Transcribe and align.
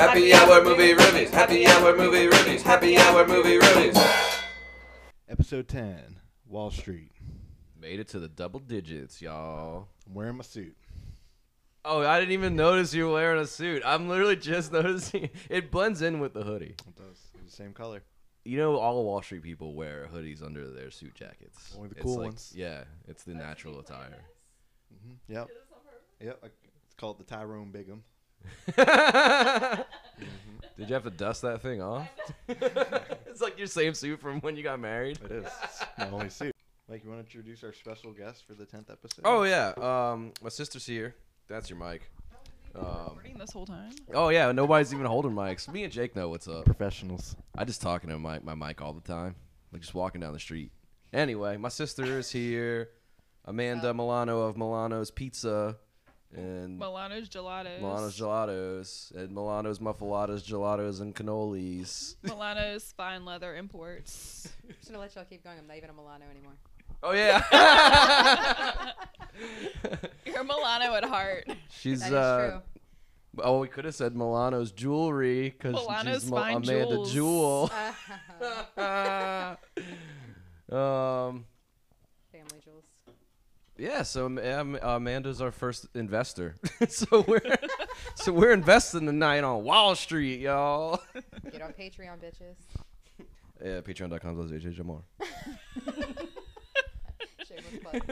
Happy 0.00 0.32
hour 0.32 0.64
movie 0.64 0.94
reviews. 0.94 1.28
Happy 1.30 1.66
hour 1.66 1.94
movie 1.94 2.26
reviews. 2.26 2.62
Happy 2.62 2.96
hour 2.96 3.26
movie 3.26 3.58
reviews. 3.58 3.96
Episode 5.28 5.68
10 5.68 6.18
Wall 6.48 6.70
Street. 6.70 7.12
Made 7.78 8.00
it 8.00 8.08
to 8.08 8.18
the 8.18 8.26
double 8.28 8.60
digits, 8.60 9.20
y'all. 9.20 9.88
I'm 10.06 10.14
wearing 10.14 10.36
my 10.38 10.42
suit. 10.42 10.74
Oh, 11.84 12.00
I 12.00 12.18
didn't 12.18 12.32
even 12.32 12.56
notice 12.56 12.94
you 12.94 13.08
were 13.08 13.12
wearing 13.12 13.42
a 13.42 13.46
suit. 13.46 13.82
I'm 13.84 14.08
literally 14.08 14.36
just 14.36 14.72
noticing 14.72 15.28
it 15.50 15.70
blends 15.70 16.00
in 16.00 16.18
with 16.18 16.32
the 16.32 16.44
hoodie. 16.44 16.76
It 16.88 16.96
does. 16.96 17.18
It's 17.34 17.50
the 17.50 17.62
same 17.62 17.74
color. 17.74 18.02
You 18.46 18.56
know, 18.56 18.76
all 18.78 18.96
the 18.96 19.02
Wall 19.02 19.20
Street 19.20 19.42
people 19.42 19.74
wear 19.74 20.08
hoodies 20.12 20.42
under 20.42 20.70
their 20.70 20.90
suit 20.90 21.14
jackets. 21.14 21.74
Only 21.76 21.90
the 21.90 21.96
It's 21.96 22.04
cool 22.04 22.16
like- 22.16 22.28
ones. 22.28 22.52
Yeah, 22.56 22.84
it's 23.06 23.24
the 23.24 23.34
natural 23.34 23.78
attire. 23.80 24.22
hmm 25.04 25.12
Yep. 25.28 25.48
Yep. 26.22 26.38
I- 26.42 26.46
It's 26.86 26.94
called 26.96 27.18
the 27.18 27.24
Tyrone 27.24 27.70
Bigham. 27.70 28.02
Did 28.76 29.86
you 30.88 30.94
have 30.94 31.04
to 31.04 31.10
dust 31.10 31.42
that 31.42 31.60
thing 31.60 31.82
off? 31.82 32.08
it's 32.48 33.40
like 33.40 33.58
your 33.58 33.66
same 33.66 33.94
suit 33.94 34.20
from 34.20 34.40
when 34.40 34.56
you 34.56 34.62
got 34.62 34.80
married. 34.80 35.18
It 35.24 35.30
is. 35.30 35.46
It's 35.64 35.84
my 35.98 36.08
only 36.08 36.30
suit. 36.30 36.54
Mike, 36.88 37.04
you 37.04 37.10
want 37.10 37.20
to 37.20 37.26
introduce 37.26 37.62
our 37.62 37.72
special 37.72 38.12
guest 38.12 38.44
for 38.46 38.54
the 38.54 38.64
10th 38.64 38.90
episode? 38.90 39.22
Oh 39.24 39.42
yeah, 39.44 39.72
um, 39.76 40.32
my 40.42 40.48
sister's 40.48 40.86
here. 40.86 41.14
That's 41.48 41.68
your 41.68 41.78
mic. 41.78 42.10
Um, 42.74 42.84
recording 43.08 43.38
this 43.38 43.52
whole 43.52 43.66
time. 43.66 43.90
oh 44.14 44.28
yeah, 44.28 44.50
nobody's 44.52 44.94
even 44.94 45.06
holding 45.06 45.32
mics. 45.32 45.70
Me 45.70 45.84
and 45.84 45.92
Jake 45.92 46.16
know 46.16 46.28
what's 46.28 46.48
up. 46.48 46.64
Professionals. 46.64 47.36
I 47.56 47.64
just 47.64 47.82
talking 47.82 48.08
to 48.10 48.18
my 48.18 48.38
my 48.40 48.54
mic 48.54 48.80
all 48.80 48.92
the 48.92 49.00
time, 49.00 49.34
like 49.72 49.82
just 49.82 49.94
walking 49.94 50.20
down 50.20 50.32
the 50.32 50.38
street. 50.38 50.72
Anyway, 51.12 51.56
my 51.56 51.68
sister 51.68 52.18
is 52.18 52.30
here. 52.30 52.90
Amanda 53.44 53.92
Milano 53.92 54.42
of 54.42 54.56
Milano's 54.56 55.10
Pizza, 55.10 55.76
and 56.36 56.78
Milano's 56.78 57.28
Gelatos. 57.28 57.80
Milano's 57.80 58.18
Gelatos, 58.18 59.14
and 59.16 59.32
Milano's 59.32 59.78
Muffaladas, 59.78 60.42
Gelatos, 60.42 61.00
and 61.00 61.14
Cannolis. 61.14 62.16
Milano's 62.22 62.92
Fine 62.96 63.24
Leather 63.24 63.56
Imports. 63.56 64.48
I'm 64.68 64.74
just 64.74 64.88
gonna 64.88 65.00
let 65.00 65.14
y'all 65.14 65.24
keep 65.24 65.42
going. 65.44 65.58
I'm 65.58 65.66
not 65.66 65.76
even 65.76 65.90
a 65.90 65.92
Milano 65.92 66.26
anymore. 66.30 66.52
Oh 67.02 67.12
yeah. 67.12 67.42
You're 70.26 70.44
Milano 70.44 70.94
at 70.94 71.04
heart. 71.04 71.48
She's 71.70 72.00
That 72.00 72.06
is 72.08 72.12
uh. 72.12 72.60
Oh, 73.38 73.60
we 73.60 73.68
could 73.68 73.84
have 73.84 73.94
said 73.94 74.16
Milano's 74.16 74.72
jewelry 74.72 75.50
because 75.50 75.72
Milano's 75.74 76.22
she's 76.22 76.30
Mil- 76.30 76.40
fine 76.40 76.56
Amanda 76.56 77.06
jewels. 77.06 77.12
Jewel. 77.12 77.70
um. 80.78 81.44
Family 83.80 83.86
jewels. 83.86 83.96
Yeah, 83.96 84.02
so 84.02 84.26
Am- 84.26 84.38
Am- 84.38 84.78
Amanda's 84.82 85.40
our 85.40 85.52
first 85.52 85.86
investor. 85.94 86.56
so 86.88 87.24
we're 87.26 87.40
so 88.14 88.32
we're 88.32 88.52
investing 88.52 89.06
tonight 89.06 89.44
on 89.44 89.64
Wall 89.64 89.94
Street, 89.94 90.40
y'all. 90.40 91.00
Get 91.52 91.62
on 91.62 91.72
Patreon, 91.72 92.18
bitches. 92.18 92.56
Yeah, 93.62 93.80
patreon.com 93.80 94.48
slash 94.48 94.62
HHMR. 94.62 95.02
Shameless 97.46 97.82
plug. 97.82 98.02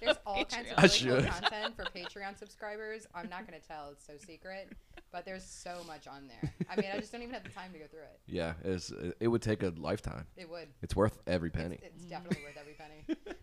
There's 0.00 0.16
all 0.26 0.44
kinds 0.44 0.70
of 0.70 0.78
I 0.78 0.82
really 0.82 1.22
cool 1.22 1.30
content 1.32 1.76
for 1.76 1.84
Patreon 1.84 2.38
subscribers. 2.38 3.06
I'm 3.14 3.28
not 3.28 3.46
gonna 3.46 3.60
tell; 3.60 3.90
it's 3.92 4.06
so 4.06 4.12
secret. 4.16 4.72
But 5.12 5.24
there's 5.24 5.44
so 5.44 5.82
much 5.86 6.06
on 6.06 6.28
there. 6.28 6.52
I 6.70 6.76
mean, 6.76 6.90
I 6.92 6.98
just 6.98 7.12
don't 7.12 7.22
even 7.22 7.32
have 7.32 7.44
the 7.44 7.48
time 7.50 7.72
to 7.72 7.78
go 7.78 7.86
through 7.86 8.00
it. 8.00 8.20
Yeah, 8.26 8.54
it's, 8.64 8.92
it 9.18 9.28
would 9.28 9.40
take 9.40 9.62
a 9.62 9.72
lifetime. 9.78 10.26
It 10.36 10.48
would. 10.50 10.68
It's 10.82 10.94
worth 10.94 11.18
every 11.26 11.48
penny. 11.48 11.78
It's, 11.82 12.02
it's 12.02 12.04
definitely 12.04 12.42
worth 12.44 12.56
every 12.58 12.74
penny. 12.74 13.36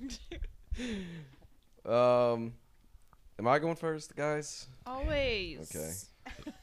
Um, 1.84 2.52
am 3.38 3.48
I 3.48 3.58
going 3.58 3.74
first, 3.76 4.14
guys? 4.14 4.66
Always. 4.86 5.74
Okay. 5.74 6.52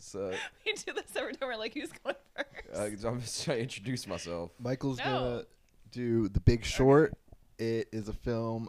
So 0.00 0.32
We 0.64 0.74
do 0.74 0.92
this 0.92 1.16
every 1.16 1.34
time. 1.34 1.48
We're 1.48 1.56
like, 1.56 1.74
who's 1.74 1.90
going 2.04 2.14
first? 2.36 3.02
uh, 3.04 3.08
I'm 3.08 3.20
just 3.20 3.44
trying 3.44 3.56
to 3.56 3.62
introduce 3.64 4.06
myself. 4.06 4.52
Michael's 4.60 4.98
No. 4.98 5.04
gonna 5.04 5.42
do 5.90 6.28
The 6.28 6.38
Big 6.38 6.64
Short. 6.64 7.14
It 7.58 7.88
is 7.92 8.08
a 8.08 8.12
film 8.12 8.68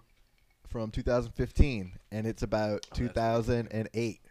from 0.67 0.89
2015, 0.89 1.91
and 2.11 2.25
it's 2.25 2.41
about 2.41 2.87
Oh, 2.91 2.95
2008, 2.95 4.21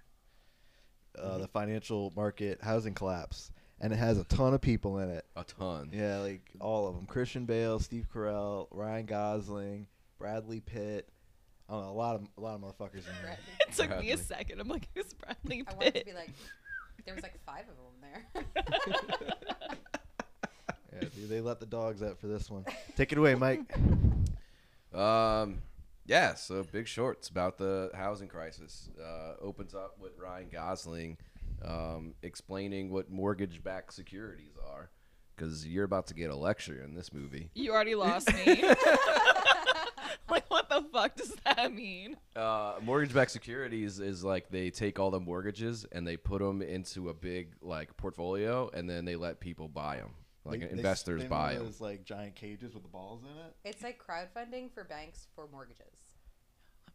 uh, 1.16 1.38
the 1.38 1.46
financial 1.46 2.12
market 2.16 2.58
housing 2.64 2.94
collapse, 2.94 3.52
and 3.80 3.92
it 3.92 3.96
has 3.96 4.18
a 4.18 4.24
ton 4.24 4.54
of 4.54 4.60
people 4.60 4.98
in 4.98 5.10
it. 5.10 5.24
A 5.36 5.44
ton. 5.44 5.90
Yeah, 5.92 6.18
like 6.18 6.42
all 6.60 6.88
of 6.88 6.94
them: 6.94 7.06
Christian 7.06 7.44
Bale, 7.44 7.78
Steve 7.78 8.06
Carell, 8.12 8.68
Ryan 8.70 9.06
Gosling, 9.06 9.86
Bradley 10.18 10.60
Pitt. 10.60 11.08
I 11.68 11.74
don't 11.74 11.82
know, 11.84 11.90
a 11.90 11.92
lot 11.92 12.16
of 12.16 12.22
a 12.36 12.40
lot 12.40 12.54
of 12.54 12.60
motherfuckers 12.62 13.06
in 13.06 13.14
there. 13.22 13.38
It 13.68 13.72
took 13.74 14.00
me 14.00 14.10
a 14.12 14.16
second. 14.16 14.60
I'm 14.60 14.68
like, 14.68 14.88
who's 14.94 15.12
Bradley 15.12 15.62
Pitt? 15.62 15.68
I 15.68 15.74
wanted 15.74 15.94
to 15.96 16.04
be 16.06 16.12
like, 16.14 16.30
there 17.04 17.14
was 17.14 17.22
like 17.22 17.38
five 17.44 17.64
of 17.68 17.76
them 17.76 18.54
there. 18.54 18.64
Yeah, 21.00 21.08
dude, 21.14 21.28
they 21.28 21.40
let 21.40 21.60
the 21.60 21.66
dogs 21.66 22.02
out 22.02 22.18
for 22.18 22.26
this 22.26 22.50
one. 22.50 22.64
Take 22.96 23.12
it 23.12 23.18
away, 23.18 23.34
Mike. 23.36 23.60
Um, 24.92 25.58
yeah. 26.06 26.34
So 26.34 26.64
Big 26.64 26.88
Short's 26.88 27.28
about 27.28 27.58
the 27.58 27.90
housing 27.94 28.26
crisis. 28.26 28.88
Uh, 29.00 29.34
opens 29.40 29.74
up 29.74 29.96
with 30.00 30.18
Ryan 30.18 30.48
Gosling, 30.50 31.18
um, 31.64 32.14
explaining 32.22 32.90
what 32.90 33.10
mortgage-backed 33.10 33.92
securities 33.92 34.56
are, 34.72 34.90
because 35.36 35.66
you're 35.66 35.84
about 35.84 36.06
to 36.08 36.14
get 36.14 36.30
a 36.30 36.36
lecture 36.36 36.82
in 36.82 36.94
this 36.94 37.12
movie. 37.12 37.50
You 37.54 37.72
already 37.72 37.94
lost 37.94 38.32
me. 38.34 38.62
like, 40.30 40.48
what 40.50 40.68
the 40.68 40.84
fuck 40.92 41.16
does 41.16 41.34
that 41.44 41.72
mean? 41.74 42.16
Uh, 42.36 42.74
mortgage-backed 42.82 43.30
securities 43.30 43.98
is 44.00 44.22
like 44.24 44.50
they 44.50 44.70
take 44.70 44.98
all 44.98 45.10
the 45.10 45.20
mortgages 45.20 45.86
and 45.92 46.06
they 46.06 46.16
put 46.16 46.40
them 46.40 46.62
into 46.62 47.08
a 47.08 47.14
big 47.14 47.54
like 47.62 47.96
portfolio, 47.96 48.70
and 48.74 48.88
then 48.88 49.04
they 49.04 49.16
let 49.16 49.40
people 49.40 49.68
buy 49.68 49.96
them. 49.96 50.10
Like 50.44 50.60
They- 50.60 50.66
they 50.66 50.72
investors 50.72 51.20
spin 51.22 51.30
buy 51.30 51.38
one 51.38 51.52
of 51.52 51.56
them. 51.58 51.66
those, 51.66 51.80
like 51.80 52.04
giant 52.04 52.34
cages 52.36 52.72
with 52.74 52.82
the 52.82 52.88
balls 52.88 53.22
in 53.22 53.28
it. 53.44 53.54
it's 53.64 53.82
like 53.82 54.00
crowdfunding 54.02 54.72
for 54.72 54.84
banks 54.84 55.26
for 55.34 55.46
mortgages. 55.50 56.07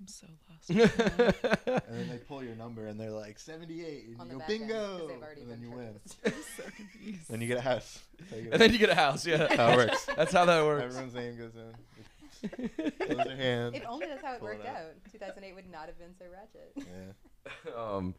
I'm 0.04 0.08
so 0.08 0.28
lost. 0.50 0.70
And 1.88 1.98
then 2.00 2.10
they 2.10 2.18
pull 2.18 2.44
your 2.44 2.56
number 2.56 2.88
and 2.88 3.00
they're 3.00 3.12
like 3.12 3.40
78, 3.40 4.08
and 4.08 4.20
On 4.20 4.28
you 4.28 4.34
the 4.34 4.40
go 4.40 4.40
back 4.40 4.50
end, 4.50 4.60
'cause 4.70 4.70
bingo, 4.70 5.08
they've 5.08 5.22
already 5.22 5.42
and 5.42 5.52
then 5.52 5.60
been 5.62 5.70
you 5.70 5.76
win. 5.76 5.94
purchased. 5.94 6.18
I'm 6.26 6.34
so 6.66 6.72
confused. 6.76 7.30
Then 7.30 7.42
you 7.42 7.48
get 7.48 7.58
a 7.58 7.62
house. 7.62 8.00
That's 8.20 8.32
you 8.34 8.42
get 8.44 8.54
and 8.54 8.62
then 8.62 8.72
you 8.74 8.78
get 8.80 8.90
a 8.90 8.96
house. 8.96 9.26
Yeah, 9.26 9.38
That's 9.38 9.56
how 9.56 9.70
it 9.72 9.76
works. 9.78 10.06
That's 10.18 10.32
how 10.34 10.46
that 10.46 10.66
works. 10.66 10.84
Everyone's 10.96 11.14
name 11.14 11.38
goes 11.38 11.54
in. 11.56 12.90
Close 13.08 13.26
your 13.28 13.36
hand. 13.38 13.76
If 13.76 13.84
only 13.88 14.08
that's 14.08 14.24
how 14.24 14.34
it 14.34 14.40
Pull 14.40 14.50
it 14.50 14.58
worked 14.58 14.66
out. 14.68 14.76
out. 14.76 14.92
2008 15.12 15.56
would 15.56 15.72
not 15.72 15.86
have 15.88 15.98
been 15.98 16.14
so 16.18 16.26
ratchet. 16.32 16.74
Yeah. 16.76 17.74
um, 17.78 18.16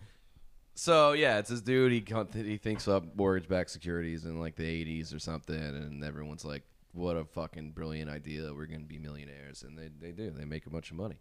so 0.74 1.12
yeah, 1.12 1.38
it's 1.38 1.50
this 1.50 1.60
dude. 1.60 1.92
He 1.92 2.00
con- 2.00 2.28
he 2.32 2.56
thinks 2.56 2.88
up 2.88 3.04
mortgage-backed 3.16 3.70
securities 3.70 4.24
in 4.24 4.40
like 4.40 4.56
the 4.56 4.64
'80s 4.64 5.14
or 5.14 5.18
something, 5.18 5.54
and 5.54 6.02
everyone's 6.02 6.44
like, 6.44 6.62
"What 6.92 7.16
a 7.16 7.24
fucking 7.24 7.72
brilliant 7.72 8.10
idea! 8.10 8.52
We're 8.52 8.66
gonna 8.66 8.80
be 8.84 8.98
millionaires," 8.98 9.62
and 9.62 9.78
they 9.78 9.88
they 10.00 10.10
do. 10.12 10.30
They 10.30 10.44
make 10.44 10.66
a 10.66 10.70
bunch 10.70 10.90
of 10.90 10.96
money. 10.96 11.16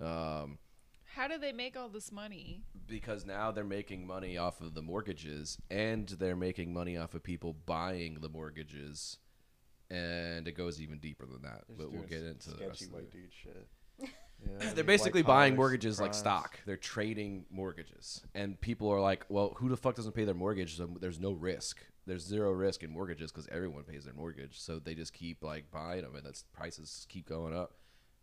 Um, 0.00 0.58
How 1.14 1.28
do 1.28 1.38
they 1.38 1.52
make 1.52 1.76
all 1.76 1.88
this 1.88 2.10
money? 2.12 2.62
because 2.86 3.24
now 3.24 3.52
they're 3.52 3.62
making 3.64 4.06
money 4.06 4.36
off 4.36 4.60
of 4.60 4.74
the 4.74 4.82
mortgages 4.82 5.58
and 5.70 6.08
they're 6.08 6.34
making 6.34 6.72
money 6.72 6.96
off 6.96 7.14
of 7.14 7.22
people 7.22 7.54
buying 7.66 8.14
the 8.20 8.28
mortgages 8.28 9.18
and 9.90 10.48
it 10.48 10.52
goes 10.56 10.80
even 10.80 10.98
deeper 10.98 11.24
than 11.26 11.42
that 11.42 11.62
They're 11.68 11.76
but 11.76 11.84
just 11.84 11.92
we'll 11.92 12.06
doing 12.06 12.08
get 12.08 12.22
s- 12.22 12.32
into 12.46 12.50
the 12.50 12.56
sketchy 12.56 12.68
rest 12.68 12.82
of 12.82 12.92
white 12.92 13.02
it. 13.04 13.12
dude 13.12 13.32
shit. 13.32 13.68
Yeah, 14.42 14.58
they're 14.58 14.68
like 14.76 14.86
basically 14.86 15.20
white 15.22 15.26
buying 15.28 15.52
collars, 15.52 15.58
mortgages 15.58 16.00
like 16.00 16.10
crimes. 16.12 16.18
stock 16.18 16.60
they're 16.64 16.78
trading 16.78 17.44
mortgages 17.50 18.22
and 18.34 18.58
people 18.58 18.88
are 18.88 18.98
like 19.00 19.26
well 19.28 19.52
who 19.58 19.68
the 19.68 19.76
fuck 19.76 19.94
doesn't 19.96 20.12
pay 20.14 20.24
their 20.24 20.34
mortgage 20.34 20.78
so 20.78 20.88
there's 20.98 21.20
no 21.20 21.32
risk 21.32 21.76
there's 22.06 22.24
zero 22.24 22.50
risk 22.50 22.82
in 22.82 22.90
mortgages 22.90 23.30
because 23.30 23.46
everyone 23.52 23.82
pays 23.84 24.04
their 24.06 24.14
mortgage 24.14 24.58
so 24.58 24.78
they 24.78 24.94
just 24.94 25.12
keep 25.12 25.44
like 25.44 25.70
buying 25.70 26.00
them 26.00 26.16
and 26.16 26.24
that's 26.24 26.44
prices 26.54 27.04
keep 27.10 27.28
going 27.28 27.54
up 27.54 27.74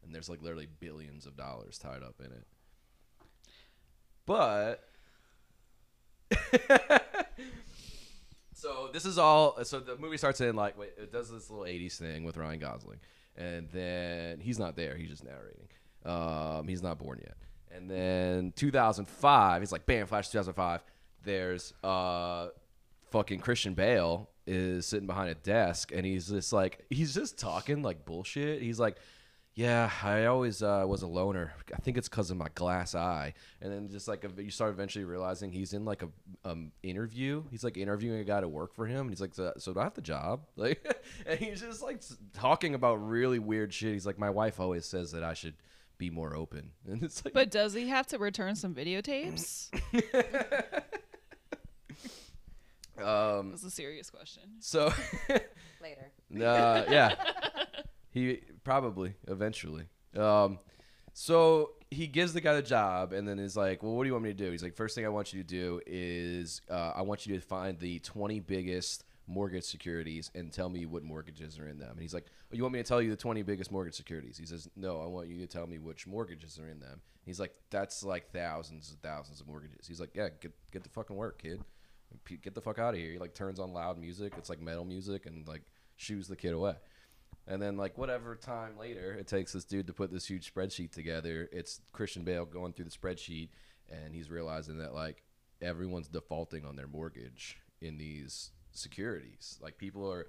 and 0.04 0.14
there's 0.14 0.30
like 0.30 0.42
literally 0.42 0.68
billions 0.80 1.26
of 1.26 1.36
dollars 1.36 1.78
tied 1.78 2.04
up 2.04 2.16
in 2.20 2.32
it. 2.32 2.46
But 4.26 4.84
so 8.54 8.90
this 8.92 9.06
is 9.06 9.18
all 9.18 9.64
so 9.64 9.80
the 9.80 9.96
movie 9.98 10.18
starts 10.18 10.42
in 10.42 10.56
like 10.56 10.78
wait, 10.78 10.92
it 10.98 11.12
does 11.12 11.32
this 11.32 11.50
little 11.50 11.66
80s 11.66 11.98
thing 11.98 12.24
with 12.26 12.36
ryan 12.36 12.60
gosling 12.60 13.00
and 13.38 13.70
then 13.70 14.42
he's 14.42 14.60
not 14.60 14.76
there 14.76 14.96
he's 14.96 15.10
just 15.10 15.24
narrating. 15.24 15.68
Um, 16.06 16.68
he's 16.68 16.84
not 16.84 17.00
born 17.00 17.20
yet. 17.22 17.38
And 17.72 17.90
then 17.90 18.54
2005 18.56 19.62
he's 19.62 19.72
like 19.72 19.86
bam 19.86 20.08
flash 20.08 20.30
2005 20.30 20.84
there's 21.24 21.74
uh 21.84 22.48
fucking 23.12 23.40
christian 23.40 23.74
bale 23.74 24.30
is 24.48 24.86
sitting 24.86 25.08
behind 25.08 25.30
a 25.30 25.36
desk 25.36 25.92
and 25.94 26.06
he's 26.06 26.30
just 26.30 26.54
like 26.54 26.86
he's 26.90 27.14
just 27.14 27.38
talking 27.38 27.84
like 27.84 28.06
bullshit. 28.06 28.62
He's 28.62 28.80
like 28.80 28.98
yeah, 29.58 29.90
I 30.04 30.26
always 30.26 30.62
uh, 30.62 30.86
was 30.88 31.02
a 31.02 31.08
loner. 31.08 31.52
I 31.74 31.78
think 31.78 31.98
it's 31.98 32.08
because 32.08 32.30
of 32.30 32.38
my 32.38 32.46
glass 32.54 32.94
eye. 32.94 33.34
And 33.60 33.74
then 33.74 33.90
just 33.90 34.08
like 34.08 34.24
you 34.38 34.52
start 34.52 34.70
eventually 34.70 35.04
realizing 35.04 35.52
he's 35.52 35.74
in 35.74 35.84
like 35.84 36.04
a 36.04 36.10
um, 36.48 36.72
interview. 36.84 37.44
He's 37.50 37.64
like 37.64 37.76
interviewing 37.76 38.20
a 38.20 38.24
guy 38.24 38.40
to 38.40 38.48
work 38.48 38.76
for 38.76 38.86
him. 38.86 39.02
And 39.02 39.10
he's 39.10 39.20
like, 39.20 39.34
so, 39.34 39.52
so 39.58 39.74
do 39.74 39.80
I 39.80 39.86
have 39.86 39.96
the 39.96 40.02
job? 40.02 40.42
Like, 40.58 40.86
and 41.26 41.40
he's 41.40 41.62
just 41.62 41.82
like 41.82 42.04
talking 42.34 42.76
about 42.76 42.96
really 42.98 43.40
weird 43.40 43.74
shit. 43.74 43.94
He's 43.94 44.06
like, 44.06 44.20
my 44.20 44.30
wife 44.30 44.60
always 44.60 44.86
says 44.86 45.12
that 45.14 45.24
I 45.24 45.34
should 45.34 45.56
be 45.98 46.12
more 46.12 46.36
open. 46.36 46.70
And 46.88 47.02
it's 47.02 47.26
like, 47.26 47.34
But 47.34 47.50
does 47.50 47.74
he 47.74 47.88
have 47.88 48.06
to 48.08 48.20
return 48.20 48.56
some 48.56 48.76
videotapes? 48.76 49.72
Um, 53.00 53.52
That's 53.52 53.64
a 53.64 53.70
serious 53.70 54.10
question. 54.10 54.44
so, 54.60 54.92
Later. 55.80 56.12
uh, 56.44 56.84
yeah, 56.90 57.14
he 58.18 58.42
probably 58.64 59.14
eventually. 59.28 59.86
Um, 60.16 60.60
so 61.14 61.72
he 61.90 62.08
gives 62.08 62.34
the 62.34 62.42
guy 62.42 62.54
the 62.56 62.62
job, 62.62 63.14
and 63.14 63.28
then 63.28 63.40
is 63.40 63.56
like, 63.58 63.82
"Well, 63.82 63.96
what 63.96 64.04
do 64.04 64.08
you 64.08 64.14
want 64.14 64.26
me 64.26 64.32
to 64.32 64.36
do?" 64.36 64.52
He's 64.52 64.64
like, 64.64 64.76
first 64.76 64.96
thing 64.96 65.06
I 65.06 65.10
want 65.10 65.34
you 65.34 65.42
to 65.42 65.48
do 65.48 65.82
is 65.86 66.62
uh, 66.70 66.94
I 66.96 67.02
want 67.02 67.26
you 67.26 67.36
to 67.36 67.42
find 67.42 67.80
the 67.80 68.00
20 68.00 68.40
biggest 68.42 69.04
mortgage 69.26 69.66
securities 69.66 70.32
and 70.36 70.54
tell 70.54 70.70
me 70.70 70.86
what 70.86 71.04
mortgages 71.04 71.58
are 71.60 71.68
in 71.68 71.80
them." 71.80 71.92
And 71.92 72.02
he's 72.02 72.14
like, 72.14 72.26
oh, 72.52 72.56
"You 72.56 72.64
want 72.64 72.74
me 72.74 72.80
to 72.80 72.88
tell 72.88 73.02
you 73.02 73.10
the 73.10 73.16
20 73.16 73.42
biggest 73.44 73.72
mortgage 73.72 73.96
securities?" 73.96 74.38
He 74.38 74.46
says, 74.46 74.70
"No, 74.76 75.02
I 75.02 75.08
want 75.08 75.28
you 75.28 75.40
to 75.40 75.48
tell 75.48 75.66
me 75.66 75.80
which 75.80 76.08
mortgages 76.08 76.60
are 76.60 76.70
in 76.70 76.80
them." 76.80 77.02
He's 77.26 77.40
like, 77.40 77.56
"That's 77.70 78.04
like 78.04 78.32
thousands 78.32 78.92
and 78.92 79.02
thousands 79.02 79.42
of 79.42 79.48
mortgages." 79.48 79.88
He's 79.88 80.00
like, 80.00 80.12
"Yeah, 80.14 80.30
get 80.42 80.54
get 80.72 80.84
the 80.84 80.90
fucking 80.90 81.16
work, 81.16 81.42
kid. 81.42 81.64
Get 82.42 82.54
the 82.54 82.62
fuck 82.62 82.80
out 82.80 82.94
of 82.94 83.00
here." 83.00 83.14
He 83.14 83.18
like 83.18 83.34
turns 83.34 83.60
on 83.60 83.74
loud 83.74 83.98
music. 83.98 84.34
It's 84.38 84.50
like 84.50 84.62
metal 84.62 84.86
music, 84.86 85.26
and 85.26 85.48
like 85.48 85.64
shoos 85.96 86.28
the 86.28 86.36
kid 86.36 86.54
away. 86.54 86.76
And 87.48 87.62
then 87.62 87.78
like 87.78 87.98
whatever 87.98 88.36
time 88.36 88.78
later 88.78 89.14
it 89.14 89.28
takes 89.28 89.54
this 89.54 89.64
dude 89.64 89.88
to 89.88 89.94
put 89.94 90.12
this 90.12 90.26
huge 90.26 90.54
spreadsheet 90.54 90.92
together, 90.92 91.48
it's 91.52 91.80
Christian 91.94 92.24
Bale 92.24 92.46
going 92.46 92.74
through 92.74 92.86
the 92.86 92.92
spreadsheet 92.92 93.50
and 93.90 94.14
he's 94.14 94.30
realizing 94.30 94.80
that 94.80 94.94
like 94.94 95.24
everyone's 95.62 96.10
defaulting 96.10 96.66
on 96.66 96.76
their 96.76 96.88
mortgage 96.88 97.58
in 97.82 97.98
these 97.98 98.52
securities. 98.72 99.58
Like 99.62 99.78
people 99.78 100.12
are 100.12 100.28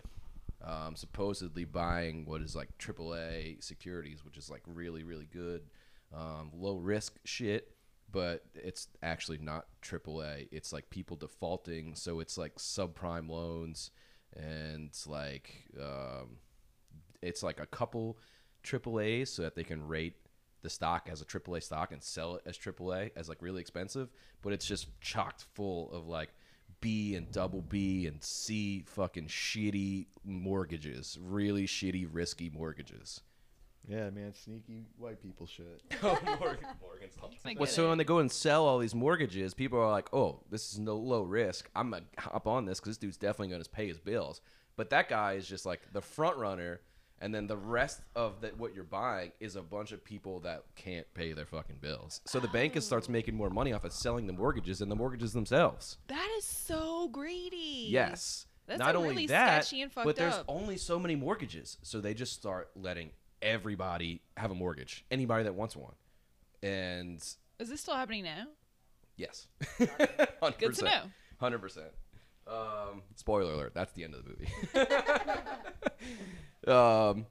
um, 0.65 0.97
supposedly 0.97 1.65
buying 1.65 2.25
what 2.25 2.41
is 2.41 2.57
like 2.57 2.77
AAA 2.79 3.63
securities, 3.63 4.25
which 4.25 4.37
is 4.37 4.51
like 4.51 4.63
really 4.67 5.03
really 5.03 5.29
good, 5.33 5.63
um, 6.15 6.51
low 6.55 6.77
risk 6.77 7.19
shit. 7.25 7.73
But 8.11 8.45
it's 8.55 8.89
actually 9.03 9.37
not 9.37 9.67
AAA. 9.83 10.49
It's 10.51 10.73
like 10.73 10.89
people 10.89 11.15
defaulting, 11.17 11.95
so 11.95 12.21
it's 12.21 12.39
like 12.39 12.55
subprime 12.55 13.29
loans 13.29 13.91
and 14.35 14.91
like 15.07 15.67
um, 15.79 16.39
it's 17.23 17.43
like 17.43 17.61
a 17.61 17.67
couple 17.67 18.19
AAA's 18.65 19.31
so 19.31 19.43
that 19.43 19.55
they 19.55 19.65
can 19.65 19.87
rate 19.87 20.15
the 20.63 20.71
stock 20.71 21.09
as 21.11 21.21
a 21.21 21.25
AAA 21.25 21.63
stock 21.63 21.93
and 21.93 22.03
sell 22.03 22.37
it 22.37 22.43
as 22.45 22.59
AAA 22.59 23.11
as 23.17 23.29
like 23.29 23.39
really 23.41 23.61
expensive, 23.61 24.11
but 24.43 24.53
it's 24.53 24.67
just 24.67 24.89
chocked 25.01 25.47
full 25.55 25.91
of 25.93 26.07
like 26.07 26.31
B 26.81 27.15
and 27.15 27.31
double 27.31 27.63
B 27.63 28.07
and 28.07 28.23
C 28.23 28.85
fucking 28.87 29.27
shitty 29.27 30.07
mortgages, 30.25 31.19
really 31.21 31.67
shitty 31.67 32.09
risky 32.11 32.51
mortgages. 32.51 33.21
Yeah, 33.87 34.11
man, 34.11 34.35
sneaky 34.35 34.85
white 34.99 35.23
people 35.23 35.47
shit. 35.47 35.81
Oh, 36.03 36.19
Morgan, 36.25 36.67
Morgan's 36.81 37.17
well, 37.59 37.67
so 37.67 37.89
when 37.89 37.97
they 37.97 38.05
go 38.05 38.19
and 38.19 38.31
sell 38.31 38.67
all 38.67 38.79
these 38.79 38.95
mortgages, 38.95 39.55
people 39.55 39.79
are 39.79 39.91
like, 39.91 40.13
"Oh, 40.13 40.41
this 40.51 40.73
is 40.73 40.79
no 40.79 40.97
low 40.97 41.23
risk. 41.23 41.71
I'm 41.75 41.91
gonna 41.91 42.05
hop 42.19 42.47
on 42.47 42.67
this 42.67 42.81
because 42.81 42.91
this 42.91 42.99
dude's 42.99 43.17
definitely 43.17 43.49
gonna 43.49 43.65
pay 43.65 43.89
his 43.89 43.99
bills." 43.99 44.43
But 44.77 44.91
that 44.91 45.09
guy 45.09 45.33
is 45.33 45.49
just 45.49 45.65
like 45.65 45.81
the 45.93 46.03
front 46.03 46.37
runner, 46.37 46.81
and 47.21 47.35
then 47.35 47.47
the 47.47 47.57
rest 47.57 48.01
of 48.15 48.41
that 48.41 48.59
what 48.59 48.75
you're 48.75 48.85
buying 48.85 49.33
is 49.41 49.57
a 49.57 49.63
bunch 49.63 49.93
of 49.93 50.05
people 50.05 50.41
that 50.41 50.65
can't 50.77 51.07
pay 51.15 51.33
their 51.33 51.47
fucking 51.47 51.79
bills. 51.81 52.21
So 52.27 52.41
the 52.41 52.49
bank 52.49 52.81
starts 52.83 53.09
making 53.09 53.35
more 53.35 53.51
money 53.51 53.73
off 53.73 53.85
of 53.85 53.93
selling 53.93 54.27
the 54.27 54.33
mortgages 54.33 54.81
and 54.81 54.91
the 54.91 54.97
mortgages 54.97 55.33
themselves. 55.33 55.99
That 56.09 56.29
is 56.39 56.45
so 56.45 57.09
greedy. 57.09 57.87
Yes. 57.89 58.47
That's 58.67 58.79
Not 58.79 58.97
only 58.97 59.09
really 59.11 59.27
that, 59.29 59.65
sketchy 59.65 59.81
and 59.81 59.91
fucked 59.91 60.05
but 60.05 60.17
there's 60.17 60.35
up. 60.35 60.45
only 60.47 60.77
so 60.77 60.99
many 60.99 61.17
mortgages, 61.17 61.79
so 61.83 62.03
they 62.03 62.13
just 62.13 62.35
start 62.35 62.69
letting 62.77 63.11
everybody 63.41 64.21
have 64.37 64.51
a 64.51 64.55
mortgage, 64.55 65.07
anybody 65.11 65.45
that 65.45 65.55
wants 65.55 65.75
one, 65.75 65.95
and 66.63 67.17
Is 67.59 67.71
this 67.71 67.81
still 67.81 67.95
happening 67.95 68.25
now? 68.25 68.45
Yes. 69.17 69.47
Good 70.59 70.75
to 70.75 70.85
know. 70.85 71.03
Hundred 71.41 71.61
percent. 71.61 71.89
Um, 72.47 73.03
spoiler 73.17 73.53
alert. 73.53 73.73
That's 73.75 73.93
the 73.93 74.05
end 74.05 74.15
of 74.15 74.25
the 74.25 74.31
movie. 74.31 74.49
um. 76.69 77.27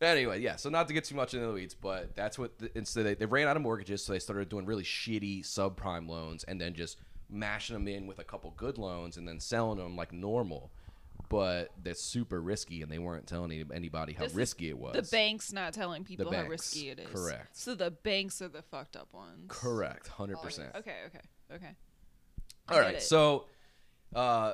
Anyway, 0.00 0.40
yeah. 0.42 0.56
So 0.56 0.68
not 0.68 0.88
to 0.88 0.94
get 0.94 1.04
too 1.04 1.14
much 1.14 1.32
into 1.32 1.46
the 1.46 1.52
weeds, 1.54 1.74
but 1.74 2.14
that's 2.14 2.38
what. 2.38 2.58
The, 2.58 2.70
instead 2.76 3.06
they, 3.06 3.14
they 3.14 3.26
ran 3.26 3.48
out 3.48 3.56
of 3.56 3.62
mortgages, 3.62 4.04
so 4.04 4.12
they 4.12 4.18
started 4.18 4.48
doing 4.48 4.66
really 4.66 4.84
shitty 4.84 5.42
subprime 5.42 6.06
loans, 6.08 6.44
and 6.44 6.60
then 6.60 6.74
just 6.74 6.98
mashing 7.30 7.74
them 7.74 7.88
in 7.88 8.06
with 8.06 8.18
a 8.18 8.24
couple 8.24 8.52
good 8.56 8.76
loans, 8.78 9.16
and 9.16 9.26
then 9.26 9.40
selling 9.40 9.78
them 9.78 9.96
like 9.96 10.12
normal. 10.12 10.70
But 11.28 11.70
that's 11.82 12.02
super 12.02 12.40
risky, 12.40 12.82
and 12.82 12.92
they 12.92 12.98
weren't 12.98 13.26
telling 13.26 13.50
any- 13.50 13.64
anybody 13.74 14.12
how 14.12 14.24
This 14.24 14.32
is 14.32 14.36
risky 14.36 14.68
it 14.68 14.78
was. 14.78 14.94
The 14.94 15.02
bank's 15.16 15.50
not 15.52 15.72
telling 15.72 16.04
people 16.04 16.26
how 16.26 16.30
banks, 16.42 16.50
risky 16.50 16.90
it 16.90 17.00
is. 17.00 17.08
correct. 17.08 17.56
So 17.56 17.74
the 17.74 17.90
banks 17.90 18.40
are 18.42 18.48
the 18.48 18.62
fucked 18.62 18.96
up 18.96 19.12
ones. 19.12 19.46
Correct. 19.48 20.06
Hundred 20.08 20.36
percent. 20.42 20.68
Okay, 20.76 20.94
okay, 21.06 21.20
okay. 21.52 21.74
I 22.68 22.72
All 22.74 22.78
get 22.80 22.84
right, 22.86 22.94
it. 22.96 23.02
so 23.02 23.46
uh, 24.14 24.52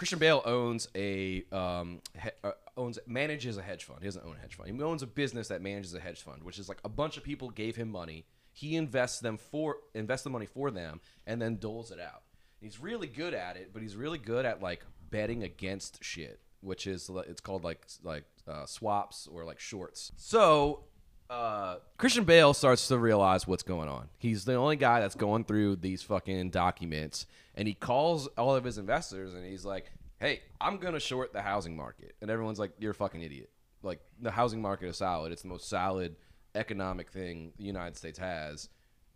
Christian 0.00 0.18
Bale 0.18 0.40
owns 0.46 0.88
a 0.94 1.44
um, 1.52 2.00
he- 2.18 2.30
uh, 2.42 2.52
owns 2.74 2.98
manages 3.06 3.58
a 3.58 3.62
hedge 3.62 3.84
fund. 3.84 3.98
He 4.00 4.06
doesn't 4.06 4.24
own 4.24 4.34
a 4.34 4.40
hedge 4.40 4.54
fund. 4.54 4.74
He 4.74 4.82
owns 4.82 5.02
a 5.02 5.06
business 5.06 5.48
that 5.48 5.60
manages 5.60 5.92
a 5.92 6.00
hedge 6.00 6.22
fund, 6.22 6.42
which 6.42 6.58
is 6.58 6.70
like 6.70 6.78
a 6.86 6.88
bunch 6.88 7.18
of 7.18 7.22
people 7.22 7.50
gave 7.50 7.76
him 7.76 7.90
money. 7.90 8.24
He 8.54 8.76
invests 8.76 9.20
them 9.20 9.36
for 9.36 9.76
invests 9.94 10.24
the 10.24 10.30
money 10.30 10.46
for 10.46 10.70
them 10.70 11.02
and 11.26 11.42
then 11.42 11.56
doles 11.56 11.90
it 11.90 12.00
out. 12.00 12.22
He's 12.62 12.80
really 12.80 13.08
good 13.08 13.34
at 13.34 13.58
it, 13.58 13.74
but 13.74 13.82
he's 13.82 13.94
really 13.94 14.16
good 14.16 14.46
at 14.46 14.62
like 14.62 14.86
betting 15.10 15.42
against 15.42 16.02
shit, 16.02 16.40
which 16.62 16.86
is 16.86 17.10
it's 17.28 17.42
called 17.42 17.62
like 17.62 17.86
like 18.02 18.24
uh, 18.48 18.64
swaps 18.64 19.28
or 19.30 19.44
like 19.44 19.60
shorts. 19.60 20.12
So 20.16 20.84
uh, 21.30 21.76
Christian 21.96 22.24
Bale 22.24 22.52
starts 22.52 22.88
to 22.88 22.98
realize 22.98 23.46
what's 23.46 23.62
going 23.62 23.88
on. 23.88 24.08
He's 24.18 24.44
the 24.44 24.54
only 24.54 24.74
guy 24.74 25.00
that's 25.00 25.14
going 25.14 25.44
through 25.44 25.76
these 25.76 26.02
fucking 26.02 26.50
documents, 26.50 27.26
and 27.54 27.68
he 27.68 27.74
calls 27.74 28.26
all 28.36 28.56
of 28.56 28.64
his 28.64 28.78
investors, 28.78 29.32
and 29.34 29.46
he's 29.46 29.64
like, 29.64 29.92
"Hey, 30.18 30.40
I'm 30.60 30.78
gonna 30.78 30.98
short 30.98 31.32
the 31.32 31.40
housing 31.40 31.76
market," 31.76 32.16
and 32.20 32.30
everyone's 32.30 32.58
like, 32.58 32.72
"You're 32.80 32.90
a 32.90 32.94
fucking 32.94 33.22
idiot." 33.22 33.50
Like 33.82 34.00
the 34.20 34.32
housing 34.32 34.60
market 34.60 34.88
is 34.88 34.96
solid. 34.96 35.30
It's 35.30 35.42
the 35.42 35.48
most 35.48 35.68
solid 35.68 36.16
economic 36.56 37.12
thing 37.12 37.52
the 37.56 37.64
United 37.64 37.96
States 37.96 38.18
has. 38.18 38.68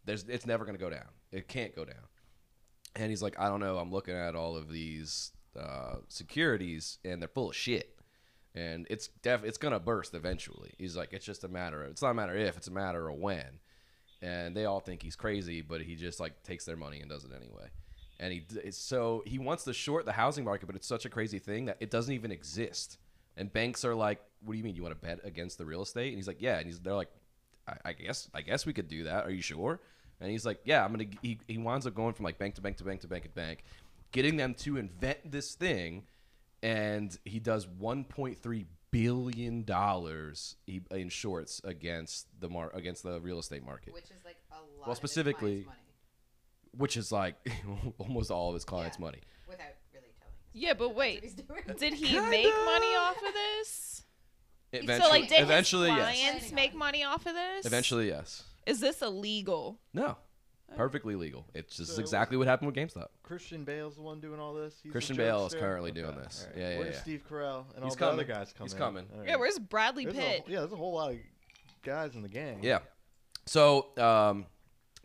There's, 0.04 0.22
it's 0.24 0.46
never 0.46 0.64
gonna 0.64 0.78
go 0.78 0.90
down. 0.90 1.08
It 1.32 1.48
can't 1.48 1.74
go 1.74 1.84
down. 1.84 2.06
And 2.94 3.10
he's 3.10 3.22
like, 3.22 3.40
I 3.40 3.48
don't 3.48 3.58
know. 3.58 3.78
I'm 3.78 3.90
looking 3.90 4.14
at 4.14 4.36
all 4.36 4.56
of 4.56 4.70
these 4.70 5.32
uh, 5.58 5.96
securities, 6.06 6.98
and 7.04 7.20
they're 7.20 7.28
full 7.28 7.50
of 7.50 7.56
shit 7.56 7.93
and 8.54 8.86
it's 8.88 9.08
def 9.22 9.44
it's 9.44 9.58
gonna 9.58 9.80
burst 9.80 10.14
eventually. 10.14 10.72
He's 10.78 10.96
like, 10.96 11.12
it's 11.12 11.24
just 11.24 11.44
a 11.44 11.48
matter 11.48 11.82
of 11.82 11.90
it's 11.90 12.02
not 12.02 12.10
a 12.10 12.14
matter 12.14 12.36
if, 12.36 12.56
it's 12.56 12.68
a 12.68 12.72
matter 12.72 13.08
of 13.08 13.16
when. 13.16 13.60
And 14.22 14.56
they 14.56 14.64
all 14.64 14.80
think 14.80 15.02
he's 15.02 15.16
crazy, 15.16 15.60
but 15.60 15.82
he 15.82 15.96
just 15.96 16.20
like 16.20 16.42
takes 16.42 16.64
their 16.64 16.76
money 16.76 17.00
and 17.00 17.10
does 17.10 17.24
it 17.24 17.30
anyway. 17.34 17.68
And 18.20 18.32
he 18.32 18.44
it's 18.62 18.78
so 18.78 19.22
he 19.26 19.38
wants 19.38 19.64
to 19.64 19.72
short 19.72 20.04
the 20.04 20.12
housing 20.12 20.44
market, 20.44 20.66
but 20.66 20.76
it's 20.76 20.86
such 20.86 21.04
a 21.04 21.08
crazy 21.10 21.38
thing 21.38 21.66
that 21.66 21.76
it 21.80 21.90
doesn't 21.90 22.14
even 22.14 22.30
exist. 22.30 22.98
And 23.36 23.52
banks 23.52 23.84
are 23.84 23.94
like, 23.94 24.20
"What 24.44 24.52
do 24.52 24.58
you 24.58 24.64
mean 24.64 24.76
you 24.76 24.82
want 24.82 24.94
to 24.94 25.06
bet 25.06 25.20
against 25.24 25.58
the 25.58 25.66
real 25.66 25.82
estate?" 25.82 26.08
And 26.08 26.16
he's 26.16 26.28
like, 26.28 26.40
"Yeah." 26.40 26.58
And 26.58 26.66
he's 26.66 26.78
they're 26.78 26.94
like, 26.94 27.10
I, 27.66 27.74
"I 27.86 27.92
guess 27.92 28.30
I 28.32 28.42
guess 28.42 28.64
we 28.64 28.72
could 28.72 28.86
do 28.86 29.04
that. 29.04 29.24
Are 29.24 29.30
you 29.30 29.42
sure?" 29.42 29.80
And 30.20 30.30
he's 30.30 30.46
like, 30.46 30.60
"Yeah, 30.64 30.84
I'm 30.84 30.92
gonna." 30.92 31.06
He, 31.20 31.40
he 31.48 31.58
winds 31.58 31.88
up 31.88 31.94
going 31.94 32.14
from 32.14 32.24
like 32.24 32.38
bank 32.38 32.54
to 32.54 32.60
bank 32.60 32.76
to 32.76 32.84
bank 32.84 33.00
to 33.00 33.08
bank 33.08 33.24
to 33.24 33.30
bank, 33.30 33.64
getting 34.12 34.36
them 34.36 34.54
to 34.54 34.76
invent 34.76 35.32
this 35.32 35.54
thing 35.54 36.04
and 36.64 37.16
he 37.24 37.38
does 37.38 37.66
1.3 37.66 38.64
billion 38.90 39.64
dollars 39.64 40.56
in 40.90 41.08
shorts 41.08 41.60
against 41.64 42.26
the 42.40 42.48
mar- 42.48 42.70
against 42.74 43.02
the 43.02 43.20
real 43.20 43.38
estate 43.38 43.64
market, 43.64 43.92
Which 43.92 44.04
is 44.04 44.24
like 44.24 44.36
a 44.50 44.54
lot. 44.78 44.86
Well, 44.86 44.96
specifically- 44.96 45.62
clients' 45.64 45.66
money 45.66 45.78
which 46.76 46.96
is 46.96 47.12
like 47.12 47.36
almost 47.98 48.32
all 48.32 48.48
of 48.48 48.54
his 48.54 48.64
clients' 48.64 48.96
Yeah. 48.98 49.04
money. 49.04 49.20
without 49.46 49.66
really 49.92 50.06
telling. 50.18 50.34
Yeah, 50.52 50.74
but 50.74 50.94
wait. 50.96 51.16
what 51.16 51.22
he's 51.22 51.34
doing. 51.34 51.62
Did 51.78 51.94
he 51.94 52.18
make 52.20 52.52
money 52.64 52.96
off 52.96 53.16
of 53.16 53.32
this? 53.32 54.02
Eventually, 54.72 55.00
so 55.00 55.08
like, 55.08 55.28
did 55.28 55.40
eventually, 55.40 55.90
his 55.90 55.98
clients 56.00 56.38
Planning 56.48 56.54
make 56.56 56.74
money 56.74 57.04
off 57.04 57.26
of 57.26 57.34
this? 57.34 57.64
Eventually, 57.66 58.08
yes. 58.08 58.42
Is 58.66 58.80
this 58.80 59.02
illegal? 59.02 59.78
No, 59.92 60.16
perfectly 60.76 61.14
legal. 61.16 61.46
It's 61.54 61.76
just 61.76 61.94
So- 61.96 62.00
exactly 62.00 62.36
what 62.36 62.46
happened 62.46 62.66
with 62.66 62.76
GameStop. 62.76 63.08
Christian 63.22 63.64
Bale's 63.64 63.96
the 63.96 64.02
one 64.02 64.20
doing 64.20 64.40
all 64.40 64.54
this. 64.54 64.74
He's 64.82 64.90
the 64.90 64.92
Christian 64.92 65.16
Bale 65.16 65.46
is 65.46 65.54
jokester? 65.54 65.60
currently 65.60 65.92
doing 65.92 66.16
this. 66.16 66.42
alright. 66.46 66.58
Yeah, 66.58 66.70
yeah, 66.70 66.78
Where's 66.78 66.94
yeah. 66.96 67.00
Steve 67.02 67.24
Carell 67.28 67.64
and 67.74 67.84
He's 67.84 67.92
all 67.92 67.96
coming. 67.96 68.16
the 68.16 68.22
other 68.24 68.32
guys 68.40 68.52
coming? 68.52 68.70
He's 68.70 68.74
coming. 68.78 69.06
Alright. 69.12 69.28
Yeah, 69.28 69.36
where's 69.36 69.58
Bradley 69.58 70.04
There's 70.04 70.16
a 70.16 70.20
Pitt? 70.20 70.40
whole- 70.42 70.50
yeah, 70.52 70.58
there's 70.60 70.72
a 70.72 70.76
whole 70.76 70.94
lot 70.94 71.12
of 71.12 71.18
guys 71.82 72.14
in 72.14 72.22
the 72.22 72.28
gang. 72.28 72.60
Yeah. 72.62 72.80
So 73.46 73.88
um, 73.98 74.46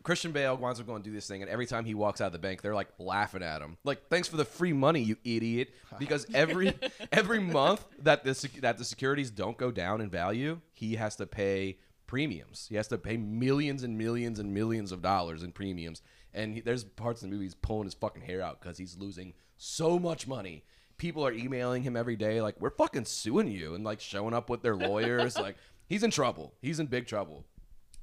Christian 0.02 0.32
Bale 0.32 0.56
winds 0.56 0.80
up 0.80 0.86
going 0.86 1.02
to 1.02 1.08
do 1.08 1.14
this 1.14 1.26
thing, 1.28 1.42
and 1.42 1.50
every 1.50 1.66
time 1.66 1.84
he 1.84 1.94
walks 1.94 2.20
out 2.22 2.28
of 2.28 2.32
the 2.32 2.38
bank, 2.38 2.62
they're 2.62 2.74
like 2.74 2.88
laughing 2.98 3.42
at 3.42 3.60
him, 3.60 3.76
like, 3.84 4.08
"Thanks 4.08 4.28
for 4.28 4.38
the 4.38 4.46
free 4.46 4.72
money, 4.72 5.00
you 5.02 5.16
idiot!" 5.24 5.74
Because 5.98 6.26
every 6.34 6.72
every 7.12 7.38
month 7.38 7.84
that 7.98 8.24
the 8.24 8.34
sec- 8.34 8.60
that 8.62 8.78
the 8.78 8.84
securities 8.84 9.30
don't 9.30 9.58
go 9.58 9.70
down 9.70 10.00
in 10.00 10.08
value, 10.08 10.58
he 10.72 10.94
has 10.94 11.16
to 11.16 11.26
pay 11.26 11.76
premiums. 12.10 12.66
He 12.68 12.74
has 12.74 12.88
to 12.88 12.98
pay 12.98 13.16
millions 13.16 13.84
and 13.84 13.96
millions 13.96 14.40
and 14.40 14.52
millions 14.52 14.90
of 14.90 15.00
dollars 15.00 15.44
in 15.44 15.52
premiums. 15.52 16.02
And 16.34 16.54
he, 16.54 16.60
there's 16.60 16.82
parts 16.82 17.22
of 17.22 17.28
the 17.28 17.32
movie 17.32 17.44
he's 17.44 17.54
pulling 17.54 17.84
his 17.84 17.94
fucking 17.94 18.22
hair 18.22 18.42
out 18.42 18.60
because 18.60 18.78
he's 18.78 18.96
losing 18.98 19.32
so 19.56 19.96
much 19.96 20.26
money. 20.26 20.64
People 20.98 21.24
are 21.24 21.32
emailing 21.32 21.84
him 21.84 21.96
every 21.96 22.16
day, 22.16 22.40
like, 22.42 22.60
"We're 22.60 22.70
fucking 22.70 23.04
suing 23.04 23.46
you," 23.46 23.74
and 23.76 23.84
like 23.84 24.00
showing 24.00 24.34
up 24.34 24.50
with 24.50 24.60
their 24.60 24.74
lawyers, 24.74 25.36
like 25.38 25.56
he's 25.88 26.02
in 26.02 26.10
trouble. 26.10 26.52
He's 26.60 26.80
in 26.80 26.86
big 26.86 27.06
trouble. 27.06 27.44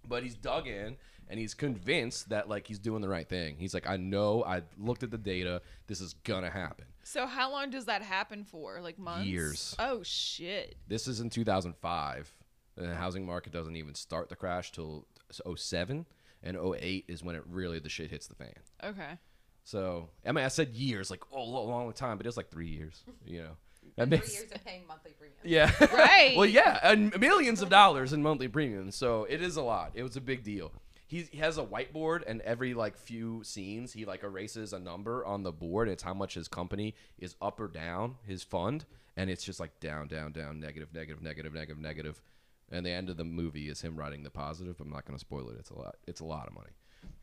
but 0.07 0.23
he's 0.23 0.35
dug 0.35 0.67
in 0.67 0.95
and 1.27 1.37
he's 1.37 1.53
convinced 1.53 2.29
that 2.29 2.47
like 2.47 2.65
he's 2.65 2.79
doing 2.79 3.01
the 3.01 3.09
right 3.09 3.27
thing. 3.27 3.57
He's 3.59 3.73
like, 3.73 3.85
I 3.85 3.97
know, 3.97 4.41
I 4.45 4.61
looked 4.77 5.03
at 5.03 5.11
the 5.11 5.17
data. 5.17 5.61
This 5.87 5.99
is 5.99 6.13
gonna 6.23 6.49
happen. 6.49 6.85
So 7.03 7.27
how 7.27 7.51
long 7.51 7.69
does 7.71 7.85
that 7.85 8.01
happen 8.01 8.45
for? 8.45 8.79
Like 8.81 8.97
months? 8.97 9.27
Years. 9.27 9.75
Oh 9.79 10.01
shit. 10.03 10.77
This 10.87 11.09
is 11.09 11.19
in 11.19 11.29
2005. 11.29 12.33
And 12.77 12.89
the 12.89 12.95
housing 12.95 13.25
market 13.25 13.51
doesn't 13.51 13.75
even 13.75 13.95
start 13.95 14.29
the 14.29 14.35
crash 14.35 14.71
till 14.71 15.05
07 15.31 16.05
and 16.43 16.57
08 16.57 17.05
is 17.07 17.23
when 17.23 17.35
it 17.35 17.43
really 17.49 17.79
the 17.79 17.89
shit 17.89 18.09
hits 18.09 18.27
the 18.27 18.35
fan. 18.35 18.53
Okay. 18.83 19.17
So 19.63 20.09
I 20.25 20.31
mean, 20.31 20.45
I 20.45 20.47
said 20.47 20.69
years, 20.69 21.11
like 21.11 21.23
oh, 21.33 21.41
a 21.41 21.43
long 21.43 21.91
time, 21.93 22.17
but 22.17 22.25
it 22.25 22.29
was 22.29 22.37
like 22.37 22.49
three 22.49 22.69
years. 22.69 23.03
You 23.25 23.43
know, 23.43 23.49
that 23.97 24.07
Three 24.07 24.17
makes 24.17 24.33
years 24.33 24.51
of 24.51 24.63
paying 24.63 24.87
monthly 24.87 25.11
premiums. 25.11 25.41
yeah, 25.43 25.71
Right. 25.93 26.33
well, 26.37 26.45
yeah, 26.45 26.79
and 26.83 27.17
millions 27.19 27.61
of 27.61 27.69
dollars 27.69 28.13
in 28.13 28.21
monthly 28.21 28.47
premiums. 28.47 28.95
So 28.95 29.25
it 29.25 29.41
is 29.41 29.57
a 29.57 29.61
lot. 29.61 29.91
It 29.93 30.03
was 30.03 30.15
a 30.15 30.21
big 30.21 30.43
deal. 30.43 30.71
He, 31.07 31.23
he 31.31 31.37
has 31.37 31.57
a 31.57 31.63
whiteboard, 31.63 32.23
and 32.27 32.41
every 32.41 32.73
like 32.73 32.97
few 32.97 33.41
scenes, 33.43 33.93
he 33.93 34.05
like 34.05 34.23
erases 34.23 34.73
a 34.73 34.79
number 34.79 35.25
on 35.25 35.43
the 35.43 35.51
board. 35.51 35.89
It's 35.89 36.03
how 36.03 36.13
much 36.13 36.33
his 36.35 36.47
company 36.47 36.95
is 37.17 37.35
up 37.41 37.59
or 37.59 37.67
down 37.67 38.15
his 38.25 38.43
fund, 38.43 38.85
and 39.15 39.29
it's 39.29 39.43
just 39.43 39.59
like 39.59 39.79
down, 39.79 40.07
down, 40.07 40.31
down, 40.31 40.59
negative, 40.59 40.93
negative, 40.93 41.21
negative, 41.21 41.53
negative, 41.53 41.79
negative. 41.79 42.21
And 42.71 42.85
the 42.85 42.91
end 42.91 43.09
of 43.09 43.17
the 43.17 43.23
movie 43.23 43.69
is 43.69 43.81
him 43.81 43.95
writing 43.95 44.23
the 44.23 44.29
positive. 44.29 44.79
I'm 44.81 44.89
not 44.89 45.05
going 45.05 45.15
to 45.15 45.19
spoil 45.19 45.49
it. 45.49 45.57
It's 45.59 45.69
a 45.69 45.75
lot. 45.75 45.95
It's 46.05 46.19
a 46.19 46.25
lot 46.25 46.47
of 46.47 46.53
money. 46.53 46.71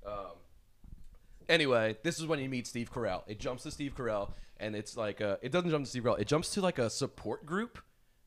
Um, 0.07 0.37
anyway, 1.49 1.97
this 2.03 2.19
is 2.19 2.27
when 2.27 2.39
you 2.39 2.49
meet 2.49 2.67
Steve 2.67 2.93
Carell. 2.93 3.23
It 3.27 3.39
jumps 3.39 3.65
to 3.65 3.71
Steve 3.71 3.95
Carell, 3.95 4.33
and 4.59 4.75
it's 4.75 4.97
like 4.97 5.21
a, 5.21 5.39
it 5.43 5.53
doesn't 5.53 5.71
jump 5.71 5.85
to 5.85 5.91
Steve 5.91 6.05
Carell. 6.05 6.19
It 6.19 6.27
jumps 6.27 6.51
to 6.51 6.61
like 6.61 6.79
a 6.79 6.89
support 6.89 7.45
group, 7.45 7.79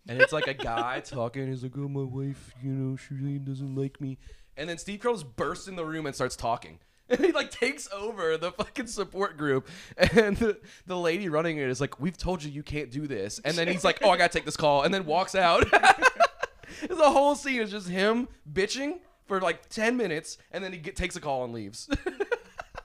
and 0.07 0.21
it's 0.21 0.33
like 0.33 0.47
a 0.47 0.53
guy 0.53 0.99
talking. 1.05 1.47
He's 1.47 1.63
like, 1.63 1.73
"Oh, 1.77 1.87
my 1.87 2.03
wife, 2.03 2.53
you 2.61 2.71
know, 2.71 2.95
she 2.95 3.13
really 3.15 3.39
doesn't 3.39 3.75
like 3.75 3.99
me." 3.99 4.17
And 4.55 4.69
then 4.69 4.77
Steve 4.77 4.99
Carell 4.99 5.13
just 5.13 5.35
bursts 5.35 5.67
in 5.67 5.75
the 5.75 5.85
room 5.85 6.05
and 6.05 6.15
starts 6.15 6.35
talking. 6.35 6.79
And 7.09 7.19
he 7.25 7.31
like 7.31 7.51
takes 7.51 7.87
over 7.91 8.37
the 8.37 8.51
fucking 8.51 8.87
support 8.87 9.37
group, 9.37 9.67
and 9.97 10.35
the, 10.37 10.59
the 10.85 10.97
lady 10.97 11.29
running 11.29 11.57
it 11.57 11.69
is 11.69 11.79
like, 11.81 11.99
"We've 11.99 12.17
told 12.17 12.43
you 12.43 12.51
you 12.51 12.63
can't 12.63 12.91
do 12.91 13.07
this." 13.07 13.39
And 13.39 13.55
then 13.55 13.67
he's 13.67 13.83
like, 13.83 13.99
"Oh, 14.03 14.09
I 14.09 14.17
gotta 14.17 14.33
take 14.33 14.45
this 14.45 14.57
call," 14.57 14.83
and 14.83 14.93
then 14.93 15.05
walks 15.05 15.35
out. 15.35 15.65
the 16.89 17.09
whole 17.09 17.35
scene 17.35 17.61
is 17.61 17.71
just 17.71 17.89
him 17.89 18.27
bitching 18.51 18.99
for 19.25 19.41
like 19.41 19.69
ten 19.69 19.97
minutes, 19.97 20.37
and 20.51 20.63
then 20.63 20.73
he 20.73 20.79
get, 20.79 20.95
takes 20.95 21.15
a 21.15 21.21
call 21.21 21.43
and 21.43 21.53
leaves. 21.53 21.89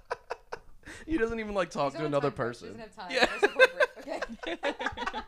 he 1.06 1.18
doesn't 1.18 1.40
even 1.40 1.54
like 1.54 1.70
talk 1.70 1.92
He's 1.92 2.00
to 2.00 2.06
another 2.06 2.30
time 2.30 2.36
crunch. 2.36 2.60
He 2.60 2.66
person. 2.66 2.78
Doesn't 2.78 2.94
have 2.96 2.96
time. 2.96 3.10
Yeah. 3.10 3.26
for 3.26 3.40
support 3.40 3.76
group, 3.76 3.90
Okay. 4.46 4.62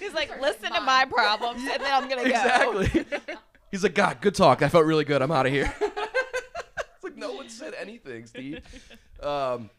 He's 0.00 0.12
like, 0.12 0.40
listen 0.40 0.72
to 0.72 0.80
my 0.80 1.04
problems, 1.06 1.60
and 1.60 1.82
then 1.82 1.92
I'm 1.92 2.08
gonna 2.08 2.28
go. 2.28 2.30
Exactly. 2.30 3.04
He's 3.70 3.82
like, 3.82 3.94
God, 3.94 4.20
good 4.20 4.34
talk. 4.34 4.62
I 4.62 4.68
felt 4.68 4.84
really 4.84 5.04
good. 5.04 5.22
I'm 5.22 5.30
out 5.32 5.46
of 5.46 5.52
here. 5.52 5.72
it's 5.80 7.04
like 7.04 7.16
no 7.16 7.32
one 7.32 7.48
said 7.48 7.74
anything, 7.74 8.26
Steve. 8.26 8.60
Um, 9.22 9.70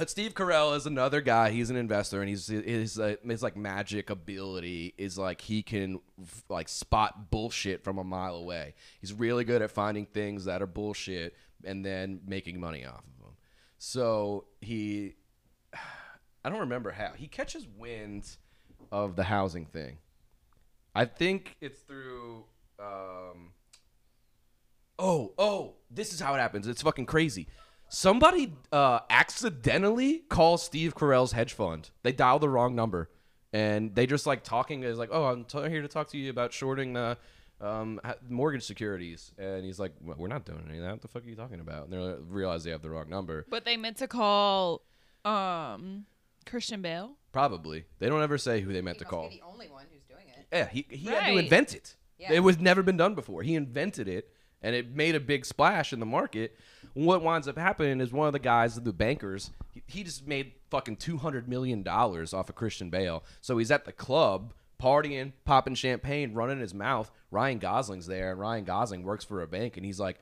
but 0.00 0.08
Steve 0.08 0.32
Carell 0.32 0.74
is 0.74 0.86
another 0.86 1.20
guy. 1.20 1.50
He's 1.50 1.68
an 1.68 1.76
investor, 1.76 2.20
and 2.20 2.28
he's 2.30 2.46
his 2.46 2.98
uh, 2.98 3.16
his 3.22 3.42
like 3.42 3.54
magic 3.54 4.08
ability 4.08 4.94
is 4.96 5.18
like 5.18 5.42
he 5.42 5.62
can 5.62 6.00
like 6.48 6.70
spot 6.70 7.30
bullshit 7.30 7.84
from 7.84 7.98
a 7.98 8.02
mile 8.02 8.36
away. 8.36 8.72
He's 9.02 9.12
really 9.12 9.44
good 9.44 9.60
at 9.60 9.70
finding 9.70 10.06
things 10.06 10.46
that 10.46 10.62
are 10.62 10.66
bullshit 10.66 11.36
and 11.64 11.84
then 11.84 12.20
making 12.26 12.58
money 12.58 12.86
off 12.86 13.00
of 13.00 13.22
them. 13.22 13.36
So 13.76 14.46
he, 14.62 15.16
I 16.44 16.48
don't 16.48 16.60
remember 16.60 16.92
how 16.92 17.12
he 17.14 17.28
catches 17.28 17.68
wind 17.68 18.24
of 18.90 19.16
the 19.16 19.24
housing 19.24 19.66
thing. 19.66 19.98
I 20.94 21.04
think 21.04 21.58
it's 21.60 21.80
through. 21.80 22.44
Um, 22.78 23.52
oh, 24.98 25.34
oh, 25.36 25.74
this 25.90 26.14
is 26.14 26.20
how 26.20 26.34
it 26.36 26.38
happens. 26.38 26.66
It's 26.66 26.80
fucking 26.80 27.04
crazy. 27.04 27.48
Somebody 27.92 28.52
uh, 28.72 29.00
accidentally 29.10 30.18
calls 30.28 30.62
Steve 30.62 30.94
Carell's 30.94 31.32
hedge 31.32 31.52
fund. 31.52 31.90
They 32.04 32.12
dial 32.12 32.38
the 32.38 32.48
wrong 32.48 32.74
number, 32.76 33.10
and 33.52 33.94
they 33.94 34.06
just 34.06 34.26
like 34.26 34.44
talking 34.44 34.84
is 34.84 34.96
like, 34.96 35.08
"Oh, 35.12 35.24
I'm 35.24 35.44
t- 35.44 35.68
here 35.68 35.82
to 35.82 35.88
talk 35.88 36.08
to 36.10 36.18
you 36.18 36.30
about 36.30 36.52
shorting 36.52 36.92
the 36.92 37.18
um, 37.60 38.00
mortgage 38.28 38.62
securities." 38.62 39.32
And 39.38 39.64
he's 39.64 39.80
like, 39.80 39.92
well, 40.00 40.16
"We're 40.18 40.28
not 40.28 40.44
doing 40.44 40.64
any 40.68 40.78
of 40.78 40.84
that. 40.84 40.92
What 40.92 41.02
the 41.02 41.08
fuck 41.08 41.24
are 41.24 41.28
you 41.28 41.34
talking 41.34 41.58
about?" 41.58 41.84
And 41.84 41.92
they 41.92 41.96
are 41.98 42.16
realize 42.20 42.62
they 42.62 42.70
have 42.70 42.82
the 42.82 42.90
wrong 42.90 43.08
number. 43.10 43.44
But 43.50 43.64
they 43.64 43.76
meant 43.76 43.96
to 43.98 44.06
call 44.08 44.82
um 45.24 46.06
Christian 46.46 46.82
Bale. 46.82 47.16
Probably 47.32 47.86
they 47.98 48.08
don't 48.08 48.22
ever 48.22 48.38
say 48.38 48.60
who 48.60 48.72
they 48.72 48.82
meant 48.82 48.98
He 48.98 49.00
to 49.00 49.04
must 49.06 49.10
call. 49.10 49.28
be 49.30 49.36
the 49.40 49.44
only 49.46 49.68
one 49.68 49.86
who's 49.92 50.04
doing 50.04 50.26
it. 50.28 50.46
Yeah, 50.52 50.68
he, 50.68 50.86
he 50.88 51.06
had 51.08 51.26
to 51.32 51.38
invent 51.38 51.74
it. 51.74 51.96
Yeah. 52.18 52.32
It 52.34 52.40
was 52.40 52.58
never 52.60 52.82
been 52.84 52.96
done 52.96 53.14
before. 53.16 53.42
He 53.42 53.54
invented 53.56 54.06
it, 54.06 54.30
and 54.62 54.74
it 54.74 54.94
made 54.94 55.14
a 55.14 55.20
big 55.20 55.44
splash 55.44 55.92
in 55.92 56.00
the 56.00 56.06
market. 56.06 56.56
What 56.94 57.22
winds 57.22 57.48
up 57.48 57.58
happening 57.58 58.00
is 58.00 58.12
one 58.12 58.26
of 58.26 58.32
the 58.32 58.38
guys, 58.38 58.74
the 58.74 58.92
bankers, 58.92 59.50
he, 59.72 59.82
he 59.86 60.02
just 60.02 60.26
made 60.26 60.52
fucking 60.70 60.96
two 60.96 61.18
hundred 61.18 61.48
million 61.48 61.82
dollars 61.82 62.34
off 62.34 62.48
of 62.48 62.54
Christian 62.54 62.90
Bale. 62.90 63.22
So 63.40 63.58
he's 63.58 63.70
at 63.70 63.84
the 63.84 63.92
club 63.92 64.52
partying, 64.80 65.32
popping 65.44 65.74
champagne, 65.74 66.34
running 66.34 66.60
his 66.60 66.74
mouth. 66.74 67.10
Ryan 67.30 67.58
Gosling's 67.58 68.06
there, 68.06 68.32
and 68.32 68.40
Ryan 68.40 68.64
Gosling 68.64 69.02
works 69.02 69.24
for 69.24 69.42
a 69.42 69.46
bank, 69.46 69.76
and 69.76 69.84
he's 69.86 70.00
like, 70.00 70.18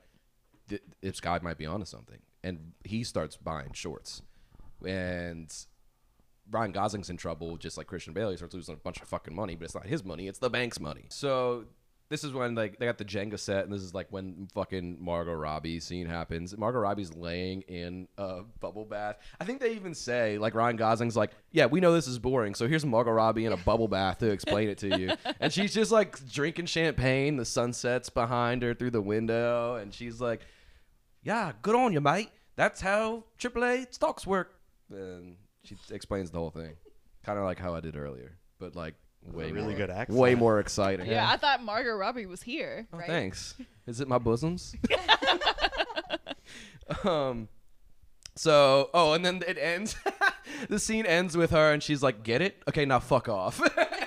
"This 1.01 1.19
guy 1.19 1.39
might 1.41 1.57
be 1.57 1.65
onto 1.65 1.85
something," 1.85 2.19
and 2.43 2.73
he 2.83 3.03
starts 3.03 3.37
buying 3.37 3.73
shorts, 3.73 4.21
and 4.85 5.53
Ryan 6.51 6.71
Gosling's 6.71 7.09
in 7.09 7.17
trouble, 7.17 7.57
just 7.57 7.77
like 7.77 7.87
Christian 7.87 8.13
Bale. 8.13 8.31
He 8.31 8.37
starts 8.37 8.53
losing 8.53 8.75
a 8.75 8.77
bunch 8.77 9.01
of 9.01 9.07
fucking 9.07 9.35
money, 9.35 9.55
but 9.55 9.65
it's 9.65 9.75
not 9.75 9.87
his 9.87 10.03
money; 10.03 10.27
it's 10.27 10.39
the 10.39 10.49
bank's 10.49 10.79
money. 10.79 11.05
So 11.09 11.65
this 12.09 12.23
is 12.23 12.33
when 12.33 12.55
like 12.55 12.79
they 12.79 12.87
got 12.87 12.97
the 12.97 13.05
Jenga 13.05 13.37
set, 13.37 13.63
and 13.63 13.71
this 13.71 13.83
is 13.83 13.93
like 13.93 14.07
when 14.09 14.47
fucking 14.55 14.97
Margot 14.99 15.33
Robbie 15.33 15.79
scene 15.79 16.07
happens. 16.07 16.57
Margot 16.57 16.79
Robbie's 16.79 17.13
laying 17.13 17.61
in 17.61 18.07
a 18.17 18.41
bubble 18.59 18.85
bath. 18.85 19.17
I 19.39 19.45
think 19.45 19.59
they 19.59 19.73
even 19.73 19.93
say 19.93 20.39
like 20.39 20.55
Ryan 20.55 20.75
Gosling's 20.75 21.15
like, 21.15 21.31
"Yeah, 21.51 21.67
we 21.67 21.79
know 21.79 21.93
this 21.93 22.07
is 22.07 22.17
boring, 22.17 22.55
so 22.55 22.67
here's 22.67 22.83
Margot 22.83 23.11
Robbie 23.11 23.45
in 23.45 23.53
a 23.53 23.57
bubble 23.57 23.87
bath 23.87 24.17
to 24.19 24.31
explain 24.31 24.69
it 24.69 24.79
to 24.79 24.97
you." 24.97 25.11
and 25.39 25.53
she's 25.53 25.71
just 25.73 25.91
like 25.91 26.27
drinking 26.31 26.65
champagne. 26.65 27.37
The 27.37 27.45
sunset's 27.45 28.09
behind 28.09 28.63
her 28.63 28.73
through 28.73 28.91
the 28.91 29.01
window, 29.01 29.75
and 29.75 29.93
she's 29.93 30.19
like, 30.19 30.41
"Yeah, 31.21 31.51
good 31.61 31.75
on 31.75 31.93
you, 31.93 32.01
mate. 32.01 32.29
That's 32.55 32.81
how 32.81 33.25
AAA 33.37 33.93
stocks 33.93 34.25
work." 34.25 34.55
And 34.89 35.35
she 35.63 35.77
explains 35.91 36.31
the 36.31 36.39
whole 36.39 36.49
thing, 36.49 36.73
kind 37.23 37.37
of 37.37 37.45
like 37.45 37.59
how 37.59 37.75
I 37.75 37.81
did 37.81 37.95
earlier, 37.95 38.37
but 38.57 38.75
like 38.75 38.95
way 39.23 39.51
really 39.51 39.69
more, 39.69 39.77
good 39.77 39.89
accent. 39.89 40.17
way 40.17 40.35
more 40.35 40.59
exciting. 40.59 41.07
Yeah. 41.07 41.29
I 41.29 41.37
thought 41.37 41.63
Margot 41.63 41.95
Robbie 41.95 42.25
was 42.25 42.41
here. 42.41 42.87
Oh, 42.93 42.97
Right? 42.97 43.07
thanks. 43.07 43.55
Is 43.87 44.01
it 44.01 44.07
my 44.07 44.17
bosoms? 44.17 44.75
um. 47.03 47.47
So, 48.35 48.89
oh, 48.93 49.13
and 49.13 49.25
then 49.25 49.43
it 49.45 49.57
ends. 49.57 49.97
the 50.69 50.79
scene 50.79 51.05
ends 51.05 51.35
with 51.35 51.51
her, 51.51 51.73
and 51.73 51.83
she's 51.83 52.01
like, 52.01 52.23
"Get 52.23 52.41
it? 52.41 52.63
Okay, 52.69 52.85
now 52.85 52.99
fuck 52.99 53.27
off." 53.27 53.59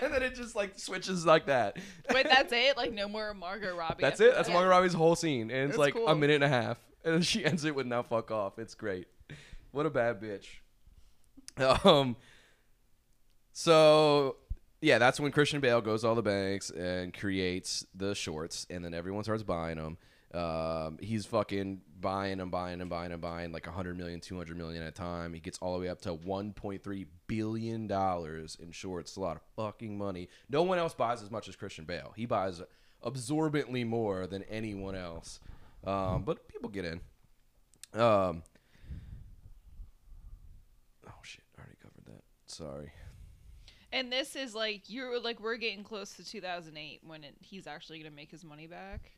and 0.02 0.12
then 0.12 0.22
it 0.22 0.34
just 0.34 0.56
like 0.56 0.78
switches 0.78 1.26
like 1.26 1.46
that. 1.46 1.76
Wait, 2.14 2.26
that's 2.26 2.50
it? 2.52 2.76
Like 2.78 2.92
no 2.92 3.08
more 3.08 3.34
Margot 3.34 3.76
Robbie. 3.76 4.00
That's 4.00 4.20
it. 4.20 4.34
That's 4.34 4.48
that? 4.48 4.54
Margot 4.54 4.70
Robbie's 4.70 4.94
whole 4.94 5.16
scene, 5.16 5.50
and 5.50 5.68
it's 5.70 5.76
That's 5.76 5.94
like 5.94 5.96
a 6.06 6.14
minute 6.14 6.36
and 6.36 6.44
a 6.44 6.48
half, 6.48 6.78
and 7.04 7.14
then 7.14 7.22
she 7.22 7.44
ends 7.44 7.64
it 7.66 7.74
with 7.74 7.86
"Now 7.86 8.02
fuck 8.02 8.30
off." 8.30 8.58
It's 8.58 8.74
great. 8.74 9.06
What 9.72 9.84
a 9.84 9.90
bad 9.90 10.20
bitch. 10.22 10.46
Um. 11.86 12.16
So 13.52 14.36
yeah, 14.82 14.98
that's 14.98 15.20
when 15.20 15.30
Christian 15.30 15.60
Bale 15.60 15.80
goes 15.80 16.02
to 16.02 16.08
all 16.08 16.16
the 16.16 16.22
banks 16.22 16.70
and 16.70 17.16
creates 17.16 17.86
the 17.94 18.14
shorts, 18.16 18.66
and 18.68 18.84
then 18.84 18.94
everyone 18.94 19.22
starts 19.22 19.44
buying 19.44 19.78
them. 19.78 19.96
Um, 20.34 20.98
he's 21.00 21.24
fucking 21.26 21.82
buying 22.00 22.40
and 22.40 22.50
buying 22.50 22.80
and 22.80 22.90
buying 22.90 23.12
and 23.12 23.20
buying 23.20 23.52
like 23.52 23.66
100 23.66 23.96
million, 23.96 24.18
200 24.18 24.56
million 24.56 24.82
at 24.82 24.88
a 24.88 24.92
time. 24.92 25.34
He 25.34 25.40
gets 25.40 25.58
all 25.58 25.74
the 25.74 25.80
way 25.80 25.88
up 25.88 26.00
to 26.02 26.14
1.3 26.14 27.06
billion 27.28 27.86
dollars 27.86 28.56
in 28.60 28.72
shorts. 28.72 29.16
A 29.16 29.20
lot 29.20 29.36
of 29.36 29.42
fucking 29.56 29.96
money. 29.96 30.28
No 30.50 30.62
one 30.62 30.78
else 30.78 30.94
buys 30.94 31.22
as 31.22 31.30
much 31.30 31.48
as 31.48 31.54
Christian 31.54 31.84
Bale. 31.84 32.12
He 32.16 32.26
buys 32.26 32.60
absorbently 33.04 33.84
more 33.84 34.26
than 34.26 34.42
anyone 34.44 34.96
else. 34.96 35.38
Um, 35.84 36.22
but 36.24 36.48
people 36.48 36.70
get 36.70 36.86
in. 36.86 37.00
Um, 37.94 38.42
oh 41.06 41.20
shit, 41.22 41.44
I 41.56 41.60
already 41.60 41.76
covered 41.80 42.06
that. 42.06 42.22
Sorry. 42.46 42.92
And 43.92 44.10
this 44.10 44.34
is 44.36 44.54
like 44.54 44.88
you're 44.88 45.20
like 45.20 45.38
we're 45.40 45.56
getting 45.58 45.84
close 45.84 46.14
to 46.14 46.24
2008 46.24 47.00
when 47.06 47.24
it, 47.24 47.34
he's 47.40 47.66
actually 47.66 47.98
gonna 47.98 48.14
make 48.14 48.30
his 48.30 48.44
money 48.44 48.66
back. 48.66 49.12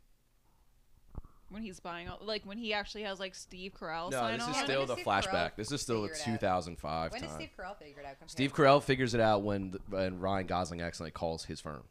When 1.50 1.62
he's 1.62 1.78
buying 1.78 2.08
all, 2.08 2.18
like 2.20 2.42
when 2.44 2.58
he 2.58 2.72
actually 2.72 3.02
has 3.02 3.20
like 3.20 3.34
Steve 3.34 3.74
Carell 3.78 4.10
No, 4.10 4.18
sign 4.18 4.38
this 4.38 4.48
is 4.48 4.54
When 4.56 4.64
still 4.64 4.80
did 4.80 4.88
the 4.88 4.94
Steve 4.94 5.06
flashback. 5.06 5.30
Carell 5.52 5.56
This 5.56 5.72
is 5.72 5.80
still 5.82 6.02
the 6.02 6.08
figure 6.08 6.22
it 6.24 6.28
out? 6.28 6.40
2005 6.40 7.12
When 7.12 7.20
time. 7.20 7.28
did 7.30 7.34
Steve 7.36 7.50
Carell 7.56 7.78
figure 7.78 8.00
it 8.00 8.06
out? 8.06 8.10
compared 8.18 8.30
Steve 8.30 8.52
to- 8.52 8.62
Carell 8.62 8.82
figures 8.82 9.14
it 9.14 9.20
out 9.20 9.42
when 9.42 9.70
the, 9.70 9.80
when 9.88 10.18
Ryan 10.18 10.46
Gosling 10.46 10.80
accidentally 10.80 11.12
calls 11.12 11.44
his 11.44 11.60
firm. 11.60 11.84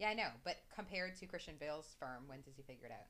Yeah, 0.00 0.08
I 0.08 0.14
know, 0.14 0.28
but 0.44 0.56
compared 0.74 1.16
to 1.20 1.26
Christian 1.26 1.54
Bale's 1.60 1.94
firm, 2.00 2.24
when 2.26 2.40
does 2.40 2.54
he 2.56 2.62
figure 2.62 2.86
it 2.86 2.92
out? 2.92 3.06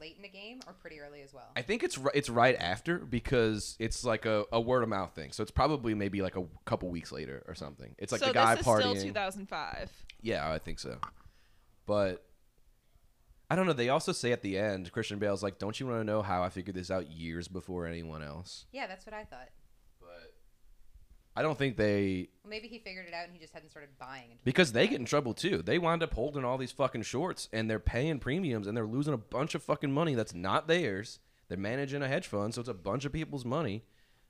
Late 0.00 0.16
in 0.16 0.22
the 0.22 0.28
game 0.28 0.60
or 0.66 0.72
pretty 0.74 1.00
early 1.00 1.22
as 1.22 1.32
well? 1.32 1.50
I 1.56 1.62
think 1.62 1.82
it's 1.82 1.98
it's 2.14 2.30
right 2.30 2.56
after 2.58 2.98
because 2.98 3.76
it's 3.78 4.04
like 4.04 4.26
a, 4.26 4.44
a 4.52 4.60
word 4.60 4.82
of 4.82 4.88
mouth 4.88 5.14
thing. 5.14 5.32
So 5.32 5.42
it's 5.42 5.50
probably 5.50 5.94
maybe 5.94 6.22
like 6.22 6.36
a 6.36 6.44
couple 6.64 6.88
weeks 6.90 7.10
later 7.12 7.42
or 7.48 7.54
something. 7.54 7.94
It's 7.98 8.12
like 8.12 8.20
so 8.20 8.28
the 8.28 8.34
guy 8.34 8.54
this 8.54 8.66
partying. 8.66 8.96
still 8.96 9.08
2005. 9.08 9.90
Yeah, 10.22 10.50
I 10.50 10.58
think 10.58 10.78
so. 10.78 10.98
But 11.86 12.24
I 13.50 13.56
don't 13.56 13.66
know. 13.66 13.72
They 13.72 13.88
also 13.88 14.12
say 14.12 14.32
at 14.32 14.42
the 14.42 14.58
end, 14.58 14.92
Christian 14.92 15.18
Bale's 15.18 15.42
like, 15.42 15.58
"Don't 15.58 15.78
you 15.80 15.86
want 15.86 16.00
to 16.00 16.04
know 16.04 16.22
how 16.22 16.42
I 16.42 16.50
figured 16.50 16.76
this 16.76 16.90
out 16.90 17.10
years 17.10 17.48
before 17.48 17.86
anyone 17.86 18.22
else?" 18.22 18.66
Yeah, 18.72 18.86
that's 18.86 19.06
what 19.06 19.14
I 19.14 19.24
thought. 19.24 19.48
I 21.38 21.42
don't 21.42 21.56
think 21.56 21.76
they 21.76 22.30
Well, 22.42 22.50
maybe 22.50 22.66
he 22.66 22.80
figured 22.80 23.06
it 23.06 23.14
out 23.14 23.26
and 23.26 23.32
he 23.32 23.38
just 23.38 23.52
hadn't 23.52 23.70
started 23.70 23.90
buying. 23.96 24.38
Because 24.42 24.72
they 24.72 24.88
get 24.88 24.98
in 24.98 25.04
trouble 25.04 25.34
too. 25.34 25.62
They 25.62 25.78
wind 25.78 26.02
up 26.02 26.12
holding 26.12 26.44
all 26.44 26.58
these 26.58 26.72
fucking 26.72 27.02
shorts 27.02 27.48
and 27.52 27.70
they're 27.70 27.78
paying 27.78 28.18
premiums 28.18 28.66
and 28.66 28.76
they're 28.76 28.84
losing 28.84 29.14
a 29.14 29.18
bunch 29.18 29.54
of 29.54 29.62
fucking 29.62 29.92
money 29.92 30.16
that's 30.16 30.34
not 30.34 30.66
theirs. 30.66 31.20
They're 31.46 31.56
managing 31.56 32.02
a 32.02 32.08
hedge 32.08 32.26
fund, 32.26 32.54
so 32.54 32.60
it's 32.60 32.68
a 32.68 32.74
bunch 32.74 33.04
of 33.04 33.12
people's 33.12 33.44
money, 33.44 33.84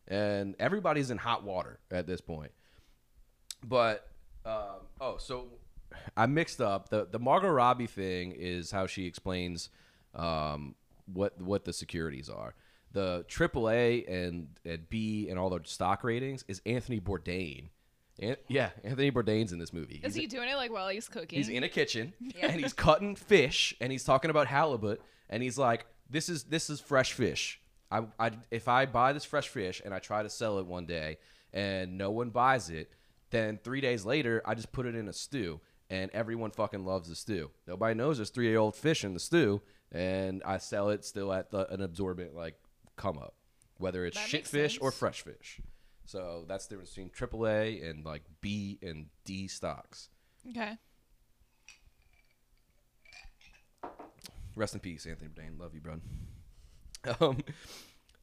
and 0.06 0.54
everybody's 0.58 1.10
in 1.10 1.16
hot 1.16 1.44
water 1.44 1.80
at 1.90 2.06
this 2.06 2.20
point. 2.20 2.52
But 3.66 4.06
um, 4.44 4.86
oh, 5.00 5.16
so 5.16 5.46
I 6.14 6.26
mixed 6.26 6.60
up 6.60 6.90
the 6.90 7.08
the 7.10 7.18
Margot 7.18 7.48
Robbie 7.48 7.86
thing 7.86 8.32
is 8.32 8.70
how 8.70 8.86
she 8.86 9.06
explains 9.06 9.70
um, 10.14 10.74
what 11.12 11.40
what 11.40 11.64
the 11.64 11.72
securities 11.72 12.28
are. 12.28 12.54
The 12.98 13.24
AAA 13.28 14.08
and, 14.12 14.48
and 14.64 14.88
B 14.90 15.28
and 15.30 15.38
all 15.38 15.50
the 15.50 15.60
stock 15.62 16.02
ratings 16.02 16.44
is 16.48 16.60
Anthony 16.66 16.98
Bourdain. 17.00 17.68
An- 18.18 18.34
yeah, 18.48 18.70
Anthony 18.82 19.12
Bourdain's 19.12 19.52
in 19.52 19.60
this 19.60 19.72
movie. 19.72 20.00
Is 20.02 20.16
He's- 20.16 20.22
he 20.22 20.26
doing 20.26 20.48
it 20.48 20.56
like 20.56 20.72
while 20.72 20.88
he's 20.88 21.08
cooking? 21.08 21.36
He's 21.36 21.48
in 21.48 21.62
a 21.62 21.68
kitchen 21.68 22.12
Yeah. 22.18 22.48
and 22.48 22.60
he's 22.60 22.72
cutting 22.72 23.14
fish 23.14 23.72
and 23.80 23.92
he's 23.92 24.02
talking 24.02 24.32
about 24.32 24.48
halibut 24.48 25.00
and 25.30 25.44
he's 25.44 25.56
like, 25.56 25.86
"This 26.10 26.28
is 26.28 26.42
this 26.44 26.68
is 26.70 26.80
fresh 26.80 27.12
fish. 27.12 27.60
I, 27.88 28.02
I 28.18 28.32
if 28.50 28.66
I 28.66 28.84
buy 28.86 29.12
this 29.12 29.24
fresh 29.24 29.46
fish 29.46 29.80
and 29.84 29.94
I 29.94 30.00
try 30.00 30.24
to 30.24 30.28
sell 30.28 30.58
it 30.58 30.66
one 30.66 30.84
day 30.86 31.18
and 31.52 31.96
no 31.98 32.10
one 32.10 32.30
buys 32.30 32.68
it, 32.68 32.90
then 33.30 33.60
three 33.62 33.80
days 33.80 34.04
later 34.04 34.42
I 34.44 34.56
just 34.56 34.72
put 34.72 34.86
it 34.86 34.96
in 34.96 35.06
a 35.06 35.12
stew 35.12 35.60
and 35.88 36.10
everyone 36.12 36.50
fucking 36.50 36.84
loves 36.84 37.08
the 37.08 37.14
stew. 37.14 37.52
Nobody 37.68 37.94
knows 37.94 38.16
there's 38.18 38.30
three 38.30 38.48
year 38.48 38.58
old 38.58 38.74
fish 38.74 39.04
in 39.04 39.14
the 39.14 39.20
stew 39.20 39.62
and 39.92 40.42
I 40.44 40.58
sell 40.58 40.90
it 40.90 41.04
still 41.04 41.32
at 41.32 41.52
the, 41.52 41.72
an 41.72 41.80
absorbent 41.80 42.34
like 42.34 42.56
come 42.98 43.16
up, 43.18 43.34
whether 43.78 44.04
it's 44.04 44.16
That 44.18 44.28
shit 44.28 44.46
fish 44.46 44.78
or 44.80 44.90
fresh 44.92 45.22
fish. 45.22 45.60
So 46.04 46.44
that's 46.48 46.66
the 46.66 46.74
difference 46.74 46.90
between 46.90 47.10
AAA 47.10 47.88
and 47.88 48.04
like 48.04 48.22
B 48.40 48.78
and 48.82 49.06
D 49.24 49.48
stocks. 49.48 50.08
okay. 50.50 50.76
Rest 54.56 54.74
in 54.74 54.80
peace, 54.80 55.06
Anthony 55.06 55.30
Bourdain. 55.30 55.58
Love 55.58 55.74
you, 55.74 55.80
bro. 55.80 56.00
Um, 57.20 57.38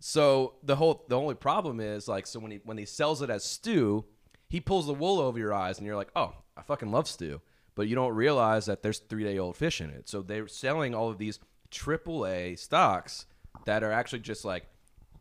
so 0.02 0.56
the 0.62 0.76
whole 0.76 1.06
the 1.08 1.18
only 1.18 1.34
problem 1.34 1.80
is 1.80 2.10
like 2.10 2.28
so 2.28 2.40
when 2.42 2.52
he 2.52 2.60
when 2.66 2.78
he 2.78 2.86
sells 2.86 3.22
it 3.22 3.30
as 3.30 3.44
stew, 3.46 4.04
he 4.50 4.60
pulls 4.60 4.86
the 4.86 4.94
wool 4.94 5.20
over 5.20 5.40
your 5.40 5.54
eyes, 5.54 5.78
and 5.78 5.88
you're 5.88 5.96
like, 5.96 6.12
oh, 6.16 6.34
I 6.58 6.62
fucking 6.62 6.92
love 6.92 7.08
stew, 7.08 7.42
but 7.74 7.88
you 7.88 7.96
don't 7.96 8.14
realize 8.14 8.66
that 8.66 8.84
there's 8.84 9.00
three 9.00 9.24
day 9.24 9.40
old 9.40 9.56
fish 9.56 9.80
in 9.80 9.90
it. 9.90 10.10
So 10.10 10.22
they're 10.22 10.50
selling 10.50 10.94
all 10.94 11.10
of 11.10 11.18
these 11.18 11.40
AAA 11.72 12.60
stocks 12.60 13.26
that 13.66 13.84
are 13.84 13.92
actually 13.92 14.20
just 14.20 14.46
like 14.46 14.66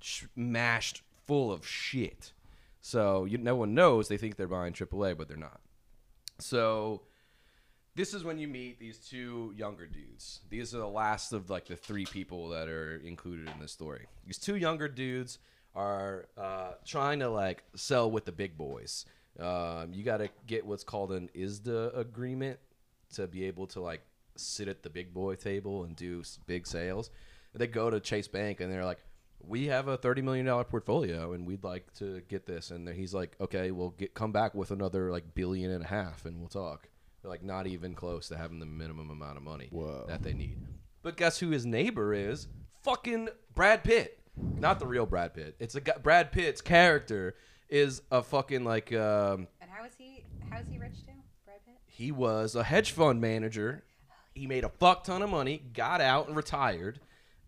sh- 0.01 0.25
mashed 0.35 1.03
full 1.27 1.53
of 1.53 1.67
shit. 1.67 2.33
So 2.81 3.25
you, 3.25 3.39
no 3.39 3.57
one 3.57 3.75
knows 3.75 4.09
they 4.09 4.17
think 4.17 4.37
they're 4.37 4.47
buying 4.47 4.73
AAA, 4.73 5.17
but 5.17 5.29
they're 5.29 5.37
not. 5.37 5.61
So 6.39 7.03
this 7.95 8.13
is 8.13 8.25
when 8.25 8.39
you 8.39 8.49
meet 8.49 8.79
these 8.79 8.99
two 8.99 9.55
younger 9.57 9.87
dudes. 9.87 10.41
These 10.51 10.75
are 10.75 10.79
the 10.79 10.89
last 10.89 11.33
of 11.33 11.49
like 11.49 11.67
the 11.67 11.77
three 11.77 12.05
people 12.05 12.49
that 12.51 12.69
are 12.69 12.97
included 12.97 13.49
in 13.49 13.61
this 13.61 13.73
story. 13.73 14.07
These 14.27 14.39
two 14.39 14.57
younger 14.57 14.89
dudes 14.89 15.39
are 15.75 16.27
uh, 16.37 16.73
trying 16.85 17.21
to 17.21 17.29
like 17.29 17.63
sell 17.75 18.11
with 18.11 18.25
the 18.25 18.33
big 18.33 18.59
boys. 18.59 19.07
Um, 19.39 19.93
you 19.93 20.05
got 20.05 20.19
to 20.19 20.29
get 20.47 20.67
what's 20.67 20.85
called 20.85 21.13
an 21.13 21.31
ISDA 21.35 21.97
agreement 21.97 22.59
to 23.15 23.27
be 23.27 23.45
able 23.45 23.67
to 23.69 23.81
like 23.81 24.03
sit 24.37 24.69
at 24.69 24.83
the 24.83 24.91
big 24.91 25.13
boy 25.15 25.37
table 25.37 25.85
and 25.85 25.95
do 25.97 26.23
big 26.47 26.67
sales. 26.67 27.11
They 27.55 27.67
go 27.67 27.91
to 27.91 28.01
Chase 28.01 28.29
Bank 28.29 28.61
and 28.61 28.73
they're 28.73 28.85
like, 28.85 28.99
"We 29.41 29.67
have 29.67 29.89
a 29.89 29.97
thirty 29.97 30.23
million 30.23 30.47
dollar 30.47 30.65
portfolio 30.65 31.33
and 31.33 31.47
we'd 31.47 31.65
like 31.65 31.93
to 31.95 32.21
get 32.29 32.47
this." 32.47 32.71
And 32.71 32.87
then 32.87 32.95
he's 32.97 33.15
like, 33.15 33.37
"Okay, 33.41 33.71
we'll 33.71 33.91
get 33.91 34.15
come 34.15 34.33
back 34.33 34.55
with 34.55 34.71
another 34.71 35.11
like 35.11 35.35
billion 35.35 35.71
and 35.71 35.85
a 35.85 35.89
half 35.89 36.25
and 36.25 36.41
we'll 36.41 36.49
talk." 36.49 36.89
They're 37.23 37.31
like 37.31 37.43
not 37.43 37.67
even 37.67 37.95
close 37.95 38.29
to 38.29 38.37
having 38.37 38.59
the 38.59 38.67
minimum 38.67 39.09
amount 39.11 39.37
of 39.39 39.43
money 39.43 39.69
Whoa. 39.71 40.05
that 40.09 40.23
they 40.23 40.35
need. 40.35 40.59
But 41.03 41.17
guess 41.17 41.39
who 41.39 41.51
his 41.51 41.65
neighbor 41.65 42.13
is? 42.13 42.49
Fucking 42.83 43.29
Brad 43.55 43.83
Pitt. 43.85 44.19
Not 44.37 44.79
the 44.79 44.87
real 44.87 45.07
Brad 45.07 45.33
Pitt. 45.33 45.55
It's 45.59 45.75
a 45.75 45.81
guy, 45.81 45.95
Brad 46.03 46.33
Pitt's 46.33 46.61
character 46.61 47.35
is 47.71 48.03
a 48.11 48.23
fucking 48.23 48.65
like 48.65 48.93
um, 48.93 49.47
And 49.61 49.71
how 49.71 49.85
is 49.85 49.93
he? 49.97 50.25
How 50.51 50.59
is 50.59 50.67
he 50.69 50.77
rich 50.79 50.97
too? 51.07 51.13
Brad 51.47 51.65
Pitt. 51.65 51.77
he 51.87 52.11
was 52.13 52.55
a 52.57 52.65
hedge 52.65 52.91
fund 52.91 53.21
manager. 53.21 53.85
He 54.35 54.47
made 54.47 54.65
a 54.65 54.69
fuck 54.69 55.05
ton 55.05 55.23
of 55.23 55.31
money, 55.31 55.63
got 55.73 56.01
out 56.01 56.27
and 56.27 56.37
retired, 56.37 56.99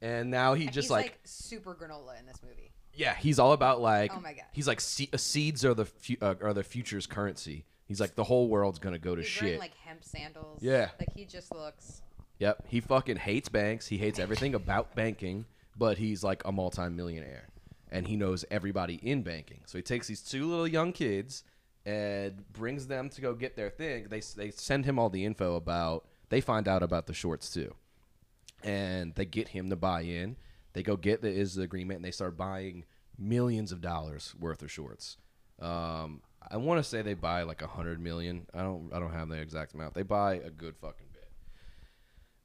and 0.03 0.31
now 0.31 0.55
he 0.55 0.65
And 0.65 0.73
just 0.73 0.87
he's 0.87 0.91
like, 0.91 1.05
like, 1.07 1.21
super 1.25 1.75
granola 1.75 2.19
in 2.19 2.27
this 2.27 2.41
movie. 2.43 2.71
yeah, 2.95 3.15
he's 3.15 3.39
all 3.39 3.53
about 3.53 3.81
like 3.81 4.13
Oh 4.15 4.21
my 4.21 4.33
God. 4.35 4.45
he's 4.53 4.67
like 4.69 4.81
se- 4.81 5.11
uh, 5.13 5.17
seeds 5.17 5.65
are 5.65 5.75
the 5.75 5.85
fu- 5.87 6.17
uh, 6.21 6.35
are 6.43 6.55
the 6.55 6.65
future's 6.65 7.07
currency. 7.07 7.65
He's 7.87 8.01
like 8.01 8.15
the 8.17 8.25
whole 8.25 8.49
world's 8.49 8.79
gonna 8.79 8.99
go 8.99 9.15
to 9.15 9.23
He's 9.23 9.31
shit. 9.31 9.43
wearing 9.45 9.59
like 9.61 9.75
hemp 9.85 10.03
sandals. 10.05 10.63
Yeah. 10.63 10.91
Like 10.99 11.13
he 11.15 11.25
just 11.25 11.55
looks. 11.55 12.03
Yep, 12.39 12.65
he 12.69 12.81
fucking 12.81 13.17
hates 13.17 13.49
banks. 13.49 13.87
He 13.87 13.97
hates 13.97 14.19
everything 14.19 14.55
about 14.55 14.95
banking, 14.95 15.47
but 15.79 15.97
he's 15.99 16.23
like 16.23 16.45
a 16.45 16.53
multimillionaire, 16.53 17.49
and 17.91 18.07
he 18.07 18.15
knows 18.17 18.45
everybody 18.51 18.97
in 19.03 19.23
banking. 19.23 19.61
So 19.65 19.79
he 19.79 19.83
takes 19.83 20.07
these 20.09 20.21
two 20.21 20.47
little 20.47 20.69
young 20.69 20.93
kids 20.93 21.45
and 21.87 22.45
brings 22.53 22.89
them 22.89 23.09
to 23.11 23.21
go 23.23 23.33
get 23.35 23.57
their 23.57 23.71
thing. 23.71 24.09
They 24.11 24.21
they 24.21 24.51
send 24.51 24.85
him 24.85 24.99
all 24.99 25.09
the 25.09 25.25
info 25.25 25.57
about. 25.57 26.05
They 26.29 26.41
find 26.41 26.67
out 26.69 26.83
about 26.83 27.07
the 27.07 27.15
shorts 27.15 27.49
too, 27.51 27.73
and 28.63 29.15
they 29.15 29.25
get 29.25 29.49
him 29.49 29.71
to 29.71 29.77
buy 29.77 30.03
in. 30.03 30.37
They 30.73 30.83
go 30.83 30.97
get 30.97 31.23
the 31.23 31.29
ISDA 31.29 31.63
agreement, 31.63 31.97
and 31.97 32.05
they 32.05 32.11
start 32.11 32.37
buying 32.37 32.85
millions 33.19 33.73
of 33.73 33.81
dollars 33.81 34.35
worth 34.39 34.63
of 34.63 34.71
shorts. 34.71 35.17
Um, 35.61 36.23
I 36.49 36.59
want 36.59 36.83
to 36.83 36.89
say 36.89 37.03
they 37.03 37.15
buy 37.15 37.43
like 37.43 37.63
a 37.63 37.67
hundred 37.67 38.01
million. 38.01 38.47
I 38.55 38.63
don't 38.63 38.91
I 38.93 38.99
don't 38.99 39.13
have 39.13 39.29
the 39.29 39.37
exact 39.37 39.75
amount. 39.75 39.95
They 39.95 40.03
buy 40.03 40.35
a 40.35 40.51
good 40.51 40.77
fucking 40.77 41.09
bit. 41.13 41.31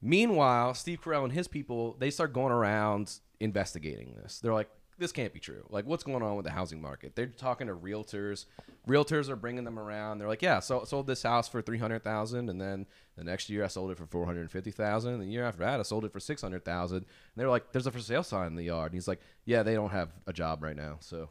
Meanwhile, 0.02 0.74
Steve 0.74 1.02
Carell 1.02 1.24
and 1.24 1.34
his 1.34 1.48
people, 1.48 1.96
they 2.00 2.10
start 2.10 2.34
going 2.34 2.52
around 2.52 3.20
investigating 3.40 4.16
this. 4.22 4.40
They're 4.40 4.54
like, 4.54 4.70
this 5.02 5.12
can't 5.12 5.34
be 5.34 5.40
true. 5.40 5.66
Like, 5.70 5.86
what's 5.86 6.04
going 6.04 6.24
on 6.24 6.36
with 6.38 6.46
the 6.46 6.52
housing 6.52 6.82
market? 6.82 7.16
They're 7.16 7.28
talking 7.28 7.68
to 7.68 7.76
realtors. 7.76 8.46
Realtors 8.88 9.28
are 9.30 9.36
bringing 9.36 9.66
them 9.66 9.78
around. 9.78 10.20
They're 10.20 10.28
like, 10.28 10.42
yeah, 10.42 10.60
so 10.60 10.84
sold 10.86 11.08
this 11.08 11.24
house 11.24 11.50
for 11.50 11.62
three 11.62 11.78
hundred 11.78 12.04
thousand, 12.04 12.50
and 12.50 12.62
then 12.62 12.86
the 13.18 13.24
next 13.24 13.50
year 13.50 13.64
I 13.64 13.68
sold 13.68 13.92
it 13.92 13.98
for 13.98 14.06
four 14.06 14.26
hundred 14.26 14.50
fifty 14.50 14.72
thousand. 14.72 15.20
The 15.20 15.26
year 15.26 15.44
after 15.44 15.60
that, 15.60 15.80
I 15.80 15.84
sold 15.84 16.06
it 16.06 16.14
for 16.14 16.20
six 16.20 16.42
hundred 16.42 16.64
thousand. 16.64 17.00
And 17.00 17.06
they're 17.36 17.50
like, 17.50 17.72
there's 17.72 17.88
a 17.88 17.92
for 17.92 18.00
sale 18.00 18.24
sign 18.24 18.48
in 18.48 18.56
the 18.56 18.64
yard. 18.64 18.92
And 18.92 18.96
he's 18.96 19.08
like, 19.08 19.20
yeah, 19.46 19.64
they 19.64 19.74
don't 19.74 19.92
have 19.92 20.10
a 20.28 20.34
job 20.34 20.64
right 20.64 20.76
now, 20.76 20.98
so 21.02 21.30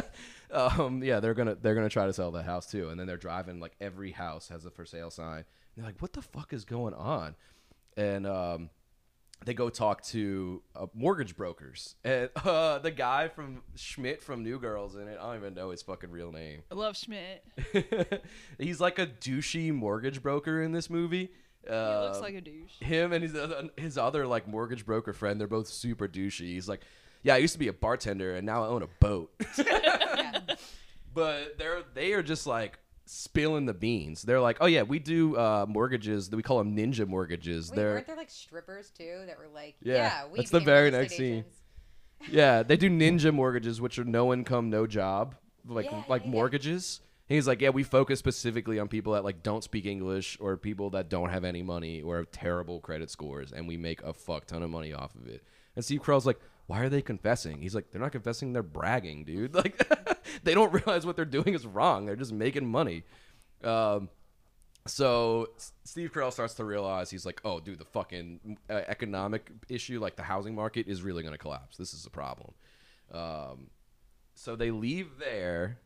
um, 0.50 1.02
yeah, 1.02 1.20
they're 1.20 1.34
gonna 1.34 1.54
they're 1.54 1.74
gonna 1.74 1.88
try 1.88 2.06
to 2.06 2.12
sell 2.12 2.30
that 2.32 2.44
house 2.44 2.70
too. 2.70 2.90
And 2.90 3.00
then 3.00 3.06
they're 3.06 3.16
driving 3.16 3.60
like 3.60 3.72
every 3.80 4.10
house 4.10 4.48
has 4.48 4.66
a 4.66 4.70
for 4.70 4.84
sale 4.84 5.10
sign. 5.10 5.38
And 5.38 5.44
they're 5.76 5.86
like, 5.86 6.02
what 6.02 6.12
the 6.12 6.22
fuck 6.22 6.52
is 6.52 6.64
going 6.64 6.94
on? 6.94 7.34
and 7.96 8.26
um, 8.26 8.70
they 9.44 9.54
go 9.54 9.68
talk 9.68 10.02
to 10.04 10.62
uh, 10.74 10.86
mortgage 10.94 11.36
brokers. 11.36 11.96
And 12.04 12.30
uh, 12.44 12.78
the 12.78 12.90
guy 12.90 13.28
from 13.28 13.62
Schmidt 13.76 14.22
from 14.22 14.42
New 14.42 14.58
Girls 14.58 14.96
in 14.96 15.06
it, 15.08 15.18
I 15.20 15.26
don't 15.26 15.36
even 15.36 15.54
know 15.54 15.70
his 15.70 15.82
fucking 15.82 16.10
real 16.10 16.32
name. 16.32 16.62
I 16.70 16.74
love 16.74 16.96
Schmidt. 16.96 17.44
He's 18.58 18.80
like 18.80 18.98
a 18.98 19.06
douchey 19.06 19.72
mortgage 19.72 20.22
broker 20.22 20.62
in 20.62 20.72
this 20.72 20.88
movie. 20.88 21.30
he 21.64 21.70
looks 21.70 22.18
Uh, 22.18 22.20
like 22.22 22.34
a 22.34 22.40
douche. 22.40 22.78
him 22.80 23.12
and 23.12 23.22
his 23.22 23.34
other, 23.34 23.68
his 23.76 23.98
other 23.98 24.26
like 24.26 24.48
mortgage 24.48 24.84
broker 24.86 25.12
friend, 25.12 25.40
they're 25.40 25.46
both 25.48 25.68
super 25.68 26.08
douchey. 26.08 26.52
He's 26.52 26.68
like, 26.68 26.80
yeah, 27.22 27.34
I 27.34 27.38
used 27.38 27.52
to 27.54 27.58
be 27.58 27.68
a 27.68 27.72
bartender 27.72 28.34
and 28.36 28.44
now 28.46 28.64
I 28.64 28.68
own 28.68 28.82
a 28.82 28.88
boat. 29.00 29.30
But 31.12 31.58
they're 31.58 31.82
they 31.94 32.12
are 32.14 32.24
just 32.24 32.44
like 32.44 32.76
spilling 33.06 33.66
the 33.66 33.74
beans. 33.74 34.22
They're 34.22 34.40
like, 34.40 34.58
oh 34.60 34.66
yeah, 34.66 34.82
we 34.82 34.98
do 34.98 35.36
uh, 35.36 35.66
mortgages. 35.68 36.30
That 36.30 36.36
we 36.36 36.42
call 36.42 36.58
them 36.58 36.76
ninja 36.76 37.06
mortgages. 37.06 37.70
Wait, 37.70 37.76
they're 37.76 37.90
weren't 37.92 38.06
there 38.06 38.16
like 38.16 38.30
strippers 38.30 38.90
too 38.90 39.22
that 39.26 39.38
were 39.38 39.48
like, 39.54 39.76
Yeah, 39.82 39.94
yeah, 39.94 40.26
we 40.30 40.38
that's 40.38 40.50
the 40.50 40.60
very 40.60 40.90
next 40.90 41.16
scene. 41.16 41.44
Yeah, 42.30 42.62
they 42.64 42.76
do 42.76 42.88
ninja 42.90 43.32
mortgages, 43.32 43.80
which 43.80 43.98
are 43.98 44.04
no 44.04 44.32
income, 44.32 44.70
no 44.70 44.86
job, 44.86 45.34
like 45.66 45.86
Yeah, 45.86 46.02
like 46.08 46.22
yeah, 46.22 46.28
yeah. 46.28 46.32
mortgages. 46.32 47.00
And 47.28 47.36
he's 47.36 47.46
like, 47.46 47.62
yeah, 47.62 47.70
we 47.70 47.84
focus 47.84 48.18
specifically 48.18 48.78
on 48.78 48.88
people 48.88 49.14
that 49.14 49.24
like 49.24 49.42
don't 49.42 49.64
speak 49.64 49.86
English 49.86 50.36
or 50.40 50.56
people 50.58 50.90
that 50.90 51.08
don't 51.08 51.30
have 51.30 51.44
any 51.44 51.62
money 51.62 52.02
or 52.02 52.18
have 52.18 52.30
terrible 52.30 52.80
credit 52.80 53.10
scores, 53.10 53.52
and 53.52 53.66
we 53.66 53.76
make 53.76 54.02
a 54.02 54.12
fuck 54.12 54.46
ton 54.46 54.62
of 54.62 54.70
money 54.70 54.92
off 54.92 55.14
of 55.14 55.26
it. 55.28 55.42
And 55.74 55.84
Steve 55.84 56.02
Carell's 56.02 56.26
like, 56.26 56.38
why 56.66 56.80
are 56.80 56.88
they 56.88 57.02
confessing? 57.02 57.60
He's 57.60 57.74
like, 57.74 57.90
they're 57.90 58.00
not 58.00 58.12
confessing, 58.12 58.52
they're 58.52 58.62
bragging, 58.62 59.24
dude. 59.24 59.54
Like, 59.64 59.86
they 60.42 60.54
don't 60.54 60.72
realize 60.72 61.06
what 61.06 61.16
they're 61.16 61.24
doing 61.24 61.54
is 61.54 61.66
wrong. 61.66 62.06
They're 62.06 62.16
just 62.16 62.32
making 62.32 62.66
money. 62.66 63.04
Um, 63.62 64.08
so 64.86 65.50
Steve 65.84 66.12
Carell 66.12 66.32
starts 66.32 66.54
to 66.54 66.64
realize 66.64 67.10
he's 67.10 67.24
like, 67.24 67.40
oh, 67.44 67.60
dude, 67.60 67.78
the 67.78 67.84
fucking 67.84 68.58
uh, 68.68 68.82
economic 68.88 69.50
issue, 69.68 70.00
like 70.00 70.16
the 70.16 70.22
housing 70.22 70.54
market, 70.54 70.88
is 70.88 71.02
really 71.02 71.22
going 71.22 71.32
to 71.32 71.38
collapse. 71.38 71.76
This 71.76 71.94
is 71.94 72.04
a 72.04 72.10
problem. 72.10 72.52
Um, 73.12 73.68
so 74.34 74.56
they 74.56 74.70
leave 74.70 75.18
there. 75.18 75.78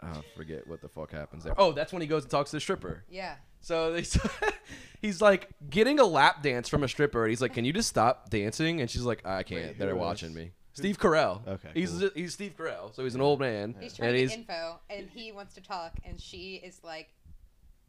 I 0.00 0.20
forget 0.34 0.66
what 0.66 0.80
the 0.80 0.88
fuck 0.88 1.12
happens 1.12 1.44
there. 1.44 1.54
Oh, 1.58 1.72
that's 1.72 1.92
when 1.92 2.00
he 2.00 2.08
goes 2.08 2.22
and 2.22 2.30
talks 2.30 2.50
to 2.50 2.56
the 2.56 2.60
stripper. 2.60 3.04
Yeah. 3.08 3.34
So 3.60 3.92
they, 3.92 4.04
he's 5.02 5.20
like 5.20 5.48
getting 5.68 5.98
a 6.00 6.04
lap 6.04 6.42
dance 6.42 6.68
from 6.68 6.82
a 6.82 6.88
stripper, 6.88 7.24
and 7.24 7.30
he's 7.30 7.42
like, 7.42 7.52
"Can 7.54 7.64
you 7.64 7.72
just 7.72 7.88
stop 7.88 8.30
dancing?" 8.30 8.80
And 8.80 8.90
she's 8.90 9.02
like, 9.02 9.24
"I 9.26 9.42
can't. 9.42 9.68
Wait, 9.68 9.78
They're 9.78 9.90
who 9.90 9.96
watching 9.96 10.34
me." 10.34 10.52
Steve 10.72 10.98
Carell. 10.98 11.46
Okay, 11.46 11.68
He's 11.74 11.90
cool. 11.90 12.10
he's 12.14 12.32
Steve 12.32 12.54
Carell, 12.56 12.94
so 12.94 13.02
he's 13.04 13.14
an 13.14 13.20
old 13.20 13.40
man, 13.40 13.74
He's 13.80 13.92
trying 13.94 14.10
and 14.10 14.16
to 14.16 14.20
he's 14.22 14.30
get 14.30 14.38
info, 14.38 14.78
and 14.88 15.08
he 15.12 15.32
wants 15.32 15.54
to 15.54 15.60
talk, 15.60 15.92
and 16.04 16.18
she 16.20 16.54
is 16.64 16.80
like, 16.84 17.08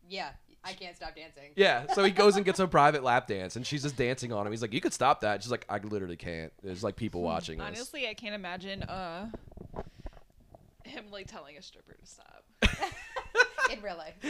"Yeah, 0.10 0.30
I 0.64 0.74
can't 0.74 0.96
stop 0.96 1.16
dancing." 1.16 1.52
yeah. 1.56 1.86
So 1.94 2.04
he 2.04 2.12
goes 2.12 2.36
and 2.36 2.44
gets 2.46 2.60
a 2.60 2.68
private 2.68 3.04
lap 3.04 3.28
dance, 3.28 3.56
and 3.56 3.66
she's 3.66 3.84
just 3.84 3.96
dancing 3.96 4.34
on 4.34 4.46
him. 4.46 4.52
He's 4.52 4.62
like, 4.62 4.74
"You 4.74 4.82
could 4.82 4.94
stop 4.94 5.22
that." 5.22 5.42
She's 5.44 5.52
like, 5.52 5.66
"I 5.70 5.78
literally 5.78 6.18
can't." 6.18 6.52
There's 6.64 6.84
like 6.84 6.96
people 6.98 7.22
watching 7.22 7.62
us. 7.62 7.68
Honestly, 7.68 8.08
I 8.10 8.14
can't 8.14 8.36
imagine 8.36 8.84
uh 8.84 9.30
him 10.84 11.06
like 11.12 11.28
telling 11.28 11.58
a 11.58 11.62
stripper 11.62 11.94
to 11.94 12.06
stop. 12.06 12.44
In 13.72 13.82
real 13.82 13.98
life. 13.98 14.14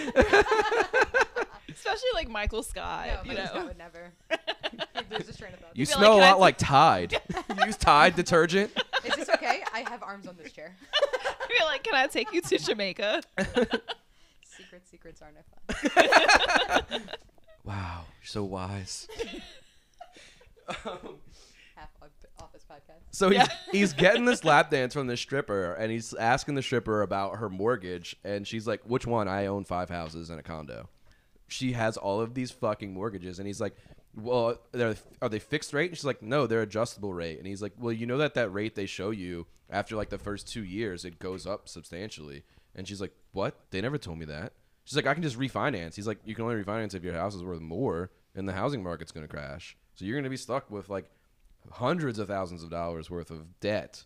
Especially 1.74 2.10
like 2.14 2.30
Michael 2.30 2.64
Scott, 2.64 3.08
no, 3.08 3.32
you 3.32 3.38
Michael 3.38 3.48
Scott 3.48 3.68
would 3.68 3.78
never. 3.78 4.12
He'd 4.30 5.38
train 5.38 5.54
of 5.54 5.60
thought. 5.60 5.76
You 5.76 5.86
Be 5.86 5.92
like, 5.92 5.98
smell 5.98 6.14
"Can 6.16 6.22
a 6.22 6.26
I 6.26 6.30
lot 6.30 6.34
ta- 6.34 6.38
like 6.38 6.58
Tide. 6.58 7.14
you 7.60 7.66
use 7.66 7.78
Tide 7.78 8.16
detergent. 8.16 8.72
Is 9.06 9.16
this 9.16 9.30
okay? 9.30 9.64
I 9.74 9.80
have 9.90 10.04
arms 10.04 10.28
on 10.28 10.36
this 10.42 10.52
chair. 10.52 10.76
You're 11.50 11.68
like, 11.68 11.84
can 11.84 11.96
I 11.96 12.08
take 12.08 12.32
you 12.34 12.42
to 12.42 12.58
Jamaica? 12.58 13.22
Secret 14.44 14.84
secrets 14.90 15.22
are 15.22 15.32
no 15.32 15.42
fun. 16.90 17.02
Wow, 17.64 18.02
you're 18.20 18.26
so 18.28 18.44
wise. 18.44 19.08
Um, 20.68 20.76
Half 20.76 21.04
of- 21.04 21.16
office 22.42 22.66
podcast. 22.70 23.02
So 23.12 23.30
he's, 23.30 23.48
he's 23.72 23.94
getting 23.94 24.26
this 24.26 24.44
lap 24.46 24.70
dance 24.70 24.94
from 24.94 25.08
the 25.08 25.18
stripper, 25.18 25.74
and 25.74 25.92
he's 25.92 26.14
asking 26.14 26.56
the 26.56 26.62
stripper 26.62 27.02
about 27.02 27.38
her 27.38 27.50
mortgage, 27.50 28.16
and 28.24 28.48
she's 28.48 28.68
like, 28.68 28.82
"Which 28.86 29.06
one? 29.06 29.28
I 29.28 29.48
own 29.48 29.66
five 29.66 29.90
houses 29.90 30.30
and 30.30 30.40
a 30.40 30.44
condo." 30.44 30.90
She 31.48 31.74
has 31.74 31.98
all 31.98 32.22
of 32.22 32.34
these 32.34 32.52
fucking 32.52 32.94
mortgages, 32.94 33.40
and 33.40 33.48
he's 33.48 33.60
like, 33.62 33.76
"Well, 34.16 34.58
they're, 34.72 34.96
are 35.22 35.30
they 35.30 35.40
fixed 35.40 35.74
rate?" 35.74 35.90
And 35.92 35.98
she's 35.98 36.06
like, 36.06 36.22
"No, 36.22 36.48
they're 36.48 36.62
adjustable 36.62 37.14
rate." 37.14 37.38
And 37.38 37.48
he's 37.48 37.62
like, 37.62 37.74
"Well, 37.78 37.92
you 37.92 38.06
know 38.06 38.18
that 38.18 38.34
that 38.36 38.50
rate 38.54 38.76
they 38.76 38.86
show 38.86 39.12
you 39.12 39.48
after 39.70 39.96
like 39.96 40.10
the 40.10 40.18
first 40.18 40.48
two 40.48 40.64
years, 40.64 41.06
it 41.06 41.20
goes 41.20 41.46
up 41.46 41.68
substantially." 41.68 42.44
And 42.76 42.88
she's 42.88 43.02
like, 43.02 43.14
"What? 43.34 43.56
They 43.72 43.82
never 43.82 43.98
told 43.98 44.18
me 44.18 44.26
that." 44.26 44.54
She's 44.86 44.96
like, 44.96 45.08
"I 45.08 45.14
can 45.14 45.24
just 45.24 45.38
refinance." 45.38 45.96
He's 45.96 46.08
like, 46.08 46.20
"You 46.26 46.36
can 46.36 46.46
only 46.46 46.62
refinance 46.62 46.96
if 46.96 47.04
your 47.04 47.14
house 47.14 47.36
is 47.36 47.44
worth 47.44 47.62
more, 47.62 48.12
and 48.34 48.48
the 48.48 48.54
housing 48.54 48.82
market's 48.82 49.12
gonna 49.12 49.28
crash, 49.28 49.78
so 49.94 50.06
you're 50.06 50.18
gonna 50.18 50.30
be 50.30 50.38
stuck 50.38 50.72
with 50.72 50.90
like." 50.90 51.10
Hundreds 51.72 52.20
of 52.20 52.28
thousands 52.28 52.64
of 52.64 52.70
dollars 52.70 53.10
worth 53.10 53.32
of 53.32 53.60
debt 53.60 54.04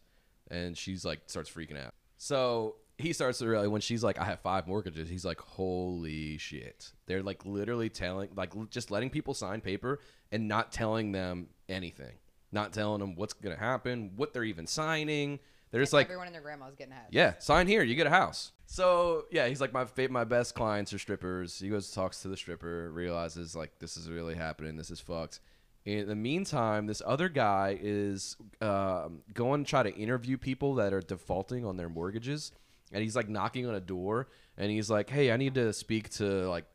and 0.50 0.78
she's 0.78 1.06
like 1.06 1.20
starts 1.28 1.50
freaking 1.50 1.80
out 1.84 1.94
so 2.18 2.76
he 2.98 3.12
starts 3.14 3.40
to 3.40 3.48
realize 3.48 3.68
when 3.68 3.82
she's 3.82 4.04
like 4.04 4.20
i 4.20 4.26
have 4.26 4.40
five 4.40 4.68
mortgages 4.68 5.10
he's 5.10 5.26
like 5.26 5.40
holy 5.40 6.38
shit 6.38 6.92
they're 7.08 7.24
like 7.24 7.46
literally 7.46 7.90
telling 7.90 8.30
like 8.36 8.52
just 8.70 8.92
letting 8.92 9.10
people 9.10 9.34
sign 9.34 9.62
paper 9.62 10.00
and 10.32 10.48
not 10.48 10.72
telling 10.72 11.12
them 11.12 11.48
anything 11.70 12.14
not 12.52 12.74
telling 12.74 13.00
them 13.00 13.16
what's 13.16 13.34
gonna 13.34 13.56
happen 13.56 14.12
what 14.16 14.34
they're 14.34 14.44
even 14.44 14.68
signing 14.68 15.40
they're 15.76 15.82
just 15.82 15.92
like 15.92 16.06
everyone 16.06 16.28
and 16.28 16.34
their 16.34 16.42
grandma's 16.42 16.74
getting 16.76 16.94
a 16.94 16.96
house. 16.96 17.10
yeah, 17.12 17.34
sign 17.40 17.68
here, 17.68 17.84
you 17.84 17.96
get 17.96 18.08
a 18.08 18.10
house. 18.10 18.54
So 18.66 19.26
yeah, 19.30 19.48
he's 19.48 19.60
like 19.60 19.74
my 19.74 19.86
my 20.10 20.24
best 20.24 20.56
clients 20.56 20.94
are 20.94 21.00
strippers. 21.00 21.60
He 21.60 21.68
goes 21.68 21.92
talks 21.92 22.22
to 22.22 22.30
the 22.30 22.38
stripper, 22.38 22.90
realizes 22.92 23.58
like 23.58 23.78
this 23.80 23.98
is 23.98 24.10
really 24.10 24.36
happening. 24.36 24.78
This 24.78 24.90
is 24.90 25.02
fucked. 25.02 25.42
In 25.86 26.08
the 26.08 26.16
meantime, 26.16 26.88
this 26.88 27.02
other 27.06 27.30
guy 27.30 27.78
is 27.80 28.38
um, 28.60 29.22
going 29.34 29.64
to 29.64 29.70
try 29.70 29.84
to 29.84 29.94
interview 29.94 30.36
people 30.36 30.76
that 30.76 30.94
are 30.94 31.02
defaulting 31.02 31.64
on 31.64 31.78
their 31.78 31.90
mortgages, 31.90 32.52
and 32.92 33.04
he's 33.04 33.16
like 33.16 33.30
knocking 33.30 33.68
on 33.68 33.76
a 33.76 33.80
door, 33.80 34.28
and 34.58 34.72
he's 34.72 34.90
like, 34.90 35.12
"Hey, 35.12 35.32
I 35.32 35.38
need 35.38 35.54
to 35.56 35.72
speak 35.74 36.10
to 36.12 36.50
like 36.50 36.66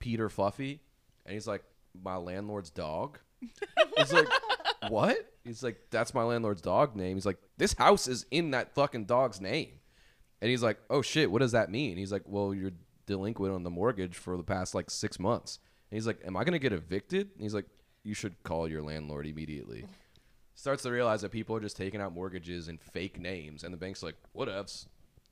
Peter 0.00 0.28
Fluffy," 0.28 0.80
and 1.24 1.32
he's 1.32 1.46
like, 1.46 1.64
"My 2.02 2.16
landlord's 2.16 2.68
dog." 2.68 3.18
He's 3.96 4.12
like, 4.12 4.28
"What?" 4.90 5.32
He's 5.44 5.62
like, 5.62 5.86
"That's 5.90 6.12
my 6.12 6.24
landlord's 6.24 6.60
dog 6.60 6.94
name." 6.94 7.16
He's 7.16 7.26
like, 7.26 7.38
"This 7.56 7.72
house 7.72 8.06
is 8.06 8.26
in 8.30 8.50
that 8.50 8.74
fucking 8.74 9.06
dog's 9.06 9.40
name." 9.40 9.80
And 10.42 10.50
he's 10.50 10.62
like, 10.62 10.78
"Oh 10.90 11.00
shit, 11.00 11.30
what 11.30 11.38
does 11.38 11.52
that 11.52 11.70
mean?" 11.70 11.96
He's 11.96 12.12
like, 12.12 12.24
"Well, 12.26 12.52
you're 12.52 12.72
delinquent 13.06 13.54
on 13.54 13.62
the 13.62 13.70
mortgage 13.70 14.14
for 14.14 14.36
the 14.36 14.42
past 14.42 14.74
like 14.74 14.90
6 14.90 15.18
months." 15.18 15.58
And 15.90 15.96
he's 15.96 16.06
like, 16.06 16.20
"Am 16.26 16.36
I 16.36 16.44
going 16.44 16.52
to 16.52 16.58
get 16.58 16.74
evicted?" 16.74 17.30
And 17.32 17.42
he's 17.42 17.54
like, 17.54 17.64
"You 18.08 18.14
should 18.14 18.42
call 18.42 18.66
your 18.68 18.82
landlord 18.82 19.26
immediately." 19.26 19.84
Starts 20.54 20.82
to 20.82 20.90
realize 20.90 21.20
that 21.20 21.30
people 21.30 21.54
are 21.54 21.60
just 21.60 21.76
taking 21.76 22.00
out 22.00 22.12
mortgages 22.12 22.66
in 22.68 22.78
fake 22.78 23.20
names 23.20 23.62
and 23.62 23.72
the 23.72 23.76
bank's 23.78 24.02
like, 24.02 24.16
"Whatevs. 24.34 24.86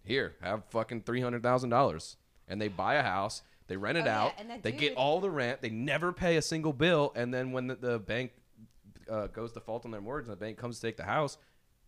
Here, 0.04 0.36
have 0.40 0.64
fucking 0.66 1.02
$300,000." 1.02 2.16
And 2.46 2.60
they 2.60 2.68
buy 2.68 2.94
a 2.94 3.02
house, 3.02 3.42
they 3.66 3.76
rent 3.76 3.98
it 3.98 4.06
Oh, 4.06 4.10
out, 4.10 4.32
and 4.38 4.48
that 4.50 4.62
they 4.62 4.70
get 4.70 4.94
all 4.94 5.20
the 5.20 5.30
rent, 5.30 5.62
they 5.62 5.70
never 5.70 6.12
pay 6.12 6.36
a 6.36 6.42
single 6.42 6.72
bill, 6.72 7.12
and 7.16 7.34
then 7.34 7.50
when 7.50 7.66
the, 7.66 7.74
the 7.74 7.98
bank 7.98 8.30
uh, 9.10 9.26
goes 9.26 9.50
default 9.52 9.84
on 9.84 9.90
their 9.90 10.00
mortgage 10.00 10.28
and 10.28 10.32
the 10.32 10.44
bank 10.44 10.58
comes 10.58 10.76
to 10.78 10.82
take 10.86 10.96
the 10.96 11.02
house, 11.02 11.38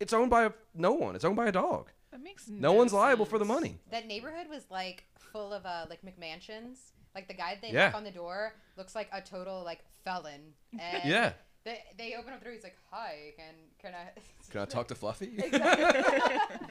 it's 0.01 0.13
owned 0.13 0.31
by 0.31 0.45
a, 0.47 0.51
no 0.75 0.93
one. 0.93 1.15
It's 1.15 1.25
owned 1.25 1.37
by 1.37 1.47
a 1.47 1.53
dog. 1.53 1.91
That 2.11 2.23
makes 2.23 2.49
No 2.49 2.73
one's 2.73 2.93
liable 2.93 3.25
for 3.25 3.39
the 3.39 3.45
money. 3.45 3.79
That 3.93 4.07
neighborhood 4.07 4.49
was 4.49 4.65
like 4.71 5.05
full 5.19 5.53
of 5.53 5.65
uh 5.67 5.87
like 5.91 6.01
McMansions. 6.03 6.79
Like 7.15 7.29
the 7.29 7.35
guy 7.35 7.55
that 7.55 7.63
they 7.63 7.71
Yeah. 7.73 7.87
knock 7.87 7.95
on 7.97 8.05
the 8.05 8.11
door 8.11 8.53
looks 8.77 8.95
like 8.95 9.09
a 9.13 9.21
total 9.21 9.63
like 9.65 9.81
felon. 10.05 10.55
And 10.79 11.09
Yeah. 11.09 11.33
They, 11.65 11.81
they 11.99 12.15
open 12.19 12.33
up 12.33 12.39
the 12.39 12.45
door. 12.47 12.55
He's 12.55 12.63
like, 12.63 12.77
"Hi, 12.91 13.33
can 13.37 13.55
can 13.83 13.93
I 13.95 14.19
Can 14.51 14.61
I 14.63 14.65
talk 14.65 14.89
to 14.89 14.95
Fluffy? 14.95 15.33
Exactly. 15.39 16.69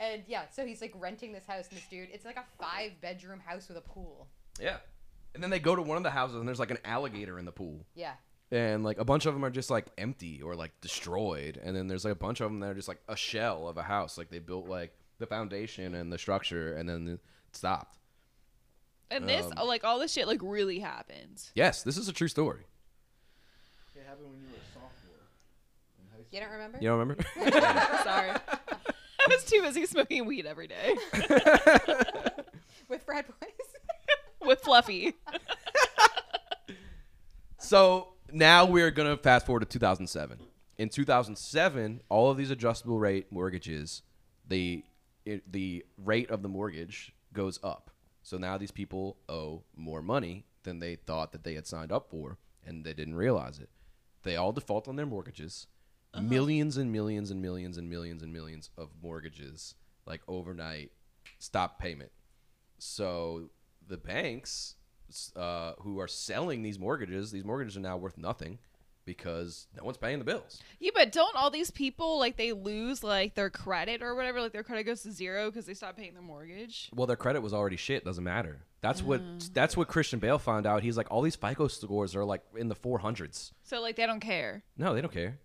and 0.00 0.22
yeah, 0.26 0.42
so 0.50 0.64
he's 0.66 0.80
like 0.80 0.92
renting 0.98 1.32
this 1.32 1.46
house, 1.46 1.68
and 1.68 1.76
this 1.78 1.86
dude, 1.88 2.08
it's 2.12 2.24
like 2.24 2.36
a 2.36 2.44
five 2.60 2.92
bedroom 3.00 3.40
house 3.40 3.68
with 3.68 3.76
a 3.76 3.82
pool. 3.82 4.28
yeah. 4.60 4.76
And 5.34 5.42
then 5.42 5.50
they 5.50 5.58
go 5.58 5.74
to 5.74 5.82
one 5.82 5.96
of 5.96 6.04
the 6.04 6.10
houses 6.12 6.36
and 6.36 6.46
there's 6.46 6.60
like 6.60 6.70
an 6.70 6.78
alligator 6.84 7.40
in 7.40 7.44
the 7.44 7.50
pool. 7.50 7.84
Yeah. 7.96 8.12
And 8.52 8.84
like 8.84 8.98
a 8.98 9.04
bunch 9.04 9.26
of 9.26 9.34
them 9.34 9.44
are 9.44 9.50
just 9.50 9.68
like 9.68 9.86
empty 9.98 10.40
or 10.40 10.54
like 10.54 10.70
destroyed. 10.80 11.60
And 11.60 11.74
then 11.74 11.88
there's 11.88 12.04
like 12.04 12.12
a 12.12 12.16
bunch 12.16 12.40
of 12.40 12.52
them 12.52 12.60
that 12.60 12.70
are 12.70 12.74
just 12.74 12.86
like 12.86 13.00
a 13.08 13.16
shell 13.16 13.66
of 13.66 13.76
a 13.76 13.82
house. 13.82 14.16
Like 14.16 14.30
they 14.30 14.38
built 14.38 14.68
like 14.68 14.96
the 15.18 15.26
foundation 15.26 15.96
and 15.96 16.12
the 16.12 16.18
structure 16.18 16.76
and 16.76 16.88
then 16.88 17.08
it 17.08 17.20
stopped. 17.50 17.98
And 19.10 19.28
this, 19.28 19.46
Um, 19.56 19.66
like, 19.66 19.84
all 19.84 19.98
this 19.98 20.12
shit, 20.12 20.26
like, 20.26 20.40
really 20.42 20.78
happens. 20.80 21.50
Yes, 21.54 21.82
this 21.82 21.96
is 21.96 22.08
a 22.08 22.12
true 22.12 22.28
story. 22.28 22.64
It 23.94 24.02
happened 24.06 24.30
when 24.30 24.40
you 24.40 24.46
were 24.48 24.56
a 24.56 24.72
sophomore 24.72 25.20
in 25.98 26.06
high 26.10 26.16
school. 26.16 26.26
You 26.30 26.40
don't 26.40 26.50
remember? 26.50 26.78
You 26.80 26.88
don't 26.88 26.98
remember? 26.98 27.24
Sorry. 28.02 28.30
I 29.26 29.26
was 29.28 29.44
too 29.44 29.62
busy 29.62 29.86
smoking 29.86 30.26
weed 30.26 30.44
every 30.44 30.66
day 30.66 30.94
With 32.88 33.02
frat 33.04 33.26
boys. 33.26 33.48
with 34.42 34.60
Fluffy. 34.60 35.14
So 37.58 38.08
now 38.30 38.66
we're 38.66 38.90
gonna 38.90 39.16
fast 39.16 39.46
forward 39.46 39.60
to 39.60 39.66
2007. 39.66 40.38
In 40.76 40.88
2007, 40.90 42.02
all 42.10 42.30
of 42.30 42.36
these 42.36 42.50
adjustable 42.50 42.98
rate 42.98 43.30
mortgages, 43.30 44.02
the 44.46 44.84
it, 45.24 45.50
the 45.50 45.84
rate 45.96 46.28
of 46.30 46.42
the 46.42 46.48
mortgage 46.48 47.14
goes 47.32 47.58
up. 47.62 47.90
So 48.24 48.38
now 48.38 48.58
these 48.58 48.70
people 48.72 49.18
owe 49.28 49.62
more 49.76 50.02
money 50.02 50.46
than 50.64 50.80
they 50.80 50.96
thought 50.96 51.30
that 51.32 51.44
they 51.44 51.54
had 51.54 51.66
signed 51.66 51.92
up 51.92 52.08
for, 52.10 52.38
and 52.66 52.84
they 52.84 52.94
didn't 52.94 53.14
realize 53.14 53.58
it. 53.58 53.68
They 54.22 54.34
all 54.34 54.52
default 54.52 54.88
on 54.88 54.96
their 54.96 55.06
mortgages. 55.06 55.66
Millions 56.20 56.76
and 56.76 56.90
millions 56.90 57.30
and 57.30 57.42
millions 57.42 57.76
and 57.76 57.90
millions 57.90 58.22
and 58.22 58.32
millions 58.32 58.70
of 58.78 58.90
mortgages, 59.02 59.74
like 60.06 60.22
overnight, 60.26 60.92
stop 61.38 61.78
payment. 61.78 62.12
So 62.78 63.50
the 63.86 63.96
banks 63.96 64.76
uh, 65.36 65.72
who 65.80 66.00
are 66.00 66.08
selling 66.08 66.62
these 66.62 66.78
mortgages, 66.78 67.30
these 67.30 67.44
mortgages 67.44 67.76
are 67.76 67.80
now 67.80 67.96
worth 67.96 68.16
nothing 68.16 68.58
because 69.04 69.66
no 69.76 69.84
one's 69.84 69.96
paying 69.96 70.18
the 70.18 70.24
bills. 70.24 70.60
Yeah, 70.80 70.90
but 70.94 71.12
don't 71.12 71.36
all 71.36 71.50
these 71.50 71.70
people, 71.70 72.18
like, 72.18 72.36
they 72.36 72.52
lose, 72.52 73.02
like, 73.02 73.34
their 73.34 73.50
credit 73.50 74.02
or 74.02 74.14
whatever? 74.14 74.40
Like, 74.40 74.52
their 74.52 74.62
credit 74.62 74.84
goes 74.84 75.02
to 75.02 75.12
zero 75.12 75.50
because 75.50 75.66
they 75.66 75.74
stop 75.74 75.96
paying 75.96 76.14
their 76.14 76.22
mortgage? 76.22 76.90
Well, 76.94 77.06
their 77.06 77.16
credit 77.16 77.40
was 77.40 77.52
already 77.52 77.76
shit. 77.76 78.04
Doesn't 78.04 78.24
matter. 78.24 78.62
That's 78.80 79.02
what 79.02 79.22
mm. 79.22 79.52
that's 79.54 79.76
what 79.76 79.88
Christian 79.88 80.18
Bale 80.18 80.38
found 80.38 80.66
out. 80.66 80.82
He's 80.82 80.96
like, 80.96 81.10
all 81.10 81.22
these 81.22 81.36
FICO 81.36 81.68
scores 81.68 82.14
are 82.14 82.24
like 82.24 82.42
in 82.54 82.68
the 82.68 82.74
400s. 82.74 83.52
So, 83.62 83.80
like, 83.80 83.96
they 83.96 84.06
don't 84.06 84.20
care. 84.20 84.62
No, 84.76 84.94
they 84.94 85.00
don't 85.00 85.12
care. 85.12 85.38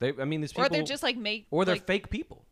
They, 0.00 0.12
I 0.20 0.24
mean, 0.24 0.40
these 0.40 0.52
people, 0.52 0.66
or 0.66 0.68
they're 0.68 0.82
just, 0.82 1.02
like, 1.02 1.16
make. 1.16 1.46
or 1.50 1.64
they're 1.64 1.76
like, 1.76 1.86
fake 1.86 2.10
people. 2.10 2.44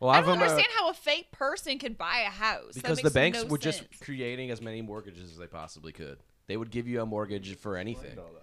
A 0.00 0.06
lot 0.06 0.16
I 0.16 0.18
of 0.18 0.24
don't 0.26 0.34
them 0.34 0.42
are- 0.42 0.50
understand 0.50 0.72
how 0.76 0.90
a 0.90 0.94
fake 0.94 1.30
person 1.30 1.78
can 1.78 1.92
buy 1.92 2.24
a 2.26 2.30
house. 2.30 2.74
That 2.74 2.82
because 2.82 2.98
the 2.98 3.04
makes 3.04 3.14
banks 3.14 3.42
no 3.44 3.48
were 3.48 3.58
just 3.58 3.78
sense. 3.78 4.00
creating 4.00 4.50
as 4.50 4.60
many 4.60 4.82
mortgages 4.82 5.30
as 5.30 5.38
they 5.38 5.46
possibly 5.46 5.92
could. 5.92 6.18
They 6.48 6.56
would 6.56 6.70
give 6.70 6.88
you 6.88 7.00
a 7.00 7.06
mortgage 7.06 7.56
for 7.56 7.76
anything. 7.76 8.06
Explained 8.06 8.26
all 8.26 8.34
that. 8.34 8.41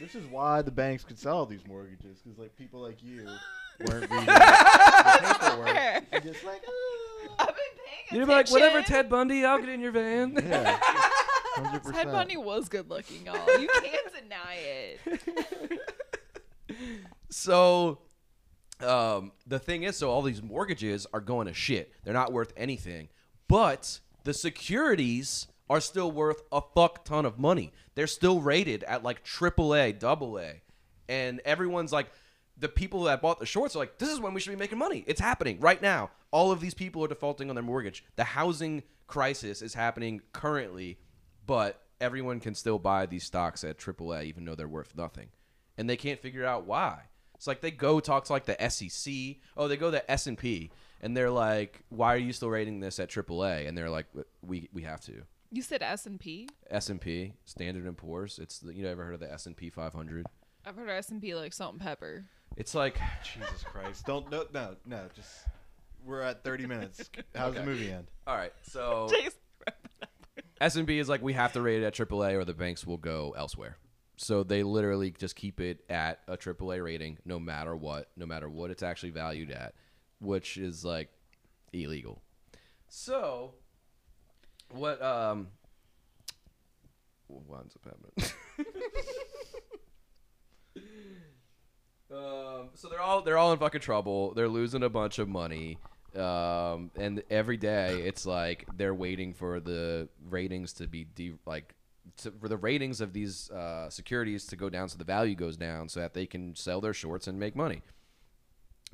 This 0.00 0.14
is 0.14 0.26
why 0.26 0.62
the 0.62 0.70
banks 0.70 1.04
could 1.04 1.18
sell 1.18 1.44
these 1.46 1.66
mortgages 1.66 2.18
because 2.22 2.38
like 2.38 2.56
people 2.56 2.80
like 2.80 3.02
you 3.02 3.26
weren't 3.86 4.10
reading 4.10 4.26
the 4.26 5.28
paperwork 5.40 6.04
and 6.12 6.22
just 6.22 6.44
like 6.44 6.62
"Ah." 6.66 7.36
I've 7.40 7.46
been 7.48 7.54
paying 7.56 8.20
You'd 8.20 8.26
be 8.26 8.32
like, 8.32 8.50
whatever. 8.50 8.82
Ted 8.82 9.08
Bundy, 9.10 9.44
I'll 9.44 9.58
get 9.58 9.68
in 9.68 9.80
your 9.80 9.92
van. 9.92 10.34
yeah, 10.48 10.78
hundred 10.82 11.84
Ted. 11.92 12.06
Bundy 12.06 12.36
was 12.36 12.68
good 12.68 12.88
looking, 12.88 13.26
y'all. 13.26 13.60
You 13.60 13.68
can't 13.68 14.12
deny 14.14 14.56
it. 14.56 15.80
so 17.30 17.98
um, 18.80 19.32
the 19.46 19.58
thing 19.58 19.82
is, 19.82 19.96
so 19.96 20.10
all 20.10 20.22
these 20.22 20.42
mortgages 20.42 21.06
are 21.12 21.20
going 21.20 21.46
to 21.48 21.54
shit. 21.54 21.92
They're 22.04 22.14
not 22.14 22.32
worth 22.32 22.52
anything, 22.56 23.08
but 23.48 24.00
the 24.24 24.32
securities 24.34 25.48
are 25.70 25.80
still 25.80 26.10
worth 26.10 26.42
a 26.50 26.60
fuck 26.74 27.04
ton 27.04 27.26
of 27.26 27.38
money. 27.38 27.72
They're 27.94 28.06
still 28.06 28.40
rated 28.40 28.84
at 28.84 29.02
like 29.02 29.24
AAA, 29.24 29.98
double 29.98 30.38
A, 30.38 30.62
and 31.08 31.40
everyone's 31.44 31.92
like, 31.92 32.10
the 32.56 32.68
people 32.68 33.04
that 33.04 33.22
bought 33.22 33.38
the 33.38 33.46
shorts 33.46 33.76
are 33.76 33.78
like, 33.78 33.98
this 33.98 34.08
is 34.08 34.20
when 34.20 34.34
we 34.34 34.40
should 34.40 34.50
be 34.50 34.56
making 34.56 34.78
money. 34.78 35.04
It's 35.06 35.20
happening 35.20 35.60
right 35.60 35.80
now. 35.80 36.10
All 36.32 36.50
of 36.50 36.60
these 36.60 36.74
people 36.74 37.04
are 37.04 37.08
defaulting 37.08 37.48
on 37.48 37.54
their 37.54 37.62
mortgage. 37.62 38.04
The 38.16 38.24
housing 38.24 38.82
crisis 39.06 39.62
is 39.62 39.74
happening 39.74 40.22
currently, 40.32 40.98
but 41.46 41.80
everyone 42.00 42.40
can 42.40 42.54
still 42.54 42.78
buy 42.78 43.06
these 43.06 43.24
stocks 43.24 43.64
at 43.64 43.78
AAA 43.78 44.24
even 44.24 44.44
though 44.44 44.54
they're 44.54 44.68
worth 44.68 44.96
nothing, 44.96 45.28
and 45.76 45.88
they 45.88 45.96
can't 45.96 46.20
figure 46.20 46.44
out 46.44 46.66
why. 46.66 47.02
It's 47.34 47.46
like 47.46 47.60
they 47.60 47.70
go 47.70 48.00
talk 48.00 48.24
to 48.24 48.32
like 48.32 48.46
the 48.46 48.68
SEC. 48.68 49.36
Oh, 49.56 49.68
they 49.68 49.76
go 49.76 49.92
to 49.92 50.10
S 50.10 50.26
and 50.26 50.36
P, 50.36 50.72
and 51.00 51.16
they're 51.16 51.30
like, 51.30 51.84
"Why 51.88 52.14
are 52.14 52.18
you 52.18 52.32
still 52.32 52.50
rating 52.50 52.80
this 52.80 52.98
at 52.98 53.10
AAA?" 53.10 53.68
And 53.68 53.78
they're 53.78 53.88
like, 53.88 54.06
"We 54.42 54.68
we 54.72 54.82
have 54.82 55.00
to." 55.02 55.22
You 55.50 55.62
said 55.62 55.82
S 55.82 56.06
and 56.06 56.20
P. 56.20 56.48
S 56.70 56.90
and 56.90 57.00
P, 57.00 57.32
Standard 57.44 57.86
and 57.86 57.96
Poor's. 57.96 58.38
It's 58.38 58.58
the, 58.58 58.74
you 58.74 58.86
ever 58.86 59.04
heard 59.04 59.14
of 59.14 59.20
the 59.20 59.32
S 59.32 59.46
and 59.46 59.56
P 59.56 59.70
500? 59.70 60.26
I've 60.66 60.76
heard 60.76 60.88
of 60.90 60.94
S 60.96 61.10
and 61.10 61.22
P 61.22 61.34
like 61.34 61.52
salt 61.52 61.72
and 61.72 61.80
pepper. 61.80 62.24
It's 62.56 62.74
like 62.74 62.98
Jesus 63.24 63.62
Christ! 63.62 64.04
Don't 64.06 64.30
no 64.30 64.44
no 64.52 64.76
no. 64.84 65.06
Just 65.14 65.46
we're 66.04 66.20
at 66.22 66.44
30 66.44 66.66
minutes. 66.66 67.10
How's 67.34 67.54
the 67.54 67.60
Okay. 67.60 67.66
movie 67.68 67.90
end? 67.90 68.06
all 68.26 68.36
right. 68.36 68.52
So 68.62 69.08
Jason- 69.10 69.32
S 70.60 70.76
and 70.76 70.86
P 70.86 70.98
is 70.98 71.08
like 71.08 71.22
we 71.22 71.32
have 71.34 71.52
to 71.54 71.60
rate 71.62 71.82
it 71.82 71.86
at 71.86 71.94
AAA 71.94 72.34
or 72.34 72.44
the 72.44 72.54
banks 72.54 72.86
will 72.86 72.96
go 72.96 73.34
elsewhere. 73.36 73.76
So 74.16 74.42
they 74.42 74.64
literally 74.64 75.12
just 75.12 75.36
keep 75.36 75.60
it 75.60 75.84
at 75.88 76.20
a 76.26 76.36
AAA 76.36 76.82
rating 76.82 77.18
no 77.24 77.38
matter 77.38 77.76
what, 77.76 78.08
no 78.16 78.26
matter 78.26 78.48
what 78.50 78.70
it's 78.72 78.82
actually 78.82 79.10
valued 79.10 79.52
at, 79.52 79.74
which 80.20 80.56
is 80.58 80.84
like 80.84 81.08
illegal. 81.72 82.20
So 82.88 83.54
what 84.70 85.00
um 85.02 85.48
what 87.28 87.46
winds 87.46 87.76
up 87.76 87.84
happening? 87.84 88.32
um, 92.10 92.70
so 92.74 92.88
they're 92.88 93.00
all 93.00 93.22
they're 93.22 93.38
all 93.38 93.52
in 93.52 93.58
fucking 93.58 93.80
trouble. 93.80 94.34
They're 94.34 94.48
losing 94.48 94.82
a 94.82 94.88
bunch 94.88 95.18
of 95.18 95.28
money. 95.28 95.78
Um, 96.16 96.90
and 96.96 97.22
every 97.30 97.58
day 97.58 98.00
it's 98.00 98.24
like 98.24 98.66
they're 98.76 98.94
waiting 98.94 99.34
for 99.34 99.60
the 99.60 100.08
ratings 100.30 100.72
to 100.74 100.86
be 100.86 101.04
de- 101.04 101.34
like 101.44 101.74
to, 102.18 102.32
for 102.40 102.48
the 102.48 102.56
ratings 102.56 103.02
of 103.02 103.12
these 103.12 103.50
uh, 103.50 103.90
securities 103.90 104.46
to 104.46 104.56
go 104.56 104.70
down 104.70 104.88
so 104.88 104.96
the 104.96 105.04
value 105.04 105.34
goes 105.34 105.58
down 105.58 105.88
so 105.88 106.00
that 106.00 106.14
they 106.14 106.24
can 106.24 106.56
sell 106.56 106.80
their 106.80 106.94
shorts 106.94 107.26
and 107.26 107.38
make 107.38 107.54
money. 107.54 107.82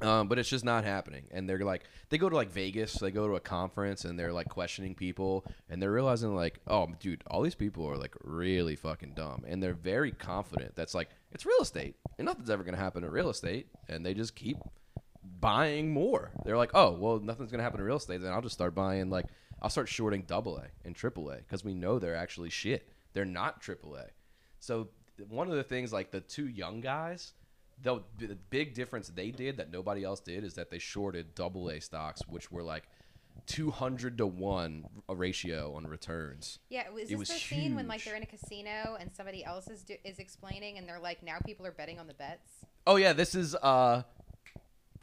Um, 0.01 0.27
but 0.27 0.39
it's 0.39 0.49
just 0.49 0.65
not 0.65 0.85
happening. 0.85 1.27
And 1.31 1.49
they're 1.49 1.59
like, 1.59 1.85
they 2.09 2.19
go 2.19 2.29
to 2.29 2.35
like 2.35 2.51
Vegas, 2.51 2.95
they 2.95 3.13
go 3.13 3.29
to 3.29 3.37
a 3.37 3.41
conference, 3.41 4.05
and 4.05 4.19
they're 4.19 4.33
like 4.33 4.49
questioning 4.49 4.95
people, 4.95 5.45
and 5.71 5.81
they're 5.81 5.93
realizing 5.93 6.35
like, 6.35 6.59
oh, 6.67 6.89
dude, 6.99 7.23
all 7.29 7.43
these 7.43 7.55
people 7.55 7.89
are 7.89 7.97
like 7.97 8.15
really 8.23 8.75
fucking 8.75 9.13
dumb, 9.15 9.45
and 9.47 9.63
they're 9.63 9.73
very 9.75 10.11
confident. 10.11 10.75
That's 10.75 10.95
like, 10.95 11.11
it's 11.31 11.47
real 11.47 11.61
estate, 11.61 11.95
and 12.19 12.27
nothing's 12.27 12.51
ever 12.51 12.65
gonna 12.65 12.77
happen 12.77 13.05
in 13.05 13.11
real 13.11 13.31
estate, 13.31 13.69
and 13.89 14.05
they 14.05 14.15
just 14.15 14.35
keep 14.35 14.57
buying 15.41 15.93
more. 15.93 16.33
They're 16.45 16.59
like, 16.59 16.73
oh, 16.75 16.91
well, 16.93 17.21
nothing's 17.21 17.51
gonna 17.53 17.63
happen 17.63 17.79
in 17.81 17.87
real 17.87 17.97
estate, 17.97 18.21
then 18.21 18.33
I'll 18.33 18.43
just 18.43 18.55
start 18.55 18.75
buying 18.75 19.11
like, 19.11 19.27
I'll 19.63 19.71
start 19.71 19.89
shorting 19.89 20.23
double 20.27 20.59
A 20.59 20.67
and 20.85 20.95
triple 20.95 21.31
A 21.31 21.37
because 21.37 21.65
we 21.65 21.73
know 21.73 21.99
they're 21.99 22.17
actually 22.17 22.51
shit. 22.51 22.89
They're 23.15 23.25
not 23.25 23.63
triple 23.63 23.97
A. 23.97 24.07
So 24.59 24.89
one 25.29 25.49
of 25.49 25.55
the 25.55 25.63
things 25.63 25.93
like 25.93 26.11
the 26.11 26.21
two 26.21 26.49
young 26.49 26.81
guys, 26.81 27.33
the, 27.83 28.01
the 28.19 28.37
big 28.51 28.75
difference 28.75 29.09
they 29.09 29.31
did 29.31 29.57
that 29.59 29.71
nobody 29.73 30.05
else 30.05 30.21
did 30.21 30.45
is 30.45 30.55
that 30.55 30.71
they 30.71 30.79
shorted 30.79 31.35
double 31.35 31.69
A 31.69 31.81
stocks, 31.81 32.23
which 32.29 32.51
were 32.51 32.63
like 32.63 32.85
200 33.47 34.19
to 34.19 34.27
1 34.27 34.85
ratio 35.09 35.75
on 35.75 35.87
returns. 35.87 36.59
Yeah, 36.69 36.89
was 36.91 37.05
It 37.05 37.09
this 37.11 37.19
was 37.19 37.29
the 37.29 37.35
scene 37.35 37.75
when 37.75 37.87
like 37.89 38.05
they're 38.05 38.17
in 38.17 38.23
a 38.23 38.27
casino 38.27 38.97
and 38.99 39.11
somebody 39.15 39.45
else 39.45 39.69
is 39.69 39.83
do- 39.83 39.97
is 40.05 40.19
explaining 40.19 40.79
and 40.79 40.89
they're 40.89 41.01
like, 41.01 41.23
now 41.23 41.39
people 41.45 41.67
are 41.67 41.73
betting 41.73 41.99
on 41.99 42.07
the 42.07 42.15
bets? 42.15 42.65
Oh 42.87 42.97
yeah, 42.97 43.13
this 43.13 43.35
is 43.35 43.55
uh 43.57 44.03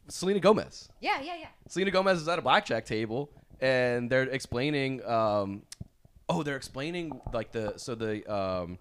Selena 0.08 0.40
Gomez. 0.40 0.88
Yeah, 1.00 1.20
yeah, 1.20 1.36
yeah. 1.38 1.46
Selena 1.68 1.90
Gomez 1.90 2.20
is 2.20 2.28
at 2.28 2.38
a 2.38 2.42
blackjack 2.42 2.84
table 2.84 3.30
and 3.60 4.10
they're 4.10 4.24
explaining 4.24 5.04
um 5.06 5.62
oh 6.28 6.42
they're 6.42 6.56
explaining 6.56 7.20
like 7.32 7.52
the 7.52 7.74
so 7.76 7.94
the 7.94 8.26
um 8.32 8.78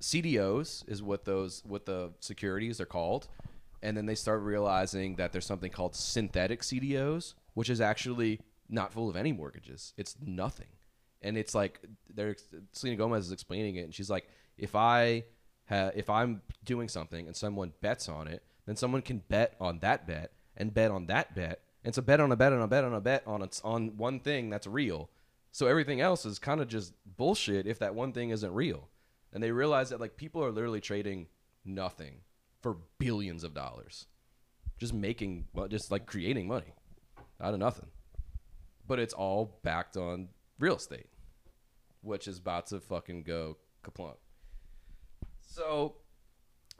CDOs 0.00 0.88
is 0.88 1.02
what 1.02 1.24
those 1.24 1.62
what 1.66 1.86
the 1.86 2.12
securities 2.20 2.80
are 2.80 2.86
called. 2.86 3.28
And 3.82 3.96
then 3.96 4.06
they 4.06 4.14
start 4.14 4.42
realizing 4.42 5.16
that 5.16 5.32
there's 5.32 5.46
something 5.46 5.70
called 5.70 5.94
synthetic 5.94 6.62
CDOs 6.62 7.34
which 7.54 7.70
is 7.70 7.80
actually 7.80 8.40
not 8.68 8.92
full 8.92 9.08
of 9.08 9.16
any 9.16 9.32
mortgages. 9.32 9.92
It's 9.96 10.14
nothing. 10.24 10.68
And 11.22 11.36
it's 11.36 11.54
like 11.54 11.80
they're 12.14 12.36
Selena 12.72 12.96
Gomez 12.96 13.26
is 13.26 13.32
explaining 13.32 13.76
it. 13.76 13.82
And 13.82 13.94
she's 13.94 14.10
like 14.10 14.28
if 14.56 14.74
I 14.76 15.24
ha- 15.68 15.90
if 15.94 16.08
I'm 16.08 16.42
doing 16.64 16.88
something 16.88 17.26
and 17.26 17.34
someone 17.34 17.72
bets 17.80 18.08
on 18.08 18.28
it 18.28 18.42
then 18.66 18.76
someone 18.76 19.02
can 19.02 19.22
bet 19.28 19.54
on 19.60 19.78
that 19.80 20.06
bet 20.06 20.32
and 20.56 20.74
bet 20.74 20.90
on 20.90 21.06
that 21.06 21.34
bet. 21.34 21.60
And 21.82 21.90
it's 21.90 21.98
a 21.98 22.02
bet 22.02 22.20
on 22.20 22.30
a 22.30 22.36
bet 22.36 22.52
on 22.52 22.60
a 22.60 22.68
bet 22.68 22.84
on 22.84 22.94
a 22.94 23.00
bet 23.00 23.22
on 23.26 23.42
it's 23.42 23.60
on 23.62 23.96
one 23.96 24.20
thing 24.20 24.50
that's 24.50 24.66
real. 24.66 25.08
So 25.50 25.66
everything 25.66 26.00
else 26.00 26.24
is 26.26 26.38
kind 26.38 26.60
of 26.60 26.68
just 26.68 26.92
bullshit 27.16 27.66
if 27.66 27.78
that 27.78 27.94
one 27.94 28.12
thing 28.12 28.30
isn't 28.30 28.52
real 28.52 28.88
and 29.32 29.42
they 29.42 29.50
realize 29.50 29.90
that 29.90 30.00
like 30.00 30.16
people 30.16 30.44
are 30.44 30.50
literally 30.50 30.80
trading 30.80 31.26
nothing 31.64 32.20
for 32.60 32.76
billions 32.98 33.44
of 33.44 33.54
dollars. 33.54 34.06
Just 34.78 34.94
making 34.94 35.46
well, 35.54 35.68
just 35.68 35.90
like 35.90 36.06
creating 36.06 36.46
money 36.46 36.74
out 37.40 37.54
of 37.54 37.60
nothing. 37.60 37.88
But 38.86 38.98
it's 38.98 39.14
all 39.14 39.58
backed 39.62 39.96
on 39.96 40.28
real 40.58 40.76
estate 40.76 41.06
which 42.02 42.28
is 42.28 42.38
about 42.38 42.66
to 42.66 42.80
fucking 42.80 43.22
go 43.22 43.56
kaplunk. 43.84 44.16
So 45.40 45.96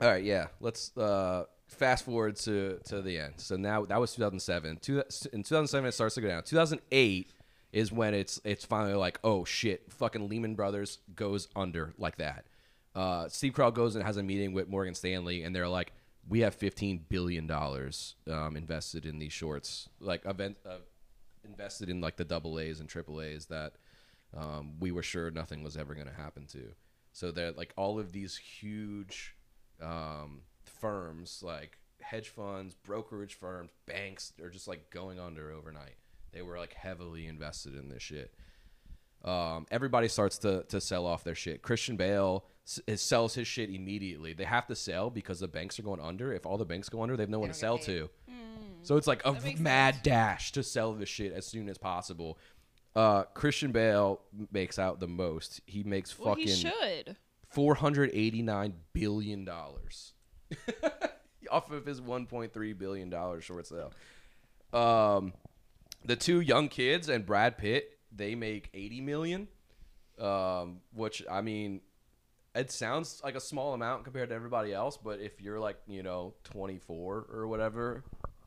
all 0.01 0.09
right 0.09 0.23
yeah 0.23 0.47
let's 0.61 0.97
uh 0.97 1.45
fast 1.67 2.05
forward 2.05 2.37
to 2.37 2.79
to 2.87 3.03
the 3.03 3.19
end. 3.19 3.35
So 3.39 3.57
now 3.57 3.85
that 3.85 4.01
was 4.01 4.15
2007 4.15 4.79
Two, 4.81 5.03
in 5.33 5.43
2007 5.43 5.89
it 5.89 5.93
starts 5.93 6.15
to 6.17 6.21
go 6.21 6.29
down. 6.29 6.43
2008 6.43 7.31
is 7.73 7.93
when 7.93 8.15
it's 8.15 8.41
it's 8.45 8.65
finally 8.65 8.95
like 8.95 9.19
oh 9.25 9.45
shit 9.45 9.93
fucking 9.93 10.29
lehman 10.29 10.55
brothers 10.55 10.99
goes 11.15 11.49
under 11.57 11.95
like 11.99 12.17
that. 12.17 12.47
Uh, 12.95 13.29
steve 13.29 13.53
carell 13.53 13.73
goes 13.73 13.95
and 13.95 14.05
has 14.05 14.17
a 14.17 14.23
meeting 14.23 14.53
with 14.53 14.67
morgan 14.67 14.95
stanley 14.95 15.45
and 15.45 15.55
they're 15.55 15.69
like 15.69 15.93
we 16.29 16.41
have 16.41 16.55
15 16.55 17.05
billion 17.09 17.47
dollars 17.47 18.17
um, 18.29 18.57
invested 18.57 19.07
in 19.07 19.21
these 19.21 19.33
shorts 19.33 19.89
like 20.01 20.25
event 20.25 20.57
uh, 20.67 20.79
invested 21.45 21.89
in 21.89 22.01
like 22.01 22.17
the 22.17 22.25
double 22.25 22.59
a's 22.59 22.81
and 22.81 22.89
triple 22.89 23.21
a's 23.21 23.47
that 23.47 23.75
um, 24.37 24.75
we 24.81 24.91
were 24.93 25.03
sure 25.03 25.31
nothing 25.31 25.63
was 25.63 25.77
ever 25.77 25.95
going 25.95 26.07
to 26.07 26.13
happen 26.13 26.47
to. 26.49 26.73
So 27.13 27.31
that 27.33 27.57
like 27.57 27.73
all 27.77 27.99
of 27.99 28.13
these 28.13 28.37
huge 28.37 29.35
um, 29.83 30.43
firms 30.65 31.43
like 31.45 31.79
hedge 32.01 32.29
funds 32.29 32.75
brokerage 32.75 33.35
firms 33.35 33.71
banks 33.87 34.33
are 34.43 34.51
just 34.51 34.69
like 34.69 34.91
going 34.91 35.19
under 35.19 35.51
overnight 35.51 35.97
they 36.39 36.43
were 36.43 36.57
like 36.59 36.73
heavily 36.75 37.27
invested 37.27 37.75
in 37.75 37.89
this 37.89 38.03
shit 38.03 38.33
um, 39.25 39.67
everybody 39.73 40.07
starts 40.07 40.39
to, 40.39 40.63
to 40.69 40.81
sell 40.81 41.05
off 41.05 41.25
their 41.25 41.35
shit. 41.35 41.61
Christian 41.61 41.97
Bale 41.97 42.45
s- 42.65 42.81
sells 43.03 43.35
his 43.35 43.49
shit 43.49 43.69
immediately. 43.69 44.33
They 44.33 44.45
have 44.45 44.69
to 44.69 44.77
sell 44.77 45.11
because 45.11 45.41
the 45.41 45.49
banks 45.49 45.77
are 45.81 45.83
going 45.83 46.01
under. 46.01 46.33
If 46.33 46.47
all 46.47 46.57
the 46.57 46.65
banks 46.65 46.89
go 46.89 47.03
under, 47.03 47.17
they 47.17 47.25
have 47.25 47.29
no 47.29 47.41
one 47.41 47.49
to 47.49 47.55
sell 47.55 47.79
paid. 47.79 47.87
to. 47.87 48.11
So 48.83 48.97
it's 48.97 49.09
like 49.09 49.23
a 49.25 49.33
mad 49.59 49.95
sense. 49.95 50.05
dash 50.05 50.53
to 50.53 50.63
sell 50.63 50.93
this 50.93 51.09
shit 51.09 51.33
as 51.33 51.45
soon 51.49 51.69
as 51.69 51.77
possible. 51.79 52.39
Uh, 52.95 53.25
Christian 53.35 53.73
Bale 53.73 54.21
makes 54.53 54.79
out 54.79 55.01
the 55.01 55.09
most. 55.09 55.63
He 55.67 55.83
makes 55.83 56.17
Well, 56.17 56.37
fucking 56.37 56.47
he 56.47 56.55
should. 56.55 57.17
four 57.49 57.75
hundred 57.75 58.11
eighty 58.15 58.41
nine 58.43 58.73
billion 58.93 59.45
dollars 59.45 60.13
off 61.51 61.73
of 61.73 61.87
his 61.87 62.01
one 62.01 62.27
point 62.27 62.53
three 62.53 62.73
billion 62.73 63.11
dollar 63.11 63.41
short 63.41 63.67
sale. 63.67 63.93
Um, 64.73 65.33
the 66.05 66.17
two 66.17 66.41
young 66.41 66.69
kids 66.69 67.09
and 67.09 67.25
Brad 67.27 67.59
Pitt, 67.59 67.99
they 68.13 68.35
make 68.35 68.71
eighty 68.75 69.01
million. 69.01 69.49
Um, 70.19 70.81
which 70.93 71.23
I 71.31 71.43
mean, 71.43 71.81
it 72.55 72.73
sounds 72.73 73.21
like 73.23 73.37
a 73.37 73.41
small 73.41 73.75
amount 73.75 74.05
compared 74.05 74.31
to 74.31 74.35
everybody 74.35 74.73
else, 74.73 74.97
but 74.97 75.21
if 75.21 75.41
you're 75.41 75.61
like 75.61 75.79
you 75.87 76.03
know 76.03 76.35
twenty 76.45 76.79
four 76.79 77.27
or 77.33 77.47
whatever, 77.47 78.03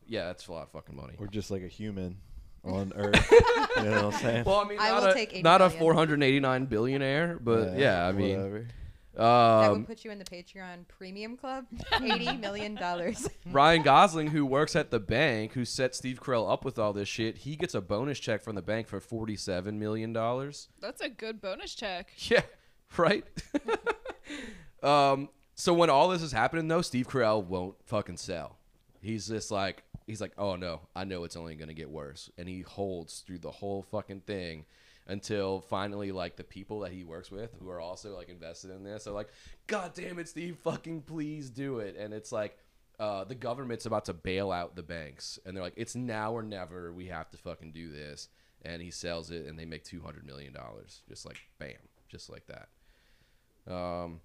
yeah, 0.05 0.25
that's 0.25 0.47
a 0.47 0.51
lot 0.51 0.63
of 0.63 0.71
fucking 0.71 0.95
money. 0.95 1.13
Or 1.17 1.27
just 1.27 1.51
like 1.51 1.63
a 1.63 1.67
human 1.67 2.17
on 2.63 2.91
Earth. 2.97 3.31
you 3.31 3.83
know 3.83 4.07
what 4.07 4.15
I'm 4.15 4.21
saying? 4.21 4.43
Well, 4.45 4.57
I 4.57 4.67
mean, 4.67 4.79
I 4.79 4.89
not 4.89 5.01
will 5.01 5.09
a, 5.09 5.13
take 5.13 5.31
80 5.33 5.41
not 5.43 5.61
a 5.61 5.65
million. 5.65 5.79
489 5.79 6.65
billionaire, 6.65 7.39
but 7.41 7.77
yeah, 7.77 8.05
I 8.05 8.11
mean, 8.11 8.37
whatever. 8.37 8.67
That 9.15 9.23
um, 9.23 9.71
would 9.79 9.87
put 9.87 10.05
you 10.05 10.11
in 10.11 10.19
the 10.19 10.25
Patreon 10.25 10.87
premium 10.87 11.35
club. 11.35 11.65
Eighty 12.01 12.35
million 12.37 12.75
dollars. 12.75 13.27
Ryan 13.45 13.81
Gosling, 13.81 14.27
who 14.27 14.45
works 14.45 14.75
at 14.75 14.91
the 14.91 14.99
bank, 14.99 15.53
who 15.53 15.65
set 15.65 15.95
Steve 15.95 16.21
Carell 16.21 16.51
up 16.51 16.63
with 16.63 16.79
all 16.79 16.93
this 16.93 17.09
shit, 17.09 17.39
he 17.39 17.55
gets 17.55 17.73
a 17.73 17.81
bonus 17.81 18.19
check 18.19 18.41
from 18.41 18.55
the 18.55 18.61
bank 18.61 18.87
for 18.87 18.99
forty-seven 18.99 19.77
million 19.77 20.13
dollars. 20.13 20.69
That's 20.79 21.01
a 21.01 21.09
good 21.09 21.41
bonus 21.41 21.75
check. 21.75 22.11
Yeah, 22.29 22.43
right. 22.95 23.25
um, 24.81 25.27
so 25.55 25.73
when 25.73 25.89
all 25.89 26.07
this 26.07 26.21
is 26.21 26.31
happening, 26.31 26.69
though, 26.69 26.81
Steve 26.81 27.09
Carell 27.09 27.43
won't 27.43 27.75
fucking 27.85 28.17
sell. 28.17 28.57
He's 29.01 29.27
just 29.27 29.51
like 29.51 29.83
he's 30.07 30.21
like, 30.21 30.31
oh 30.37 30.55
no, 30.55 30.81
I 30.95 31.03
know 31.03 31.25
it's 31.25 31.35
only 31.35 31.55
gonna 31.55 31.73
get 31.73 31.89
worse, 31.89 32.29
and 32.37 32.47
he 32.47 32.61
holds 32.61 33.19
through 33.21 33.39
the 33.39 33.51
whole 33.51 33.81
fucking 33.81 34.21
thing 34.21 34.65
until 35.07 35.61
finally 35.61 36.11
like 36.11 36.35
the 36.35 36.43
people 36.43 36.81
that 36.81 36.91
he 36.91 37.03
works 37.03 37.31
with 37.31 37.51
who 37.59 37.69
are 37.69 37.79
also 37.79 38.15
like 38.15 38.29
invested 38.29 38.71
in 38.71 38.83
this 38.83 39.07
are 39.07 39.11
like, 39.11 39.29
God 39.67 39.93
damn 39.93 40.19
it, 40.19 40.29
Steve, 40.29 40.57
fucking 40.63 41.01
please 41.01 41.49
do 41.49 41.79
it, 41.79 41.95
and 41.97 42.13
it's 42.13 42.31
like. 42.31 42.57
Uh, 42.99 43.23
the 43.23 43.33
government's 43.33 43.87
about 43.87 44.05
to 44.05 44.13
bail 44.13 44.51
out 44.51 44.75
the 44.75 44.83
banks, 44.83 45.39
and 45.43 45.57
they're 45.57 45.63
like, 45.63 45.73
"It's 45.75 45.95
now 45.95 46.33
or 46.33 46.43
never. 46.43 46.93
We 46.93 47.07
have 47.07 47.31
to 47.31 47.37
fucking 47.37 47.71
do 47.71 47.89
this." 47.89 48.29
And 48.61 48.79
he 48.79 48.91
sells 48.91 49.31
it, 49.31 49.47
and 49.47 49.57
they 49.57 49.65
make 49.65 49.83
two 49.83 50.01
hundred 50.01 50.23
million 50.23 50.53
dollars, 50.53 51.01
just 51.09 51.25
like 51.25 51.37
bam, 51.57 51.77
just 52.09 52.29
like 52.29 52.43
that. 52.45 52.69
Um, 53.73 54.19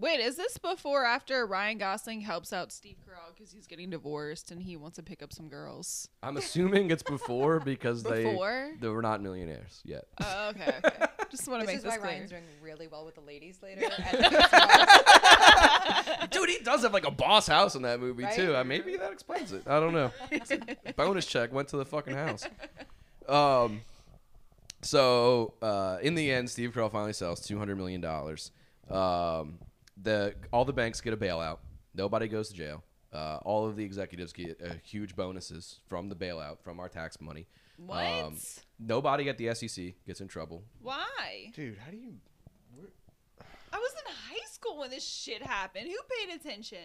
Wait, 0.00 0.20
is 0.20 0.36
this 0.36 0.58
before 0.58 1.02
or 1.02 1.06
after 1.06 1.44
Ryan 1.44 1.78
Gosling 1.78 2.20
helps 2.20 2.52
out 2.52 2.70
Steve 2.70 2.98
Carell 3.04 3.34
because 3.34 3.50
he's 3.52 3.66
getting 3.66 3.90
divorced 3.90 4.52
and 4.52 4.62
he 4.62 4.76
wants 4.76 4.94
to 4.96 5.02
pick 5.02 5.24
up 5.24 5.32
some 5.32 5.48
girls? 5.48 6.08
I'm 6.22 6.36
assuming 6.36 6.92
it's 6.92 7.02
before 7.02 7.58
because 7.58 8.04
they 8.04 8.22
Before? 8.24 8.70
they 8.80 8.88
were 8.88 9.02
not 9.02 9.20
millionaires 9.22 9.80
yet. 9.84 10.04
Oh, 10.22 10.50
okay, 10.50 10.74
okay. 10.84 11.06
Just 11.30 11.48
want 11.48 11.62
to 11.62 11.66
This 11.66 11.76
make 11.76 11.78
is 11.78 11.84
why 11.84 11.96
clear. 11.98 12.10
Ryan's 12.12 12.30
doing 12.30 12.44
really 12.62 12.86
well 12.86 13.04
with 13.04 13.16
the 13.16 13.20
ladies 13.22 13.58
later. 13.60 13.80
Dude, 16.30 16.48
he 16.48 16.58
does 16.60 16.82
have 16.82 16.92
like 16.92 17.06
a 17.06 17.10
boss 17.10 17.46
house 17.48 17.74
in 17.74 17.82
that 17.82 17.98
movie 18.00 18.22
Right? 18.24 18.34
too. 18.34 18.54
Uh, 18.56 18.62
maybe 18.64 18.96
that 18.96 19.12
explains 19.12 19.52
it. 19.52 19.62
I 19.66 19.80
don't 19.80 19.92
know. 19.94 20.12
Bonus 20.96 21.26
check 21.26 21.52
went 21.52 21.68
to 21.68 21.76
the 21.76 21.84
fucking 21.84 22.14
house. 22.14 22.46
Um, 23.28 23.80
so 24.82 25.54
uh, 25.60 25.98
in 26.02 26.14
the 26.14 26.30
end, 26.30 26.48
Steve 26.50 26.72
Carell 26.72 26.90
finally 26.92 27.12
sells 27.12 27.40
two 27.40 27.58
hundred 27.58 27.76
million 27.78 28.00
dollars. 28.00 28.52
Um, 28.88 29.58
the 30.02 30.34
all 30.52 30.64
the 30.64 30.72
banks 30.72 31.00
get 31.00 31.12
a 31.12 31.16
bailout. 31.16 31.58
Nobody 31.94 32.28
goes 32.28 32.48
to 32.48 32.54
jail. 32.54 32.84
Uh, 33.12 33.38
all 33.42 33.66
of 33.66 33.76
the 33.76 33.84
executives 33.84 34.32
get 34.32 34.60
uh, 34.62 34.74
huge 34.84 35.16
bonuses 35.16 35.80
from 35.88 36.08
the 36.08 36.14
bailout 36.14 36.60
from 36.62 36.78
our 36.78 36.88
tax 36.88 37.20
money. 37.20 37.46
What? 37.78 38.04
Um, 38.04 38.36
nobody 38.78 39.28
at 39.28 39.38
the 39.38 39.54
SEC 39.54 39.94
gets 40.06 40.20
in 40.20 40.28
trouble. 40.28 40.64
Why? 40.82 41.52
Dude, 41.54 41.78
how 41.78 41.90
do 41.90 41.96
you? 41.96 42.14
I 43.72 43.76
was 43.78 43.92
in 43.92 44.12
high 44.12 44.46
school 44.50 44.78
when 44.78 44.90
this 44.90 45.04
shit 45.06 45.42
happened. 45.42 45.86
Who 45.88 45.96
paid 46.26 46.34
attention? 46.34 46.78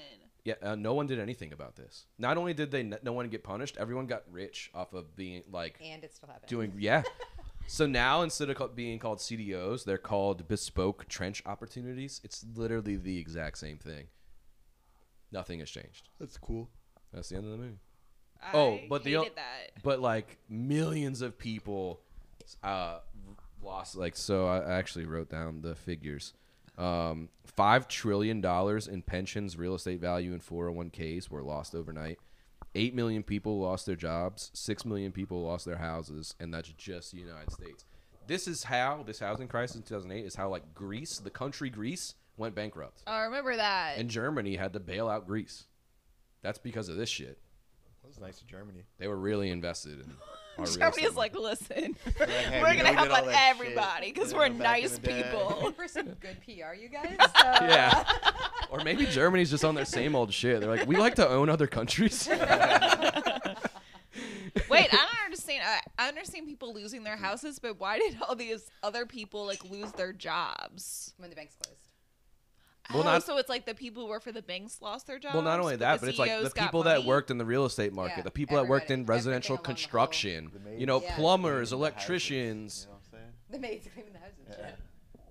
Yeah, 0.44 0.56
uh, 0.62 0.76
no 0.76 0.94
one 0.94 1.08
did 1.08 1.20
anything 1.20 1.54
about 1.54 1.76
this. 1.78 2.06
Not 2.18 2.38
only 2.38 2.54
did 2.54 2.72
they 2.72 2.82
n- 2.82 2.98
no 3.04 3.14
one 3.14 3.30
get 3.30 3.44
punished, 3.44 3.78
everyone 3.78 4.06
got 4.06 4.24
rich 4.30 4.70
off 4.74 4.94
of 4.94 5.16
being 5.16 5.44
like 5.52 5.80
and 5.82 6.04
it 6.04 6.14
still 6.14 6.28
happened. 6.30 6.50
doing 6.50 6.74
yeah. 6.78 7.04
so 7.68 7.86
now 7.86 8.22
instead 8.22 8.50
of 8.50 8.76
being 8.76 9.00
called 9.00 9.20
CDOs, 9.20 9.84
they're 9.86 9.98
called 9.98 10.48
bespoke 10.48 11.08
tranche 11.08 11.42
opportunities. 11.46 12.22
It's 12.24 12.46
literally 12.56 12.96
the 12.96 13.18
exact 13.20 13.58
same 13.58 13.78
thing. 13.78 14.08
Nothing 15.32 15.60
has 15.60 15.70
changed. 15.70 16.10
That's 16.20 16.38
cool. 16.38 16.70
That's 17.14 17.30
the 17.30 17.38
end 17.38 17.46
of 17.46 17.52
the 17.52 17.58
movie. 17.58 17.80
I 18.42 18.52
Oh, 18.58 18.80
but 18.90 19.04
the 19.04 19.12
hated 19.14 19.32
o- 19.32 19.36
that. 19.36 19.84
But 19.84 20.00
like 20.00 20.38
millions 20.50 21.22
of 21.22 21.38
people 21.38 22.02
uh, 22.64 23.00
lost. 23.62 23.96
Like 23.96 24.16
so, 24.16 24.46
I 24.48 24.60
I 24.60 24.74
actually 24.74 25.06
wrote 25.06 25.30
down 25.30 25.62
the 25.62 25.76
figures. 25.76 26.34
Um, 26.78 27.30
Five 27.46 27.88
trillion 27.88 28.42
dollars 28.42 28.88
in 28.88 29.02
pensions, 29.04 29.58
real 29.58 29.76
estate 29.76 30.00
value, 30.00 30.32
and 30.34 30.42
401ks 30.42 31.30
were 31.30 31.44
lost 31.44 31.76
overnight. 31.76 32.18
Eight 32.76 32.96
million 32.96 33.22
people 33.24 33.60
lost 33.60 33.86
their 33.86 33.96
jobs. 33.96 34.50
Six 34.54 34.84
million 34.86 35.12
people 35.12 35.44
lost 35.44 35.66
their 35.66 35.78
houses, 35.78 36.34
and 36.40 36.54
that's 36.54 36.70
just 36.70 37.12
the 37.12 37.20
United 37.20 37.52
States. 37.52 37.86
This 38.26 38.48
is 38.48 38.64
how 38.64 39.04
this 39.06 39.20
housing 39.20 39.48
crisis 39.48 39.76
in 39.76 39.84
2008 39.84 40.26
is 40.26 40.36
how 40.36 40.50
like 40.50 40.74
Greece, 40.74 41.20
the 41.20 41.30
country 41.30 41.70
Greece, 41.70 42.16
went 42.38 42.56
bankrupt, 42.56 43.04
Oh, 43.06 43.12
I 43.12 43.24
remember 43.24 43.56
that. 43.56 43.98
and 43.98 44.10
Germany 44.10 44.56
had 44.56 44.74
to 44.74 44.80
bail 44.80 45.08
out 45.08 45.28
Greece. 45.28 45.66
That's 46.42 46.58
because 46.58 46.90
of 46.90 46.96
this 46.96 47.10
shit. 47.10 47.38
That 48.02 48.08
was 48.08 48.20
nice 48.20 48.42
of 48.42 48.48
Germany. 48.48 48.84
They 48.98 49.08
were 49.08 49.18
really 49.18 49.50
invested 49.50 50.00
in. 50.00 50.14
Our 50.58 50.66
real 50.66 50.74
Germany's 50.76 51.16
like, 51.16 51.36
listen, 51.36 51.96
Like, 52.20 52.30
hey, 52.30 52.62
we're 52.62 52.70
we 52.72 52.78
gonna 52.78 52.94
help 52.94 53.10
did 53.10 53.12
out 53.12 53.28
everybody 53.56 54.12
because 54.12 54.34
we're 54.34 54.50
know, 54.50 54.60
back 54.60 54.78
in 54.78 54.84
nice 54.84 55.00
people. 55.00 55.48
Looking 55.62 55.74
for 55.74 55.88
some 55.88 56.10
good 56.20 56.38
PR, 56.46 56.76
you 56.76 56.90
guys. 56.90 57.16
So, 57.20 57.66
Yeah. 57.66 58.04
Uh, 58.08 58.63
or 58.74 58.84
maybe 58.84 59.06
Germany's 59.06 59.52
just 59.52 59.64
on 59.64 59.76
their 59.76 59.86
same 59.86 60.16
old 60.16 60.34
shit. 60.34 60.60
They're 60.60 60.76
like, 60.76 60.88
we 60.88 60.96
like 60.96 61.14
to 61.16 61.30
own 61.30 61.48
other 61.48 61.68
countries. 61.68 62.28
Wait, 64.70 64.88
I 64.92 64.98
don't 64.98 65.26
understand. 65.26 65.64
I, 65.64 65.80
I 66.00 66.08
understand 66.08 66.48
people 66.48 66.74
losing 66.74 67.04
their 67.04 67.16
houses, 67.16 67.60
but 67.60 67.80
why 67.80 68.00
did 68.00 68.18
all 68.28 68.36
these 68.36 68.72
other 68.82 69.06
people 69.06 69.46
like 69.46 69.64
lose 69.64 69.92
their 69.92 70.12
jobs? 70.12 71.14
when 71.18 71.30
the 71.30 71.36
bank's 71.36 71.56
closed. 71.56 71.88
Well, 72.92 73.02
oh, 73.02 73.04
not- 73.04 73.24
so 73.24 73.38
it's 73.38 73.48
like 73.48 73.68
the 73.68 73.76
people 73.76 74.04
who 74.04 74.10
work 74.10 74.24
for 74.24 74.32
the 74.32 74.42
banks 74.42 74.82
lost 74.82 75.06
their 75.06 75.20
jobs. 75.20 75.36
well, 75.36 75.44
not 75.44 75.60
only 75.60 75.76
that, 75.76 76.00
but 76.00 76.10
it's 76.10 76.18
like 76.18 76.32
the 76.42 76.50
people 76.50 76.84
that 76.84 76.98
money? 76.98 77.08
worked 77.08 77.30
in 77.30 77.38
the 77.38 77.46
real 77.46 77.66
estate 77.66 77.94
market, 77.94 78.18
Yeah, 78.18 78.24
the 78.24 78.32
people 78.32 78.58
that 78.58 78.68
worked 78.68 78.90
in 78.90 79.06
residential 79.06 79.54
Everything 79.54 79.66
along 79.68 79.76
the 79.76 79.82
construction, 79.82 80.52
you 80.80 80.88
know, 80.88 81.02
Yeah. 81.02 81.16
plumbers, 81.16 81.70
cleaning 81.70 81.82
the 81.82 81.92
houses, 81.92 82.00
electricians. 82.00 82.88
You 82.88 82.88
know 82.88 82.94
what 82.94 83.02
I'm 83.06 83.20
saying? 83.20 83.34
The 83.52 83.60
maids 83.60 83.88
cleaning 83.94 84.14
the 84.14 84.20
houses. 84.20 84.40
and 84.48 84.56
Yeah. 84.60 84.76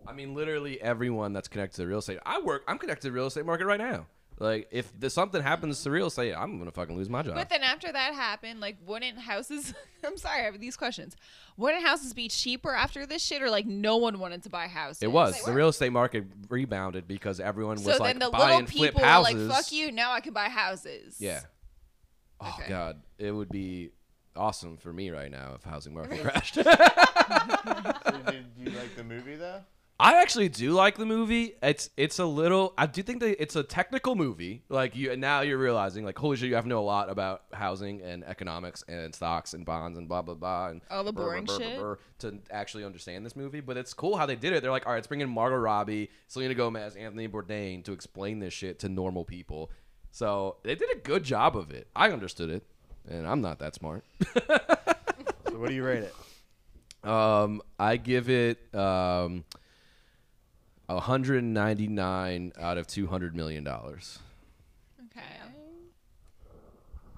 Shit. 0.02 0.10
I 0.10 0.12
mean, 0.14 0.34
literally 0.34 0.80
everyone 0.80 1.32
that's 1.32 1.48
connected 1.48 1.76
to 1.76 1.82
the 1.82 1.88
real 1.88 1.98
estate. 1.98 2.18
I 2.26 2.40
work. 2.40 2.62
I'm 2.68 2.78
connected 2.78 3.02
to 3.02 3.08
the 3.08 3.12
real 3.14 3.26
estate 3.26 3.46
market 3.46 3.66
right 3.66 3.80
now. 3.80 4.06
Like, 4.38 4.66
if 4.72 4.90
there's 4.98 5.12
something 5.12 5.40
happens 5.42 5.82
to 5.84 5.90
real 5.90 6.06
estate, 6.08 6.34
I'm 6.36 6.58
gonna 6.58 6.72
fucking 6.72 6.96
lose 6.96 7.08
my 7.08 7.22
job. 7.22 7.34
But 7.34 7.48
then 7.48 7.62
after 7.62 7.92
that 7.92 8.14
happened, 8.14 8.60
like, 8.60 8.76
wouldn't 8.84 9.18
houses? 9.18 9.72
I'm 10.04 10.16
sorry, 10.16 10.40
I 10.40 10.44
have 10.46 10.58
these 10.58 10.76
questions. 10.76 11.14
Wouldn't 11.56 11.84
houses 11.84 12.12
be 12.12 12.28
cheaper 12.28 12.74
after 12.74 13.06
this 13.06 13.22
shit, 13.22 13.40
or 13.42 13.50
like 13.50 13.66
no 13.66 13.98
one 13.98 14.18
wanted 14.18 14.42
to 14.44 14.48
buy 14.48 14.66
houses? 14.66 15.02
it 15.02 15.12
was 15.12 15.34
They 15.34 15.40
the 15.44 15.50
were. 15.52 15.56
real 15.58 15.68
estate 15.68 15.92
market 15.92 16.24
rebounded 16.48 17.06
because 17.06 17.38
everyone 17.38 17.76
was 17.76 17.84
So 17.84 17.90
like 18.02 18.14
then 18.14 18.18
the 18.18 18.30
buy 18.30 18.38
little 18.38 18.58
and 18.60 18.68
flip 18.68 18.94
people 18.94 19.00
were 19.02 19.06
like, 19.20 19.34
houses. 19.36 19.52
"Fuck 19.52 19.70
you! 19.72 19.92
Now 19.92 20.12
I 20.12 20.20
can 20.20 20.32
buy 20.32 20.48
houses." 20.48 21.16
Yeah. 21.20 21.40
Oh 22.40 22.56
Okay. 22.58 22.68
God, 22.68 23.00
it 23.18 23.30
would 23.30 23.50
be 23.50 23.90
awesome 24.34 24.76
for 24.78 24.92
me 24.92 25.10
right 25.10 25.30
now 25.30 25.52
if 25.54 25.62
housing 25.62 25.94
market 25.94 26.20
crashed. 26.20 26.56
So 26.64 28.12
did 28.32 28.46
you 28.58 28.70
like 28.70 28.96
the 28.96 29.04
movie 29.04 29.36
though? 29.36 29.60
I 30.02 30.20
actually 30.20 30.48
do 30.48 30.72
like 30.72 30.96
the 30.96 31.06
movie. 31.06 31.54
It's 31.62 31.88
it's 31.96 32.18
a 32.18 32.24
little. 32.24 32.74
I 32.76 32.86
do 32.86 33.04
think 33.04 33.20
that 33.20 33.40
it's 33.40 33.54
a 33.54 33.62
technical 33.62 34.16
movie. 34.16 34.64
Like 34.68 34.96
you 34.96 35.16
now 35.16 35.42
you're 35.42 35.58
realizing 35.58 36.04
like 36.04 36.18
holy 36.18 36.36
shit, 36.36 36.48
you 36.48 36.56
have 36.56 36.64
to 36.64 36.68
know 36.68 36.80
a 36.80 36.82
lot 36.82 37.08
about 37.08 37.42
housing 37.52 38.02
and 38.02 38.24
economics 38.24 38.82
and 38.88 39.14
stocks 39.14 39.54
and 39.54 39.64
bonds 39.64 39.96
and 39.98 40.08
blah 40.08 40.22
blah 40.22 40.34
blah 40.34 40.70
and 40.70 40.80
All 40.90 41.04
the 41.04 41.12
brr, 41.12 41.22
brr, 41.22 41.26
boring 41.28 41.44
brr, 41.44 41.56
brr, 41.56 41.64
shit. 41.64 41.78
brr, 41.78 41.98
to 42.18 42.38
actually 42.50 42.84
understand 42.84 43.24
this 43.24 43.36
movie. 43.36 43.60
But 43.60 43.76
it's 43.76 43.94
cool 43.94 44.16
how 44.16 44.26
they 44.26 44.34
did 44.34 44.52
it. 44.52 44.60
They're 44.62 44.72
like, 44.72 44.86
all 44.86 44.92
right, 44.92 44.98
let's 44.98 45.06
bring 45.06 45.20
in 45.20 45.30
Margot 45.30 45.56
Robbie, 45.56 46.10
Selena 46.26 46.54
Gomez, 46.54 46.96
Anthony 46.96 47.28
Bourdain 47.28 47.84
to 47.84 47.92
explain 47.92 48.40
this 48.40 48.52
shit 48.52 48.80
to 48.80 48.88
normal 48.88 49.24
people. 49.24 49.70
So 50.10 50.56
they 50.64 50.74
did 50.74 50.90
a 50.92 50.98
good 50.98 51.22
job 51.22 51.56
of 51.56 51.70
it. 51.70 51.86
I 51.94 52.10
understood 52.10 52.50
it, 52.50 52.66
and 53.08 53.24
I'm 53.24 53.40
not 53.40 53.60
that 53.60 53.74
smart. 53.76 54.04
So 55.48 55.58
what 55.58 55.68
do 55.68 55.74
you 55.74 55.84
rate 55.84 56.04
it? 56.04 57.08
Um, 57.08 57.60
I 57.78 57.98
give 57.98 58.30
it 58.30 58.74
um, 58.74 59.44
199 60.94 62.52
out 62.58 62.78
of 62.78 62.86
200 62.86 63.34
million 63.36 63.64
dollars. 63.64 64.18
Okay. 65.06 65.22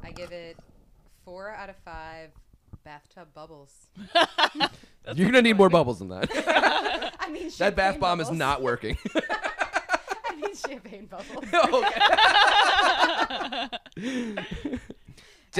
I 0.03 0.11
give 0.13 0.33
it 0.33 0.57
four 1.25 1.51
out 1.51 1.71
of 1.71 1.77
five 1.85 2.31
bathtub 2.85 3.29
bubbles. 3.35 3.87
You're 5.15 5.27
gonna 5.27 5.43
need 5.43 5.57
more 5.57 5.71
bubbles 5.71 5.99
than 5.99 6.09
that. 6.09 6.31
I 7.21 7.31
mean, 7.31 7.51
that 7.59 7.75
bath 7.75 7.95
champagne 7.95 8.01
bomb 8.01 8.21
is 8.21 8.31
not 8.31 8.63
working. 8.63 8.99
I 10.29 10.37
mean, 10.37 10.55
champagne 10.55 11.07
bubbles. 11.07 11.45
okay. 13.97 14.79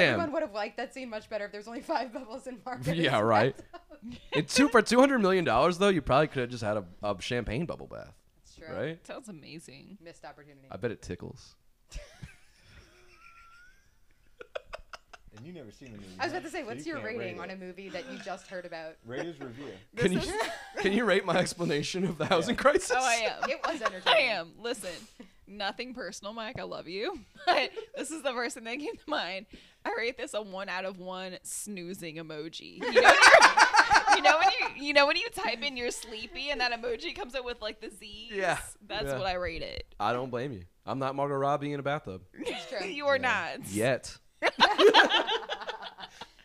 Everyone 0.03 0.33
would 0.33 0.43
have 0.43 0.53
liked 0.53 0.77
that 0.79 0.93
scene 0.95 1.09
much 1.11 1.29
better 1.31 1.47
if 1.47 1.53
there's 1.53 1.69
only 1.69 1.81
five 1.81 2.13
bubbles 2.13 2.47
in 2.47 2.59
Margaret's 2.65 2.99
Yeah, 2.99 3.21
right. 3.21 3.57
bathtub. 3.57 3.81
In 4.33 4.45
two 4.45 4.69
for 4.69 4.83
200 4.83 5.19
million 5.21 5.45
dollars 5.45 5.79
though, 5.79 5.89
you 5.89 6.03
probably 6.03 6.27
could 6.27 6.41
have 6.43 6.51
just 6.51 6.63
had 6.63 6.77
a, 6.77 6.85
a 7.03 7.17
champagne 7.23 7.65
bubble 7.65 7.87
bath, 7.87 8.13
That's 8.45 8.57
true. 8.57 8.77
right? 8.77 9.07
Sounds 9.07 9.29
amazing. 9.31 9.97
Missed 10.03 10.25
opportunity. 10.27 10.67
I 10.71 10.77
bet 10.77 10.91
it 10.91 11.01
tickles. 11.01 11.55
And 15.37 15.45
you 15.45 15.53
never 15.53 15.73
seen 15.73 15.91
the 15.91 15.97
movie. 15.99 16.09
I 16.21 16.25
was 16.27 16.33
about 16.33 16.45
to 16.45 16.51
say, 16.51 16.61
So 16.61 16.67
what's 16.67 16.87
you 16.87 16.95
your 16.95 17.03
rating 17.03 17.41
on 17.41 17.51
a 17.51 17.57
movie 17.57 17.89
that 17.89 18.05
you 18.13 18.19
just 18.19 18.47
heard 18.47 18.65
about? 18.67 18.95
Rate 19.05 19.25
his 19.25 19.41
review. 19.41 19.67
Can 19.97 20.13
you 20.13 20.21
can 20.81 20.93
you 20.93 21.05
rate 21.05 21.25
my 21.25 21.37
explanation 21.39 22.05
of 22.05 22.19
the 22.19 22.27
housing 22.27 22.55
crisis? 22.57 22.93
Oh, 22.95 23.01
I 23.05 23.15
am. 23.43 23.51
It 23.51 23.59
was 23.67 23.83
entertaining. 23.83 24.31
I 24.31 24.33
am. 24.33 24.53
Listen, 24.59 24.91
nothing 25.49 25.93
personal, 25.93 26.33
Mike. 26.35 26.61
I 26.61 26.63
love 26.63 26.87
you. 26.89 27.19
But 27.47 27.71
this 27.97 28.11
is 28.13 28.23
the 28.23 28.31
first 28.33 28.55
thing 28.55 28.65
that 28.65 28.79
came 28.79 28.95
to 28.97 29.11
mind. 29.11 29.47
I 29.85 29.93
rate 29.99 30.17
this 30.17 30.35
a 30.35 30.43
one 30.43 30.69
out 30.69 30.85
of 30.85 30.99
one 30.99 31.37
snoozing 31.43 32.17
emoji. 32.17 32.83
You 32.83 32.93
know, 32.93 32.99
when 33.03 33.03
you're- 33.03 34.17
you 34.17 34.23
know 34.23 34.39
when 34.39 34.49
you 34.79 34.87
you 34.87 34.93
know 34.95 35.07
when 35.07 35.17
you 35.17 35.29
type 35.31 35.63
in 35.63 35.77
you're 35.77 35.91
sleepy 35.91 36.51
and 36.51 36.61
that 36.61 36.73
emoji 36.73 37.15
comes 37.15 37.35
up 37.35 37.45
with 37.45 37.61
like 37.61 37.81
the 37.81 37.91
Z. 37.91 38.31
Yeah. 38.33 38.59
That's 38.87 39.07
Yeah. 39.07 39.19
what 39.19 39.27
I 39.27 39.35
rate 39.35 39.63
it. 39.63 39.85
I 40.01 40.13
don't 40.13 40.31
blame 40.31 40.53
you. 40.53 40.63
I'm 40.87 40.99
not 40.99 41.15
Margot 41.15 41.35
Robbie 41.35 41.73
in 41.73 41.81
a 41.81 41.83
bathtub 41.83 42.23
It's 42.35 42.67
true. 42.71 42.87
you 42.87 43.07
are 43.07 43.17
Yeah. 43.17 43.57
not. 43.59 43.69
yet. 43.71 44.17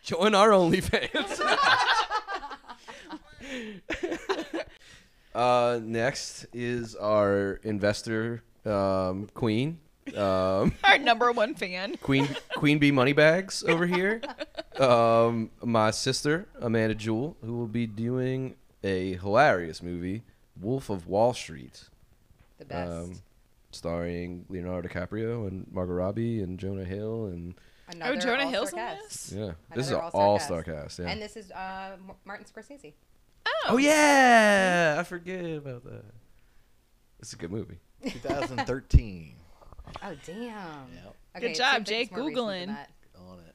Join 0.02 0.34
our 0.34 0.50
OnlyFans. 0.50 1.40
uh, 5.34 5.80
next 5.82 6.46
is 6.52 6.94
our 6.96 7.60
investor 7.62 8.42
um, 8.66 9.28
queen, 9.34 9.78
Um, 10.16 10.74
Our 10.84 10.98
number 10.98 11.30
one 11.32 11.54
fan. 11.54 11.96
Queen 12.02 12.28
Queen 12.56 12.78
Bee 12.78 12.90
Moneybags 12.92 13.62
over 13.64 13.86
here. 13.86 14.20
Um, 14.78 15.50
my 15.62 15.90
sister 15.90 16.46
Amanda 16.58 16.94
Jewell, 16.94 17.36
who 17.44 17.58
will 17.58 17.66
be 17.66 17.86
doing 17.86 18.54
a 18.82 19.14
hilarious 19.16 19.82
movie, 19.82 20.22
Wolf 20.58 20.88
of 20.88 21.06
Wall 21.06 21.34
Street, 21.34 21.84
The 22.58 22.64
best. 22.64 22.90
um, 22.90 23.12
starring 23.72 24.46
Leonardo 24.48 24.88
DiCaprio 24.88 25.46
and 25.48 25.66
Margot 25.70 25.92
Robbie 25.92 26.40
and 26.40 26.58
Jonah 26.58 26.84
Hill 26.84 27.26
and 27.26 27.54
Another 27.92 28.12
oh, 28.12 28.16
Jonah 28.16 28.32
all-star 28.44 28.50
Hill's 28.50 28.72
in 28.72 28.78
cast. 28.78 29.02
this. 29.02 29.32
yeah, 29.32 29.52
this 29.74 29.86
is 29.86 29.90
Another 29.90 30.06
an 30.06 30.10
all-star 30.14 30.22
all-star 30.22 30.62
cast. 30.62 30.82
cast. 30.82 30.98
Yeah. 31.00 31.08
And 31.08 31.20
this 31.20 31.36
is 31.36 31.50
uh, 31.50 31.90
M- 32.08 32.16
Martin 32.24 32.46
Scorsese. 32.46 32.94
Oh. 33.46 33.50
oh 33.70 33.76
yeah, 33.76 34.96
I 34.98 35.02
forget 35.02 35.44
about 35.56 35.84
that. 35.84 36.04
It's 37.18 37.34
a 37.34 37.36
good 37.36 37.50
movie. 37.52 37.80
2013. 38.08 39.34
Oh 40.02 40.14
damn. 40.26 40.88
Yep. 40.94 41.16
Okay, 41.36 41.46
Good 41.48 41.54
job, 41.56 41.84
Jake, 41.84 42.08
it's 42.08 42.12
more 42.12 42.26
recent 42.26 42.46
than 42.46 42.68
Googling. 42.68 43.30
On 43.30 43.38
it. 43.38 43.54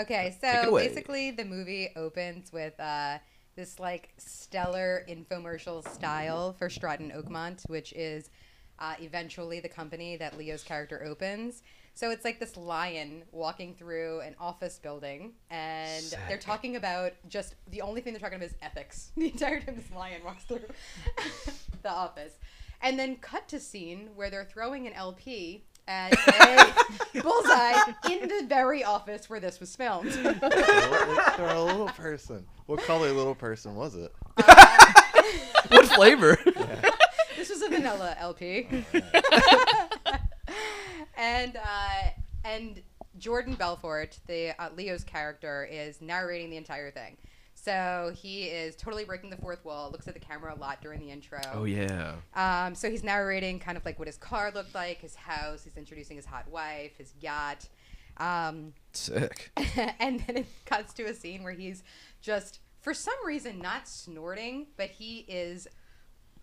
Okay, 0.00 0.36
Take 0.40 0.54
it 0.54 0.64
so 0.64 0.76
basically 0.76 1.30
the 1.32 1.44
movie 1.44 1.90
opens 1.96 2.52
with 2.52 2.78
uh, 2.78 3.18
this 3.56 3.80
like 3.80 4.10
stellar 4.16 5.04
infomercial 5.08 5.86
style 5.92 6.52
for 6.52 6.70
Stratton 6.70 7.10
Oakmont, 7.10 7.68
which 7.68 7.92
is 7.94 8.30
uh, 8.78 8.94
eventually 9.00 9.58
the 9.60 9.68
company 9.68 10.16
that 10.16 10.38
Leo's 10.38 10.62
character 10.62 11.02
opens. 11.04 11.62
So 11.94 12.12
it's 12.12 12.24
like 12.24 12.38
this 12.38 12.56
lion 12.56 13.24
walking 13.32 13.74
through 13.74 14.20
an 14.20 14.36
office 14.38 14.78
building, 14.78 15.32
and 15.50 16.04
they're 16.28 16.38
talking 16.38 16.76
about 16.76 17.14
just 17.28 17.56
the 17.68 17.80
only 17.80 18.00
thing 18.00 18.12
they're 18.12 18.20
talking 18.20 18.36
about 18.36 18.50
is 18.50 18.54
ethics. 18.62 19.10
The 19.16 19.32
entire 19.32 19.60
time 19.60 19.74
this 19.74 19.90
lion 19.90 20.22
walks 20.24 20.44
through 20.44 20.60
the 21.82 21.90
office. 21.90 22.34
And 22.80 22.96
then 22.96 23.16
cut 23.16 23.48
to 23.48 23.58
scene 23.58 24.10
where 24.14 24.30
they're 24.30 24.44
throwing 24.44 24.86
an 24.86 24.92
LP 24.92 25.64
at 25.88 26.12
a 27.14 27.22
bullseye 27.22 27.92
in 28.10 28.28
the 28.28 28.44
very 28.46 28.84
office 28.84 29.28
where 29.28 29.40
this 29.40 29.58
was 29.58 29.74
filmed. 29.74 30.12
They're 30.12 30.36
a 31.40 31.62
little 31.62 31.88
person. 31.88 32.46
What 32.66 32.82
color 32.82 33.10
little 33.10 33.34
person 33.34 33.74
was 33.74 33.96
it? 33.96 34.14
What 35.68 35.86
flavor? 35.86 36.38
This 37.36 37.50
was 37.50 37.60
a 37.62 37.68
vanilla 37.68 38.16
LP. 38.18 38.68
and 41.16 41.56
uh, 41.56 42.10
and 42.44 42.80
Jordan 43.18 43.54
Belfort, 43.54 44.18
the 44.26 44.60
uh, 44.60 44.70
Leo's 44.74 45.04
character, 45.04 45.68
is 45.70 46.00
narrating 46.00 46.50
the 46.50 46.56
entire 46.56 46.90
thing. 46.90 47.16
So 47.68 48.12
he 48.14 48.44
is 48.44 48.76
totally 48.76 49.04
breaking 49.04 49.28
the 49.28 49.36
fourth 49.36 49.62
wall. 49.62 49.90
Looks 49.92 50.08
at 50.08 50.14
the 50.14 50.20
camera 50.20 50.54
a 50.54 50.58
lot 50.58 50.80
during 50.80 51.00
the 51.00 51.10
intro. 51.10 51.38
oh 51.52 51.64
yeah. 51.64 52.14
Um, 52.34 52.74
so 52.74 52.88
he's 52.90 53.04
narrating 53.04 53.58
kind 53.58 53.76
of 53.76 53.84
like 53.84 53.98
what 53.98 54.08
his 54.08 54.16
car 54.16 54.50
looked 54.54 54.74
like, 54.74 55.02
his 55.02 55.14
house. 55.14 55.64
He's 55.64 55.76
introducing 55.76 56.16
his 56.16 56.24
hot 56.24 56.48
wife, 56.48 56.96
his 56.96 57.12
yacht. 57.20 57.68
Um, 58.16 58.72
Sick. 58.92 59.50
and 59.98 60.20
then 60.20 60.38
it 60.38 60.46
cuts 60.64 60.94
to 60.94 61.04
a 61.04 61.14
scene 61.14 61.42
where 61.42 61.52
he's 61.52 61.82
just, 62.22 62.60
for 62.80 62.94
some 62.94 63.14
reason, 63.26 63.58
not 63.58 63.86
snorting, 63.86 64.68
but 64.78 64.88
he 64.88 65.26
is 65.28 65.68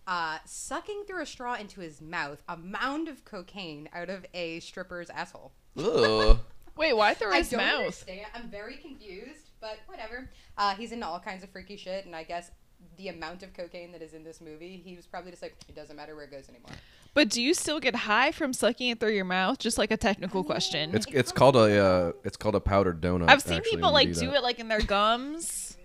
uh, 0.06 0.38
sucking 0.44 1.04
through 1.08 1.22
a 1.22 1.26
straw 1.26 1.54
into 1.54 1.80
his 1.80 2.00
mouth 2.00 2.40
a 2.48 2.56
mound 2.56 3.08
of 3.08 3.24
cocaine 3.24 3.88
out 3.92 4.10
of 4.10 4.24
a 4.32 4.60
stripper's 4.60 5.10
asshole. 5.10 5.50
Ugh. 5.76 6.38
Wait, 6.76 6.92
why 6.94 7.14
through 7.14 7.32
I 7.32 7.38
his 7.38 7.50
don't 7.50 7.60
mouth? 7.60 7.78
understand. 7.80 8.26
I'm 8.34 8.48
very 8.50 8.76
confused, 8.76 9.45
but 9.66 9.78
whatever. 9.86 10.28
Uh, 10.56 10.74
he's 10.74 10.92
into 10.92 11.06
all 11.06 11.18
kinds 11.18 11.42
of 11.42 11.50
freaky 11.50 11.76
shit, 11.76 12.06
and 12.06 12.14
I 12.14 12.22
guess 12.22 12.50
the 12.96 13.08
amount 13.08 13.42
of 13.42 13.52
cocaine 13.52 13.90
that 13.92 14.02
is 14.02 14.14
in 14.14 14.22
this 14.22 14.40
movie, 14.40 14.80
he 14.84 14.94
was 14.94 15.06
probably 15.06 15.30
just 15.32 15.42
like, 15.42 15.56
it 15.68 15.74
doesn't 15.74 15.96
matter 15.96 16.14
where 16.14 16.24
it 16.24 16.30
goes 16.30 16.48
anymore. 16.48 16.70
But 17.14 17.30
do 17.30 17.42
you 17.42 17.52
still 17.52 17.80
get 17.80 17.94
high 17.96 18.30
from 18.30 18.52
sucking 18.52 18.90
it 18.90 19.00
through 19.00 19.14
your 19.14 19.24
mouth? 19.24 19.58
Just 19.58 19.78
like 19.78 19.90
a 19.90 19.96
technical 19.96 20.44
question. 20.44 20.94
It's 20.94 21.06
it's 21.10 21.32
called 21.32 21.56
a 21.56 21.82
uh, 21.82 22.12
it's 22.24 22.36
called 22.36 22.54
a 22.54 22.60
powdered 22.60 23.00
donut. 23.00 23.30
I've 23.30 23.40
seen 23.40 23.56
actually, 23.56 23.70
people 23.70 23.90
like 23.90 24.12
do 24.12 24.26
that. 24.26 24.36
it 24.36 24.42
like 24.42 24.58
in 24.58 24.68
their 24.68 24.82
gums. 24.82 25.78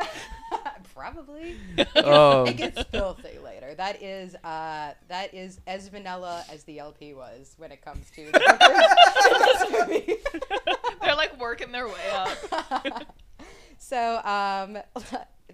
Probably. 1.00 1.56
Um, 1.96 2.46
it 2.46 2.56
gets 2.56 2.82
filthy 2.84 3.38
later. 3.42 3.74
That 3.74 4.02
is 4.02 4.34
uh, 4.36 4.92
that 5.08 5.32
is 5.34 5.60
as 5.66 5.88
vanilla 5.88 6.44
as 6.50 6.64
the 6.64 6.78
LP 6.78 7.14
was 7.14 7.54
when 7.56 7.72
it 7.72 7.82
comes 7.82 8.10
to 8.12 8.30
the 8.30 8.38
in 9.30 9.38
this 9.40 9.88
movie. 9.88 10.16
They're 11.02 11.14
like 11.14 11.38
working 11.40 11.72
their 11.72 11.88
way 11.88 12.10
up. 12.14 13.16
so 13.78 14.20
um, 14.24 14.78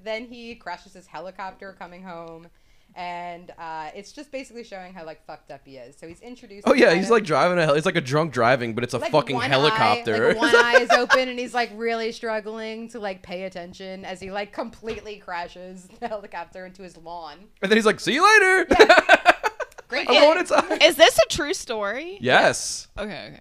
then 0.02 0.26
he 0.26 0.54
crashes 0.56 0.94
his 0.94 1.06
helicopter 1.06 1.74
coming 1.78 2.02
home, 2.02 2.48
and 2.96 3.52
uh, 3.58 3.90
it's 3.94 4.10
just 4.10 4.32
basically 4.32 4.64
showing 4.64 4.92
how 4.94 5.04
like 5.04 5.24
fucked 5.26 5.50
up 5.50 5.60
he 5.64 5.76
is. 5.76 5.94
So 5.96 6.08
he's 6.08 6.20
introduced. 6.20 6.66
Oh 6.66 6.72
yeah, 6.74 6.94
he's 6.94 7.04
of- 7.04 7.10
like 7.10 7.24
driving 7.24 7.58
a 7.58 7.64
hel- 7.66 7.74
it's 7.74 7.86
like 7.86 7.94
a 7.96 8.00
drunk 8.00 8.32
driving, 8.32 8.74
but 8.74 8.82
it's 8.82 8.94
a 8.94 8.98
like 8.98 9.12
fucking 9.12 9.36
one 9.36 9.50
helicopter. 9.50 10.24
Eye, 10.26 10.28
like 10.32 10.38
one 10.38 10.56
eye 10.56 10.78
is 10.80 10.90
open, 10.92 11.28
and 11.28 11.38
he's 11.38 11.54
like 11.54 11.70
really 11.76 12.10
struggling 12.10 12.88
to 12.88 12.98
like 12.98 13.22
pay 13.22 13.44
attention 13.44 14.04
as 14.04 14.18
he 14.20 14.30
like 14.30 14.52
completely 14.52 15.16
crashes 15.18 15.86
the 16.00 16.08
helicopter 16.08 16.64
into 16.66 16.82
his 16.82 16.96
lawn. 16.96 17.36
and 17.62 17.70
then 17.70 17.76
he's 17.76 17.86
like, 17.86 18.00
"See 18.00 18.14
you 18.14 18.24
later." 18.24 18.66
Great. 19.88 20.08
I'm 20.08 20.14
going 20.14 20.38
inside. 20.38 20.82
Is 20.82 20.96
this 20.96 21.16
a 21.18 21.28
true 21.28 21.54
story? 21.54 22.18
Yes. 22.20 22.88
Okay, 22.98 23.28
okay. 23.34 23.40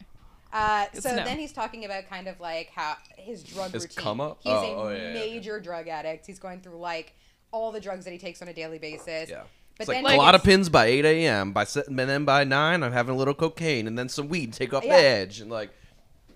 Uh, 0.53 0.86
so 0.93 1.10
to 1.10 1.16
know. 1.18 1.24
then 1.26 1.38
he's 1.39 1.51
talking 1.51 1.86
about 1.86 2.08
kind 2.08 2.28
of 2.28 2.39
like 2.39 2.70
how 2.70 2.95
his 3.18 3.43
drug 3.43 3.72
His 3.72 3.84
routine. 3.84 4.03
come 4.03 4.22
up? 4.22 4.38
He's 4.41 4.53
Oh, 4.53 4.56
a 4.64 4.76
oh, 4.76 4.89
yeah, 4.89 5.08
yeah, 5.08 5.14
major 5.14 5.60
drug 5.60 5.88
addict. 5.88 6.26
He's 6.28 6.39
going 6.39 6.62
through 6.62 6.78
like 6.80 7.14
all 7.56 7.72
the 7.72 7.80
drugs 7.80 8.06
that 8.06 8.12
he 8.12 8.18
takes 8.18 8.41
on 8.41 8.47
a 8.47 8.53
daily 8.53 8.78
basis. 8.80 9.30
Yeah. 9.30 9.43
But 9.78 9.82
It's 9.84 9.88
like, 9.89 10.03
then 10.06 10.14
a 10.16 10.18
lot 10.18 10.36
of 10.36 10.43
pins 10.43 10.70
by 10.70 10.86
8 10.86 11.06
a.m. 11.06 11.51
By 11.51 11.66
and 11.88 11.97
then 11.99 12.24
by 12.26 12.43
nine, 12.45 12.82
I'm 12.84 12.91
having 12.93 13.14
a 13.14 13.18
little 13.18 13.34
cocaine 13.34 13.88
and 13.88 13.97
then 13.97 14.08
some 14.10 14.30
weed. 14.30 14.53
to 14.53 14.60
Take 14.60 14.74
off 14.74 14.86
Yeah. 14.86 14.95
the 14.97 15.03
edge 15.03 15.41
and 15.41 15.51
like, 15.51 15.70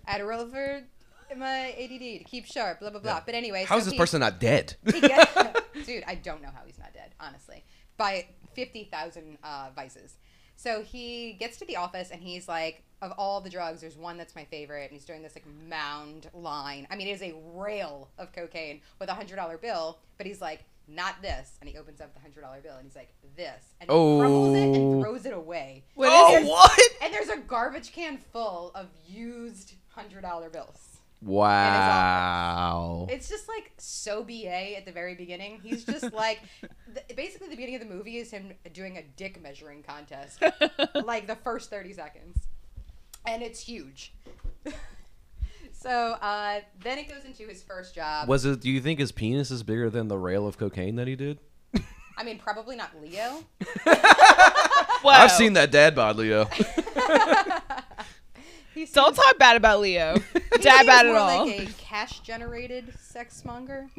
Adderall 0.08 0.50
for 0.50 0.82
my 1.38 1.74
ADD 1.78 2.00
to 2.20 2.24
keep 2.26 2.46
sharp. 2.46 2.80
Blah 2.80 2.90
blah 2.90 3.00
blah. 3.00 3.14
Yeah. 3.16 3.22
But 3.26 3.36
anyway, 3.36 3.64
how 3.64 3.76
so 3.76 3.80
is 3.80 3.86
this 3.86 3.94
he- 3.94 4.00
person 4.00 4.20
not 4.22 4.40
dead? 4.40 4.76
he 4.94 5.00
gets- 5.02 5.34
dude, 5.86 6.04
I 6.08 6.16
don't 6.16 6.42
know 6.42 6.50
how 6.54 6.62
he's 6.66 6.80
not 6.80 6.94
dead. 6.94 7.12
Honestly, 7.20 7.64
by 7.98 8.26
fifty 8.54 8.86
thousand 8.86 9.38
uh, 9.44 9.70
vices. 9.76 10.18
So 10.56 10.82
he 10.82 11.34
gets 11.40 11.56
to 11.60 11.66
the 11.66 11.78
office 11.78 12.10
and 12.12 12.22
he's 12.22 12.50
like, 12.50 12.84
of 13.02 13.14
all 13.18 13.40
the 13.40 13.50
drugs, 13.50 13.80
there's 13.80 13.96
one 13.96 14.18
that's 14.18 14.36
my 14.36 14.44
favorite, 14.44 14.84
and 14.84 14.92
he's 14.92 15.06
doing 15.06 15.22
this 15.22 15.34
like 15.36 15.46
mound 15.70 16.30
line. 16.34 16.86
I 16.92 16.98
mean, 16.98 17.08
it 17.08 17.12
is 17.12 17.22
a 17.22 17.34
rail 17.54 18.10
of 18.18 18.34
cocaine 18.34 18.82
with 19.00 19.08
a 19.08 19.14
hundred 19.14 19.38
dollar 19.38 19.58
bill, 19.58 20.00
but 20.18 20.28
he's 20.28 20.42
like, 20.42 20.66
not 20.90 21.22
this, 21.22 21.52
and 21.62 21.70
he 21.70 21.78
opens 21.78 22.02
up 22.02 22.14
the 22.14 22.20
hundred 22.20 22.42
dollar 22.42 22.62
bill 22.62 22.76
and 22.76 22.86
he's 22.86 22.96
like, 22.96 23.14
this, 23.36 23.74
and 23.80 23.90
he 23.90 23.96
crumbles 23.96 24.56
it 24.56 24.60
Oh. 24.68 24.74
and 24.74 25.02
throws 25.02 25.26
it 25.26 25.34
away. 25.34 25.84
What 25.96 26.10
oh, 26.12 26.36
is 26.38 26.48
what? 26.48 26.80
And 27.04 27.14
there's 27.14 27.30
a 27.30 27.38
garbage 27.38 27.92
can 27.92 28.18
full 28.18 28.72
of 28.76 28.88
used 29.08 29.74
hundred 29.90 30.22
dollar 30.22 30.50
bills. 30.50 30.98
Wow. 31.22 33.08
It's 33.10 33.28
just 33.28 33.48
like 33.50 33.72
so 33.78 34.24
BA 34.24 34.78
at 34.78 34.86
the 34.86 34.92
very 34.92 35.16
beginning. 35.16 35.60
He's 35.62 35.84
just 35.84 36.14
like, 36.14 36.40
th- 36.94 37.06
basically, 37.16 37.48
the 37.50 37.56
beginning 37.56 37.76
of 37.76 37.82
the 37.82 37.94
movie 37.94 38.18
is 38.18 38.32
him 38.32 38.54
doing 38.74 38.98
a 38.98 39.04
dick 39.18 39.42
measuring 39.42 39.84
contest, 39.84 40.42
like 41.04 41.28
the 41.28 41.36
first 41.36 41.70
30 41.70 41.94
seconds. 41.94 42.38
And 43.26 43.42
it's 43.44 43.60
huge. 43.60 44.14
so 45.82 45.90
uh, 45.90 46.60
then 46.84 46.98
it 46.98 47.10
goes 47.10 47.26
into 47.26 47.48
his 47.48 47.64
first 47.64 47.96
job. 47.96 48.28
Was 48.28 48.46
it? 48.46 48.60
Do 48.62 48.70
you 48.70 48.82
think 48.82 49.00
his 49.00 49.12
penis 49.12 49.50
is 49.52 49.64
bigger 49.64 49.90
than 49.90 50.08
the 50.08 50.18
rail 50.18 50.48
of 50.48 50.58
cocaine 50.58 50.96
that 50.98 51.08
he 51.08 51.16
did? 51.16 51.40
I 52.18 52.24
mean, 52.24 52.38
probably 52.38 52.76
not 52.76 52.92
Leo. 53.02 53.44
Whoa. 55.02 55.10
I've 55.10 55.32
seen 55.32 55.54
that 55.54 55.72
dad 55.72 55.96
bod, 55.96 56.18
Leo. 56.18 56.50
He 58.76 58.86
Don't 58.86 59.14
talk 59.14 59.38
bad 59.38 59.58
about 59.58 59.82
Leo. 59.82 60.14
Dad 60.62 60.62
seems 60.62 60.86
bad 60.86 61.06
at 61.06 61.08
more 61.08 61.18
all. 61.18 61.48
Like 61.48 61.68
a 61.68 61.74
cash 61.74 62.20
generated 62.22 62.94
sex 62.98 63.44
monger. 63.44 63.90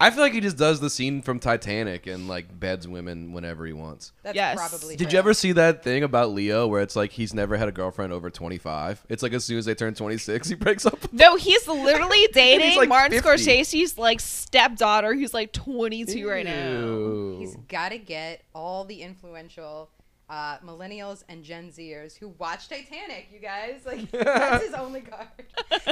I 0.00 0.10
feel 0.10 0.22
like 0.22 0.32
he 0.32 0.40
just 0.40 0.56
does 0.56 0.78
the 0.80 0.90
scene 0.90 1.22
from 1.22 1.38
Titanic 1.40 2.06
and 2.06 2.28
like 2.28 2.58
beds 2.60 2.86
women 2.86 3.32
whenever 3.32 3.66
he 3.66 3.72
wants. 3.72 4.12
That's 4.22 4.36
Yes. 4.36 4.56
probably. 4.56 4.96
Did 4.96 5.04
true. 5.08 5.12
you 5.14 5.18
ever 5.18 5.34
see 5.34 5.52
that 5.52 5.82
thing 5.82 6.02
about 6.04 6.30
Leo 6.32 6.66
where 6.66 6.82
it's 6.82 6.94
like 6.94 7.10
he's 7.12 7.34
never 7.34 7.56
had 7.56 7.68
a 7.68 7.72
girlfriend 7.72 8.12
over 8.12 8.30
25? 8.30 9.04
It's 9.08 9.22
like 9.22 9.32
as 9.32 9.44
soon 9.44 9.58
as 9.58 9.64
they 9.64 9.74
turn 9.74 9.94
26, 9.94 10.48
he 10.48 10.54
breaks 10.54 10.86
up. 10.86 11.02
with 11.02 11.12
No, 11.12 11.36
he's 11.36 11.66
literally 11.66 12.28
dating 12.32 12.76
like 12.76 12.88
Martin 12.88 13.20
50. 13.20 13.28
Scorsese's 13.28 13.98
like 13.98 14.20
stepdaughter, 14.20 15.14
who's 15.14 15.34
like 15.34 15.52
22 15.52 16.28
right 16.28 16.44
now. 16.46 16.70
Ew. 16.78 17.36
He's 17.40 17.56
got 17.68 17.88
to 17.90 17.98
get 17.98 18.42
all 18.54 18.84
the 18.84 19.02
influential 19.02 19.90
uh, 20.30 20.58
millennials 20.58 21.24
and 21.28 21.42
Gen 21.42 21.70
Zers 21.70 22.16
who 22.16 22.28
watch 22.38 22.68
Titanic. 22.68 23.28
You 23.32 23.38
guys, 23.38 23.80
like 23.86 24.10
that's 24.10 24.64
his 24.64 24.74
only 24.74 25.00
card. 25.00 25.28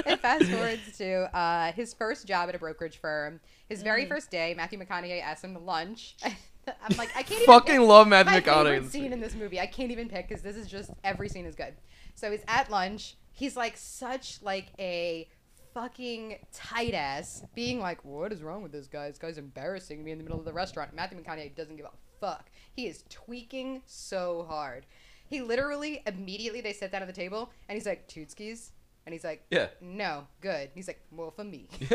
and 0.05 0.21
fast 0.21 0.45
forwards 0.45 0.99
to 0.99 1.35
uh, 1.37 1.73
his 1.73 1.95
first 1.95 2.27
job 2.27 2.49
at 2.49 2.55
a 2.55 2.59
brokerage 2.59 2.99
firm. 2.99 3.41
His 3.69 3.83
very 3.83 4.05
Mm. 4.05 4.09
first 4.09 4.31
day, 4.31 4.55
Matthew 4.55 4.79
McConaughey 4.79 5.23
asks 5.23 5.43
him 5.45 5.55
to 5.55 5.61
lunch. 5.61 6.17
I'm 6.25 6.97
like, 6.99 7.11
I 7.17 7.23
can't 7.23 7.43
even 7.43 7.47
Fucking 7.47 7.77
pick 7.79 7.89
love 7.89 8.09
Matthew 8.09 8.33
my 8.33 8.41
McConaughey. 8.41 8.89
scene 8.91 9.13
in 9.13 9.21
this 9.21 9.35
movie. 9.35 9.61
I 9.61 9.67
can't 9.67 9.91
even 9.93 10.09
pick 10.09 10.29
because 10.29 10.43
this 10.43 10.57
is 10.57 10.67
just 10.67 10.91
every 11.05 11.29
scene 11.29 11.47
is 11.47 11.55
good. 11.55 11.75
So 12.15 12.31
he's 12.31 12.43
at 12.49 12.71
lunch. 12.71 13.17
He's 13.33 13.57
like 13.57 13.77
such 13.77 14.41
like 14.43 14.67
a 14.79 15.29
fucking 15.75 16.39
tight 16.53 16.95
ass, 16.95 17.45
being 17.55 17.81
like, 17.81 18.05
"What 18.05 18.33
is 18.33 18.43
wrong 18.43 18.63
with 18.63 18.73
this 18.73 18.87
guy? 18.87 19.09
This 19.09 19.19
guy's 19.19 19.39
embarrassing 19.39 20.03
me 20.03 20.11
in 20.11 20.19
the 20.19 20.25
middle 20.25 20.39
of 20.39 20.45
the 20.45 20.53
restaurant." 20.53 20.95
Matthew 20.95 21.23
McConaughey 21.23 21.55
doesn't 21.55 21.77
give 21.77 21.87
a 21.87 21.91
fuck. 22.21 22.47
He 22.77 22.87
is 22.87 23.05
tweaking 23.09 23.81
so 23.87 24.45
hard. 24.47 24.85
He 25.27 25.41
literally 25.41 26.03
immediately 26.07 26.61
they 26.61 26.75
sit 26.75 26.93
down 26.93 27.01
at 27.01 27.09
the 27.09 27.15
table 27.15 27.51
and 27.69 27.75
he's 27.75 27.87
like, 27.87 28.07
Tootskis? 28.07 28.71
And 29.07 29.15
he's 29.15 29.25
like, 29.25 29.45
Yeah. 29.51 29.69
No, 29.81 30.27
good. 30.43 30.69
He's 30.75 30.87
like, 30.87 31.01
More 31.11 31.31
for 31.31 31.43
me. 31.43 31.69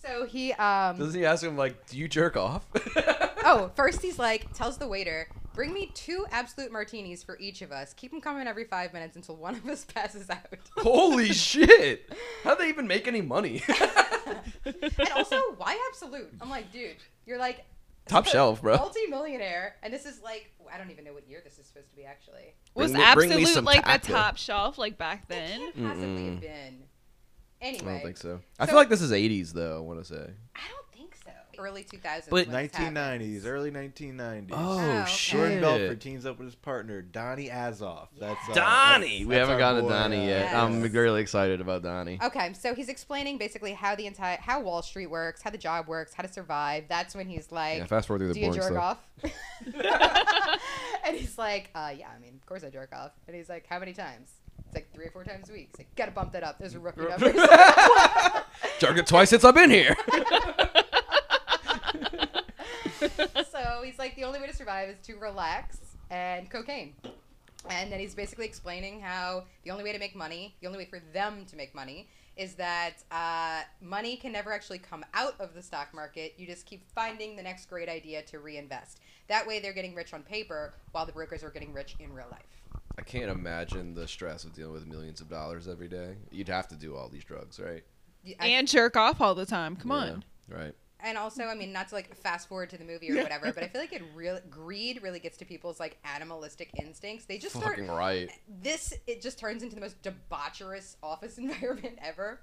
so 0.00 0.24
he 0.24 0.52
um 0.52 0.98
Doesn't 0.98 1.18
he 1.18 1.26
ask 1.26 1.42
him 1.42 1.56
like, 1.56 1.88
"Do 1.88 1.98
you 1.98 2.06
jerk 2.06 2.36
off?" 2.36 2.64
Oh, 3.44 3.72
first 3.74 4.02
he's 4.02 4.20
like, 4.20 4.52
tells 4.52 4.78
the 4.78 4.86
waiter, 4.86 5.26
bring 5.52 5.72
me 5.72 5.90
two 5.94 6.24
Absolut 6.30 6.70
martinis 6.70 7.24
for 7.24 7.36
each 7.40 7.60
of 7.60 7.72
us. 7.72 7.92
Keep 7.92 8.12
them 8.12 8.20
coming 8.20 8.46
every 8.46 8.62
five 8.62 8.92
minutes 8.92 9.16
until 9.16 9.34
one 9.34 9.56
of 9.56 9.68
us 9.68 9.84
passes 9.94 10.30
out. 10.30 10.46
Holy 10.76 11.32
shit! 11.32 12.08
How 12.44 12.54
do 12.54 12.62
they 12.62 12.68
even 12.68 12.86
make 12.86 13.08
any 13.08 13.20
money? 13.20 13.64
and 14.64 15.08
also, 15.16 15.40
why 15.56 15.76
Absolut? 15.90 16.32
I'm 16.40 16.48
like, 16.50 16.70
dude, 16.70 16.98
you're 17.26 17.38
like 17.38 17.64
Top 18.06 18.26
shelf, 18.26 18.60
bro. 18.62 18.76
multi-millionaire, 18.76 19.76
and 19.82 19.92
this 19.92 20.04
is 20.06 20.20
like, 20.22 20.50
I 20.72 20.76
don't 20.78 20.90
even 20.90 21.04
know 21.04 21.12
what 21.12 21.26
year 21.28 21.40
this 21.44 21.58
is 21.58 21.66
supposed 21.66 21.90
to 21.90 21.96
be 21.96 22.04
actually. 22.04 22.54
Was 22.74 22.90
Bring 22.92 23.00
me- 23.04 23.14
bring 23.14 23.28
me 23.30 23.34
Absolut 23.36 23.54
some 23.54 23.64
like 23.64 23.84
the 23.84 23.90
taco. 24.06 24.12
top 24.12 24.36
shelf 24.36 24.78
like 24.78 24.98
back 24.98 25.28
then? 25.28 25.58
Can't 25.60 25.74
possibly 25.82 26.06
Mm-mm. 26.06 26.30
have 26.32 26.40
been. 26.40 26.82
Anyway, 27.60 27.86
I 27.90 27.92
don't 27.94 28.02
think 28.02 28.16
so. 28.16 28.40
I 28.58 28.64
So- 28.66 28.70
feel 28.70 28.76
like 28.80 28.88
this 28.88 29.02
is 29.02 29.12
'80s 29.12 29.52
though. 29.52 29.76
I 29.76 29.80
want 29.80 30.00
to 30.00 30.04
say. 30.04 30.14
I 30.16 30.18
don't 30.18 30.28
think 30.28 30.34
so. 30.56 30.81
Early 31.62 31.84
2000s. 31.84 32.28
But- 32.28 32.48
1990s, 32.48 33.46
early 33.46 33.70
1990s. 33.70 34.48
Oh, 34.52 34.80
okay. 34.80 35.10
shit! 35.10 35.38
Jordan 35.38 35.60
Belfort 35.60 36.00
teams 36.00 36.26
up 36.26 36.38
with 36.38 36.46
his 36.46 36.54
partner 36.54 37.00
Donnie 37.02 37.48
Azoff. 37.48 38.08
That's 38.18 38.48
uh, 38.48 38.54
Donnie. 38.54 39.06
that's- 39.06 39.26
we 39.26 39.34
that's 39.34 39.48
haven't 39.48 39.58
gotten 39.58 39.84
to 39.84 39.88
Donnie 39.88 40.16
uh, 40.18 40.20
yet. 40.20 40.40
Yes. 40.40 40.54
I'm 40.54 40.82
really 40.82 41.20
excited 41.22 41.60
about 41.60 41.82
Donnie. 41.82 42.18
Okay, 42.22 42.52
so 42.54 42.74
he's 42.74 42.88
explaining 42.88 43.38
basically 43.38 43.72
how 43.72 43.94
the 43.94 44.06
entire 44.06 44.38
how 44.40 44.60
Wall 44.60 44.82
Street 44.82 45.06
works, 45.08 45.42
how 45.42 45.50
the 45.50 45.58
job 45.58 45.86
works, 45.86 46.12
how 46.14 46.22
to 46.22 46.32
survive. 46.32 46.84
That's 46.88 47.14
when 47.14 47.28
he's 47.28 47.52
like, 47.52 47.78
yeah, 47.78 47.86
fast 47.86 48.08
forward 48.08 48.18
through 48.20 48.28
the 48.28 48.34
do 48.34 48.40
you 48.40 48.46
boring 48.46 48.60
jerk 48.60 48.70
stuff. 48.72 48.98
off? 49.24 49.32
and 51.06 51.16
he's 51.16 51.38
like, 51.38 51.70
uh, 51.74 51.92
yeah, 51.96 52.08
I 52.14 52.20
mean, 52.20 52.34
of 52.34 52.46
course 52.46 52.64
I 52.64 52.70
jerk 52.70 52.92
off. 52.94 53.12
And 53.26 53.36
he's 53.36 53.48
like, 53.48 53.66
how 53.68 53.78
many 53.78 53.92
times? 53.92 54.30
It's 54.66 54.74
like 54.74 54.92
three 54.94 55.06
or 55.06 55.10
four 55.10 55.24
times 55.24 55.50
a 55.50 55.52
week. 55.52 55.68
He's 55.72 55.78
like, 55.80 55.94
gotta 55.96 56.10
bump 56.12 56.32
that 56.32 56.42
up. 56.42 56.58
Those 56.58 56.74
are 56.74 56.80
rookie 56.80 57.02
numbers. 57.08 57.34
Jerk 58.78 58.96
it 58.96 59.06
twice 59.06 59.30
since 59.30 59.44
I've 59.44 59.54
been 59.54 59.70
here. 59.70 59.94
so 63.50 63.82
he's 63.84 63.98
like, 63.98 64.16
the 64.16 64.24
only 64.24 64.40
way 64.40 64.46
to 64.46 64.54
survive 64.54 64.88
is 64.88 64.98
to 65.06 65.14
relax 65.16 65.78
and 66.10 66.48
cocaine. 66.50 66.94
And 67.70 67.92
then 67.92 68.00
he's 68.00 68.14
basically 68.14 68.44
explaining 68.46 69.00
how 69.00 69.44
the 69.64 69.70
only 69.70 69.84
way 69.84 69.92
to 69.92 69.98
make 69.98 70.16
money, 70.16 70.56
the 70.60 70.66
only 70.66 70.78
way 70.78 70.84
for 70.86 71.00
them 71.12 71.44
to 71.46 71.56
make 71.56 71.74
money, 71.74 72.08
is 72.36 72.54
that 72.54 72.94
uh, 73.12 73.60
money 73.80 74.16
can 74.16 74.32
never 74.32 74.52
actually 74.52 74.78
come 74.78 75.04
out 75.14 75.34
of 75.38 75.54
the 75.54 75.62
stock 75.62 75.92
market. 75.94 76.34
You 76.36 76.46
just 76.46 76.66
keep 76.66 76.82
finding 76.94 77.36
the 77.36 77.42
next 77.42 77.68
great 77.68 77.88
idea 77.88 78.22
to 78.22 78.38
reinvest. 78.40 79.00
That 79.28 79.46
way, 79.46 79.60
they're 79.60 79.72
getting 79.74 79.94
rich 79.94 80.12
on 80.12 80.22
paper 80.22 80.74
while 80.92 81.06
the 81.06 81.12
brokers 81.12 81.44
are 81.44 81.50
getting 81.50 81.72
rich 81.72 81.94
in 82.00 82.12
real 82.12 82.26
life. 82.30 82.42
I 82.98 83.02
can't 83.02 83.30
imagine 83.30 83.94
the 83.94 84.08
stress 84.08 84.44
of 84.44 84.52
dealing 84.54 84.72
with 84.72 84.86
millions 84.86 85.20
of 85.20 85.28
dollars 85.28 85.68
every 85.68 85.88
day. 85.88 86.16
You'd 86.30 86.48
have 86.48 86.68
to 86.68 86.74
do 86.74 86.96
all 86.96 87.08
these 87.08 87.24
drugs, 87.24 87.60
right? 87.60 87.84
Y- 88.26 88.34
I- 88.40 88.46
And 88.48 88.66
jerk 88.66 88.96
off 88.96 89.20
all 89.20 89.34
the 89.34 89.46
time. 89.46 89.76
Come 89.76 89.90
Yeah, 89.92 89.96
on. 89.96 90.24
Right. 90.48 90.74
And 91.02 91.18
also, 91.18 91.44
I 91.44 91.54
mean, 91.54 91.72
not 91.72 91.88
to 91.88 91.94
like 91.94 92.14
fast 92.16 92.48
forward 92.48 92.70
to 92.70 92.78
the 92.78 92.84
movie 92.84 93.10
or 93.10 93.22
whatever, 93.22 93.52
but 93.52 93.62
I 93.62 93.68
feel 93.68 93.80
like 93.80 93.92
it 93.92 94.02
really 94.14 94.40
greed 94.48 95.02
really 95.02 95.18
gets 95.18 95.36
to 95.38 95.44
people's 95.44 95.80
like 95.80 95.98
animalistic 96.04 96.70
instincts. 96.80 97.26
They 97.26 97.38
just 97.38 97.56
start 97.56 97.76
Fucking 97.76 97.90
right. 97.90 98.30
this 98.62 98.94
it 99.06 99.20
just 99.20 99.38
turns 99.38 99.62
into 99.62 99.74
the 99.74 99.80
most 99.80 99.96
debaucherous 100.02 100.96
office 101.02 101.38
environment 101.38 101.98
ever. 102.02 102.40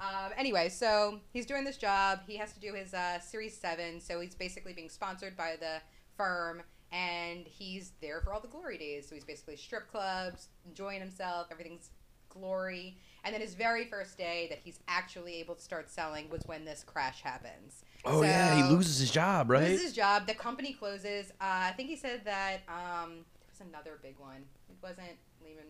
Um, 0.00 0.32
anyway, 0.36 0.68
so 0.68 1.20
he's 1.32 1.46
doing 1.46 1.64
this 1.64 1.76
job. 1.76 2.20
He 2.26 2.36
has 2.36 2.52
to 2.52 2.60
do 2.60 2.74
his 2.74 2.94
uh, 2.94 3.20
Series 3.20 3.56
Seven, 3.56 4.00
so 4.00 4.20
he's 4.20 4.34
basically 4.34 4.72
being 4.72 4.88
sponsored 4.88 5.36
by 5.36 5.56
the 5.58 5.80
firm, 6.16 6.62
and 6.90 7.46
he's 7.46 7.92
there 8.00 8.20
for 8.20 8.32
all 8.32 8.40
the 8.40 8.48
glory 8.48 8.78
days. 8.78 9.08
So 9.08 9.14
he's 9.14 9.24
basically 9.24 9.56
strip 9.56 9.90
clubs, 9.90 10.48
enjoying 10.66 11.00
himself. 11.00 11.48
Everything's 11.50 11.90
glory. 12.34 12.98
And 13.24 13.32
then 13.32 13.40
his 13.40 13.54
very 13.54 13.84
first 13.86 14.18
day 14.18 14.46
that 14.50 14.58
he's 14.62 14.80
actually 14.88 15.36
able 15.36 15.54
to 15.54 15.62
start 15.62 15.90
selling 15.90 16.28
was 16.28 16.42
when 16.46 16.64
this 16.64 16.84
crash 16.84 17.22
happens. 17.22 17.84
Oh 18.06 18.22
yeah, 18.22 18.54
he 18.56 18.62
loses 18.64 18.98
his 18.98 19.10
job, 19.10 19.50
right? 19.50 19.68
Loses 19.68 19.82
his 19.82 19.92
job. 19.92 20.26
The 20.26 20.34
company 20.34 20.72
closes. 20.72 21.30
Uh, 21.40 21.44
I 21.68 21.72
think 21.76 21.88
he 21.88 21.96
said 21.96 22.22
that 22.24 22.58
um, 22.68 23.10
there 23.10 23.48
was 23.50 23.60
another 23.68 23.98
big 24.02 24.18
one. 24.18 24.44
It 24.68 24.76
wasn't 24.82 25.16
Lehman. 25.42 25.64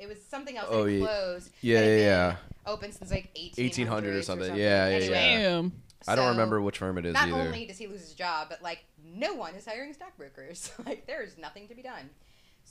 It 0.00 0.08
was 0.08 0.22
something 0.22 0.56
else 0.56 0.68
Oh, 0.70 0.84
that 0.84 0.92
yeah. 0.92 1.04
closed. 1.04 1.50
Yeah, 1.62 1.80
yeah, 1.84 1.96
yeah. 1.96 2.36
Open 2.66 2.92
since 2.92 3.10
like 3.10 3.30
1800, 3.36 3.62
1800 3.62 4.16
or 4.16 4.22
something. 4.22 4.54
Yeah, 4.56 4.88
yeah, 4.88 4.94
anyway, 4.96 5.08
yeah. 5.14 5.38
Damn. 5.48 5.72
I 6.08 6.14
don't 6.14 6.28
remember 6.30 6.60
which 6.60 6.78
firm 6.78 6.98
it 6.98 7.06
is 7.06 7.14
Not 7.14 7.28
either. 7.28 7.40
only 7.40 7.66
does 7.66 7.78
he 7.78 7.86
lose 7.86 8.00
his 8.02 8.12
job, 8.14 8.48
but 8.50 8.62
like 8.62 8.84
no 9.04 9.34
one 9.34 9.54
is 9.54 9.64
hiring 9.66 9.92
stockbrokers. 9.92 10.70
like 10.86 11.06
there 11.06 11.22
is 11.22 11.36
nothing 11.38 11.66
to 11.68 11.74
be 11.74 11.82
done. 11.82 12.10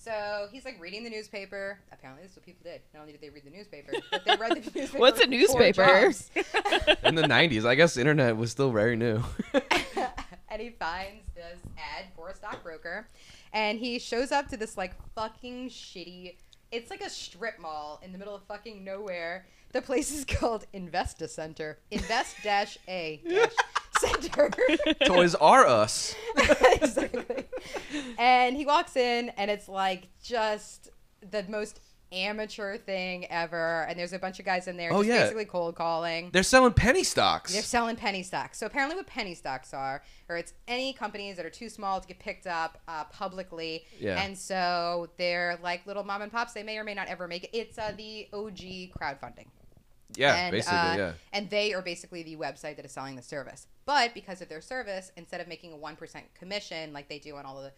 So 0.06 0.47
he's 0.51 0.66
like 0.66 0.80
reading 0.80 1.03
the 1.03 1.10
newspaper. 1.10 1.80
Apparently, 1.91 2.22
this 2.22 2.34
is 2.34 2.38
what 2.38 2.45
people 2.45 2.62
did. 2.64 2.82
Not 2.93 3.01
only 3.01 3.14
did 3.14 3.22
they 3.22 3.30
read 3.32 3.43
the 3.43 3.49
newspaper, 3.49 3.91
but 4.12 4.24
they 4.24 4.36
read 4.36 4.51
the 4.51 4.80
newspaper. 4.80 4.99
What's 4.99 5.20
a 5.20 5.26
newspaper? 5.26 5.82
In 7.03 7.16
the 7.16 7.24
90s, 7.24 7.66
I 7.66 7.74
guess 7.74 7.95
the 7.95 8.01
internet 8.01 8.38
was 8.38 8.51
still 8.51 8.72
very 8.72 8.95
new. 8.95 9.24
and 10.47 10.62
he 10.62 10.70
finds 10.70 11.24
this 11.34 11.58
ad 11.76 12.06
for 12.16 12.30
a 12.30 12.36
stockbroker 12.36 13.08
and 13.51 13.80
he 13.80 13.97
shows 13.97 14.32
up 14.32 14.47
to 14.49 14.58
this 14.58 14.78
like 14.78 14.93
fucking 15.14 15.70
shitty 15.70 16.36
it's 16.72 16.89
like 16.89 17.01
a 17.01 17.10
strip 17.10 17.60
mall 17.60 17.99
in 18.03 18.12
the 18.12 18.18
middle 18.18 18.36
of 18.36 18.41
fucking 18.43 18.84
nowhere 18.84 19.45
the 19.76 19.82
place 19.82 20.11
is 20.11 20.23
called 20.23 20.65
investa 20.73 21.30
center 21.30 21.78
invest 21.91 22.38
dash 22.43 22.78
a 22.88 23.21
dash 23.28 23.51
center 23.99 24.49
Toys 25.05 25.36
are 25.36 25.67
Us. 25.67 26.15
exactly 26.82 27.45
and 28.17 28.55
he 28.55 28.65
walks 28.65 28.95
in 28.95 29.30
and 29.38 29.51
it's 29.51 29.67
like 29.67 30.07
just 30.23 30.89
the 31.30 31.43
most 31.49 31.82
amateur 32.11 32.78
thing 32.78 33.26
ever 33.30 33.82
and 33.89 33.99
there's 33.99 34.13
a 34.13 34.19
bunch 34.19 34.39
of 34.39 34.45
guys 34.45 34.67
in 34.67 34.78
there 34.78 34.93
Oh, 34.93 34.97
just 35.03 35.09
yeah. 35.09 35.23
basically 35.23 35.43
cold 35.45 35.76
calling 35.76 36.30
They're 36.32 36.43
selling 36.43 36.71
penny 36.71 37.03
stocks. 37.03 37.51
they're 37.51 37.61
selling 37.61 37.95
penny 37.97 38.23
stocks. 38.23 38.59
So 38.59 38.67
apparently, 38.67 38.95
what 38.95 39.07
penny 39.07 39.34
stocks 39.34 39.73
are, 39.73 40.01
or 40.30 40.38
it's 40.38 40.53
any 40.67 40.93
companies 40.93 41.36
that 41.36 41.45
are 41.45 41.49
too 41.49 41.67
small 41.67 41.99
to 41.99 42.07
get 42.07 42.19
picked 42.19 42.47
up 42.47 42.80
uh, 42.88 43.03
publicly, 43.05 43.86
Yeah. 43.99 44.21
and 44.23 44.38
so 44.38 45.09
they're 45.17 45.59
like 45.61 45.86
little 45.88 46.03
mom 46.05 46.21
and 46.21 46.32
pops. 46.32 46.53
They 46.53 46.63
may 46.63 46.78
or 46.78 46.84
may 46.86 46.93
not 46.93 47.07
ever 47.07 47.28
make 47.28 47.45
it. 47.45 47.49
It's 47.53 47.78
uh, 47.78 47.91
the 47.97 48.28
OG 48.32 48.93
crowdfunding. 48.97 49.47
Yeah, 50.16 50.36
and, 50.36 50.51
basically, 50.51 50.78
uh, 50.78 50.95
yeah. 50.95 51.12
And 51.34 51.49
they 51.49 51.74
are 51.74 51.82
basically 51.82 52.24
the 52.24 52.36
website 52.36 52.76
that 52.76 52.86
is 52.86 52.91
selling 52.91 53.16
the 53.16 53.22
service. 53.22 53.68
But 53.86 54.14
because 54.14 54.41
of 54.41 54.49
their 54.49 54.62
service, 54.62 55.12
instead 55.18 55.41
of 55.41 55.47
making 55.47 55.74
a 55.74 55.78
one 55.78 55.95
percent 55.95 56.26
commission 56.36 56.93
like 56.93 57.10
they 57.10 57.20
do 57.20 57.36
on 57.36 57.45
all 57.45 57.58
of 57.58 57.64
the 57.64 57.72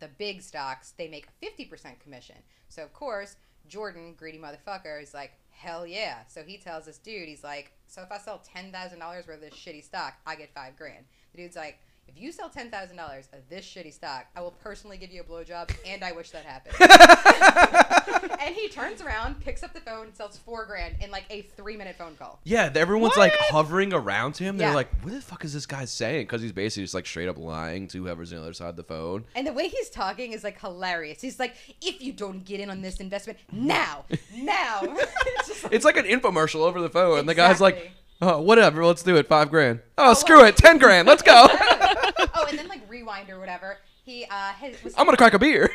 the 0.00 0.08
big 0.18 0.42
stocks, 0.42 0.94
they 0.96 1.08
make 1.08 1.26
a 1.26 1.46
fifty 1.46 1.64
percent 1.64 2.00
commission. 2.00 2.36
So 2.68 2.82
of 2.82 2.92
course, 2.92 3.36
Jordan, 3.68 4.14
greedy 4.16 4.38
motherfucker, 4.38 5.02
is 5.02 5.14
like, 5.14 5.32
hell 5.50 5.86
yeah. 5.86 6.18
So 6.28 6.42
he 6.42 6.56
tells 6.56 6.86
this 6.86 6.98
dude, 6.98 7.28
he's 7.28 7.44
like, 7.44 7.72
so 7.86 8.02
if 8.02 8.10
I 8.10 8.18
sell 8.18 8.42
ten 8.44 8.72
thousand 8.72 8.98
dollars 8.98 9.26
worth 9.26 9.36
of 9.36 9.42
this 9.42 9.54
shitty 9.54 9.84
stock, 9.84 10.14
I 10.26 10.36
get 10.36 10.54
five 10.54 10.76
grand. 10.76 11.04
The 11.32 11.42
dude's 11.42 11.56
like, 11.56 11.78
if 12.14 12.20
you 12.20 12.32
sell 12.32 12.48
ten 12.48 12.70
thousand 12.70 12.96
dollars 12.96 13.28
of 13.32 13.40
this 13.48 13.64
shitty 13.64 13.92
stock, 13.92 14.26
I 14.36 14.40
will 14.40 14.50
personally 14.62 14.96
give 14.96 15.10
you 15.10 15.20
a 15.20 15.24
blowjob, 15.24 15.70
and 15.86 16.02
I 16.02 16.12
wish 16.12 16.30
that 16.30 16.44
happened. 16.44 16.76
and 18.40 18.54
he 18.54 18.68
turns 18.68 19.00
around, 19.00 19.40
picks 19.40 19.62
up 19.62 19.72
the 19.72 19.80
phone, 19.80 20.06
and 20.06 20.14
sells 20.16 20.36
four 20.38 20.64
grand 20.66 20.96
in 21.00 21.10
like 21.10 21.24
a 21.30 21.42
three 21.42 21.76
minute 21.76 21.96
phone 21.96 22.16
call. 22.16 22.40
Yeah, 22.44 22.70
everyone's 22.74 23.16
like 23.16 23.32
hovering 23.34 23.92
around 23.92 24.36
him. 24.36 24.56
They're 24.58 24.68
Yeah. 24.70 24.74
like, 24.74 24.90
"What 25.02 25.12
the 25.12 25.20
fuck 25.20 25.44
is 25.44 25.52
this 25.52 25.66
guy 25.66 25.84
saying?" 25.84 26.26
Because 26.26 26.42
he's 26.42 26.52
basically 26.52 26.84
just 26.84 26.94
like 26.94 27.06
straight 27.06 27.28
up 27.28 27.38
lying 27.38 27.86
to 27.88 27.98
whoever's 28.02 28.32
on 28.32 28.38
the 28.38 28.44
other 28.44 28.54
side 28.54 28.70
of 28.70 28.76
the 28.76 28.82
phone. 28.84 29.24
And 29.34 29.46
the 29.46 29.52
way 29.52 29.68
he's 29.68 29.90
talking 29.90 30.32
is 30.32 30.44
like 30.44 30.60
hilarious. 30.60 31.20
He's 31.20 31.38
like, 31.38 31.54
if 31.80 32.02
you 32.02 32.12
don't 32.12 32.44
get 32.44 32.60
in 32.60 32.70
on 32.70 32.80
this 32.82 32.98
investment 33.00 33.38
now, 33.52 34.04
now. 34.34 34.80
it's 34.84 35.62
like, 35.64 35.72
It's 35.72 35.84
like 35.84 35.96
an 35.96 36.04
infomercial 36.06 36.60
over 36.60 36.80
the 36.80 36.90
phone, 36.90 37.20
and 37.20 37.28
the 37.28 37.34
guy's 37.34 37.60
like, 37.60 37.92
"Oh, 38.20 38.40
whatever, 38.40 38.84
let's 38.84 39.02
do 39.02 39.16
it. 39.16 39.28
Five 39.28 39.50
grand. 39.50 39.80
Oh, 39.96 40.10
oh 40.10 40.14
screw 40.14 40.44
it, 40.44 40.56
ten 40.56 40.78
grand. 40.78 41.06
Let's 41.08 41.22
go. 41.22 41.46
Oh, 43.28 43.28
and 43.28 43.28
then 43.28 43.28
like 43.28 43.28
rewind 43.28 43.30
or 43.30 43.40
whatever. 43.40 43.78
He 44.04 44.24
uh 44.30 44.52
his, 44.54 44.82
was 44.82 44.94
I'm 44.96 45.04
gonna 45.04 45.16
crack 45.16 45.34
a 45.34 45.38
beer." 45.46 45.70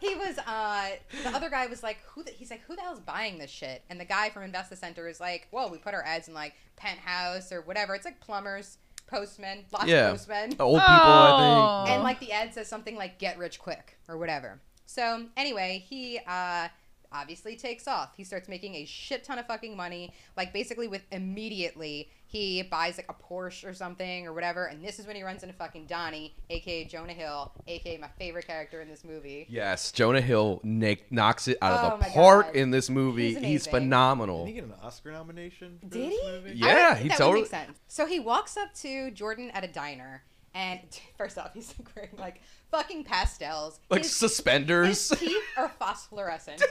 he 0.00 0.14
was 0.14 0.38
uh 0.46 0.88
the 1.22 1.30
other 1.30 1.50
guy 1.50 1.66
was 1.66 1.82
like 1.82 1.98
who 2.08 2.22
the, 2.22 2.30
he's 2.30 2.50
like 2.50 2.62
who 2.62 2.74
the 2.76 2.82
hell's 2.82 3.00
buying 3.00 3.38
this 3.38 3.50
shit 3.50 3.82
and 3.90 4.00
the 4.00 4.04
guy 4.04 4.30
from 4.30 4.50
Investa 4.50 4.76
Center 4.76 5.06
is 5.08 5.20
like 5.20 5.46
well 5.52 5.70
we 5.70 5.78
put 5.78 5.94
our 5.94 6.02
ads 6.04 6.28
in 6.28 6.34
like 6.34 6.54
penthouse 6.76 7.52
or 7.52 7.60
whatever 7.62 7.94
it's 7.94 8.04
like 8.04 8.20
plumbers 8.20 8.78
postmen 9.06 9.64
lots 9.72 9.86
yeah, 9.86 10.06
of 10.06 10.12
postmen 10.12 10.54
old 10.60 10.80
people. 10.80 10.94
I 10.94 11.30
Oh. 11.32 11.84
think. 11.84 11.94
and 11.94 12.02
like 12.04 12.20
the 12.20 12.32
ad 12.32 12.54
says 12.54 12.68
something 12.68 12.96
like 12.96 13.18
get 13.18 13.38
rich 13.38 13.58
quick 13.58 13.98
or 14.08 14.16
whatever 14.16 14.60
so 14.86 15.26
anyway 15.36 15.84
he 15.88 16.20
uh 16.26 16.68
obviously 17.12 17.56
takes 17.56 17.88
off 17.88 18.10
he 18.16 18.24
starts 18.24 18.48
making 18.48 18.74
a 18.76 18.84
shit 18.84 19.24
ton 19.24 19.38
of 19.38 19.46
fucking 19.46 19.76
money 19.76 20.12
like 20.36 20.52
basically 20.52 20.86
with 20.88 21.02
immediately 21.10 22.08
he 22.26 22.62
buys 22.62 22.96
like 22.96 23.06
a 23.10 23.14
porsche 23.32 23.68
or 23.68 23.74
something 23.74 24.26
or 24.26 24.32
whatever 24.32 24.66
and 24.66 24.84
this 24.84 24.98
is 24.98 25.06
when 25.06 25.16
he 25.16 25.22
runs 25.22 25.42
into 25.42 25.54
fucking 25.54 25.86
donnie 25.86 26.34
aka 26.50 26.84
jonah 26.84 27.12
hill 27.12 27.50
aka 27.66 27.96
my 27.98 28.08
favorite 28.18 28.46
character 28.46 28.80
in 28.80 28.88
this 28.88 29.04
movie 29.04 29.46
Yes, 29.48 29.90
Jonah 29.92 30.20
Hill 30.20 30.60
nick, 30.62 31.10
knocks 31.10 31.48
it 31.48 31.58
out 31.62 31.84
Oh 31.84 31.94
of 31.94 32.00
the 32.00 32.06
park 32.10 32.46
God. 32.48 32.56
in 32.56 32.70
this 32.70 32.88
movie. 32.90 33.34
He's 33.34 33.38
He's, 33.50 33.66
phenomenal. 33.66 34.44
Did 34.44 34.48
he 34.48 34.54
get 34.54 34.64
an 34.64 34.74
Oscar 34.82 35.10
nomination? 35.12 35.78
For 35.80 35.86
Did 35.88 36.12
this 36.12 36.20
he? 36.20 36.26
Movie? 36.30 36.52
Yeah, 36.56 36.88
I 36.90 36.94
think 36.94 37.02
he 37.02 37.08
that 37.08 37.18
totally- 37.18 37.40
would 37.42 37.50
sense. 37.50 37.78
So 37.88 38.06
he 38.06 38.20
walks 38.20 38.56
up 38.56 38.72
to 38.76 39.10
Jordan 39.10 39.50
at 39.50 39.64
a 39.64 39.68
diner, 39.68 40.22
And 40.54 40.80
first 41.18 41.38
off, 41.38 41.52
he's 41.54 41.74
like 41.78 41.94
wearing 41.94 42.16
like 42.18 42.40
fucking 42.70 43.04
pastels. 43.04 43.80
Like 43.88 44.02
his, 44.02 44.14
suspenders. 44.14 45.10
his 45.10 45.18
teeth 45.18 45.42
are 45.56 45.68
phosphorescent. 45.68 46.62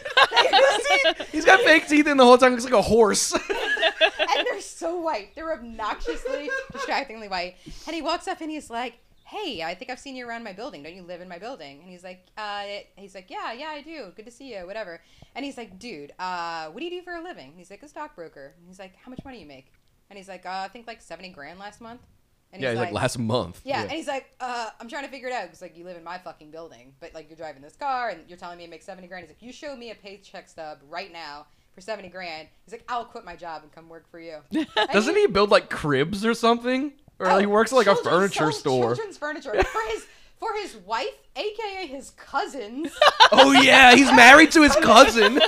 He's 1.32 1.46
got 1.46 1.60
fake 1.62 1.88
teeth 1.88 2.08
in 2.08 2.18
the 2.18 2.24
whole 2.24 2.38
time. 2.38 2.52
Looks 2.52 2.64
like 2.64 2.74
a 2.74 2.82
horse. 2.82 3.34
and 3.50 4.46
they're 4.46 4.62
so 4.62 5.00
white. 5.00 5.36
They're 5.36 5.54
obnoxiously, 5.54 6.50
distractingly 6.72 7.28
white. 7.28 7.56
And 7.86 7.96
he 7.96 8.02
walks 8.02 8.28
up 8.28 8.42
and 8.42 8.50
he's 8.50 8.70
like, 8.70 8.96
"Hey, 9.26 9.62
I 9.64 9.76
think 9.76 9.92
I've 9.92 10.00
seen 10.00 10.16
you 10.16 10.28
around 10.28 10.44
my 10.44 10.54
building. 10.54 10.84
Don't 10.84 10.96
you 10.96 11.04
live 11.04 11.22
in 11.22 11.28
my 11.28 11.38
building?" 11.40 11.82
And 11.82 11.90
he's 11.90 12.04
like, 12.04 12.28
uh, 12.38 12.64
"He's 12.96 13.16
like, 13.16 13.30
yeah, 13.30 13.52
yeah, 13.52 13.70
I 13.70 13.82
do. 13.82 14.12
Good 14.16 14.26
to 14.26 14.32
see 14.32 14.54
you. 14.54 14.66
Whatever." 14.66 15.02
And 15.36 15.46
he's 15.46 15.58
like, 15.58 15.80
"Dude, 15.80 16.14
uh, 16.20 16.68
what 16.68 16.80
do 16.80 16.86
you 16.86 16.92
do 16.92 17.02
for 17.02 17.14
a 17.14 17.22
living?" 17.22 17.50
And 17.50 17.58
he's 17.58 17.70
like, 17.72 17.84
"A 17.84 17.88
stockbroker." 17.88 18.54
And 18.58 18.68
he's 18.68 18.80
like, 18.80 18.96
"How 18.96 19.10
much 19.10 19.24
money 19.26 19.40
you 19.40 19.46
make?" 19.46 19.72
And 20.10 20.18
he's 20.18 20.30
like, 20.30 20.46
uh, 20.46 20.64
"I 20.66 20.68
think 20.70 20.88
like 20.88 21.02
seventy 21.02 21.30
grand 21.30 21.60
last 21.60 21.82
month." 21.82 22.02
And 22.52 22.62
yeah, 22.64 22.72
like 22.72 22.92
last 22.92 23.20
month. 23.20 23.62
yeah, 23.64 23.84
and 23.84 23.92
he's 23.92 24.08
like, 24.08 24.26
uh, 24.40 24.70
I'm 24.82 24.90
trying 24.90 25.04
to 25.04 25.10
figure 25.10 25.28
it 25.28 25.34
out 25.34 25.44
because 25.44 25.62
like 25.62 25.78
you 25.78 25.84
live 25.86 25.98
in 25.98 26.04
my 26.04 26.18
fucking 26.18 26.50
building, 26.50 26.94
but 27.00 27.14
like 27.14 27.30
you're 27.30 27.38
driving 27.38 27.62
this 27.62 27.76
car 27.76 28.10
and 28.10 28.22
you're 28.28 28.40
telling 28.40 28.58
me 28.58 28.64
it 28.64 28.70
makes 28.72 28.86
seventy 28.86 29.08
grand. 29.08 29.24
He's 29.26 29.30
like, 29.30 29.42
you 29.44 29.52
show 29.54 29.76
me 29.76 29.92
a 29.92 29.96
paycheck 29.96 30.50
stub 30.50 30.80
right 30.90 31.14
now 31.14 31.46
for 31.76 31.82
seventy 31.82 32.10
grand. 32.10 32.48
He's 32.66 32.74
like, 32.74 32.84
I'll 32.90 33.06
quit 33.06 33.24
my 33.24 33.36
job 33.36 33.62
and 33.62 33.72
come 33.72 33.88
work 33.88 34.10
for 34.10 34.20
you. 34.20 34.40
Doesn't 34.92 35.16
he 35.16 35.28
build 35.28 35.52
like 35.52 35.70
cribs 35.70 36.26
or 36.26 36.34
something? 36.34 36.94
Or 37.20 37.40
he 37.40 37.46
Oh, 37.46 37.50
works 37.50 37.72
at 37.72 37.76
like 37.76 37.88
a 37.88 37.96
furniture 37.96 38.52
store. 38.52 38.96
Children's 38.96 39.18
furniture 39.20 39.52
for 39.64 39.82
his 39.92 40.08
for 40.40 40.50
his 40.56 40.76
wife, 40.78 41.08
aka 41.36 41.86
his 41.86 42.10
cousins. 42.12 42.92
Oh 43.32 43.52
yeah, 43.52 43.94
he's 43.94 44.12
married 44.12 44.52
to 44.54 44.64
his 44.64 44.76
cousin. 44.78 45.40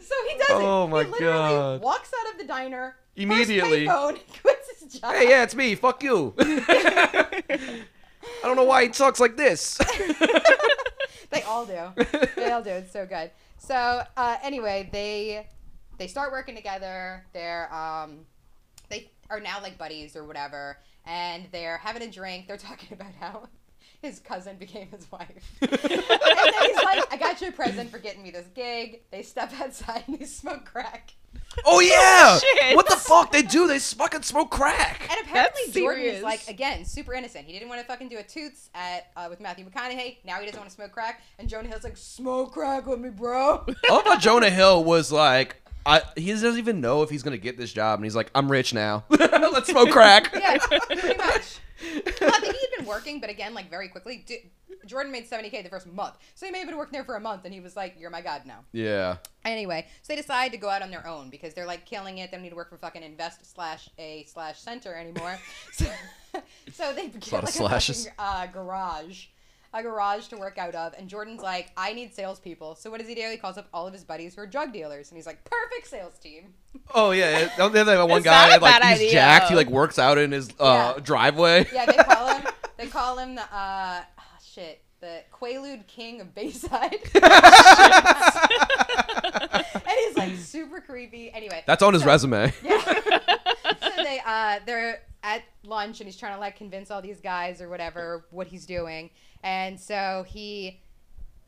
So 0.00 0.14
he 0.28 0.38
does 0.38 0.46
Oh, 0.50 0.84
it. 0.84 0.88
my 0.88 1.04
he 1.04 1.10
literally 1.10 1.32
God. 1.32 1.80
walks 1.82 2.10
out 2.20 2.32
of 2.32 2.38
the 2.38 2.44
diner 2.44 2.96
Immediately. 3.16 3.86
First 3.86 3.96
payphone, 3.98 4.40
quits 4.42 4.57
his 4.80 4.94
job. 5.00 5.14
hey, 5.14 5.28
yeah, 5.28 5.42
it's 5.42 5.54
me. 5.54 5.74
Fuck 5.74 6.02
you. 6.02 6.34
I 6.38 7.84
don't 8.42 8.56
know 8.56 8.64
why 8.64 8.84
he 8.84 8.88
talks 8.88 9.20
like 9.20 9.36
this. 9.36 9.78
they 11.30 11.42
all 11.42 11.66
do. 11.66 12.04
They 12.36 12.50
all 12.50 12.62
do. 12.62 12.70
It's 12.70 12.92
so 12.92 13.06
good. 13.06 13.30
So 13.58 14.02
uh, 14.16 14.36
anyway, 14.42 14.88
they 14.92 15.46
they 15.98 16.06
start 16.06 16.32
working 16.32 16.56
together. 16.56 17.24
They're 17.32 17.72
um, 17.72 18.20
they 18.88 19.10
are 19.30 19.40
now 19.40 19.60
like 19.62 19.78
buddies 19.78 20.16
or 20.16 20.24
whatever, 20.24 20.78
and 21.06 21.46
they're 21.52 21.78
having 21.78 22.02
a 22.02 22.10
drink. 22.10 22.48
They're 22.48 22.56
talking 22.56 22.92
about 22.92 23.12
how 23.20 23.48
his 24.02 24.20
cousin 24.20 24.56
became 24.56 24.88
his 24.88 25.10
wife. 25.10 25.56
and 25.60 25.70
then 25.70 25.80
he's 25.80 26.82
like, 26.84 27.12
"I 27.12 27.16
got 27.18 27.40
you 27.40 27.48
a 27.48 27.52
present 27.52 27.90
for 27.90 27.98
getting 27.98 28.22
me 28.22 28.30
this 28.30 28.46
gig." 28.54 29.02
They 29.10 29.22
step 29.22 29.52
outside 29.60 30.04
and 30.06 30.18
they 30.18 30.24
smoke 30.24 30.64
crack. 30.64 31.14
oh 31.64 31.80
yeah. 31.80 32.38
shit. 32.38 32.76
What 32.76 32.88
the 32.88 32.96
fuck 32.96 33.32
they 33.32 33.42
do? 33.42 33.66
They 33.66 33.78
fucking 33.78 34.22
smoke 34.22 34.50
crack. 34.50 35.08
And 35.10 35.20
apparently 35.26 35.62
That's 35.66 35.76
Jordan 35.76 36.04
is 36.04 36.22
like 36.22 36.46
again 36.48 36.84
super 36.84 37.14
innocent. 37.14 37.46
He 37.46 37.52
didn't 37.52 37.68
want 37.68 37.80
to 37.80 37.86
fucking 37.86 38.08
do 38.08 38.18
a 38.18 38.22
toots 38.22 38.70
at 38.74 39.10
uh, 39.16 39.26
with 39.28 39.40
Matthew 39.40 39.64
McConaughey. 39.68 40.18
Now 40.24 40.38
he 40.38 40.46
doesn't 40.46 40.60
want 40.60 40.70
to 40.70 40.76
smoke 40.76 40.92
crack. 40.92 41.22
And 41.38 41.48
Jonah 41.48 41.68
Hill's 41.68 41.84
like, 41.84 41.96
"Smoke 41.96 42.52
crack 42.52 42.86
with 42.86 43.00
me, 43.00 43.10
bro." 43.10 43.64
I 43.88 43.92
love 43.92 44.04
how 44.04 44.18
Jonah 44.18 44.50
Hill 44.50 44.84
was 44.84 45.10
like, 45.10 45.56
I, 45.88 46.02
he 46.16 46.30
doesn't 46.32 46.58
even 46.58 46.82
know 46.82 47.02
if 47.02 47.08
he's 47.08 47.22
gonna 47.22 47.38
get 47.38 47.56
this 47.56 47.72
job, 47.72 47.98
and 47.98 48.04
he's 48.04 48.14
like, 48.14 48.30
I'm 48.34 48.50
rich 48.50 48.74
now. 48.74 49.04
Let's 49.10 49.70
smoke 49.70 49.90
crack. 49.90 50.30
yeah, 50.34 50.58
pretty 50.58 51.16
much. 51.16 51.60
Well, 51.82 52.30
I 52.34 52.40
think 52.40 52.54
he 52.54 52.60
had 52.60 52.78
been 52.78 52.86
working, 52.86 53.20
but 53.20 53.30
again, 53.30 53.54
like 53.54 53.70
very 53.70 53.88
quickly. 53.88 54.24
D- 54.26 54.50
Jordan 54.86 55.12
made 55.12 55.28
70k 55.28 55.62
the 55.62 55.68
first 55.68 55.86
month, 55.86 56.14
so 56.34 56.46
he 56.46 56.52
may 56.52 56.58
have 56.58 56.68
been 56.68 56.76
working 56.76 56.92
there 56.92 57.04
for 57.04 57.16
a 57.16 57.20
month, 57.20 57.44
and 57.44 57.52
he 57.52 57.60
was 57.60 57.76
like, 57.76 57.94
"You're 57.98 58.10
my 58.10 58.20
god 58.20 58.42
now." 58.46 58.60
Yeah. 58.72 59.16
Anyway, 59.44 59.86
so 60.02 60.12
they 60.12 60.16
decide 60.16 60.52
to 60.52 60.58
go 60.58 60.68
out 60.68 60.82
on 60.82 60.90
their 60.90 61.06
own 61.06 61.30
because 61.30 61.54
they're 61.54 61.66
like 61.66 61.84
killing 61.84 62.18
it. 62.18 62.30
They 62.30 62.36
don't 62.36 62.42
need 62.42 62.50
to 62.50 62.56
work 62.56 62.70
for 62.70 62.78
fucking 62.78 63.02
invest 63.02 63.52
slash 63.54 63.88
a 63.98 64.24
slash 64.24 64.58
center 64.60 64.94
anymore. 64.94 65.38
so, 65.72 65.86
so 66.72 66.92
they 66.94 67.08
get 67.08 67.32
like 67.44 67.48
slashes. 67.48 68.06
a 68.06 68.10
fucking, 68.10 68.14
uh, 68.18 68.46
garage, 68.52 69.26
a 69.74 69.82
garage 69.82 70.28
to 70.28 70.36
work 70.36 70.56
out 70.58 70.74
of. 70.74 70.94
And 70.98 71.08
Jordan's 71.08 71.42
like, 71.42 71.70
I 71.76 71.92
need 71.92 72.14
salespeople. 72.14 72.74
So 72.76 72.90
what 72.90 73.00
does 73.00 73.08
he 73.08 73.14
do? 73.14 73.28
He 73.30 73.36
calls 73.36 73.58
up 73.58 73.68
all 73.72 73.86
of 73.86 73.92
his 73.92 74.02
buddies 74.04 74.34
who 74.34 74.40
are 74.42 74.46
drug 74.46 74.72
dealers, 74.72 75.10
and 75.10 75.16
he's 75.18 75.26
like, 75.26 75.44
perfect 75.44 75.88
sales 75.88 76.18
team. 76.18 76.54
Oh 76.94 77.10
yeah. 77.10 77.50
Don't 77.56 77.72
they 77.72 77.78
have 77.78 77.86
that 77.86 78.08
one 78.08 78.18
It's 78.18 78.24
guy 78.24 78.48
not 78.48 78.58
a 78.58 78.62
like 78.62 78.80
bad 78.80 78.88
he's 78.90 78.98
idea. 79.00 79.12
jacked? 79.12 79.48
He 79.50 79.54
like 79.54 79.68
works 79.68 79.98
out 79.98 80.16
in 80.18 80.32
his 80.32 80.48
uh, 80.60 80.94
Yeah. 80.96 81.02
driveway. 81.02 81.66
Yeah, 81.72 81.86
they 81.86 81.92
call 81.94 82.28
him. 82.34 82.46
they 82.78 82.86
call 82.86 83.18
him 83.18 83.34
the 83.34 83.42
uh, 83.42 83.46
ah, 83.52 84.06
shit, 84.42 84.80
the 85.00 85.22
Quaalude 85.32 85.86
King 85.86 86.20
of 86.20 86.34
Bayside. 86.34 86.96
and 88.64 89.96
he's 90.06 90.16
like 90.16 90.34
super 90.36 90.80
creepy. 90.80 91.30
Anyway, 91.32 91.62
That's 91.66 91.82
on 91.82 91.92
his 91.94 92.02
so- 92.02 92.08
resume. 92.08 92.52
Yeah. 92.62 92.80
so 92.84 94.02
they 94.02 94.20
uh 94.26 94.60
they're 94.66 95.02
at 95.22 95.42
lunch 95.64 96.00
and 96.00 96.06
he's 96.08 96.16
trying 96.16 96.34
to 96.34 96.40
like 96.40 96.56
convince 96.56 96.90
all 96.90 97.02
these 97.02 97.20
guys 97.20 97.60
or 97.60 97.68
whatever 97.68 98.24
what 98.30 98.46
he's 98.46 98.66
doing. 98.66 99.10
And 99.42 99.78
so 99.78 100.24
he 100.28 100.80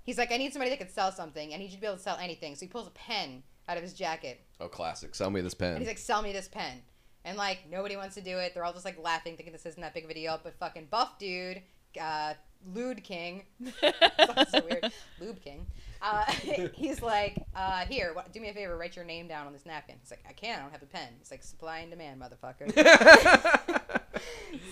he's 0.02 0.18
like, 0.18 0.32
I 0.32 0.36
need 0.36 0.52
somebody 0.52 0.70
that 0.70 0.78
can 0.78 0.88
sell 0.88 1.12
something. 1.12 1.52
I 1.52 1.56
need 1.56 1.70
you 1.70 1.76
to 1.76 1.80
be 1.80 1.86
able 1.86 1.96
to 1.96 2.02
sell 2.02 2.16
anything. 2.20 2.54
So 2.54 2.60
he 2.60 2.66
pulls 2.68 2.86
a 2.86 2.90
pen 2.92 3.42
out 3.68 3.76
of 3.76 3.82
his 3.82 3.92
jacket 3.94 4.40
Oh, 4.60 4.68
classic. 4.68 5.14
Sell 5.14 5.30
me 5.30 5.40
this 5.40 5.52
and 5.54 5.60
pen. 5.60 5.78
he's 5.78 5.86
like, 5.88 5.98
sell 5.98 6.22
me 6.22 6.32
this 6.32 6.48
pen. 6.48 6.82
And 7.24 7.36
like 7.36 7.60
nobody 7.70 7.96
wants 7.96 8.14
to 8.16 8.20
do 8.20 8.38
it. 8.38 8.52
They're 8.54 8.64
all 8.64 8.72
just 8.72 8.84
like 8.84 8.98
laughing, 9.02 9.36
thinking 9.36 9.52
this 9.52 9.66
isn't 9.66 9.80
that 9.80 9.94
big 9.94 10.04
of 10.04 10.10
a 10.10 10.14
deal. 10.14 10.38
But 10.42 10.54
fucking 10.58 10.88
buff 10.90 11.18
dude, 11.18 11.62
uh, 12.00 12.34
Lude 12.74 13.02
King, 13.02 13.44
so 13.80 14.60
weird, 14.68 14.92
Lube 15.18 15.40
King. 15.40 15.66
Uh, 16.02 16.24
he's 16.74 17.00
like, 17.02 17.42
uh, 17.54 17.84
here, 17.86 18.12
what, 18.14 18.32
do 18.32 18.40
me 18.40 18.48
a 18.48 18.54
favor, 18.54 18.76
write 18.76 18.96
your 18.96 19.04
name 19.04 19.28
down 19.28 19.46
on 19.46 19.52
this 19.52 19.64
napkin. 19.66 19.96
He's 20.00 20.10
like, 20.10 20.22
I 20.28 20.32
can't, 20.32 20.58
I 20.58 20.62
don't 20.62 20.72
have 20.72 20.82
a 20.82 20.86
pen. 20.86 21.08
He's 21.18 21.30
like, 21.30 21.42
supply 21.42 21.78
and 21.80 21.90
demand, 21.90 22.20
motherfucker. 22.20 22.70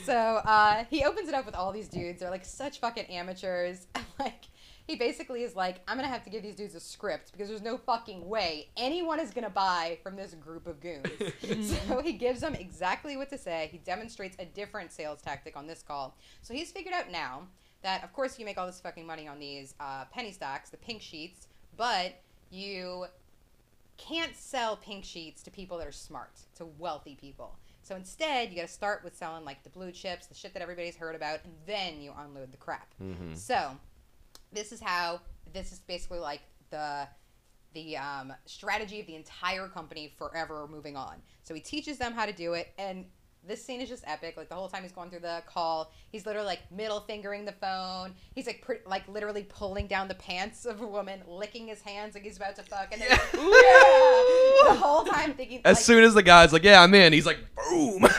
so 0.05 0.15
uh, 0.15 0.85
he 0.91 1.05
opens 1.05 1.29
it 1.29 1.35
up 1.35 1.47
with 1.47 1.55
all 1.55 1.73
these 1.73 1.89
dudes. 1.89 2.21
They're 2.21 2.31
like 2.31 2.45
such 2.45 2.81
fucking 2.81 3.07
amateurs. 3.07 3.87
like 4.19 4.47
he 4.87 4.97
basically 4.97 5.43
is 5.43 5.55
like, 5.55 5.81
I'm 5.87 5.97
gonna 5.97 6.09
have 6.09 6.25
to 6.25 6.31
give 6.31 6.43
these 6.43 6.57
dudes 6.57 6.75
a 6.75 6.81
script 6.81 7.33
because 7.33 7.49
there's 7.49 7.63
no 7.63 7.77
fucking 7.77 8.27
way 8.27 8.69
anyone 8.77 9.21
is 9.21 9.31
gonna 9.31 9.51
buy 9.51 9.99
from 10.03 10.17
this 10.17 10.35
group 10.35 10.67
of 10.67 10.81
goons. 10.81 11.09
so 11.89 12.01
he 12.01 12.13
gives 12.13 12.41
them 12.41 12.55
exactly 12.55 13.17
what 13.17 13.29
to 13.31 13.39
say. 13.39 13.69
He 13.71 13.79
demonstrates 13.79 14.37
a 14.39 14.47
different 14.47 14.93
sales 14.93 15.21
tactic 15.21 15.57
on 15.57 15.67
this 15.67 15.83
call. 15.83 16.17
So 16.43 16.55
he's 16.55 16.73
figured 16.73 16.95
out 16.95 17.11
now 17.11 17.43
that 17.83 18.03
of 18.03 18.13
course 18.13 18.39
you 18.39 18.45
make 18.45 18.59
all 18.59 18.67
this 18.67 18.81
fucking 18.81 19.07
money 19.07 19.29
on 19.29 19.39
these 19.39 19.75
uh, 19.79 20.07
penny 20.13 20.33
stocks, 20.33 20.71
the 20.71 20.79
pink 20.79 21.03
sheets, 21.03 21.49
but 21.77 22.21
you 22.51 23.05
can't 23.99 24.35
sell 24.35 24.77
pink 24.77 25.05
sheets 25.05 25.43
to 25.43 25.51
people 25.51 25.77
that 25.79 25.87
are 25.87 25.93
smart, 25.93 26.31
to 26.57 26.65
wealthy 26.65 27.15
people. 27.21 27.57
So 27.89 27.97
instead, 27.97 28.51
you 28.51 28.57
got 28.57 28.67
to 28.67 28.69
start 28.69 29.03
with 29.03 29.17
selling 29.17 29.47
like 29.47 29.63
the 29.63 29.71
blue 29.71 29.91
chips, 29.93 30.27
the 30.27 30.35
shit 30.35 30.53
that 30.53 30.61
everybody's 30.61 30.95
heard 30.95 31.15
about, 31.15 31.39
and 31.43 31.55
then 31.67 32.03
you 32.03 32.13
unload 32.19 32.53
the 32.53 32.59
crap. 32.59 32.93
So 33.35 33.71
this 34.53 34.73
is 34.73 34.81
how 34.83 35.23
this 35.55 35.73
is 35.73 35.79
basically 35.79 36.19
like 36.19 36.43
the 36.69 37.09
the 37.73 37.97
um, 37.97 38.35
strategy 38.45 39.01
of 39.01 39.07
the 39.07 39.15
entire 39.15 39.69
company 39.69 40.13
forever 40.19 40.69
moving 40.71 40.97
on. 40.97 41.17
So 41.43 41.55
he 41.55 41.61
teaches 41.61 41.97
them 41.97 42.13
how 42.13 42.27
to 42.27 42.33
do 42.33 42.53
it, 42.53 42.75
and 42.77 43.07
this 43.47 43.65
scene 43.65 43.81
is 43.81 43.89
just 43.89 44.05
epic. 44.07 44.37
Like 44.37 44.49
the 44.49 44.55
whole 44.55 44.69
time 44.69 44.83
he's 44.83 44.93
going 44.93 45.11
through 45.11 45.21
the 45.21 45.43
call, 45.47 45.93
he's 46.11 46.27
literally 46.27 46.47
like 46.47 46.61
middle 46.71 47.01
fingering 47.01 47.45
the 47.45 47.53
phone. 47.53 48.15
He's 48.35 48.47
like 48.47 48.63
pre- 48.63 48.79
like 48.87 49.07
literally 49.09 49.45
pulling 49.45 49.87
down 49.87 50.09
the 50.09 50.15
pants 50.15 50.67
of 50.67 50.81
a 50.81 50.87
woman, 50.87 51.23
licking 51.27 51.69
his 51.69 51.81
hands 51.81 52.15
like 52.15 52.25
he's 52.25 52.37
about 52.37 52.57
to 52.57 52.63
fuck, 52.63 52.89
and 52.93 53.01
then 53.01 53.11
yeah, 53.11 53.19
the 53.35 54.79
whole 54.79 55.05
time 55.05 55.35
thinking 55.35 55.61
As 55.65 55.77
like, 55.77 55.85
soon 55.85 56.05
as 56.05 56.15
the 56.15 56.23
guy's 56.23 56.53
like, 56.53 56.65
"Yeah, 56.65 56.83
I'm 56.83 56.93
in," 56.95 57.13
he's 57.13 57.27
like, 57.27 57.39
"Boom." 57.71 58.05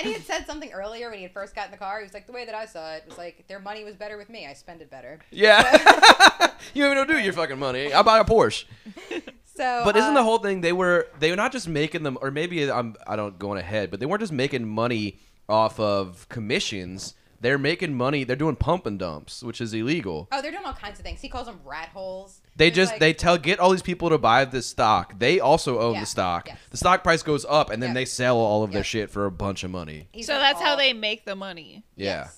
and 0.00 0.06
he 0.06 0.12
had 0.12 0.22
said 0.22 0.46
something 0.46 0.72
earlier 0.72 1.08
when 1.08 1.18
he 1.18 1.22
had 1.24 1.32
first 1.32 1.54
got 1.54 1.66
in 1.66 1.70
the 1.70 1.76
car. 1.76 1.98
He 1.98 2.04
was 2.04 2.14
like, 2.14 2.26
the 2.26 2.32
way 2.32 2.44
that 2.44 2.54
I 2.54 2.66
saw 2.66 2.94
it 2.94 3.04
was 3.06 3.18
like, 3.18 3.46
their 3.48 3.60
money 3.60 3.84
was 3.84 3.96
better 3.96 4.16
with 4.16 4.30
me. 4.30 4.46
I 4.46 4.54
spend 4.54 4.80
it 4.82 4.90
better. 4.90 5.18
yeah. 5.30 5.62
you 6.74 6.82
don't 6.82 6.92
even 6.92 6.94
know 6.96 7.04
do 7.04 7.18
your 7.18 7.32
fucking 7.32 7.58
money. 7.58 7.92
I 7.92 8.02
buy 8.02 8.18
a 8.18 8.24
Porsche. 8.24 8.64
So, 9.60 9.82
But 9.84 9.96
isn't 9.96 10.10
uh, 10.12 10.14
the 10.14 10.24
whole 10.24 10.38
thing 10.38 10.62
they 10.62 10.72
were 10.72 11.06
they 11.18 11.28
were 11.30 11.36
not 11.36 11.52
just 11.52 11.68
making 11.68 12.02
them 12.02 12.16
or 12.22 12.30
maybe 12.30 12.70
I'm 12.70 12.96
I 13.06 13.16
don't 13.16 13.38
going 13.38 13.58
ahead, 13.58 13.90
but 13.90 14.00
they 14.00 14.06
weren't 14.06 14.20
just 14.20 14.32
making 14.32 14.66
money 14.66 15.18
off 15.48 15.78
of 15.78 16.26
commissions. 16.30 17.14
They're 17.42 17.58
making 17.58 17.94
money. 17.94 18.24
They're 18.24 18.36
doing 18.36 18.56
pump 18.56 18.84
and 18.84 18.98
dumps, 18.98 19.42
which 19.42 19.60
is 19.62 19.72
illegal. 19.72 20.28
Oh, 20.30 20.42
they're 20.42 20.50
doing 20.50 20.64
all 20.64 20.74
kinds 20.74 20.98
of 20.98 21.04
things. 21.06 21.22
He 21.22 21.28
calls 21.30 21.46
them 21.46 21.58
rat 21.64 21.88
holes. 21.88 22.42
They 22.56 22.66
It's 22.68 22.76
just 22.76 22.92
like- 22.92 23.00
they 23.00 23.12
tell 23.14 23.38
get 23.38 23.58
all 23.58 23.70
these 23.70 23.80
people 23.82 24.10
to 24.10 24.18
buy 24.18 24.44
this 24.44 24.66
stock. 24.66 25.18
They 25.18 25.40
also 25.40 25.78
own 25.80 25.94
Yeah, 25.94 26.00
the 26.00 26.06
stock. 26.06 26.48
yes. 26.48 26.58
The 26.70 26.76
stock 26.76 27.02
price 27.02 27.22
goes 27.22 27.46
up, 27.48 27.70
and 27.70 27.82
then 27.82 27.90
Yeah. 27.90 27.94
they 27.94 28.04
sell 28.04 28.36
all 28.36 28.62
of 28.62 28.72
their 28.72 28.84
shit 28.84 29.08
for 29.10 29.24
a 29.24 29.30
bunch 29.30 29.64
of 29.64 29.70
money. 29.70 30.08
He's 30.12 30.26
so 30.26 30.34
like 30.34 30.42
that's 30.42 30.60
how 30.60 30.76
they 30.76 30.92
make 30.92 31.24
the 31.24 31.34
money. 31.34 31.82
Yeah. 31.96 32.28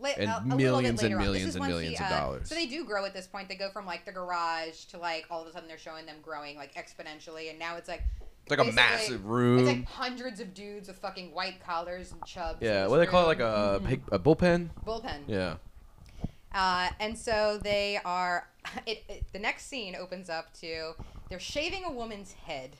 La- 0.00 0.10
And 0.16 0.30
a- 0.30 0.54
a 0.54 0.56
millions 0.56 1.02
and 1.02 1.10
later 1.10 1.16
on. 1.16 1.20
This 1.20 1.26
millions 1.28 1.56
and 1.56 1.66
millions 1.66 1.98
he, 1.98 2.04
of 2.04 2.10
uh, 2.10 2.20
dollars. 2.20 2.48
So 2.48 2.54
they 2.54 2.66
do 2.66 2.84
grow 2.84 3.04
at 3.04 3.14
this 3.14 3.26
point. 3.26 3.48
They 3.48 3.56
go 3.56 3.70
from 3.70 3.84
like 3.86 4.04
the 4.04 4.12
garage 4.12 4.84
to 4.90 4.98
like 4.98 5.26
all 5.30 5.42
of 5.42 5.48
a 5.48 5.52
sudden 5.52 5.68
they're 5.68 5.78
showing 5.78 6.06
them 6.06 6.16
growing 6.22 6.56
like 6.56 6.74
exponentially, 6.74 7.50
and 7.50 7.58
now 7.58 7.76
it's 7.76 7.88
like 7.88 8.02
It's 8.46 8.50
like 8.56 8.60
a 8.68 8.72
massive 8.72 9.26
room. 9.26 9.58
It's 9.60 9.68
like 9.68 9.86
hundreds 9.86 10.40
of 10.40 10.54
dudes 10.54 10.88
with 10.88 10.98
fucking 10.98 11.34
white 11.34 11.60
collars 11.64 12.12
and 12.12 12.24
chubs. 12.24 12.58
yeah, 12.62 12.86
what 12.86 12.96
do 12.96 13.00
they 13.00 13.06
call 13.10 13.24
it? 13.24 13.26
Like 13.26 13.40
a 13.40 13.80
pig, 13.84 14.02
a 14.12 14.18
bullpen. 14.18 14.70
bullpen. 14.86 15.22
Yeah. 15.26 15.56
Uh, 16.54 16.88
and 17.00 17.16
so 17.18 17.58
they 17.62 17.98
are. 18.04 18.48
It, 18.86 19.02
it, 19.08 19.24
the 19.32 19.38
next 19.38 19.66
scene 19.66 19.96
opens 19.96 20.28
up 20.28 20.52
to 20.60 20.92
they're 21.30 21.40
shaving 21.40 21.84
a 21.84 21.90
woman's 21.90 22.32
head. 22.32 22.76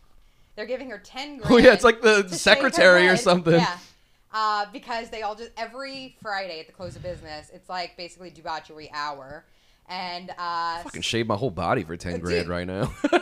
They're 0.54 0.66
giving 0.66 0.90
her 0.90 0.98
ten 0.98 1.38
grand. 1.38 1.50
Oh 1.50 1.56
yeah, 1.56 1.72
it's 1.72 1.82
like 1.84 2.02
the 2.02 2.22
to 2.24 2.28
shave 2.28 2.28
her 2.30 2.36
secretary 2.36 3.08
or 3.08 3.16
something. 3.16 3.54
Yeah. 3.54 3.78
Uh, 4.32 4.66
because 4.72 5.10
they 5.10 5.22
all 5.22 5.34
just 5.34 5.50
every 5.56 6.16
Friday 6.22 6.60
at 6.60 6.66
the 6.66 6.72
close 6.72 6.96
of 6.96 7.02
business, 7.02 7.50
it's 7.52 7.68
like 7.68 7.96
basically 7.96 8.30
debauchery 8.30 8.90
hour, 8.92 9.44
and 9.88 10.30
uh, 10.38 10.82
Fucking 10.82 11.02
shave 11.02 11.26
my 11.26 11.36
whole 11.36 11.50
body 11.50 11.82
for 11.84 11.96
ten 11.96 12.14
Dude. 12.14 12.22
grand 12.22 12.48
right 12.48 12.66
now. 12.66 12.92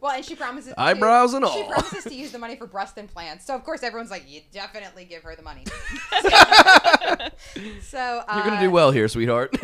well, 0.00 0.12
and 0.14 0.24
she 0.24 0.34
promises 0.34 0.74
to- 0.74 0.80
Eyebrows 0.80 1.32
and 1.34 1.46
She 1.48 1.62
promises 1.64 2.04
to 2.04 2.14
use 2.14 2.32
the 2.32 2.38
money 2.38 2.56
for 2.56 2.66
breast 2.66 2.98
implants. 2.98 3.46
So 3.46 3.54
of 3.54 3.64
course 3.64 3.82
everyone's 3.82 4.10
like, 4.10 4.24
you 4.30 4.42
definitely 4.52 5.06
give 5.06 5.22
her 5.22 5.34
the 5.34 5.42
money. 5.42 5.64
so 7.82 7.98
uh, 8.28 8.34
You're 8.34 8.44
gonna 8.44 8.60
do 8.60 8.70
well 8.70 8.90
here, 8.90 9.08
sweetheart. 9.08 9.56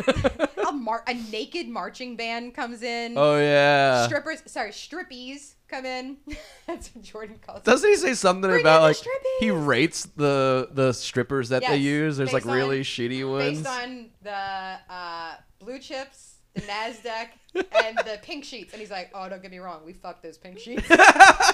A, 0.67 0.71
mar- 0.71 1.03
a 1.07 1.13
naked 1.13 1.67
marching 1.67 2.15
band 2.15 2.53
comes 2.55 2.81
in. 2.81 3.13
oh 3.17 3.37
yeah. 3.37 4.05
Strippers, 4.07 4.41
sorry, 4.47 4.71
strippies 4.71 5.53
come 5.71 5.85
in. 5.85 6.17
That's 6.67 6.89
what 6.93 7.03
Jordan 7.03 7.39
calls. 7.45 7.63
Doesn't 7.63 7.89
he 7.89 7.95
say 7.95 8.13
something 8.13 8.49
Bring 8.49 8.61
about 8.61 8.81
like 8.81 8.97
he 9.39 9.49
rates 9.49 10.03
the 10.15 10.69
the 10.71 10.91
strippers 10.91 11.49
that 11.49 11.63
they 11.63 11.77
use? 11.77 12.17
There's 12.17 12.33
like 12.33 12.43
based 12.43 12.53
really 12.53 12.79
on- 12.79 12.83
shitty 12.83 13.29
ones. 13.29 13.57
Based 13.61 13.67
on 13.67 14.09
the 14.21 14.93
uh, 14.93 15.35
blue 15.59 15.79
chips, 15.79 16.35
the 16.53 16.61
Nasdaq, 16.61 17.29
and 17.55 17.97
the 17.99 18.19
pink 18.21 18.43
sheets, 18.43 18.73
and 18.73 18.79
he's 18.79 18.91
like, 18.91 19.09
"Oh, 19.13 19.27
don't 19.29 19.41
get 19.41 19.51
me 19.51 19.59
wrong, 19.59 19.81
we 19.85 19.93
fucked 19.93 20.21
those 20.23 20.37
pink 20.37 20.59
sheets." 20.59 20.83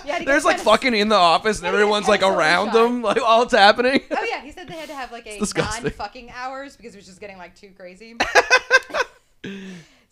Yeah, 0.05 0.23
There's 0.23 0.45
like 0.45 0.59
fucking 0.59 0.93
in 0.93 1.09
the 1.09 1.15
office 1.15 1.57
and 1.57 1.67
everyone's 1.67 2.07
like 2.07 2.21
around 2.21 2.71
them, 2.71 3.01
like 3.01 3.21
while 3.21 3.41
it's 3.41 3.53
happening. 3.53 4.01
Oh 4.09 4.23
yeah, 4.23 4.41
he 4.41 4.53
said 4.53 4.69
they 4.69 4.75
had 4.75 4.87
to 4.87 4.95
have 4.95 5.11
like 5.11 5.27
a 5.27 5.37
non-fucking 5.39 6.31
hours 6.31 6.77
because 6.77 6.93
it 6.93 6.97
was 6.97 7.05
just 7.05 7.19
getting 7.19 7.37
like 7.37 7.53
too 7.53 7.71
crazy. 7.75 8.15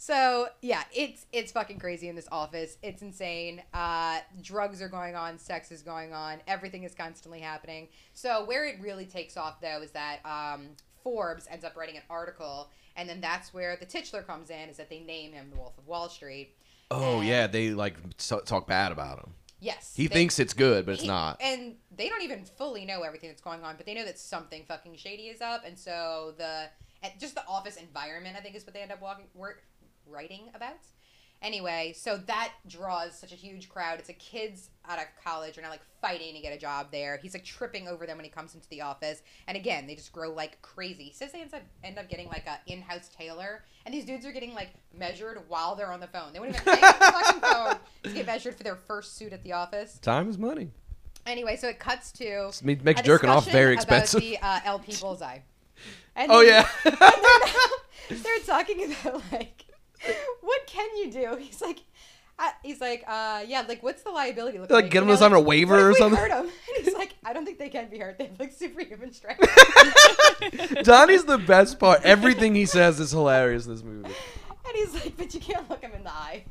So 0.06 0.48
yeah, 0.62 0.84
it's 0.94 1.26
it's 1.32 1.52
fucking 1.52 1.80
crazy 1.80 2.08
in 2.10 2.16
this 2.16 2.28
office. 2.32 2.78
It's 2.84 3.02
insane. 3.02 3.64
Uh, 3.74 4.20
drugs 4.44 4.80
are 4.80 4.88
going 4.88 5.16
on, 5.16 5.40
sex 5.40 5.72
is 5.72 5.82
going 5.82 6.14
on, 6.14 6.38
everything 6.48 6.84
is 6.84 6.94
constantly 6.94 7.40
happening. 7.40 7.88
So 8.14 8.46
where 8.46 8.66
it 8.68 8.76
really 8.82 9.06
takes 9.08 9.36
off 9.36 9.60
though 9.62 9.82
is 9.82 9.90
that 9.92 10.20
um, 10.24 10.68
Forbes 11.04 11.48
ends 11.50 11.66
up 11.66 11.76
writing 11.76 11.96
an 11.98 12.04
article, 12.08 12.70
and 12.96 13.10
then 13.10 13.20
that's 13.20 13.52
where 13.52 13.78
the 13.78 13.86
titular 13.88 14.22
comes 14.24 14.52
in. 14.52 14.70
Is 14.70 14.78
that 14.78 14.92
they 14.92 15.00
name 15.00 15.32
him 15.32 15.50
the 15.50 15.58
Wolf 15.58 15.76
of 15.80 15.88
Wall 15.88 16.08
Street. 16.08 16.56
Oh 16.92 17.18
And- 17.20 17.28
yeah, 17.28 17.48
they 17.48 17.72
like 17.72 17.96
talk 18.18 18.68
bad 18.68 18.92
about 18.92 19.18
him. 19.18 19.34
Yes, 19.60 19.94
He 19.96 20.06
they- 20.06 20.14
thinks 20.14 20.38
it's 20.38 20.54
good, 20.54 20.86
but 20.86 20.92
it's 20.94 21.02
he- 21.02 21.08
not. 21.08 21.42
And 21.42 21.78
they 21.96 22.10
don't 22.10 22.22
even 22.22 22.46
fully 22.46 22.86
know 22.86 23.02
everything 23.02 23.30
that's 23.30 23.42
going 23.42 23.64
on, 23.64 23.76
but 23.76 23.88
they 23.88 23.96
know 23.96 24.06
that 24.06 24.20
something 24.20 24.66
fucking 24.68 24.98
shady 24.98 25.30
is 25.30 25.42
up, 25.42 25.64
and 25.66 25.80
so 25.80 26.36
the 26.38 26.70
just 27.20 27.34
the 27.36 27.46
office 27.48 27.76
environment, 27.78 28.36
I 28.38 28.42
think, 28.42 28.56
is 28.56 28.66
what 28.66 28.74
they 28.76 28.82
end 28.82 28.92
up 28.92 29.02
walking 29.02 29.26
work 29.34 29.64
writing 30.10 30.50
about. 30.54 30.74
Anyway, 31.42 31.94
so 31.96 32.18
that 32.18 32.54
draws 32.66 33.14
such 33.20 33.32
a 33.32 33.36
huge 33.36 33.70
crowd. 33.70 34.00
It's 34.00 34.10
a 34.10 34.14
kids 34.14 34.70
out 34.88 34.98
of 34.98 35.06
college 35.24 35.58
are 35.58 35.62
now 35.62 35.70
like 35.70 35.82
fighting 36.02 36.34
to 36.34 36.40
get 36.42 36.54
a 36.54 36.58
job 36.58 36.88
there. 36.92 37.20
He's 37.22 37.34
like 37.34 37.44
tripping 37.44 37.88
over 37.88 38.08
them 38.08 38.18
when 38.18 38.24
he 38.24 38.32
comes 38.32 38.56
into 38.56 38.68
the 38.70 38.82
office, 38.82 39.22
and 39.48 39.56
again, 39.58 39.86
they 39.86 39.96
just 39.96 40.12
grow 40.14 40.32
like 40.32 40.60
crazy. 40.62 41.04
He 41.04 41.14
says 41.14 41.34
they 41.34 41.42
end 41.42 41.54
up 41.54 41.62
end 41.84 42.00
up 42.00 42.10
getting 42.10 42.30
like 42.30 42.48
a 42.48 42.58
in-house 42.72 43.10
tailor, 43.10 43.64
and 43.86 43.94
these 43.94 44.06
dudes 44.06 44.26
are 44.26 44.32
getting 44.32 44.56
like 44.56 44.70
measured 44.98 45.40
while 45.48 45.76
they're 45.76 45.92
on 45.92 46.00
the 46.00 46.08
phone. 46.08 46.32
They 46.34 46.40
wouldn't 46.40 46.60
even 46.62 46.74
take 46.74 46.82
the 46.82 47.06
fucking 47.06 47.42
phone 47.42 47.76
to 48.04 48.10
get 48.12 48.26
measured 48.26 48.56
for 48.56 48.64
their 48.64 48.78
first 48.78 49.18
suit 49.18 49.34
at 49.34 49.44
the 49.44 49.52
office. 49.52 50.00
Time 50.00 50.30
is 50.30 50.38
money. 50.38 50.72
Anyway, 51.28 51.58
so 51.58 51.68
it 51.68 51.80
cuts 51.80 52.12
to 52.14 52.52
It 52.66 52.84
makes 52.84 53.02
jerking 53.02 53.30
off 53.30 53.46
very 53.52 53.74
expensive. 53.74 54.22
the 54.22 54.38
uh, 54.42 54.62
LP 54.66 54.96
bullseye. 55.00 55.40
And 56.16 56.32
Oh 56.32 56.44
then- 56.46 56.66
yeah. 56.86 56.92
they're, 58.10 58.18
they're 58.18 58.40
talking 58.46 58.86
about 59.04 59.22
like, 59.34 59.65
what 60.42 60.68
can 60.68 60.88
you 60.98 61.12
do? 61.12 61.36
He's 61.40 61.62
like, 61.62 61.80
uh, 62.38 62.50
he's 62.64 62.82
like, 62.82 63.02
uh, 63.08 63.44
yeah, 63.48 63.64
like 63.66 63.82
what's 63.82 64.04
the 64.04 64.10
liability 64.10 64.60
look 64.60 64.70
Like, 64.70 64.84
like? 64.84 64.92
get 64.92 64.96
You 64.98 65.02
him 65.04 65.08
know, 65.08 65.14
this 65.14 65.22
on 65.22 65.32
a 65.32 65.40
waiver 65.40 65.90
or 65.90 65.94
something? 65.94 66.20
Hurt 66.20 66.32
him? 66.32 66.52
And 66.76 66.84
he's 66.84 66.94
like, 66.94 67.16
I 67.24 67.32
don't 67.32 67.46
think 67.46 67.58
they 67.60 67.70
can 67.70 67.90
be 67.90 67.98
hurt. 67.98 68.18
They 68.20 68.26
have 68.26 68.38
like 68.40 68.52
superhuman 68.52 69.14
strength. 69.14 69.40
Donnie's 70.84 71.24
the 71.24 71.38
best 71.38 71.80
part. 71.80 72.02
Everything 72.04 72.54
he 72.54 72.66
says 72.66 73.00
is 73.00 73.12
hilarious 73.12 73.68
in 73.68 73.72
this 73.74 73.84
movie. 73.84 74.10
And 74.68 74.76
he's 74.76 74.94
like, 74.96 75.16
but 75.16 75.34
you 75.34 75.40
can't 75.40 75.70
look 75.70 75.82
him 75.82 75.94
in 75.94 76.04
the 76.04 76.12
eye. 76.12 76.44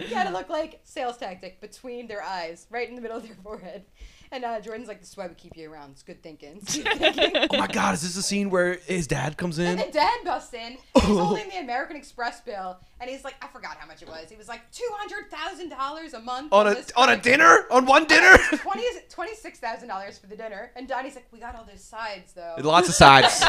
you 0.00 0.10
gotta 0.10 0.30
look 0.30 0.48
like 0.50 0.80
sales 0.84 1.16
tactic 1.16 1.60
between 1.60 2.08
their 2.08 2.22
eyes, 2.22 2.66
right 2.70 2.88
in 2.88 2.94
the 2.94 3.00
middle 3.00 3.16
of 3.16 3.22
their 3.26 3.36
forehead. 3.42 3.84
And 4.32 4.44
uh, 4.44 4.60
Jordan's 4.60 4.88
like, 4.88 5.00
this 5.00 5.10
is 5.10 5.16
why 5.16 5.26
we 5.26 5.34
keep 5.34 5.56
you 5.56 5.70
around. 5.72 5.90
It's 5.92 6.02
good 6.02 6.22
thinking. 6.22 6.58
It's 6.62 6.76
good 6.76 6.98
thinking. 6.98 7.46
Oh 7.52 7.58
my 7.58 7.66
god, 7.68 7.94
is 7.94 8.02
this 8.02 8.14
the 8.14 8.22
scene 8.22 8.50
where 8.50 8.74
his 8.86 9.06
dad 9.06 9.36
comes 9.36 9.58
And 9.58 9.68
in? 9.68 9.76
then 9.76 9.90
dad 9.90 10.18
busts 10.24 10.52
in. 10.54 10.78
He's 10.94 11.02
holding 11.04 11.48
the 11.48 11.58
American 11.58 11.96
Express 11.96 12.40
bill, 12.40 12.78
and 13.00 13.08
he's 13.10 13.24
like, 13.24 13.34
I 13.42 13.46
forgot 13.48 13.76
how 13.78 13.86
much 13.86 14.02
it 14.02 14.08
was. 14.08 14.28
He 14.30 14.36
was 14.36 14.48
like 14.48 14.70
two 14.72 14.88
hundred 14.94 15.30
thousand 15.30 15.68
dollars 15.70 16.14
a 16.14 16.20
month 16.20 16.52
On 16.52 16.66
a 16.66 16.76
on 16.96 17.10
a 17.10 17.16
dinner? 17.16 17.66
On 17.70 17.86
one 17.86 18.04
dinner? 18.08 18.36
Twenty 18.56 18.82
twenty-six 19.08 19.58
thousand 19.58 19.88
dollars 19.88 20.18
for 20.18 20.26
the 20.26 20.36
dinner, 20.36 20.70
and 20.76 20.88
Donnie's 20.88 21.14
like, 21.14 21.26
"We 21.32 21.38
got 21.38 21.54
all 21.56 21.64
those 21.64 21.82
sides 21.84 22.32
though." 22.32 22.56
Lots 22.62 22.88
of 22.88 22.94
sides. 23.04 23.40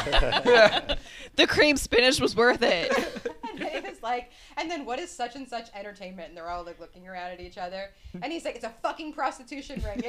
The 1.36 1.47
cream 1.47 1.78
spinach 1.78 2.19
was 2.19 2.36
worth 2.36 2.61
it. 2.61 2.91
and 3.49 3.59
then 3.59 3.71
he 3.84 3.89
was 3.89 4.01
like, 4.03 4.32
"And 4.57 4.69
then 4.69 4.86
what 4.86 4.99
is 4.99 5.09
such 5.11 5.36
and 5.36 5.47
such 5.47 5.69
entertainment?" 5.73 6.30
And 6.30 6.38
they're 6.38 6.49
all 6.49 6.63
like 6.63 6.80
looking 6.80 7.07
around 7.07 7.32
at 7.32 7.39
each 7.39 7.57
other, 7.57 7.89
and 8.21 8.32
he's 8.32 8.45
like, 8.45 8.55
"It's 8.55 8.63
a 8.65 8.73
fucking 8.84 9.13
prostitution 9.13 9.84
ring." 9.84 10.03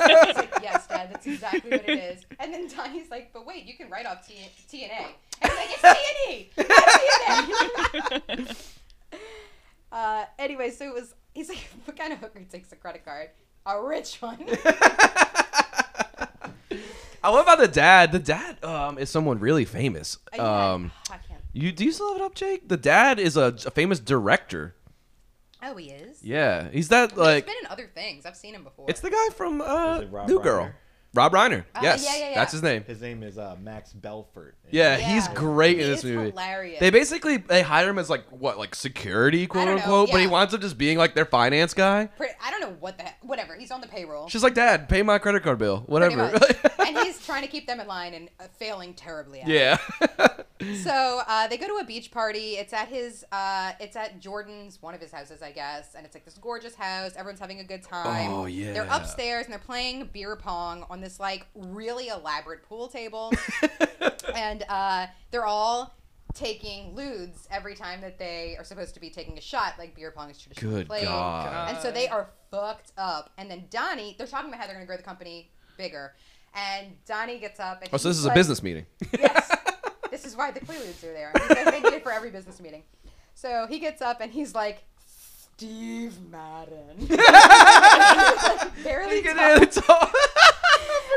Isn't 0.00 0.10
it?" 0.10 0.26
he's 0.26 0.36
like, 0.36 0.54
"Yes, 0.62 0.86
Dad, 0.86 1.10
that's 1.12 1.26
exactly 1.26 1.70
what 1.70 1.88
it 1.88 1.98
is." 1.98 2.24
And 2.38 2.52
then 2.52 2.68
Donnie's 2.68 3.10
like, 3.10 3.32
"But 3.32 3.46
wait, 3.46 3.64
you 3.64 3.76
can 3.76 3.90
write 3.90 4.06
off 4.06 4.26
T 4.26 4.34
T 4.68 4.84
and 4.84 4.92
A." 4.92 5.06
And 5.42 5.52
he's 5.52 5.56
like, 5.56 5.70
"It's 5.72 5.82
T 5.82 5.88
and 6.10 6.34
E, 6.34 6.50
not 6.68 8.08
T 8.28 8.34
and 8.38 8.48
A." 8.48 8.54
Uh, 9.92 10.24
anyway, 10.38 10.70
so 10.70 10.86
it 10.86 10.94
was. 10.94 11.14
He's 11.34 11.48
like, 11.48 11.58
"What 11.84 11.96
kind 11.96 12.12
of 12.12 12.20
hooker 12.20 12.40
takes 12.44 12.70
a 12.72 12.76
credit 12.76 13.04
card?" 13.04 13.30
A 13.66 13.82
rich 13.82 14.22
one. 14.22 14.38
I 17.22 17.28
love 17.30 17.44
how 17.46 17.56
the 17.56 17.68
dad. 17.68 18.12
The 18.12 18.18
dad 18.18 18.62
um, 18.64 18.98
is 18.98 19.10
someone 19.10 19.38
really 19.40 19.64
famous. 19.64 20.16
Yeah, 20.34 20.72
Um, 20.72 20.92
I 21.10 21.16
can't. 21.18 21.40
you 21.52 21.70
do 21.72 21.84
you 21.84 21.92
still 21.92 22.08
have 22.12 22.22
it 22.22 22.24
up, 22.24 22.34
Jake? 22.34 22.68
The 22.68 22.76
dad 22.78 23.18
is 23.18 23.36
a, 23.36 23.54
a 23.66 23.70
famous 23.70 23.98
director. 24.00 24.74
Oh, 25.62 25.76
he 25.76 25.90
is. 25.90 26.22
Yeah, 26.24 26.68
he's 26.70 26.88
that 26.88 27.10
He's 27.10 27.18
like. 27.18 27.46
been 27.46 27.54
in 27.60 27.66
other 27.70 27.88
things. 27.94 28.24
I've 28.26 28.36
seen 28.36 28.54
him 28.54 28.64
before. 28.64 28.86
It's 28.88 29.00
the 29.00 29.10
guy 29.10 29.28
from 29.34 29.60
uh, 29.60 29.96
Is 29.96 30.02
it 30.02 30.12
Rob 30.12 30.28
New 30.28 30.38
Reiner? 30.38 30.42
Girl. 30.42 30.70
Rob 31.12 31.32
Reiner. 31.32 31.64
Uh, 31.74 31.80
yes, 31.82 32.04
yeah, 32.04 32.16
yeah, 32.16 32.28
yeah. 32.30 32.34
that's 32.36 32.52
his 32.52 32.62
name. 32.62 32.84
His 32.84 33.00
name 33.00 33.22
is 33.24 33.36
uh, 33.36 33.56
Max 33.60 33.92
Belfort. 33.92 34.54
Yeah, 34.70 34.96
Yeah. 34.96 35.04
he's 35.12 35.26
great 35.28 35.78
He 35.78 35.82
in 35.82 35.90
this 35.90 36.04
is 36.04 36.04
movie. 36.04 36.30
hilarious. 36.30 36.78
They 36.78 36.90
basically 36.90 37.38
they 37.38 37.62
hire 37.62 37.88
him 37.88 37.98
as 37.98 38.08
like 38.08 38.24
what 38.30 38.58
like 38.58 38.74
security 38.76 39.46
quote 39.48 39.66
don't 39.66 39.76
know, 39.76 39.82
unquote, 39.82 40.12
but 40.12 40.20
he 40.20 40.28
winds 40.28 40.54
up 40.54 40.60
just 40.60 40.78
being 40.78 40.98
like 40.98 41.14
their 41.16 41.24
finance 41.24 41.74
guy. 41.74 42.06
Pretty, 42.06 42.34
I 42.42 42.50
don't 42.52 42.60
know 42.60 42.76
what 42.78 42.96
the 42.96 43.04
heck. 43.04 43.18
Whatever. 43.24 43.56
He's 43.56 43.72
on 43.72 43.80
the 43.80 43.88
payroll. 43.88 44.28
She's 44.28 44.44
like, 44.44 44.54
Dad, 44.54 44.88
pay 44.88 45.02
my 45.02 45.18
credit 45.18 45.42
card 45.42 45.58
bill, 45.58 45.82
whatever. 45.86 46.22
and 46.86 46.98
he's 46.98 47.24
trying 47.26 47.42
to 47.42 47.48
keep 47.48 47.66
them 47.66 47.80
in 47.80 47.88
line 47.88 48.14
and 48.14 48.28
uh, 48.38 48.44
failing 48.58 48.94
terribly 48.94 49.40
at 49.40 49.48
yeah. 49.48 49.78
So 50.82 51.22
uh, 51.26 51.48
they 51.48 51.56
go 51.56 51.66
to 51.68 51.82
a 51.82 51.84
beach 51.84 52.10
party. 52.10 52.56
It's 52.56 52.74
at 52.74 52.88
his. 52.88 53.24
Uh, 53.32 53.72
it's 53.80 53.96
at 53.96 54.20
Jordan's, 54.20 54.80
one 54.82 54.94
of 54.94 55.00
his 55.00 55.10
houses, 55.10 55.40
I 55.40 55.52
guess. 55.52 55.94
And 55.94 56.04
it's 56.04 56.14
like 56.14 56.26
this 56.26 56.36
gorgeous 56.36 56.74
house. 56.74 57.12
Everyone's 57.16 57.40
having 57.40 57.60
a 57.60 57.64
good 57.64 57.82
time. 57.82 58.30
Oh, 58.30 58.44
yeah. 58.44 58.74
They're 58.74 58.88
upstairs 58.90 59.46
and 59.46 59.52
they're 59.54 59.58
playing 59.58 60.10
beer 60.12 60.36
pong 60.36 60.84
on 60.90 60.99
this 61.00 61.20
like 61.20 61.46
really 61.54 62.08
elaborate 62.08 62.62
pool 62.68 62.88
table. 62.88 63.32
and 64.34 64.64
uh, 64.68 65.06
they're 65.30 65.46
all 65.46 65.94
taking 66.34 66.94
ludes 66.94 67.46
every 67.50 67.74
time 67.74 68.00
that 68.00 68.18
they 68.18 68.56
are 68.58 68.64
supposed 68.64 68.94
to 68.94 69.00
be 69.00 69.10
taking 69.10 69.36
a 69.38 69.40
shot, 69.40 69.74
like 69.78 69.94
beer 69.94 70.10
pong 70.10 70.30
is 70.30 70.38
traditionally 70.38 70.80
Good 70.80 70.86
played. 70.86 71.04
God. 71.04 71.70
And 71.70 71.78
so 71.78 71.90
they 71.90 72.08
are 72.08 72.30
fucked 72.50 72.92
up. 72.96 73.30
And 73.38 73.50
then 73.50 73.64
Donnie, 73.70 74.14
they're 74.18 74.26
talking 74.26 74.48
about 74.48 74.60
how 74.60 74.66
they're 74.66 74.76
going 74.76 74.86
to 74.86 74.88
grow 74.88 74.96
the 74.96 75.02
company 75.02 75.50
bigger. 75.76 76.14
And 76.54 76.96
Donnie 77.06 77.38
gets 77.38 77.60
up 77.60 77.82
and 77.82 77.90
Oh, 77.92 77.96
so 77.96 78.08
this 78.08 78.18
is 78.18 78.24
a 78.24 78.34
business 78.34 78.62
meeting. 78.62 78.86
Yes. 79.18 79.50
this 80.10 80.24
is 80.24 80.36
why 80.36 80.50
the 80.50 80.60
Quaaludes 80.60 81.04
are 81.04 81.12
there. 81.12 81.32
They 81.70 81.80
need 81.80 81.92
it 81.92 82.02
for 82.02 82.12
every 82.12 82.30
business 82.30 82.60
meeting. 82.60 82.82
So 83.34 83.66
he 83.68 83.78
gets 83.78 84.02
up 84.02 84.20
and 84.20 84.32
he's 84.32 84.54
like, 84.54 84.84
Steve 85.06 86.14
Madden. 86.30 87.06
Barely 88.82 89.66
talk. 89.66 90.14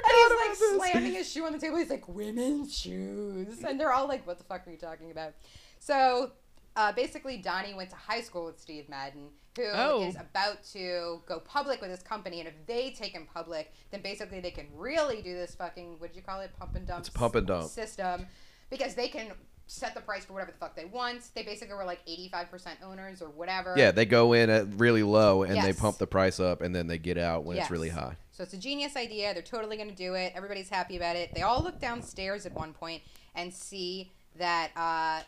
And 0.06 0.14
he's 0.52 0.60
like 0.80 0.92
slamming 0.92 1.14
his 1.14 1.32
shoe 1.32 1.46
on 1.46 1.54
the 1.54 1.60
table. 1.60 1.78
He's 1.78 1.90
like, 1.90 2.08
women's 2.08 2.78
shoes. 2.78 3.64
And 3.64 3.80
they're 3.80 3.92
all 3.94 4.08
like, 4.08 4.26
what 4.28 4.38
the 4.38 4.44
fuck 4.44 4.68
are 4.68 4.72
you 4.72 4.78
talking 4.78 5.12
about? 5.12 5.34
So 5.80 6.32
uh, 6.76 6.92
basically, 6.92 7.38
Donnie 7.38 7.74
went 7.74 7.90
to 7.92 7.96
high 7.96 8.22
school 8.22 8.46
with 8.46 8.60
Steve 8.60 8.90
Madden, 8.90 9.30
who 9.56 9.64
is 9.64 10.16
Oh. 10.18 10.20
about 10.20 10.64
to 10.74 11.22
go 11.26 11.40
public 11.40 11.82
with 11.82 11.92
his 11.92 12.02
company. 12.02 12.40
And 12.40 12.48
if 12.50 12.56
they 12.66 12.90
take 12.92 13.12
him 13.12 13.28
public, 13.34 13.72
then 13.92 14.02
basically 14.02 14.40
they 14.40 14.52
can 14.52 14.68
really 14.76 15.22
do 15.22 15.34
this 15.36 15.56
fucking, 15.56 15.96
what 16.00 16.12
did 16.12 16.16
you 16.18 16.24
call 16.24 16.42
it? 16.42 16.52
Pump 16.58 16.76
and 16.76 16.88
dump? 16.88 17.00
It's 17.02 17.10
pump 17.10 17.36
and 17.36 17.46
dump. 17.48 17.70
System. 17.70 18.26
Because 18.70 18.96
they 18.96 19.08
can 19.08 19.28
set 19.68 19.94
the 19.96 20.02
price 20.02 20.26
for 20.26 20.34
whatever 20.34 20.52
the 20.52 20.58
fuck 20.58 20.76
they 20.76 20.86
want. 20.86 21.22
They 21.36 21.44
basically 21.44 21.76
were 21.76 21.86
like 21.86 22.06
85% 22.08 22.84
owners 22.84 23.22
or 23.22 23.30
whatever. 23.30 23.76
yeah, 23.78 23.92
they 23.92 24.06
go 24.06 24.34
in 24.34 24.50
at 24.50 24.68
really 24.76 25.04
low 25.04 25.44
and 25.44 25.62
they 25.64 25.74
pump 25.74 25.98
the 26.00 26.08
price 26.08 26.40
up, 26.40 26.62
and 26.62 26.76
then 26.76 26.88
they 26.88 26.98
get 26.98 27.18
out 27.18 27.46
when 27.46 27.56
Yes. 27.58 27.66
it's 27.66 27.72
really 27.72 27.90
high. 27.90 28.18
So 28.34 28.42
it's 28.42 28.54
a 28.54 28.58
genius 28.58 28.96
idea. 28.96 29.32
They're 29.34 29.44
totally 29.44 29.78
going 29.78 29.90
to 29.90 29.96
do 29.96 30.16
it. 30.16 30.34
Everybody's 30.36 30.70
happy 30.70 30.98
about 30.98 31.16
it. 31.16 31.34
They 31.36 31.44
all 31.44 31.62
look 31.62 31.80
downstairs 31.80 32.48
at 32.48 32.54
one 32.54 32.74
point 32.74 33.04
and 33.36 33.54
see 33.54 34.12
that 34.38 34.72
uh, 34.76 35.22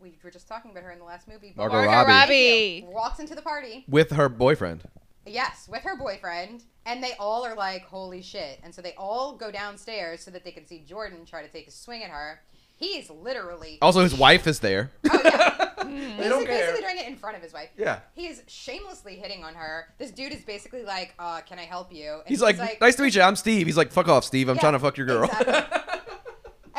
we 0.00 0.16
were 0.22 0.30
just 0.30 0.46
talking 0.46 0.70
about 0.70 0.84
her 0.84 0.92
in 0.92 1.00
the 1.00 1.04
last 1.04 1.26
movie. 1.26 1.52
Margot 1.56 1.74
Margot 1.74 1.90
Robbie. 1.90 2.84
Robbie. 2.86 2.94
Walks 2.94 3.18
into 3.18 3.34
the 3.34 3.42
party. 3.42 3.84
With 3.88 4.12
her 4.12 4.28
boyfriend. 4.28 4.84
Yes, 5.26 5.68
with 5.68 5.82
her 5.82 5.96
boyfriend. 5.96 6.62
And 6.86 7.02
they 7.02 7.12
all 7.18 7.44
are 7.44 7.56
like, 7.56 7.84
holy 7.84 8.22
shit. 8.22 8.60
And 8.62 8.72
so 8.72 8.80
they 8.80 8.94
all 8.96 9.36
go 9.36 9.50
downstairs 9.50 10.22
so 10.22 10.30
that 10.30 10.44
they 10.44 10.52
can 10.52 10.64
see 10.64 10.84
Jordan 10.86 11.24
try 11.26 11.42
to 11.42 11.48
take 11.48 11.66
a 11.66 11.72
swing 11.72 12.04
at 12.04 12.10
her. 12.10 12.40
He's 12.78 13.10
literally. 13.10 13.78
Also, 13.82 14.00
his 14.00 14.14
wife 14.14 14.46
is 14.46 14.60
there. 14.60 14.92
Oh, 15.10 15.20
yeah. 15.24 15.68
they 15.84 15.90
He's 16.16 16.28
don't 16.28 16.46
care. 16.46 16.58
basically 16.72 16.80
doing 16.82 16.98
it 16.98 17.06
in 17.08 17.16
front 17.16 17.36
of 17.36 17.42
his 17.42 17.52
wife. 17.52 17.70
Yeah. 17.76 18.00
He's 18.14 18.42
shamelessly 18.46 19.16
hitting 19.16 19.42
on 19.44 19.54
her. 19.54 19.86
This 19.98 20.10
dude 20.12 20.32
is 20.32 20.42
basically 20.42 20.84
like, 20.84 21.14
uh, 21.18 21.40
can 21.40 21.58
I 21.58 21.64
help 21.64 21.92
you? 21.92 22.14
And 22.14 22.22
He's 22.28 22.40
like, 22.40 22.56
nice 22.80 22.94
to 22.96 23.02
meet 23.02 23.14
you. 23.14 23.22
I'm 23.22 23.36
Steve. 23.36 23.66
He's 23.66 23.76
like, 23.76 23.90
fuck 23.90 24.08
off, 24.08 24.24
Steve. 24.24 24.48
I'm 24.48 24.56
Yeah, 24.56 24.60
trying 24.60 24.72
to 24.74 24.78
fuck 24.78 24.96
your 24.96 25.06
girl. 25.06 25.24
exactly. 25.24 25.78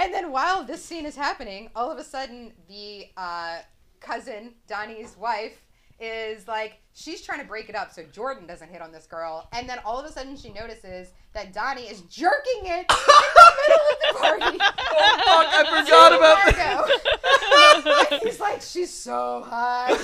And 0.01 0.13
then 0.13 0.31
while 0.31 0.63
this 0.63 0.83
scene 0.83 1.05
is 1.05 1.17
happening, 1.17 1.69
all 1.75 1.91
of 1.91 1.97
a 1.97 2.05
sudden 2.05 2.53
the 2.69 3.07
uh, 3.17 3.57
cousin, 3.99 4.53
Donnie's 4.65 5.17
wife, 5.17 5.61
is 5.99 6.47
like 6.47 6.79
she's 6.93 7.21
trying 7.21 7.41
to 7.41 7.45
break 7.45 7.67
it 7.67 7.75
up 7.75 7.91
so 7.91 8.03
Jordan 8.13 8.47
doesn't 8.47 8.69
hit 8.71 8.81
on 8.81 8.93
this 8.93 9.05
girl. 9.05 9.49
And 9.51 9.67
then 9.67 9.79
all 9.83 9.99
of 9.99 10.05
a 10.05 10.11
sudden 10.13 10.37
she 10.37 10.53
notices 10.53 11.09
that 11.33 11.51
Donnie 11.53 11.81
is 11.89 11.99
jerking 12.03 12.61
it 12.63 12.89
in 12.89 12.95
the 12.95 13.51
middle 13.67 13.85
of 13.91 13.98
party. 14.15 14.57
Fuck, 14.57 15.47
I 15.51 15.83
forgot 15.83 16.13
about 16.13 16.37
that. 16.55 18.21
He's 18.23 18.39
like, 18.39 18.61
she's 18.61 18.93
so 18.93 19.43
hot. 19.45 19.95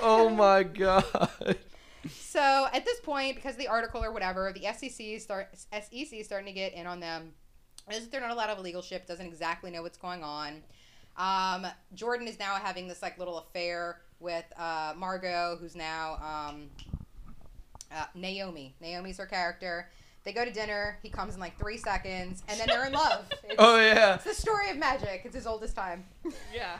Oh 0.00 0.28
my 0.28 0.62
god. 0.62 1.28
So 2.20 2.68
at 2.72 2.84
this 2.84 3.00
point, 3.00 3.36
because 3.36 3.54
of 3.54 3.58
the 3.58 3.68
article 3.68 4.02
or 4.02 4.12
whatever, 4.12 4.52
the 4.54 4.72
SEC 4.72 5.20
start 5.20 5.48
SEC 5.56 6.12
is 6.12 6.26
starting 6.26 6.46
to 6.46 6.52
get 6.52 6.72
in 6.72 6.86
on 6.86 7.00
them. 7.00 7.32
They're 8.10 8.20
not 8.20 8.30
a 8.30 8.34
lot 8.34 8.50
of 8.50 8.58
legal 8.60 8.82
ship, 8.82 9.06
doesn't 9.06 9.26
exactly 9.26 9.70
know 9.70 9.82
what's 9.82 9.98
going 9.98 10.22
on. 10.22 10.62
Um, 11.16 11.66
Jordan 11.94 12.28
is 12.28 12.38
now 12.38 12.54
having 12.54 12.86
this 12.86 13.02
like 13.02 13.18
little 13.18 13.38
affair 13.38 14.00
with 14.20 14.44
uh, 14.56 14.94
Margot, 14.96 15.56
who's 15.60 15.74
now 15.74 16.14
um, 16.50 16.70
uh, 17.90 18.04
Naomi. 18.14 18.74
Naomi's 18.80 19.18
her 19.18 19.26
character. 19.26 19.88
They 20.28 20.34
go 20.34 20.44
to 20.44 20.50
dinner. 20.52 20.98
He 21.02 21.08
comes 21.08 21.32
in 21.32 21.40
like 21.40 21.58
three 21.58 21.78
seconds, 21.78 22.42
and 22.50 22.60
then 22.60 22.66
they're 22.68 22.84
in 22.84 22.92
love. 22.92 23.24
It's, 23.44 23.54
Oh 23.58 23.80
yeah. 23.80 24.16
it's 24.16 24.24
the 24.24 24.34
story 24.34 24.68
of 24.68 24.76
magic. 24.76 25.22
It's 25.24 25.34
his 25.34 25.46
oldest 25.46 25.74
time. 25.74 26.04
Yeah. 26.54 26.76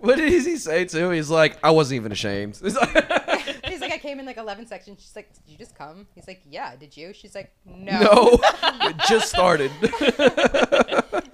What 0.00 0.16
did 0.16 0.32
he 0.32 0.56
say 0.56 0.86
too? 0.86 1.10
He's 1.10 1.28
like, 1.28 1.58
I 1.62 1.72
wasn't 1.72 1.96
even 1.96 2.10
ashamed. 2.10 2.56
He's 2.62 2.74
like, 2.74 3.66
He's 3.66 3.82
like, 3.82 3.92
I 3.92 3.98
came 3.98 4.18
in 4.18 4.24
like 4.24 4.38
11 4.38 4.66
sections. 4.66 5.00
She's 5.02 5.14
like, 5.14 5.30
Did 5.34 5.42
you 5.46 5.58
just 5.58 5.76
come? 5.76 6.06
He's 6.14 6.26
like, 6.26 6.40
Yeah. 6.48 6.74
Did 6.76 6.96
you? 6.96 7.12
She's 7.12 7.34
like, 7.34 7.52
No. 7.66 8.00
no, 8.00 8.38
it 8.62 8.96
just 9.06 9.28
started. 9.28 9.70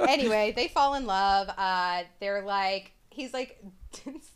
anyway, 0.00 0.52
they 0.56 0.66
fall 0.66 0.94
in 0.94 1.06
love. 1.06 1.48
Uh, 1.56 2.02
they're 2.18 2.42
like, 2.42 2.90
he's 3.08 3.32
like 3.32 3.62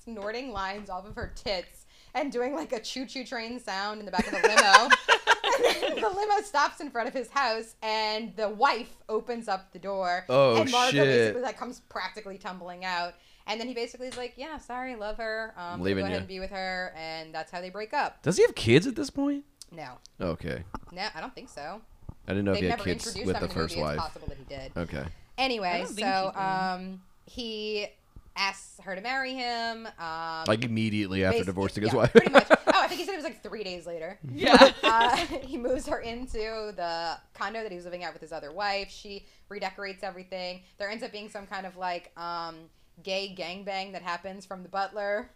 snorting 0.04 0.52
lines 0.52 0.90
off 0.90 1.06
of 1.08 1.16
her 1.16 1.32
tits 1.34 1.85
and 2.16 2.32
doing 2.32 2.54
like 2.54 2.72
a 2.72 2.80
choo 2.80 3.06
choo 3.06 3.24
train 3.24 3.60
sound 3.60 4.00
in 4.00 4.06
the 4.06 4.10
back 4.12 4.26
of 4.26 4.32
the 4.32 4.48
limo. 4.48 4.88
and 4.88 5.64
then 5.82 5.94
the 6.00 6.08
limo 6.08 6.40
stops 6.42 6.80
in 6.80 6.90
front 6.90 7.06
of 7.08 7.14
his 7.14 7.30
house, 7.30 7.76
and 7.82 8.34
the 8.36 8.48
wife 8.48 8.90
opens 9.08 9.46
up 9.46 9.72
the 9.72 9.78
door. 9.78 10.24
Oh, 10.28 10.60
and 10.60 10.70
Margot 10.70 10.90
shit. 10.90 11.04
basically 11.06 11.42
like 11.42 11.58
comes 11.58 11.80
practically 11.88 12.38
tumbling 12.38 12.84
out. 12.84 13.14
And 13.48 13.60
then 13.60 13.68
he 13.68 13.74
basically 13.74 14.08
is 14.08 14.16
like, 14.16 14.32
"Yeah, 14.36 14.58
sorry, 14.58 14.96
love 14.96 15.18
her. 15.18 15.54
Um, 15.56 15.62
I'm 15.62 15.70
gonna 15.74 15.82
Leaving 15.84 16.02
go 16.02 16.06
ahead 16.06 16.14
ya. 16.16 16.18
and 16.18 16.28
be 16.28 16.40
with 16.40 16.50
her," 16.50 16.92
and 16.96 17.32
that's 17.32 17.52
how 17.52 17.60
they 17.60 17.70
break 17.70 17.94
up. 17.94 18.20
Does 18.22 18.36
he 18.36 18.42
have 18.42 18.56
kids 18.56 18.88
at 18.88 18.96
this 18.96 19.08
point? 19.10 19.44
No, 19.70 19.98
Okay, 20.20 20.64
no, 20.92 21.06
I 21.14 21.20
don't 21.20 21.34
think 21.34 21.48
so. 21.48 21.80
I 22.26 22.32
didn't 22.32 22.44
know 22.44 22.52
if 22.52 22.56
They've 22.56 22.64
he 22.64 22.70
had 22.70 22.78
never 22.78 22.84
kids 22.90 23.06
introduced 23.06 23.26
with 23.26 23.34
them 23.34 23.40
the 23.42 23.46
in 23.46 23.48
the 23.48 23.54
first 23.54 23.76
movie. 23.76 23.82
wife. 23.84 23.94
It's 23.96 24.02
possible 24.04 24.28
that 24.28 24.38
he 24.38 24.44
did. 24.44 24.72
Okay. 24.76 25.04
Anyway, 25.38 25.68
I 25.68 25.78
don't 25.78 25.86
think 25.88 26.06
so 26.08 26.32
he 26.34 26.40
um, 26.40 27.00
he 27.26 27.86
asks 28.36 28.78
her 28.82 28.94
to 28.94 29.00
marry 29.00 29.34
him. 29.34 29.86
Um, 29.98 30.44
Like 30.46 30.64
immediately 30.64 31.24
after 31.24 31.42
basi- 31.42 31.46
divorcing 31.46 31.82
yeah, 31.84 31.88
his 31.90 31.96
wife. 31.96 32.12
pretty 32.12 32.30
much. 32.30 32.46
Oh, 32.68 32.82
I 32.82 32.88
think 32.88 33.00
he 33.00 33.06
said 33.06 33.14
it 33.14 33.16
was 33.16 33.24
like 33.24 33.42
three 33.42 33.64
days 33.64 33.86
later. 33.86 34.18
Yeah. 34.34 34.72
Uh, 34.82 35.16
he 35.42 35.56
moves 35.56 35.86
her 35.86 35.98
into 36.00 36.38
the 36.76 37.16
condo 37.32 37.62
that 37.62 37.70
he 37.72 37.76
was 37.76 37.86
living 37.86 38.04
at 38.04 38.12
with 38.12 38.20
his 38.20 38.32
other 38.32 38.52
wife. 38.52 38.90
She 38.90 39.24
redecorates 39.48 40.02
everything. 40.02 40.62
There 40.78 40.90
ends 40.90 41.02
up 41.02 41.10
being 41.10 41.30
some 41.30 41.46
kind 41.46 41.64
of 41.66 41.76
like 41.78 42.12
um, 42.18 42.56
gay 43.02 43.34
gangbang 43.36 43.92
that 43.92 44.02
happens 44.02 44.44
from 44.44 44.62
the 44.62 44.68
butler. 44.68 45.30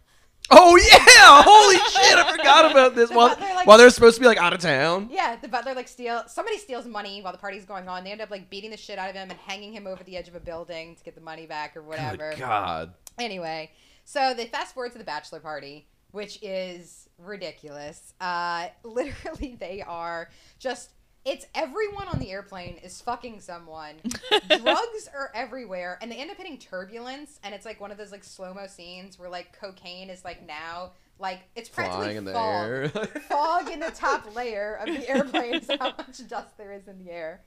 Oh 0.51 0.75
yeah! 0.75 1.41
Holy 1.43 1.77
shit! 1.77 2.17
I 2.17 2.31
forgot 2.31 2.69
about 2.71 2.95
this. 2.95 3.09
The 3.09 3.15
While, 3.15 3.29
butler, 3.29 3.47
like- 3.61 3.67
while 3.67 3.77
they're 3.77 3.89
supposed 3.89 4.15
to 4.15 4.21
be 4.21 4.27
like 4.27 4.37
out 4.37 4.53
of 4.53 4.59
town. 4.59 5.09
Yeah, 5.11 5.35
the 5.35 5.47
butler 5.47 5.73
like 5.73 5.87
steal 5.87 6.23
somebody 6.27 6.57
steals 6.57 6.85
money 6.85 7.21
while 7.21 7.31
the 7.33 7.39
party's 7.39 7.65
going 7.65 7.87
on. 7.87 8.03
They 8.03 8.11
end 8.11 8.21
up 8.21 8.29
like 8.29 8.49
beating 8.49 8.71
the 8.71 8.77
shit 8.77 8.99
out 8.99 9.09
of 9.09 9.15
him 9.15 9.29
and 9.29 9.39
hanging 9.39 9.73
him 9.73 9.87
over 9.87 10.03
the 10.03 10.17
edge 10.17 10.27
of 10.27 10.35
a 10.35 10.39
building 10.39 10.95
to 10.95 11.03
get 11.03 11.15
the 11.15 11.21
money 11.21 11.45
back 11.45 11.75
or 11.77 11.81
whatever. 11.83 12.31
Good 12.31 12.39
God. 12.39 12.93
Anyway, 13.19 13.71
so 14.05 14.33
they 14.35 14.45
fast 14.45 14.73
forward 14.73 14.91
to 14.93 14.97
the 14.97 15.03
bachelor 15.03 15.39
party, 15.39 15.87
which 16.11 16.39
is 16.41 17.07
ridiculous. 17.17 18.13
Uh, 18.19 18.67
literally, 18.83 19.55
they 19.59 19.81
are 19.81 20.29
just. 20.59 20.91
It's 21.23 21.45
everyone 21.53 22.07
on 22.07 22.17
the 22.17 22.31
airplane 22.31 22.77
is 22.83 22.99
fucking 22.99 23.41
someone. 23.41 23.93
Drugs 24.47 25.07
are 25.13 25.29
everywhere, 25.35 25.99
and 26.01 26.11
they 26.11 26.15
end 26.15 26.31
up 26.31 26.37
hitting 26.37 26.57
turbulence, 26.57 27.39
and 27.43 27.53
it's 27.53 27.63
like 27.63 27.79
one 27.79 27.91
of 27.91 27.99
those 27.99 28.11
like 28.11 28.23
slow 28.23 28.55
mo 28.55 28.65
scenes 28.65 29.19
where 29.19 29.29
like 29.29 29.55
cocaine 29.59 30.09
is 30.09 30.25
like 30.25 30.43
now 30.47 30.93
like 31.21 31.41
it's 31.55 31.69
practically 31.69 32.05
Flying 32.05 32.17
in 32.17 32.25
the 32.25 32.33
fog. 32.33 32.67
air. 32.67 32.89
fog 33.29 33.69
in 33.69 33.79
the 33.79 33.91
top 33.91 34.35
layer 34.35 34.75
of 34.75 34.87
the 34.87 35.07
airplane 35.09 35.55
is 35.55 35.69
how 35.79 35.93
much 35.97 36.27
dust 36.27 36.57
there 36.57 36.71
is 36.73 36.87
in 36.87 37.03
the 37.03 37.11
air. 37.11 37.41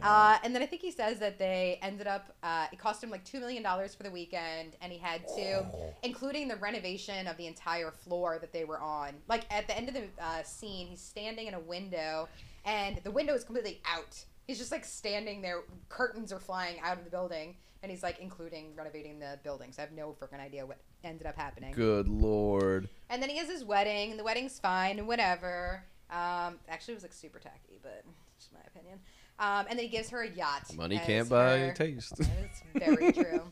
Uh, 0.00 0.38
and 0.42 0.54
then 0.54 0.62
I 0.62 0.66
think 0.66 0.80
he 0.80 0.90
says 0.90 1.18
that 1.18 1.38
they 1.38 1.78
ended 1.82 2.06
up, 2.06 2.34
uh, 2.42 2.66
it 2.72 2.78
cost 2.78 3.04
him 3.04 3.10
like 3.10 3.24
$2 3.26 3.40
million 3.40 3.62
for 3.62 4.02
the 4.02 4.10
weekend, 4.10 4.74
and 4.80 4.90
he 4.90 4.98
had 4.98 5.26
to, 5.36 5.66
including 6.02 6.48
the 6.48 6.56
renovation 6.56 7.26
of 7.26 7.36
the 7.36 7.46
entire 7.46 7.90
floor 7.90 8.38
that 8.40 8.54
they 8.54 8.64
were 8.64 8.80
on. 8.80 9.12
Like 9.28 9.44
at 9.50 9.66
the 9.66 9.76
end 9.76 9.88
of 9.88 9.94
the 9.94 10.04
uh, 10.18 10.42
scene, 10.44 10.86
he's 10.86 11.02
standing 11.02 11.46
in 11.46 11.52
a 11.54 11.60
window, 11.60 12.28
and 12.64 13.00
the 13.04 13.10
window 13.10 13.34
is 13.34 13.44
completely 13.44 13.82
out. 13.86 14.24
He's 14.46 14.58
just 14.58 14.72
like 14.72 14.84
standing 14.84 15.42
there, 15.42 15.60
curtains 15.90 16.32
are 16.32 16.40
flying 16.40 16.80
out 16.80 16.96
of 16.96 17.04
the 17.04 17.10
building, 17.10 17.56
and 17.82 17.90
he's 17.90 18.02
like 18.02 18.18
including 18.18 18.74
renovating 18.74 19.18
the 19.18 19.38
building. 19.44 19.72
So 19.72 19.82
I 19.82 19.84
have 19.84 19.94
no 19.94 20.16
freaking 20.18 20.40
idea 20.40 20.64
what 20.64 20.78
ended 21.04 21.26
up 21.26 21.36
happening. 21.36 21.72
Good 21.72 22.08
lord. 22.08 22.88
And 23.10 23.22
then 23.22 23.28
he 23.30 23.36
has 23.38 23.48
his 23.48 23.64
wedding, 23.64 24.10
and 24.10 24.18
the 24.18 24.24
wedding's 24.24 24.58
fine 24.58 24.98
and 24.98 25.06
whatever. 25.08 25.82
Um, 26.10 26.58
actually, 26.68 26.92
it 26.92 26.96
was 26.96 27.02
like 27.04 27.12
super 27.12 27.38
tacky, 27.38 27.78
but 27.82 28.04
it's 28.36 28.48
my 28.52 28.60
opinion. 28.66 28.98
Um, 29.38 29.66
and 29.68 29.78
then 29.78 29.84
he 29.86 29.88
gives 29.88 30.10
her 30.10 30.22
a 30.22 30.28
yacht. 30.30 30.74
Money 30.76 30.98
can't 30.98 31.28
buy 31.28 31.58
her- 31.58 31.72
taste. 31.72 32.14
It's 32.20 32.62
very 32.74 33.12
true. 33.12 33.42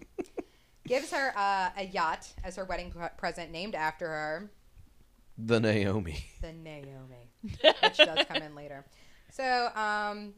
gives 0.87 1.11
her 1.13 1.33
uh, 1.37 1.71
a 1.77 1.85
yacht 1.87 2.29
as 2.45 2.57
her 2.57 2.65
wedding 2.65 2.91
pre- 2.91 3.09
present, 3.17 3.51
named 3.51 3.75
after 3.75 4.07
her, 4.09 4.51
the 5.39 5.59
Naomi. 5.59 6.25
the 6.43 6.53
Naomi, 6.53 7.31
which 7.43 7.97
does 7.97 8.27
come 8.27 8.43
in 8.43 8.55
later. 8.55 8.85
So, 9.33 9.69
um, 9.75 10.35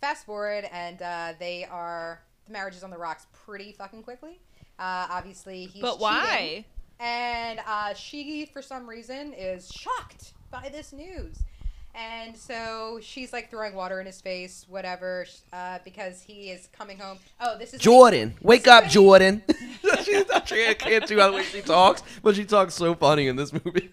fast 0.00 0.24
forward, 0.24 0.64
and 0.72 1.00
uh, 1.02 1.32
they 1.38 1.64
are 1.64 2.22
the 2.46 2.52
marriage 2.52 2.74
is 2.74 2.82
on 2.82 2.90
the 2.90 2.98
rocks 2.98 3.26
pretty 3.44 3.72
fucking 3.72 4.02
quickly. 4.02 4.40
Uh, 4.78 5.06
obviously, 5.10 5.66
he's 5.66 5.82
but 5.82 5.92
cheating. 5.92 6.02
why? 6.02 6.64
And 7.00 7.60
uh, 7.66 7.94
she, 7.94 8.46
for 8.46 8.62
some 8.62 8.88
reason, 8.88 9.32
is 9.34 9.70
shocked 9.72 10.32
by 10.50 10.68
this 10.70 10.92
news. 10.92 11.38
And 11.94 12.36
so 12.36 12.98
she's 13.02 13.32
like 13.34 13.50
throwing 13.50 13.74
water 13.74 14.00
in 14.00 14.06
his 14.06 14.20
face, 14.20 14.64
whatever, 14.68 15.26
uh, 15.52 15.78
because 15.84 16.22
he 16.22 16.48
is 16.50 16.68
coming 16.76 16.98
home. 16.98 17.18
Oh, 17.38 17.58
this 17.58 17.68
is 17.68 17.74
like- 17.74 17.80
Jordan, 17.82 18.34
wake 18.40 18.66
up, 18.66 18.84
when 18.84 18.88
he- 18.88 18.94
Jordan. 18.94 19.42
She's 20.04 20.26
not 20.28 20.50
I 20.50 20.74
can't 20.74 21.06
do 21.06 21.16
the 21.16 21.32
way 21.32 21.42
she 21.44 21.60
talks, 21.60 22.02
but 22.22 22.34
she 22.34 22.44
talks 22.44 22.74
so 22.74 22.94
funny 22.94 23.28
in 23.28 23.36
this 23.36 23.52
movie. 23.52 23.90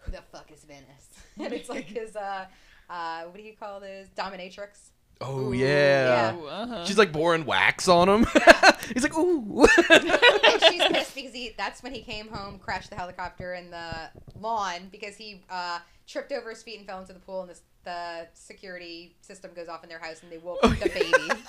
Who 0.00 0.10
the 0.12 0.20
fuck 0.32 0.50
is 0.52 0.64
Venice? 0.64 1.08
and 1.38 1.52
it's 1.52 1.68
like 1.68 1.84
his, 1.86 2.14
uh, 2.14 2.44
uh, 2.90 3.22
what 3.22 3.36
do 3.36 3.42
you 3.42 3.54
call 3.58 3.80
this? 3.80 4.08
Dominatrix. 4.16 4.90
Oh 5.20 5.48
Ooh, 5.48 5.52
yeah. 5.52 6.32
yeah. 6.32 6.36
Ooh, 6.36 6.46
uh-huh. 6.46 6.84
She's 6.84 6.96
like 6.98 7.12
pouring 7.12 7.44
wax 7.44 7.88
on 7.88 8.08
him. 8.08 8.26
He's 8.94 9.02
like, 9.02 9.16
ooh. 9.18 9.66
and 9.90 10.62
she's 10.62 10.84
pissed 10.86 11.14
because 11.14 11.32
he 11.32 11.54
that's 11.56 11.82
when 11.82 11.92
he 11.92 12.02
came 12.02 12.28
home, 12.28 12.58
crashed 12.58 12.90
the 12.90 12.96
helicopter 12.96 13.54
in 13.54 13.70
the 13.70 14.10
lawn 14.40 14.88
because 14.92 15.16
he 15.16 15.42
uh, 15.50 15.80
tripped 16.06 16.32
over 16.32 16.50
his 16.50 16.62
feet 16.62 16.78
and 16.78 16.86
fell 16.86 17.00
into 17.00 17.12
the 17.12 17.18
pool, 17.18 17.42
and 17.42 17.50
the, 17.50 17.58
the 17.84 18.28
security 18.34 19.16
system 19.20 19.50
goes 19.54 19.68
off 19.68 19.82
in 19.82 19.88
their 19.88 19.98
house, 19.98 20.22
and 20.22 20.30
they 20.30 20.38
woke 20.38 20.58
Oh, 20.62 20.68
the 20.68 20.88
baby. 20.88 21.42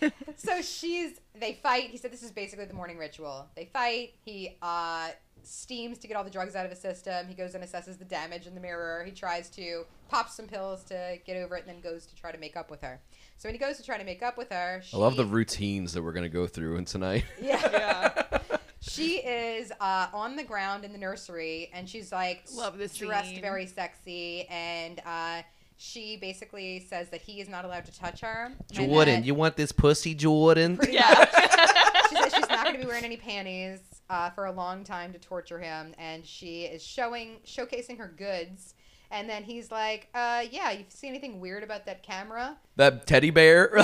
so, 0.00 0.10
so 0.36 0.62
she's 0.62 1.20
they 1.38 1.54
fight. 1.62 1.90
He 1.90 1.96
said 1.96 2.12
this 2.12 2.22
is 2.22 2.32
basically 2.32 2.64
the 2.64 2.74
morning 2.74 2.98
ritual. 2.98 3.46
They 3.54 3.66
fight. 3.66 4.14
He 4.24 4.56
uh, 4.60 5.10
steams 5.42 5.98
to 5.98 6.08
get 6.08 6.16
all 6.16 6.24
the 6.24 6.30
drugs 6.30 6.54
out 6.54 6.64
of 6.64 6.70
his 6.70 6.80
system. 6.80 7.26
He 7.28 7.34
goes 7.34 7.54
and 7.54 7.62
assesses 7.64 7.98
the 7.98 8.04
damage 8.04 8.46
in 8.46 8.54
the 8.54 8.60
mirror. 8.60 9.02
He 9.04 9.12
tries 9.12 9.48
to 9.50 9.84
pop 10.08 10.28
some 10.28 10.46
pills 10.46 10.82
to 10.84 11.18
get 11.26 11.36
over 11.36 11.56
it, 11.56 11.66
and 11.66 11.74
then 11.74 11.80
goes 11.80 12.06
to 12.06 12.14
try 12.14 12.32
to 12.32 12.38
make 12.38 12.56
up 12.56 12.70
with 12.70 12.80
her. 12.82 13.00
So 13.38 13.48
when 13.48 13.54
he 13.54 13.58
goes 13.58 13.76
to 13.78 13.82
try 13.82 13.98
to 13.98 14.04
make 14.04 14.22
up 14.22 14.36
with 14.36 14.50
her, 14.50 14.80
she, 14.84 14.96
I 14.96 15.00
love 15.00 15.16
the 15.16 15.24
routines 15.24 15.92
that 15.94 16.02
we're 16.02 16.12
gonna 16.12 16.28
go 16.28 16.46
through 16.46 16.76
in 16.76 16.84
tonight. 16.84 17.24
yeah. 17.40 17.68
Yeah. 17.72 18.38
She 18.82 19.16
is 19.18 19.70
uh, 19.78 20.08
on 20.14 20.36
the 20.36 20.44
ground 20.44 20.84
in 20.84 20.92
the 20.92 20.98
nursery, 20.98 21.70
and 21.74 21.88
she's 21.88 22.12
like 22.12 22.44
Love 22.54 22.78
this 22.78 22.96
dressed 22.96 23.28
scene. 23.30 23.40
very 23.42 23.66
sexy, 23.66 24.46
and 24.48 25.00
uh, 25.04 25.42
she 25.76 26.16
basically 26.16 26.80
says 26.80 27.08
that 27.10 27.20
he 27.20 27.40
is 27.40 27.48
not 27.48 27.64
allowed 27.64 27.84
to 27.86 27.98
touch 27.98 28.20
her. 28.20 28.52
and 28.74 28.90
that 28.90 29.24
you 29.24 29.34
want 29.34 29.56
this 29.56 29.72
pussy, 29.72 30.14
Jordan? 30.14 30.76
pretty 30.76 30.92
Yeah. 30.94 31.26
she 32.10 32.16
says 32.16 32.34
she's 32.34 32.48
not 32.48 32.64
going 32.64 32.76
to 32.76 32.80
be 32.80 32.86
wearing 32.86 33.04
any 33.04 33.16
panties. 33.16 33.80
Uh, 34.10 34.28
for 34.30 34.46
a 34.46 34.52
long 34.52 34.82
time 34.84 35.12
to 35.12 35.18
torture 35.18 35.60
him, 35.60 35.94
and 35.96 36.26
she 36.26 36.64
is 36.64 36.82
showing 36.82 37.36
showcasing 37.46 37.96
her 37.96 38.08
goods. 38.08 38.74
And 39.12 39.28
then 39.28 39.44
he's 39.44 39.70
like, 39.70 40.08
uh, 40.14 40.42
"Yeah, 40.50 40.72
you 40.72 40.84
see 40.88 41.08
anything 41.08 41.40
weird 41.40 41.62
about 41.62 41.86
that 41.86 42.02
camera?" 42.02 42.56
That 42.76 43.06
teddy 43.06 43.30
bear. 43.30 43.70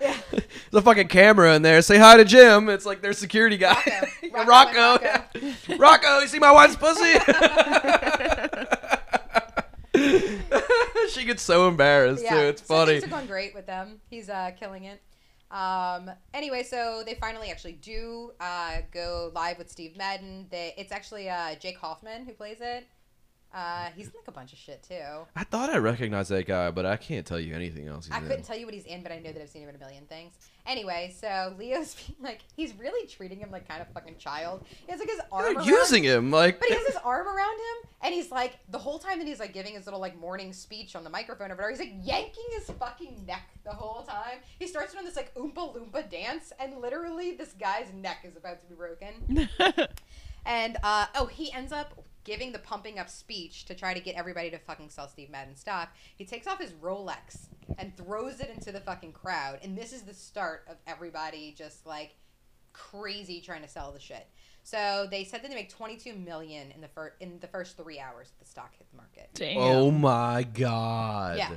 There's 0.00 0.82
a 0.82 0.82
fucking 0.82 1.08
camera 1.08 1.54
in 1.54 1.62
there. 1.62 1.80
Say 1.82 1.98
hi 1.98 2.16
to 2.16 2.24
Jim. 2.24 2.68
It's 2.68 2.86
like 2.86 3.00
their 3.02 3.12
security 3.12 3.56
guy. 3.56 3.82
Rocco. 4.32 4.44
Rocco 4.44 4.48
Rocco. 4.48 5.04
yeah. 5.04 5.76
Rocco, 5.78 6.18
you 6.20 6.26
see 6.26 6.38
my 6.38 6.52
wife's 6.52 6.76
pussy? 6.76 7.14
she 11.10 11.24
gets 11.24 11.42
so 11.42 11.68
embarrassed 11.68 12.26
too. 12.26 12.36
It's 12.36 12.62
so 12.62 12.66
funny. 12.66 13.00
things 13.00 13.04
are 13.04 13.16
going 13.16 13.26
great 13.26 13.54
with 13.54 13.66
them. 13.66 14.00
He's 14.10 14.28
uh, 14.28 14.52
killing 14.58 14.84
it. 14.84 15.00
Um, 15.50 16.10
anyway, 16.34 16.62
so 16.62 17.02
they 17.04 17.14
finally 17.14 17.50
actually 17.50 17.72
do 17.72 18.32
uh, 18.40 18.78
go 18.92 19.32
live 19.34 19.58
with 19.58 19.70
Steve 19.70 19.96
Madden. 19.96 20.46
They, 20.50 20.74
it's 20.76 20.92
actually 20.92 21.30
uh, 21.30 21.54
Jake 21.56 21.78
Hoffman 21.78 22.26
who 22.26 22.32
plays 22.32 22.58
it. 22.60 22.86
Uh, 23.52 23.88
he's 23.96 24.06
in 24.06 24.12
like 24.14 24.28
a 24.28 24.32
bunch 24.32 24.52
of 24.52 24.58
shit 24.58 24.82
too. 24.82 25.26
I 25.34 25.44
thought 25.44 25.70
I 25.70 25.78
recognized 25.78 26.30
that 26.30 26.46
guy, 26.46 26.70
but 26.70 26.84
I 26.84 26.96
can't 26.96 27.26
tell 27.26 27.40
you 27.40 27.54
anything 27.54 27.88
else. 27.88 28.08
I 28.12 28.18
in. 28.18 28.26
couldn't 28.26 28.42
tell 28.44 28.56
you 28.56 28.66
what 28.66 28.74
he's 28.74 28.84
in, 28.84 29.02
but 29.02 29.10
I 29.10 29.18
know 29.18 29.32
that 29.32 29.40
I've 29.40 29.48
seen 29.48 29.62
him 29.62 29.70
in 29.70 29.74
a 29.74 29.78
million 29.78 30.04
things. 30.04 30.34
Anyway, 30.66 31.14
so 31.18 31.54
Leo's 31.58 31.94
being 32.06 32.18
like, 32.22 32.40
he's 32.54 32.74
really 32.74 33.06
treating 33.06 33.38
him 33.38 33.50
like 33.50 33.66
kind 33.66 33.80
of 33.80 33.88
fucking 33.88 34.18
child. 34.18 34.64
He 34.84 34.92
has 34.92 35.00
like 35.00 35.08
his 35.08 35.20
arm 35.32 35.44
They're 35.44 35.54
around 35.54 35.66
using 35.66 36.02
him 36.04 36.30
like. 36.30 36.60
But 36.60 36.68
he 36.68 36.74
has 36.74 36.86
his 36.88 36.96
arm 36.96 37.26
around 37.26 37.58
him, 37.58 37.90
and 38.02 38.12
he's 38.12 38.30
like 38.30 38.58
the 38.68 38.78
whole 38.78 38.98
time 38.98 39.18
that 39.18 39.26
he's 39.26 39.40
like 39.40 39.54
giving 39.54 39.74
his 39.74 39.86
little 39.86 40.00
like 40.00 40.18
morning 40.18 40.52
speech 40.52 40.94
on 40.94 41.02
the 41.02 41.10
microphone 41.10 41.50
or 41.50 41.54
whatever. 41.54 41.70
He's 41.70 41.80
like 41.80 41.94
yanking 42.02 42.44
his 42.52 42.70
fucking 42.78 43.24
neck 43.26 43.48
the 43.64 43.72
whole 43.72 44.02
time. 44.02 44.40
He 44.58 44.66
starts 44.66 44.92
doing 44.92 45.06
this 45.06 45.16
like 45.16 45.34
oompa 45.34 45.74
loompa 45.74 46.10
dance, 46.10 46.52
and 46.60 46.78
literally 46.82 47.32
this 47.32 47.54
guy's 47.54 47.90
neck 47.94 48.18
is 48.24 48.36
about 48.36 48.60
to 48.60 48.66
be 48.66 48.74
broken. 48.74 49.48
And 50.48 50.78
uh, 50.82 51.06
oh, 51.14 51.26
he 51.26 51.52
ends 51.52 51.72
up 51.72 52.02
giving 52.28 52.52
the 52.52 52.58
pumping 52.58 52.98
up 52.98 53.08
speech 53.08 53.64
to 53.64 53.74
try 53.74 53.94
to 53.94 54.00
get 54.00 54.14
everybody 54.14 54.50
to 54.50 54.58
fucking 54.58 54.90
sell 54.90 55.08
Steve 55.08 55.30
Madden 55.30 55.56
stock. 55.56 55.88
He 56.14 56.26
takes 56.26 56.46
off 56.46 56.60
his 56.60 56.72
Rolex 56.72 57.46
and 57.78 57.96
throws 57.96 58.38
it 58.40 58.50
into 58.54 58.70
the 58.70 58.80
fucking 58.80 59.12
crowd, 59.12 59.60
and 59.62 59.76
this 59.76 59.94
is 59.94 60.02
the 60.02 60.12
start 60.12 60.64
of 60.68 60.76
everybody 60.86 61.54
just 61.56 61.86
like 61.86 62.10
crazy 62.74 63.40
trying 63.40 63.62
to 63.62 63.68
sell 63.68 63.92
the 63.92 63.98
shit. 63.98 64.26
So 64.62 65.06
they 65.10 65.24
said 65.24 65.42
that 65.42 65.48
they 65.48 65.54
make 65.54 65.70
22 65.70 66.12
million 66.16 66.70
in 66.72 66.82
the 66.82 66.88
first 66.88 67.14
in 67.20 67.38
the 67.40 67.46
first 67.46 67.78
three 67.78 67.98
hours 67.98 68.28
that 68.28 68.44
the 68.44 68.50
stock 68.50 68.74
hit 68.76 68.86
the 68.90 68.98
market. 68.98 69.30
Damn. 69.32 69.56
Oh 69.56 69.90
my 69.90 70.42
god. 70.42 71.38
Yeah. 71.38 71.48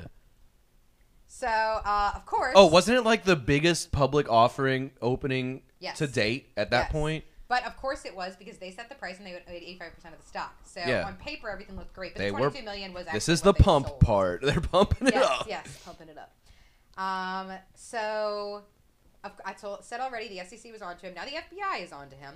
So 1.28 1.48
uh, 1.48 2.14
of 2.16 2.26
course. 2.26 2.54
Oh, 2.56 2.68
wasn't 2.68 2.98
it 2.98 3.02
like 3.02 3.26
the 3.26 3.36
biggest 3.36 3.92
public 3.92 4.30
offering 4.32 4.92
opening 5.02 5.64
Yes. 5.80 5.98
to 5.98 6.08
date 6.08 6.48
at 6.56 6.70
that 6.72 6.84
Yes. 6.86 6.92
point? 6.94 7.26
But 7.52 7.66
of 7.66 7.76
course 7.76 8.06
it 8.06 8.16
was 8.16 8.38
because 8.38 8.60
they 8.60 8.72
set 8.72 8.88
the 8.88 8.96
price 8.96 9.18
and 9.18 9.28
they 9.28 9.34
made 9.46 9.78
85% 9.82 10.14
of 10.14 10.22
the 10.22 10.26
stock. 10.26 10.56
So 10.64 10.80
Yeah. 10.80 11.06
on 11.06 11.18
paper 11.18 11.50
everything 11.50 11.76
looked 11.76 11.92
great, 11.94 12.14
but 12.14 12.20
They 12.20 12.30
the 12.30 12.34
were- 12.36 12.50
22 12.50 12.64
million 12.64 12.94
was 12.94 13.08
actually 13.08 13.18
This 13.18 13.28
is 13.28 13.42
the 13.42 13.50
what 13.50 13.58
they 13.58 13.64
pump 13.66 13.88
sold. 13.90 14.00
part. 14.00 14.42
They're 14.48 14.62
pumping 14.62 15.08
it 15.10 15.16
yes, 15.16 15.26
up. 15.42 15.46
yes, 15.50 15.78
pumping 15.84 16.08
it 16.08 16.18
up. 16.18 16.32
Um, 16.98 17.52
so 17.76 18.64
of- 19.26 19.42
I 19.44 19.52
told 19.52 19.84
said 19.84 20.00
already 20.00 20.30
the 20.30 20.40
SEC 20.46 20.72
was 20.72 20.82
on 20.82 20.96
to 21.00 21.08
him. 21.08 21.14
Now 21.14 21.26
the 21.26 21.32
FBI 21.36 21.84
is 21.84 21.92
on 21.92 22.10
to 22.12 22.16
him. 22.16 22.36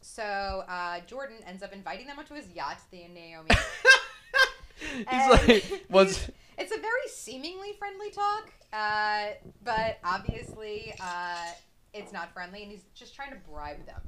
So 0.00 0.22
uh, 0.66 1.00
Jordan 1.00 1.36
ends 1.46 1.62
up 1.62 1.74
inviting 1.74 2.06
them 2.06 2.18
onto 2.18 2.32
his 2.32 2.48
yacht, 2.50 2.78
the 2.90 3.06
Naomi. 3.08 3.50
He's 5.10 5.28
like, 5.30 5.84
what's 5.88 6.30
It's 6.56 6.72
a 6.74 6.78
very 6.80 7.08
seemingly 7.08 7.74
friendly 7.78 8.10
talk, 8.10 8.50
uh, 8.72 9.26
but 9.62 9.98
obviously 10.02 10.94
uh, 11.00 11.48
it's 11.92 12.12
not 12.14 12.32
friendly, 12.32 12.62
and 12.62 12.70
he's 12.72 12.84
just 12.94 13.14
trying 13.14 13.30
to 13.30 13.38
bribe 13.50 13.84
them. 13.86 14.00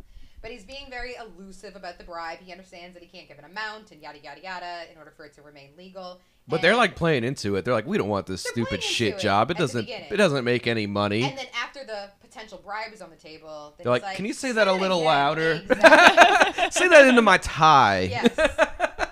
But 0.47 0.53
he's 0.53 0.65
being 0.65 0.87
very 0.89 1.15
elusive 1.17 1.75
about 1.75 1.99
the 1.99 2.05
bribe. 2.05 2.39
He 2.39 2.53
understands 2.53 2.95
that 2.95 3.03
he 3.03 3.09
can't 3.09 3.27
give 3.27 3.37
an 3.37 3.47
amount 3.47 3.91
and 3.91 4.01
yada 4.01 4.21
yada 4.23 4.41
yada 4.41 4.83
in 4.93 4.97
order 4.97 5.13
for 5.17 5.25
it 5.25 5.33
to 5.33 5.43
remain 5.43 5.71
legal. 5.77 6.21
But 6.47 6.63
they're 6.63 6.77
like 6.77 6.95
playing 6.95 7.25
into 7.25 7.57
it. 7.57 7.65
They're 7.65 7.75
like, 7.75 7.85
we 7.85 7.99
don't 7.99 8.09
want 8.09 8.27
this 8.27 8.45
stupid 8.45 8.81
shit 8.81 9.15
it 9.15 9.19
job. 9.19 9.51
It 9.51 9.57
doesn't. 9.57 9.89
It 9.89 10.17
doesn't 10.17 10.45
make 10.45 10.69
any 10.69 10.87
money. 10.87 11.25
And 11.25 11.37
then 11.37 11.47
after 11.61 11.85
the 11.85 12.11
potential 12.21 12.61
bribe 12.65 12.93
is 12.95 13.03
on 13.03 13.11
the 13.11 13.17
table, 13.17 13.75
then 13.77 13.87
They're 13.87 13.95
he's 13.95 14.03
like, 14.05 14.15
can 14.15 14.25
you 14.25 14.35
say 14.35 14.53
that 14.53 14.69
a 14.69 14.73
little 14.73 14.99
again." 14.99 15.07
louder? 15.07 15.53
Exactly. 15.69 16.65
say 16.71 16.87
that 16.91 17.09
into 17.09 17.23
my 17.23 17.39
tie. 17.39 18.03
Yes. 18.03 19.03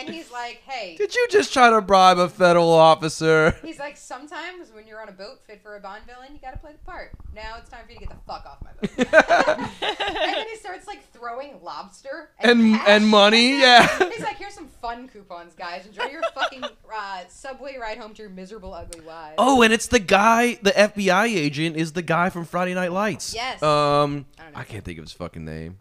And 0.00 0.14
he's 0.14 0.30
like, 0.30 0.62
hey. 0.66 0.96
Did 0.96 1.14
you 1.14 1.26
just 1.30 1.52
try 1.52 1.70
to 1.70 1.80
bribe 1.80 2.18
a 2.18 2.28
federal 2.28 2.70
officer? 2.70 3.56
He's 3.62 3.78
like, 3.78 3.96
sometimes 3.96 4.70
when 4.72 4.86
you're 4.86 5.00
on 5.00 5.08
a 5.08 5.12
boat 5.12 5.40
fit 5.46 5.62
for 5.62 5.76
a 5.76 5.80
Bond 5.80 6.04
villain, 6.06 6.28
you 6.32 6.38
gotta 6.40 6.58
play 6.58 6.72
the 6.72 6.78
part. 6.90 7.12
Now 7.34 7.56
it's 7.58 7.70
time 7.70 7.84
for 7.86 7.92
you 7.92 7.98
to 7.98 8.06
get 8.06 8.10
the 8.14 8.22
fuck 8.26 8.46
off 8.46 8.58
my 8.64 8.72
boat. 8.72 8.90
and 9.82 10.34
then 10.34 10.48
he 10.48 10.56
starts 10.56 10.86
like 10.86 11.10
throwing 11.12 11.62
lobster 11.62 12.30
and, 12.38 12.60
And 12.60 12.74
cash 12.76 12.88
and 12.88 13.08
money, 13.08 13.58
yeah. 13.60 13.86
He's 14.10 14.20
like, 14.22 14.36
here's 14.36 14.54
some 14.54 14.68
fun 14.68 15.08
coupons, 15.08 15.54
guys. 15.54 15.86
Enjoy 15.86 16.04
your 16.06 16.22
fucking 16.34 16.64
uh, 16.64 17.22
subway 17.28 17.76
ride 17.78 17.98
home 17.98 18.14
to 18.14 18.22
your 18.22 18.30
miserable, 18.30 18.72
ugly 18.74 19.00
wives. 19.00 19.34
Oh, 19.38 19.62
and 19.62 19.72
it's 19.72 19.86
the 19.86 20.00
guy, 20.00 20.58
the 20.62 20.72
FBI 20.72 21.26
agent 21.26 21.76
is 21.76 21.92
the 21.92 22.02
guy 22.02 22.30
from 22.30 22.44
Friday 22.44 22.74
Night 22.74 22.92
Lights. 22.92 23.34
Yes. 23.34 23.62
Um, 23.62 24.26
I 24.38 24.44
don't 24.44 24.52
know 24.54 24.58
I 24.60 24.64
can't 24.64 24.84
think 24.84 24.98
of 24.98 25.04
his 25.04 25.12
fucking 25.12 25.44
name. 25.44 25.78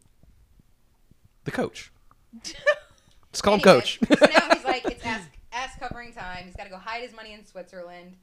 The 1.46 1.52
coach. 1.52 1.92
Let's 3.32 3.42
call 3.42 3.56
him 3.56 3.62
Coach. 3.62 4.00
so 4.08 4.26
now 4.26 4.54
he's 4.54 4.64
like, 4.64 4.86
it's 4.92 5.06
ass, 5.06 5.22
ass 5.54 5.72
covering 5.80 6.14
time. 6.14 6.46
He's 6.46 6.56
got 6.56 6.64
to 6.66 6.70
go 6.70 6.78
hide 6.78 7.04
his 7.04 7.14
money 7.16 7.34
in 7.34 7.46
Switzerland. 7.46 8.16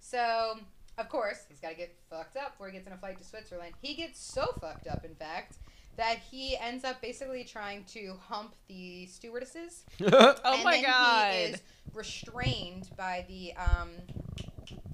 So, 0.00 0.58
of 0.98 1.08
course, 1.08 1.38
he's 1.48 1.60
got 1.60 1.70
to 1.70 1.74
get 1.76 1.96
fucked 2.10 2.36
up 2.36 2.52
before 2.52 2.68
he 2.68 2.72
gets 2.74 2.86
on 2.86 2.92
a 2.92 2.96
flight 2.96 3.18
to 3.18 3.24
Switzerland. 3.24 3.74
He 3.80 3.94
gets 3.94 4.20
so 4.20 4.46
fucked 4.60 4.86
up, 4.86 5.04
in 5.04 5.14
fact, 5.14 5.56
that 5.96 6.18
he 6.30 6.56
ends 6.56 6.84
up 6.84 7.00
basically 7.02 7.44
trying 7.44 7.84
to 7.92 8.14
hump 8.28 8.54
the 8.68 9.06
stewardesses. 9.06 9.84
Oh 10.00 10.34
and 10.54 10.64
my 10.64 10.72
then 10.76 10.84
god. 10.84 11.32
He 11.32 11.38
is 11.52 11.62
restrained 11.94 12.88
by 12.96 13.24
the 13.28 13.52
um, 13.54 13.90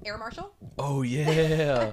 air 0.05 0.17
marshal. 0.17 0.53
oh 0.77 1.01
yeah. 1.03 1.91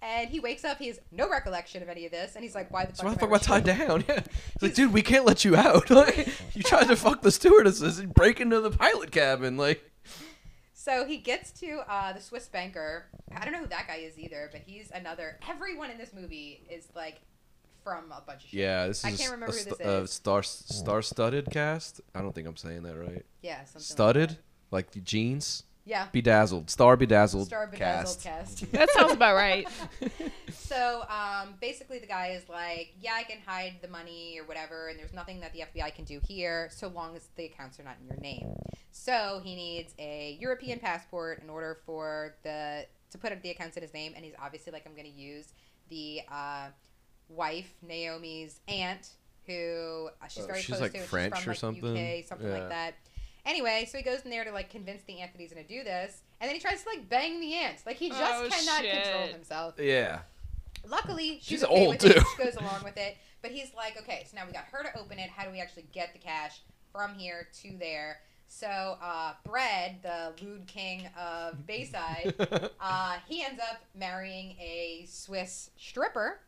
And 0.00 0.30
he 0.30 0.38
wakes 0.40 0.64
up. 0.64 0.78
He 0.78 0.86
has 0.88 1.00
no 1.10 1.28
recollection 1.28 1.82
of 1.82 1.88
any 1.88 2.06
of 2.06 2.12
this. 2.12 2.34
And 2.36 2.44
he's 2.44 2.54
like, 2.54 2.70
why 2.70 2.84
the 2.86 2.94
So 2.94 3.02
fuck 3.02 3.06
why 3.06 3.14
the 3.14 3.34
I 3.34 3.38
fuck 3.38 3.50
am 3.50 3.56
I 3.58 3.60
tied 3.60 3.64
down? 3.88 4.04
Yeah. 4.08 4.20
He's 4.54 4.62
like, 4.62 4.74
dude, 4.74 4.92
we 4.92 5.02
can't 5.02 5.24
let 5.26 5.44
you 5.44 5.56
out. 5.56 5.90
Like, 5.98 6.28
you 6.54 6.62
tried 6.62 6.86
to 6.88 6.96
fuck 6.96 7.22
the 7.22 7.30
stewardesses 7.32 7.98
and 7.98 8.14
break 8.14 8.40
into 8.40 8.60
the 8.60 8.70
pilot 8.70 9.10
cabin. 9.10 9.56
Like, 9.56 9.82
So 10.72 11.04
he 11.04 11.16
gets 11.18 11.50
to 11.60 11.80
uh, 11.88 12.12
the 12.12 12.20
Swiss 12.20 12.46
banker. 12.46 13.06
I 13.36 13.42
don't 13.44 13.52
know 13.52 13.58
who 13.60 13.66
that 13.66 13.86
guy 13.88 13.96
is 13.96 14.18
either, 14.18 14.48
but 14.52 14.62
he's 14.64 14.90
another. 14.94 15.38
Everyone 15.48 15.90
in 15.90 15.98
this 15.98 16.12
movie 16.14 16.62
is 16.70 16.86
like 16.94 17.20
from 17.82 18.04
a 18.12 18.20
bunch 18.20 18.44
of 18.44 18.50
shit. 18.50 18.60
yeah, 18.60 18.86
this 18.86 18.98
is 19.00 19.04
I 19.04 19.10
can't 19.10 19.30
a, 19.30 19.32
remember 19.32 19.54
who 19.56 19.64
this 19.64 19.80
a 19.80 20.02
is. 20.02 20.12
star 20.12 20.42
star-studded 20.42 21.48
cast. 21.50 22.00
I 22.14 22.20
don't 22.20 22.34
think 22.34 22.46
I'm 22.46 22.56
saying 22.56 22.84
that 22.84 22.96
right. 22.96 23.24
Yeah, 23.42 23.64
something 23.64 23.74
like 23.80 23.82
Studded, 23.82 24.38
like 24.70 24.90
the 24.92 25.00
jeans. 25.00 25.64
Yeah, 25.88 26.06
Bedazzled, 26.12 26.68
star 26.70 26.96
bedazzled, 26.96 27.46
Star 27.46 27.66
Bedazzled 27.66 28.22
cast. 28.22 28.58
cast. 28.60 28.72
That 28.72 28.90
sounds 28.90 29.12
about 29.14 29.34
right. 29.34 29.66
so 30.52 31.02
um, 31.08 31.54
basically, 31.60 31.98
the 31.98 32.06
guy 32.06 32.28
is 32.40 32.48
like, 32.48 32.92
"Yeah, 33.00 33.14
I 33.16 33.22
can 33.22 33.38
hide 33.46 33.76
the 33.80 33.88
money 33.88 34.38
or 34.38 34.44
whatever, 34.46 34.88
and 34.88 34.98
there's 34.98 35.14
nothing 35.14 35.40
that 35.40 35.52
the 35.52 35.60
FBI 35.60 35.94
can 35.94 36.04
do 36.04 36.20
here, 36.26 36.68
so 36.70 36.88
long 36.88 37.16
as 37.16 37.28
the 37.36 37.46
accounts 37.46 37.80
are 37.80 37.84
not 37.84 37.96
in 38.00 38.06
your 38.06 38.18
name." 38.20 38.54
So 38.90 39.40
he 39.42 39.54
needs 39.54 39.94
a 39.98 40.36
European 40.40 40.78
passport 40.78 41.40
in 41.42 41.48
order 41.50 41.78
for 41.86 42.34
the 42.42 42.84
to 43.10 43.18
put 43.18 43.32
up 43.32 43.40
the 43.42 43.50
accounts 43.50 43.76
in 43.76 43.82
his 43.82 43.94
name, 43.94 44.12
and 44.14 44.24
he's 44.24 44.34
obviously 44.42 44.72
like, 44.72 44.84
"I'm 44.86 44.92
going 44.94 45.10
to 45.10 45.18
use 45.18 45.54
the 45.88 46.20
uh, 46.30 46.66
wife 47.30 47.72
Naomi's 47.82 48.60
aunt, 48.68 49.08
who 49.46 50.10
uh, 50.22 50.28
she's 50.28 50.44
Oh, 50.44 50.46
very 50.46 50.58
she's, 50.60 50.66
close 50.68 50.80
like, 50.82 50.92
to. 50.92 50.98
and 50.98 51.06
French 51.06 51.34
she's 51.36 51.44
from, 51.44 51.50
or 51.50 51.52
like, 51.52 51.58
something? 51.60 52.18
UK, 52.18 52.24
something 52.26 52.46
Yeah. 52.48 52.58
like 52.58 52.68
that. 52.68 52.94
Anyway, 53.48 53.88
so 53.90 53.96
he 53.98 54.04
goes 54.04 54.20
in 54.22 54.30
there 54.30 54.44
to 54.44 54.52
like 54.52 54.68
convince 54.70 55.02
the 55.04 55.18
aunt 55.20 55.32
that 55.32 55.40
he's 55.40 55.52
going 55.52 55.64
to 55.66 55.68
do 55.68 55.82
this, 55.82 56.22
and 56.40 56.48
then 56.48 56.54
he 56.54 56.60
tries 56.60 56.82
to 56.82 56.88
like 56.88 57.08
bang 57.08 57.40
the 57.40 57.54
aunt. 57.54 57.78
Like 57.86 57.96
he 57.96 58.10
just 58.10 58.20
Oh, 58.22 58.46
cannot 58.48 58.84
control 58.84 59.26
himself. 59.28 59.74
Yeah. 59.78 60.20
Luckily, 60.86 61.38
she's, 61.40 61.46
She's 61.46 61.64
okay 61.64 61.86
old, 61.86 61.94
with 62.02 62.04
it. 62.04 62.14
too. 62.20 62.24
She 62.36 62.44
goes 62.44 62.56
along 62.56 62.84
with 62.84 62.96
it. 62.96 63.16
But 63.40 63.52
he's 63.52 63.72
like, 63.74 63.96
okay, 63.98 64.26
so 64.30 64.36
now 64.36 64.44
we 64.46 64.52
got 64.52 64.64
her 64.72 64.82
to 64.82 64.98
open 64.98 65.18
it. 65.18 65.30
How 65.30 65.44
do 65.44 65.50
we 65.50 65.60
actually 65.60 65.86
get 65.92 66.12
the 66.12 66.18
cash 66.18 66.60
from 66.92 67.14
here 67.14 67.48
to 67.62 67.76
there? 67.78 68.18
So, 68.48 68.66
uh, 68.66 69.34
Brad, 69.44 70.02
the 70.02 70.32
lewd 70.42 70.66
king 70.66 71.08
of 71.18 71.66
Bayside, 71.66 72.34
uh, 72.80 73.16
he 73.28 73.44
ends 73.44 73.60
up 73.60 73.80
marrying 73.94 74.52
a 74.60 75.06
Swiss 75.08 75.70
stripper. 75.76 76.40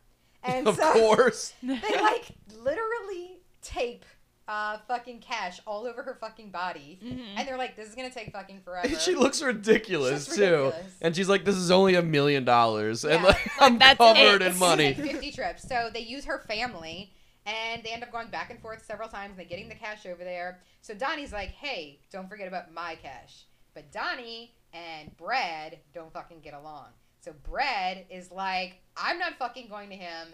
And 0.43 0.67
of 0.67 0.75
so 0.75 0.91
course. 0.93 1.53
they 1.63 1.75
like 2.01 2.31
literally 2.61 3.37
tape 3.61 4.05
uh, 4.47 4.77
fucking 4.87 5.19
cash 5.19 5.59
all 5.65 5.85
over 5.85 6.03
her 6.03 6.17
fucking 6.19 6.49
body. 6.49 6.99
Mhm. 7.03 7.25
And 7.37 7.47
they're 7.47 7.57
like, 7.57 7.75
this 7.75 7.87
is 7.87 7.95
going 7.95 8.09
to 8.09 8.13
take 8.13 8.31
fucking 8.33 8.61
forever. 8.65 8.93
she 8.99 9.15
looks 9.15 9.41
ridiculous 9.41 10.25
She's 10.25 10.35
too, 10.35 10.41
ridiculous. 10.41 10.93
and 11.01 11.15
she's 11.15 11.29
like, 11.29 11.45
"This 11.45 11.55
is 11.55 11.71
only 11.71 11.95
a 11.95 12.01
million 12.01 12.43
dollars," 12.43 13.05
and 13.05 13.21
Yeah. 13.21 13.27
like, 13.27 13.51
I'm 13.61 13.77
that's 13.77 13.97
covered 13.97 14.41
it. 14.41 14.41
in 14.41 14.51
It's 14.51 14.59
money. 14.59 14.93
like 14.93 14.97
50 14.97 15.31
trips. 15.31 15.67
So 15.67 15.89
they 15.93 16.01
use 16.01 16.25
her 16.25 16.39
family 16.39 17.13
and 17.45 17.83
they 17.83 17.89
end 17.91 18.03
up 18.03 18.11
going 18.11 18.29
back 18.29 18.49
and 18.51 18.59
forth 18.61 18.83
several 18.85 19.07
times. 19.09 19.31
And 19.31 19.39
they're 19.39 19.45
getting 19.45 19.69
the 19.69 19.75
cash 19.75 20.05
over 20.05 20.23
there. 20.23 20.59
So 20.81 20.93
Donnie's 20.93 21.31
like, 21.33 21.49
hey, 21.51 21.99
don't 22.11 22.27
forget 22.29 22.47
about 22.47 22.73
my 22.73 22.95
cash. 23.01 23.45
But 23.73 23.91
Donnie 23.91 24.53
and 24.73 25.15
Brad 25.17 25.77
don't 25.93 26.11
fucking 26.13 26.41
get 26.41 26.53
along. 26.53 26.87
So 27.21 27.33
Brad 27.43 28.05
is 28.09 28.31
like, 28.31 28.81
I'm 28.97 29.17
not 29.17 29.37
fucking 29.37 29.69
going 29.69 29.89
to 29.89 29.95
him. 29.95 30.27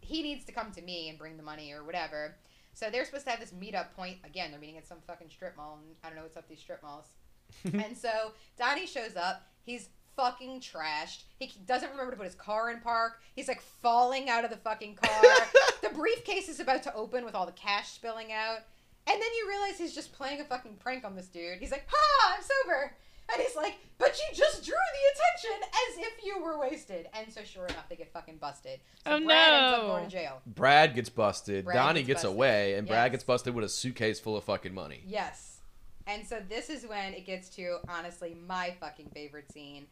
he 0.00 0.22
needs 0.22 0.44
to 0.46 0.52
come 0.52 0.72
to 0.72 0.82
me 0.82 1.08
and 1.10 1.18
bring 1.18 1.36
the 1.36 1.42
money 1.42 1.72
or 1.72 1.84
whatever. 1.84 2.36
So 2.72 2.90
they're 2.90 3.04
supposed 3.04 3.24
to 3.24 3.30
have 3.30 3.40
this 3.40 3.52
meetup 3.52 3.92
point. 3.94 4.18
Again, 4.24 4.50
they're 4.50 4.60
meeting 4.60 4.78
at 4.78 4.86
some 4.86 4.98
fucking 5.06 5.28
strip 5.30 5.56
mall. 5.56 5.78
And 5.82 5.96
I 6.02 6.08
don't 6.08 6.16
know 6.16 6.22
what's 6.22 6.36
up 6.36 6.48
these 6.48 6.60
strip 6.60 6.82
malls. 6.82 7.06
and 7.64 7.96
so 7.96 8.32
Donnie 8.58 8.86
shows 8.86 9.16
up. 9.16 9.46
He's 9.62 9.88
fucking 10.16 10.60
trashed. 10.60 11.22
He 11.38 11.52
doesn't 11.66 11.90
remember 11.90 12.12
to 12.12 12.16
put 12.16 12.26
his 12.26 12.34
car 12.34 12.70
in 12.70 12.80
park. 12.80 13.20
He's 13.34 13.48
like 13.48 13.60
falling 13.60 14.28
out 14.28 14.44
of 14.44 14.50
the 14.50 14.56
fucking 14.56 14.96
car. 14.96 15.22
the 15.82 15.90
briefcase 15.90 16.48
is 16.48 16.60
about 16.60 16.82
to 16.84 16.94
open 16.94 17.24
with 17.24 17.34
all 17.34 17.46
the 17.46 17.52
cash 17.52 17.88
spilling 17.88 18.32
out. 18.32 18.58
And 19.06 19.20
then 19.20 19.28
you 19.38 19.48
realize 19.48 19.78
he's 19.78 19.94
just 19.94 20.12
playing 20.12 20.40
a 20.40 20.44
fucking 20.44 20.76
prank 20.78 21.04
on 21.04 21.16
this 21.16 21.26
dude. 21.26 21.58
He's 21.58 21.70
like, 21.70 21.86
ha, 21.90 22.36
I'm 22.36 22.42
sober. 22.42 22.94
And 23.32 23.42
he's 23.42 23.54
like, 23.56 23.78
but 23.98 24.16
you 24.18 24.36
just 24.36 24.64
drew 24.64 24.74
the 24.74 25.44
attention 25.50 25.68
as 25.68 25.98
if 25.98 26.24
you 26.24 26.42
were 26.42 26.58
wasted. 26.58 27.08
And 27.14 27.32
so 27.32 27.42
sure 27.44 27.66
enough, 27.66 27.88
they 27.88 27.96
get 27.96 28.12
fucking 28.12 28.38
busted. 28.38 28.80
So 29.06 29.12
Oh, 29.12 29.20
Brad 29.24 29.52
ends 29.52 29.78
up 29.78 29.86
going 29.86 30.04
to 30.04 30.10
jail. 30.10 30.40
Brad 30.46 30.94
gets 30.94 31.08
busted. 31.08 31.64
Brad 31.64 31.76
Donnie 31.76 32.00
gets 32.00 32.06
gets, 32.06 32.22
busted. 32.22 32.36
away, 32.36 32.74
and 32.74 32.88
Brad 32.88 33.12
gets 33.12 33.24
busted 33.24 33.54
with 33.54 33.64
a 33.64 33.68
suitcase 33.68 34.18
full 34.18 34.36
of 34.36 34.44
fucking 34.44 34.74
money. 34.74 35.02
Yes. 35.06 35.58
And 36.06 36.26
so 36.26 36.40
this 36.48 36.70
is 36.70 36.86
when 36.86 37.12
it 37.14 37.24
gets 37.26 37.48
to 37.50 37.78
honestly 37.88 38.36
my 38.46 38.74
fucking 38.80 39.10
favorite 39.14 39.52
scene. 39.52 39.86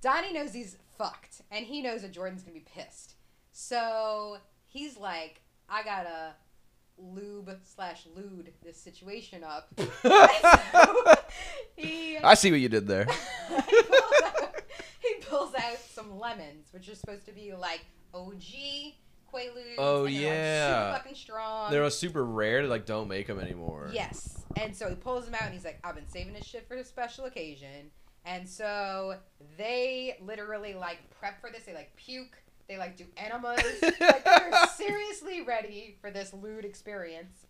Donnie 0.00 0.32
knows 0.32 0.52
he's 0.52 0.76
fucked, 0.98 1.42
and 1.50 1.64
he 1.64 1.80
knows 1.82 2.02
that 2.02 2.12
Jordan's 2.12 2.42
gonna 2.42 2.54
be 2.54 2.60
pissed. 2.74 3.14
So 3.52 4.38
he's 4.68 4.96
like, 4.96 5.40
I 5.68 5.82
gotta 5.82 6.34
lube 6.98 7.58
slash 7.64 8.06
lewd 8.14 8.52
this 8.62 8.76
situation 8.76 9.44
up. 9.44 9.68
So 9.76 9.84
he, 11.76 12.18
I 12.18 12.34
see 12.34 12.50
what 12.50 12.60
you 12.60 12.68
did 12.68 12.86
there. 12.86 13.06
he, 13.48 13.82
pulls 13.82 14.22
out, 14.34 14.54
he 15.00 15.14
pulls 15.22 15.54
out 15.54 15.78
some 15.90 16.18
lemons, 16.18 16.68
which 16.72 16.88
are 16.88 16.94
supposed 16.94 17.26
to 17.26 17.32
be 17.32 17.52
like 17.52 17.84
OG 18.14 18.42
Quaaludes. 19.32 19.76
Oh, 19.78 20.04
and 20.04 20.14
yeah. 20.14 20.28
Like, 20.28 20.74
super 20.74 20.98
fucking 20.98 21.14
strong. 21.14 21.70
They're 21.70 21.90
super 21.90 22.24
rare. 22.24 22.66
Like 22.66 22.86
don't 22.86 23.08
make 23.08 23.26
them 23.26 23.40
anymore. 23.40 23.90
Yes. 23.92 24.44
And 24.56 24.76
so 24.76 24.88
he 24.88 24.94
pulls 24.94 25.24
them 25.24 25.34
out 25.34 25.44
and 25.44 25.52
he's 25.52 25.64
like, 25.64 25.80
I've 25.82 25.94
been 25.94 26.08
saving 26.08 26.34
this 26.34 26.44
shit 26.44 26.68
for 26.68 26.76
a 26.76 26.84
special 26.84 27.24
occasion. 27.24 27.90
And 28.24 28.48
so 28.48 29.16
they 29.58 30.18
literally 30.20 30.74
like 30.74 30.98
prep 31.10 31.40
for 31.40 31.50
this. 31.50 31.64
They 31.64 31.74
like 31.74 31.94
puke. 31.96 32.41
They 32.68 32.78
like 32.78 32.96
do 32.96 33.04
enemas. 33.16 33.60
like 33.82 34.24
they're 34.24 34.52
seriously 34.76 35.42
ready 35.42 35.96
for 36.00 36.10
this 36.10 36.32
lewd 36.32 36.64
experience. 36.64 37.46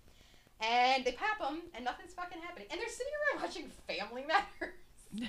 And 0.60 1.04
they 1.04 1.12
pap 1.12 1.38
them 1.40 1.62
and 1.74 1.84
nothing's 1.84 2.14
fucking 2.14 2.40
happening. 2.40 2.68
And 2.70 2.80
they're 2.80 2.88
sitting 2.88 3.12
around 3.34 3.42
watching 3.42 3.70
Family 3.88 4.24
Matters. 4.28 4.74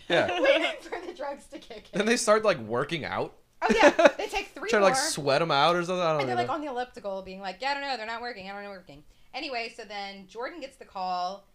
Yeah. 0.08 0.40
waiting 0.42 0.68
for 0.82 1.06
the 1.06 1.14
drugs 1.14 1.46
to 1.48 1.60
kick 1.60 1.90
in. 1.92 1.98
Then 1.98 2.06
they 2.06 2.18
start 2.18 2.44
like 2.44 2.60
working 2.60 3.04
out. 3.04 3.34
oh 3.62 3.74
yeah, 3.76 3.90
they 4.18 4.28
take 4.28 4.50
three 4.50 4.70
Try 4.70 4.80
to 4.80 4.86
like 4.86 4.96
sweat 4.96 5.40
them 5.40 5.52
out 5.52 5.76
or 5.76 5.84
something. 5.84 6.02
I 6.02 6.12
don't 6.12 6.20
And 6.22 6.30
they're 6.30 6.36
know. 6.36 6.42
like 6.44 6.52
on 6.52 6.62
the 6.62 6.68
elliptical, 6.68 7.22
being 7.22 7.40
like, 7.40 7.58
"Yeah, 7.62 7.72
I 7.72 7.74
don't 7.76 7.84
know, 7.84 7.96
they're 7.98 8.06
not 8.06 8.22
working. 8.22 8.50
I 8.50 8.54
don't 8.54 8.64
know, 8.64 8.70
working." 8.70 9.04
Anyway, 9.34 9.74
so 9.76 9.84
then 9.86 10.28
Jordan 10.28 10.60
gets 10.60 10.76
the 10.78 10.84
call, 10.86 11.46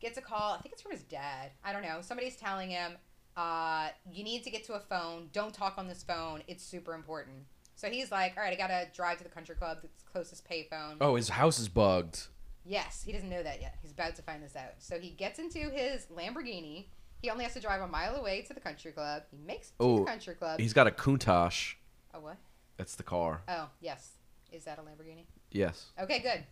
gets 0.00 0.18
a 0.18 0.20
call. 0.20 0.52
I 0.54 0.58
think 0.58 0.72
it's 0.74 0.82
from 0.82 0.92
his 0.92 1.02
dad. 1.04 1.50
I 1.64 1.72
don't 1.72 1.82
know. 1.82 1.98
Somebody's 2.02 2.36
telling 2.36 2.68
him, 2.70 2.92
uh, 3.36 3.88
"You 4.12 4.24
need 4.24 4.44
to 4.44 4.50
get 4.50 4.64
to 4.64 4.74
a 4.74 4.80
phone. 4.80 5.30
Don't 5.32 5.54
talk 5.54 5.78
on 5.78 5.88
this 5.88 6.02
phone. 6.02 6.42
It's 6.46 6.62
super 6.64 6.92
important." 6.94 7.46
So 7.84 7.90
he's 7.90 8.10
like, 8.10 8.34
"All 8.38 8.42
right, 8.42 8.52
I 8.54 8.56
gotta 8.56 8.88
drive 8.94 9.18
to 9.18 9.24
the 9.24 9.30
country 9.30 9.54
club, 9.54 9.82
the 9.82 9.88
closest 10.10 10.48
payphone." 10.48 10.96
oh, 11.02 11.16
his 11.16 11.28
house 11.28 11.58
is 11.58 11.68
bugged. 11.68 12.28
Yes, 12.64 13.02
he 13.04 13.12
doesn't 13.12 13.28
know 13.28 13.42
that 13.42 13.60
yet. 13.60 13.76
He's 13.82 13.92
about 13.92 14.16
to 14.16 14.22
find 14.22 14.42
this 14.42 14.56
out. 14.56 14.72
So 14.78 14.98
he 14.98 15.10
gets 15.10 15.38
into 15.38 15.58
his 15.68 16.06
Lamborghini. 16.06 16.86
He 17.20 17.28
only 17.28 17.44
has 17.44 17.52
to 17.52 17.60
drive 17.60 17.82
a 17.82 17.86
mile 17.86 18.16
away 18.16 18.40
to 18.42 18.54
the 18.54 18.60
country 18.60 18.90
club. 18.92 19.24
He 19.30 19.36
makes 19.36 19.68
it 19.68 19.72
to 19.80 19.84
Oh, 19.84 19.98
the 19.98 20.04
country 20.06 20.34
club. 20.34 20.60
He's 20.60 20.72
got 20.72 20.86
a 20.86 20.90
Countach. 20.90 21.74
Oh 22.14 22.20
what? 22.20 22.38
That's 22.78 22.94
the 22.94 23.02
car. 23.02 23.42
Oh 23.48 23.68
yes. 23.82 24.12
Is 24.50 24.64
that 24.64 24.78
a 24.78 24.82
Lamborghini? 24.82 25.26
Yes. 25.52 25.90
Okay, 26.00 26.20
good. 26.20 26.42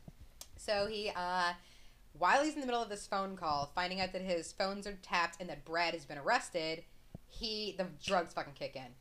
So 0.59 0.87
he, 0.87 1.11
uh, 1.17 1.55
while 2.13 2.45
he's 2.45 2.55
in 2.57 2.61
the 2.61 2.67
middle 2.67 2.83
of 2.83 2.91
this 2.91 3.07
phone 3.07 3.39
call, 3.39 3.73
finding 3.75 4.03
out 4.03 4.13
that 4.13 4.21
his 4.21 4.53
phones 4.53 4.87
are 4.87 4.99
tapped 5.03 5.41
and 5.41 5.49
that 5.49 5.65
Brad 5.65 5.95
has 5.95 6.05
been 6.05 6.19
arrested, 6.19 6.85
he 7.27 7.75
the 7.79 7.87
drugs 8.05 8.35
fucking 8.35 8.53
kick 8.53 8.77
in, 8.77 8.93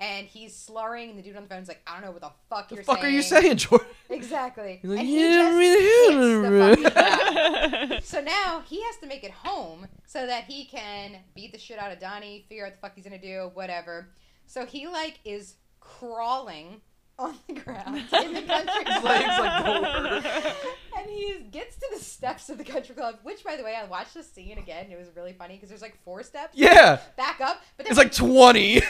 and 0.00 0.26
he's 0.26 0.56
slurring. 0.56 1.10
And 1.10 1.18
the 1.18 1.22
dude 1.22 1.36
on 1.36 1.42
the 1.44 1.48
phone's 1.48 1.68
like, 1.68 1.82
"I 1.86 1.94
don't 1.94 2.04
know 2.04 2.10
what 2.12 2.20
the 2.20 2.30
fuck 2.50 2.68
The 2.68 2.76
you're 2.76 2.84
fuck 2.84 3.00
saying." 3.00 3.12
are 3.12 3.16
you 3.16 3.22
saying, 3.22 3.56
Jordan? 3.56 3.86
Exactly. 4.10 4.78
He's 4.82 4.90
like, 4.90 5.00
and 5.00 5.08
"Yeah, 5.08 5.20
he 5.28 5.34
just 5.34 5.58
really, 5.58 6.74
hits 6.74 6.84
the 6.84 6.90
fucking. 6.90 8.00
So 8.04 8.20
now 8.20 8.62
he 8.66 8.82
has 8.82 8.96
to 8.98 9.06
make 9.06 9.24
it 9.24 9.30
home 9.30 9.86
so 10.06 10.26
that 10.26 10.44
he 10.44 10.64
can 10.66 11.16
beat 11.34 11.52
the 11.52 11.58
shit 11.58 11.78
out 11.78 11.90
of 11.92 12.00
Donnie, 12.00 12.44
figure 12.48 12.64
out 12.66 12.72
what 12.72 12.80
the 12.80 12.86
fuck 12.88 12.94
he's 12.96 13.04
gonna 13.04 13.18
do, 13.20 13.50
whatever. 13.54 14.08
So 14.46 14.66
he 14.66 14.86
like 14.88 15.20
is 15.24 15.54
crawling 15.80 16.80
on 17.18 17.34
the 17.46 17.54
ground 17.54 17.96
in 17.96 18.34
the 18.34 18.42
country 18.46 18.84
club. 18.84 19.04
legs, 19.04 19.38
like, 19.38 19.64
go 19.64 20.30
and 20.98 21.08
he 21.10 21.46
gets 21.52 21.76
to 21.76 21.86
the 21.92 21.98
steps 22.00 22.48
of 22.50 22.58
the 22.58 22.64
country 22.64 22.94
club, 22.94 23.18
which 23.22 23.44
by 23.44 23.56
the 23.56 23.62
way, 23.62 23.76
I 23.80 23.84
watched 23.86 24.14
the 24.14 24.22
scene 24.24 24.58
again. 24.58 24.90
It 24.90 24.98
was 24.98 25.08
really 25.14 25.32
funny 25.32 25.54
because 25.54 25.68
there's 25.68 25.80
like 25.82 25.96
four 26.04 26.22
steps. 26.24 26.54
Yeah. 26.56 26.98
Back 27.16 27.40
up, 27.40 27.62
but 27.76 27.86
It's 27.88 27.96
like 27.98 28.12
20. 28.12 28.82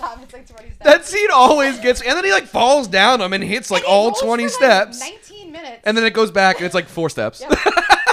Time 0.00 0.18
they 0.20 0.26
show 0.30 0.36
him 0.38 0.42
at 0.42 0.48
the 0.48 0.48
top, 0.48 0.48
it's 0.48 0.50
like 0.50 0.56
20 0.56 0.70
steps. 0.70 0.84
that 0.84 1.04
scene 1.06 1.28
always 1.32 1.78
gets. 1.80 2.00
And 2.02 2.16
then 2.16 2.24
he 2.24 2.32
like 2.32 2.46
falls 2.46 2.88
down 2.88 3.20
them 3.20 3.32
and 3.32 3.42
hits 3.44 3.70
like 3.70 3.82
And 3.82 3.88
all 3.92 4.06
rolls 4.08 4.20
20 4.20 4.42
for, 4.44 4.48
like, 4.48 4.54
steps. 4.94 5.00
19 5.00 5.52
minutes. 5.52 5.82
and 5.84 5.96
then 5.96 6.04
it 6.04 6.14
goes 6.14 6.30
back 6.30 6.56
and 6.56 6.66
it's 6.66 6.74
like 6.74 6.88
four 6.88 7.08
steps. 7.10 7.40
Yep. 7.40 7.52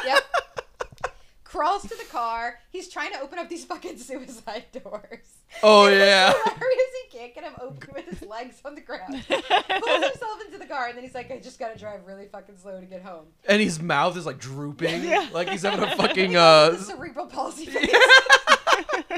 yep. 0.05 0.23
Crawls 1.43 1.81
to 1.83 1.89
the 1.97 2.05
car. 2.11 2.59
He's 2.71 2.87
trying 2.89 3.11
to 3.13 3.21
open 3.21 3.39
up 3.39 3.49
these 3.49 3.65
fucking 3.65 3.97
suicide 3.97 4.65
doors. 4.83 5.25
Oh, 5.63 5.85
it's 5.87 5.97
yeah. 5.97 6.31
hilarious. 6.33 6.83
He 7.09 7.17
can't 7.17 7.33
get 7.33 7.43
him 7.45 7.53
open 7.61 7.89
with 7.95 8.05
his 8.05 8.21
legs 8.29 8.59
on 8.65 8.75
the 8.75 8.81
ground. 8.81 9.23
Pulls 9.27 10.03
himself 10.03 10.41
into 10.45 10.57
the 10.59 10.65
car, 10.67 10.87
and 10.87 10.95
then 10.97 11.03
he's 11.03 11.15
like, 11.15 11.31
"I 11.31 11.39
just 11.39 11.57
gotta 11.57 11.79
drive 11.79 12.01
really 12.05 12.27
fucking 12.27 12.57
slow 12.57 12.79
to 12.79 12.85
get 12.85 13.01
home." 13.01 13.25
And 13.47 13.59
his 13.61 13.81
mouth 13.81 14.17
is 14.17 14.25
like 14.25 14.37
drooping. 14.39 15.03
Yeah. 15.05 15.27
Like 15.31 15.49
he's 15.49 15.63
having 15.63 15.83
a 15.83 15.95
fucking. 15.95 16.35
uh 16.35 16.75
cerebral 16.77 17.25
palsy 17.27 17.65
face. 17.65 17.89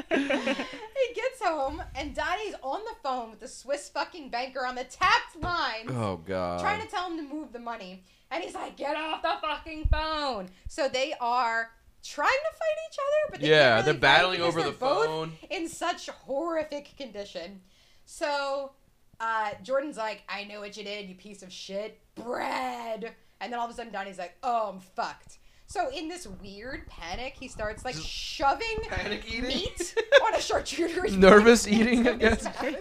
He 0.09 1.13
gets 1.13 1.41
home, 1.43 1.81
and 1.95 2.15
Donnie's 2.15 2.55
on 2.61 2.81
the 2.85 2.95
phone 3.03 3.31
with 3.31 3.39
the 3.39 3.47
Swiss 3.47 3.89
fucking 3.89 4.29
banker 4.29 4.65
on 4.65 4.75
the 4.75 4.83
tapped 4.83 5.35
line. 5.41 5.87
Oh, 5.89 6.17
God. 6.17 6.59
trying 6.59 6.81
to 6.81 6.87
tell 6.87 7.09
him 7.09 7.17
to 7.17 7.33
move 7.33 7.51
the 7.53 7.59
money. 7.59 8.03
And 8.31 8.43
he's 8.43 8.53
like, 8.53 8.77
get 8.77 8.95
off 8.95 9.21
the 9.21 9.35
fucking 9.41 9.85
phone. 9.91 10.49
So 10.67 10.87
they 10.87 11.13
are 11.19 11.71
trying 12.03 12.29
to 12.29 12.57
fight 12.57 12.77
each 12.91 12.97
other, 12.99 13.31
but 13.31 13.41
they 13.41 13.49
yeah, 13.49 13.75
can't 13.75 13.85
they're 13.85 13.93
battling 13.95 14.41
over 14.41 14.61
they're 14.61 14.71
the 14.71 14.77
phone. 14.77 15.33
in 15.49 15.67
such 15.67 16.07
horrific 16.09 16.95
condition. 16.95 17.61
So 18.05 18.71
uh, 19.19 19.51
Jordan's 19.63 19.97
like, 19.97 20.21
I 20.29 20.43
know 20.43 20.59
what 20.59 20.77
you 20.77 20.83
did, 20.83 21.09
you 21.09 21.15
piece 21.15 21.41
of 21.43 21.51
shit. 21.51 21.99
bread." 22.15 23.15
And 23.41 23.51
then 23.51 23.59
all 23.59 23.65
of 23.65 23.71
a 23.71 23.75
sudden 23.75 23.91
Donnie's 23.91 24.17
like, 24.17 24.35
oh, 24.43 24.69
I'm 24.73 24.79
fucked. 24.79 25.38
So 25.71 25.89
in 25.95 26.07
this 26.09 26.25
weird 26.41 26.87
panic, 26.87 27.35
he 27.39 27.47
starts 27.47 27.85
like 27.85 27.93
shoving 27.95 28.79
Panic 28.89 29.23
eating? 29.27 29.43
meat 29.43 29.93
on 30.25 30.33
a 30.33 30.37
charcuterie. 30.37 31.11
Nervous 31.17 31.67
eating, 31.67 32.07
I 32.07 32.15
guess. 32.15 32.43
and 32.43 32.55
then 32.55 32.73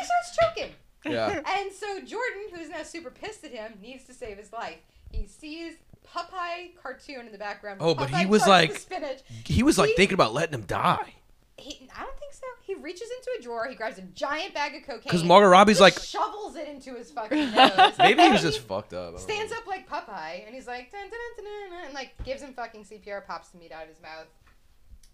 he 0.00 0.06
starts 0.06 0.36
choking. 0.40 0.70
Yeah. 1.04 1.40
And 1.44 1.72
so 1.72 1.98
Jordan, 1.98 2.42
who's 2.54 2.68
now 2.70 2.84
super 2.84 3.10
pissed 3.10 3.42
at 3.44 3.50
him, 3.50 3.72
needs 3.82 4.04
to 4.04 4.14
save 4.14 4.38
his 4.38 4.52
life. 4.52 4.78
He 5.10 5.26
sees 5.26 5.74
Popeye 6.06 6.76
cartoon 6.80 7.26
in 7.26 7.32
the 7.32 7.38
background. 7.38 7.78
Oh, 7.82 7.96
but 7.96 8.10
he 8.10 8.26
was 8.26 8.46
like- 8.46 8.76
spinach. 8.78 9.18
He 9.44 9.64
was 9.64 9.76
like 9.76 9.88
He- 9.90 9.96
thinking 9.96 10.14
about 10.14 10.32
letting 10.32 10.54
him 10.54 10.66
die. 10.66 11.14
He, 11.58 11.88
I 11.96 12.02
don't 12.02 12.18
think 12.18 12.32
so. 12.32 12.46
He 12.62 12.74
reaches 12.74 13.08
into 13.10 13.30
a 13.38 13.42
drawer. 13.42 13.66
He 13.68 13.74
grabs 13.74 13.98
a 13.98 14.02
giant 14.02 14.54
bag 14.54 14.74
of 14.76 14.82
cocaine. 14.82 15.02
Because 15.04 15.24
Margot 15.24 15.48
Robbie's 15.48 15.80
like, 15.80 15.98
shovels 15.98 16.56
it 16.56 16.68
into 16.68 16.94
his 16.94 17.10
fucking 17.10 17.50
nose. 17.54 17.92
maybe 17.98 18.20
he 18.20 18.26
And 18.26 18.32
was 18.32 18.42
just 18.42 18.60
fucked 18.60 18.92
up. 18.94 19.18
Stands 19.18 19.50
know. 19.52 19.58
up 19.58 19.66
like 19.66 19.88
Popeye, 19.88 20.46
and 20.46 20.54
he's 20.54 20.66
like, 20.66 20.90
dun, 20.92 21.00
dun, 21.02 21.10
dun, 21.36 21.44
dun, 21.44 21.70
dun, 21.70 21.84
and 21.86 21.94
like 21.94 22.12
gives 22.24 22.42
him 22.42 22.52
fucking 22.54 22.84
CPR, 22.84 23.26
pops 23.26 23.48
the 23.48 23.58
meat 23.58 23.72
out 23.72 23.82
of 23.82 23.88
his 23.88 24.00
mouth. 24.00 24.26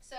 So, 0.01 0.17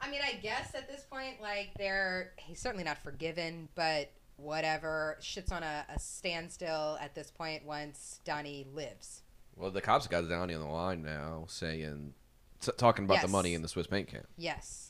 I 0.00 0.10
mean, 0.10 0.20
I 0.24 0.34
guess 0.40 0.74
at 0.74 0.88
this 0.88 1.02
point, 1.10 1.40
like, 1.40 1.70
they're 1.78 2.32
he's 2.36 2.60
certainly 2.60 2.84
not 2.84 2.98
forgiven, 3.02 3.68
but 3.74 4.10
whatever. 4.36 5.16
Shit's 5.20 5.50
on 5.50 5.62
a, 5.62 5.86
a 5.94 5.98
standstill 5.98 6.98
at 7.00 7.14
this 7.14 7.30
point 7.30 7.64
once 7.64 8.20
Donnie 8.24 8.66
lives. 8.74 9.22
Well, 9.56 9.70
the 9.70 9.80
cops 9.80 10.06
got 10.06 10.28
Downey 10.28 10.54
on 10.54 10.60
the 10.60 10.66
line 10.66 11.02
now, 11.02 11.44
saying, 11.48 12.12
t- 12.60 12.72
talking 12.76 13.06
about 13.06 13.22
the 13.22 13.28
money 13.28 13.54
in 13.54 13.62
the 13.62 13.68
Swiss 13.68 13.86
bank 13.86 14.08
camp. 14.08 14.26
Yes. 14.36 14.85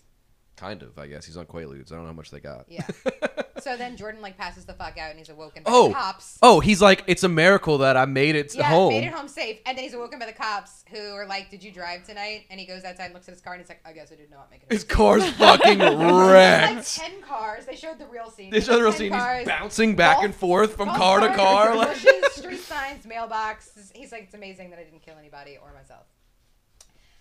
Kind 0.57 0.83
of, 0.83 0.99
I 0.99 1.07
guess. 1.07 1.27
He's 1.27 1.37
on 1.37 1.47
Quaaludes. 1.47 1.93
I 1.93 1.97
don't 1.97 2.05
know 2.05 2.11
how 2.11 2.13
much 2.15 2.31
they 2.31 2.41
got. 2.41 2.65
Yeah. 2.69 2.87
So 3.59 3.77
then 3.77 3.97
Jordan 3.97 4.21
like 4.21 4.37
passes 4.37 4.65
the 4.65 4.75
fuck 4.75 4.97
out, 4.99 5.11
and 5.11 5.19
he's 5.19 5.31
awoken 5.31 5.65
by 5.65 5.71
Oh. 5.73 5.89
the 5.89 5.95
cops. 5.95 6.39
oh, 6.43 6.61
he's 6.61 6.81
like, 6.81 7.03
it's 7.09 7.25
a 7.25 7.29
miracle 7.29 7.79
that 7.79 7.97
I 7.97 8.05
made 8.05 8.37
it 8.37 8.55
Yeah, 8.55 8.69
home. 8.69 8.91
made 8.91 9.03
it 9.05 9.13
home 9.13 9.27
safe. 9.27 9.59
And 9.67 9.77
then 9.77 9.83
he's 9.83 9.95
awoken 9.95 10.21
by 10.21 10.27
the 10.27 10.33
cops 10.35 10.85
who 10.91 10.99
are 11.15 11.27
like, 11.27 11.51
"Did 11.51 11.65
you 11.65 11.73
drive 11.73 12.05
tonight?" 12.05 12.45
And 12.51 12.61
he 12.61 12.67
goes 12.67 12.85
outside 12.85 13.07
and 13.07 13.15
looks 13.15 13.27
at 13.29 13.33
his 13.35 13.41
car, 13.41 13.55
and 13.55 13.63
he's 13.63 13.69
like, 13.69 13.81
"I 13.85 13.93
guess 13.93 14.13
I 14.13 14.15
did 14.17 14.31
not 14.31 14.51
make 14.53 14.63
it." 14.63 14.71
His 14.73 14.85
car's 14.85 15.29
fucking 15.33 15.79
There's 15.79 15.95
like 15.97 16.31
wrecked. 16.31 16.95
ten 16.97 17.23
cars. 17.23 17.65
They 17.67 17.75
showed 17.75 17.99
the 17.99 18.07
real 18.07 18.31
scene. 18.31 18.51
They 18.51 18.59
There's 18.59 18.67
showed 18.67 18.77
the 18.77 18.83
real 18.83 18.93
10 18.93 18.99
scene. 18.99 19.13
Cars, 19.13 19.39
He's 19.41 19.49
bouncing 19.49 19.97
back 19.97 20.23
and 20.23 20.35
forth 20.35 20.77
from 20.77 20.87
golf 20.89 20.99
car 20.99 21.21
to 21.21 21.35
car. 21.35 21.75
Like, 21.75 21.89
bushes, 21.95 22.33
street 22.37 22.61
signs, 22.61 23.05
mailbox. 23.07 23.71
He's 23.95 24.13
like, 24.13 24.25
it's 24.25 24.35
amazing 24.35 24.71
that 24.71 24.79
I 24.79 24.85
didn't 24.85 25.01
kill 25.03 25.17
anybody 25.19 25.57
or 25.61 25.73
myself. 25.73 26.05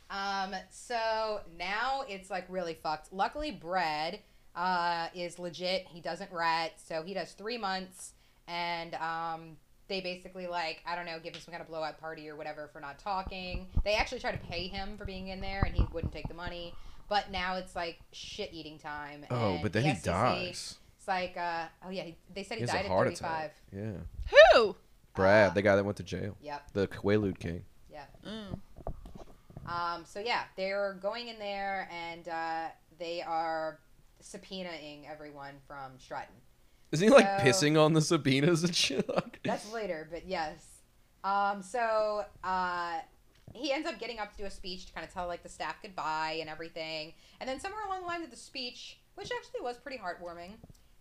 Um, 0.10 0.54
so 0.70 1.42
now 1.58 2.04
it's 2.08 2.30
like 2.30 2.46
really 2.50 2.76
fucked. 2.82 3.12
Luckily, 3.14 3.52
Brad 3.52 4.20
uh, 4.56 5.08
is 5.16 5.40
legit. 5.40 5.88
He 5.88 6.02
doesn't 6.02 6.32
rat, 6.32 6.74
so 6.78 7.04
he 7.04 7.14
does 7.14 7.32
three 7.34 7.58
months, 7.58 8.14
and 8.48 8.94
um, 8.96 9.58
they 9.88 10.02
basically 10.02 10.48
like 10.48 10.82
I 10.86 10.96
don't 10.96 11.06
know, 11.06 11.18
give 11.24 11.36
him 11.36 11.42
some 11.42 11.52
kind 11.52 11.62
of 11.62 11.68
blowout 11.68 12.00
party 12.00 12.30
or 12.30 12.36
whatever 12.36 12.70
for 12.72 12.80
not 12.80 13.00
talking. 13.00 13.68
They 13.84 13.96
actually 13.96 14.20
try 14.20 14.32
to 14.32 14.38
pay 14.48 14.68
him 14.68 14.98
for 14.98 15.06
being 15.06 15.28
in 15.30 15.42
there, 15.42 15.64
and 15.66 15.76
he 15.76 15.86
wouldn't 15.92 16.14
take 16.14 16.28
the 16.28 16.34
money. 16.36 16.74
But 17.10 17.32
now 17.32 17.56
it's 17.56 17.76
like 17.76 18.00
shit 18.12 18.50
eating 18.54 18.80
time. 18.80 19.26
Oh, 19.30 19.60
but 19.62 19.74
then 19.74 19.84
the 19.84 19.90
he 19.90 19.96
SEC 19.96 20.06
dies. 20.06 20.76
It's 20.98 21.08
like, 21.08 21.38
uh, 21.38 21.66
oh 21.86 21.92
yeah, 21.92 22.02
he, 22.04 22.16
they 22.34 22.42
said 22.42 22.56
He 22.58 22.62
he, 22.62 22.66
died 22.66 22.86
a 22.86 22.90
at 22.90 22.98
35. 22.98 23.14
attack. 23.30 23.56
Yeah. 23.72 23.92
Who? 24.54 24.76
Brad, 25.14 25.52
Uh, 25.52 25.54
the 25.54 25.62
guy 25.62 25.76
that 25.76 25.86
went 25.86 25.98
to 25.98 26.04
jail. 26.04 26.36
Yep, 26.42 26.72
The 26.74 26.88
Quaalude 26.88 27.38
King. 27.38 27.64
yep. 27.92 28.10
Mm. 28.26 28.58
Um, 29.66 30.04
so 30.06 30.20
yeah, 30.20 30.44
they're 30.58 30.98
going 31.02 31.28
in 31.28 31.40
there 31.40 31.90
and 31.92 32.28
uh, 32.28 32.68
they 33.00 33.22
are 33.22 33.80
subpoenaing 34.22 35.10
everyone 35.10 35.56
from 35.68 35.94
Stratton. 36.00 36.36
Is 36.92 37.00
he 37.00 37.10
like 37.10 37.26
So- 37.26 37.44
pissing 37.46 37.80
on 37.84 37.94
the 37.94 38.02
subpoenas 38.02 38.64
and 38.64 38.76
shit? 38.76 39.10
That's 39.44 39.72
later, 39.72 40.08
but 40.12 40.28
yes. 40.28 40.58
Um, 41.24 41.62
so 41.64 42.24
uh, 42.44 43.00
he 43.54 43.72
ends 43.72 43.88
up 43.88 44.00
getting 44.00 44.20
up 44.20 44.32
to 44.32 44.38
do 44.38 44.46
a 44.46 44.52
speech 44.52 44.86
to 44.88 44.94
kind 44.94 45.06
of 45.06 45.12
tell 45.14 45.28
like 45.28 45.44
the 45.44 45.50
staff 45.50 45.76
goodbye 45.82 46.38
and 46.40 46.50
everything, 46.50 47.14
and 47.40 47.50
then 47.50 47.60
somewhere 47.60 47.84
along 47.88 48.02
the 48.02 48.08
line 48.08 48.24
of 48.24 48.30
the 48.30 48.36
speech, 48.38 49.00
which 49.16 49.32
actually 49.36 49.62
was 49.62 49.78
pretty 49.78 49.98
heartwarming, 49.98 50.52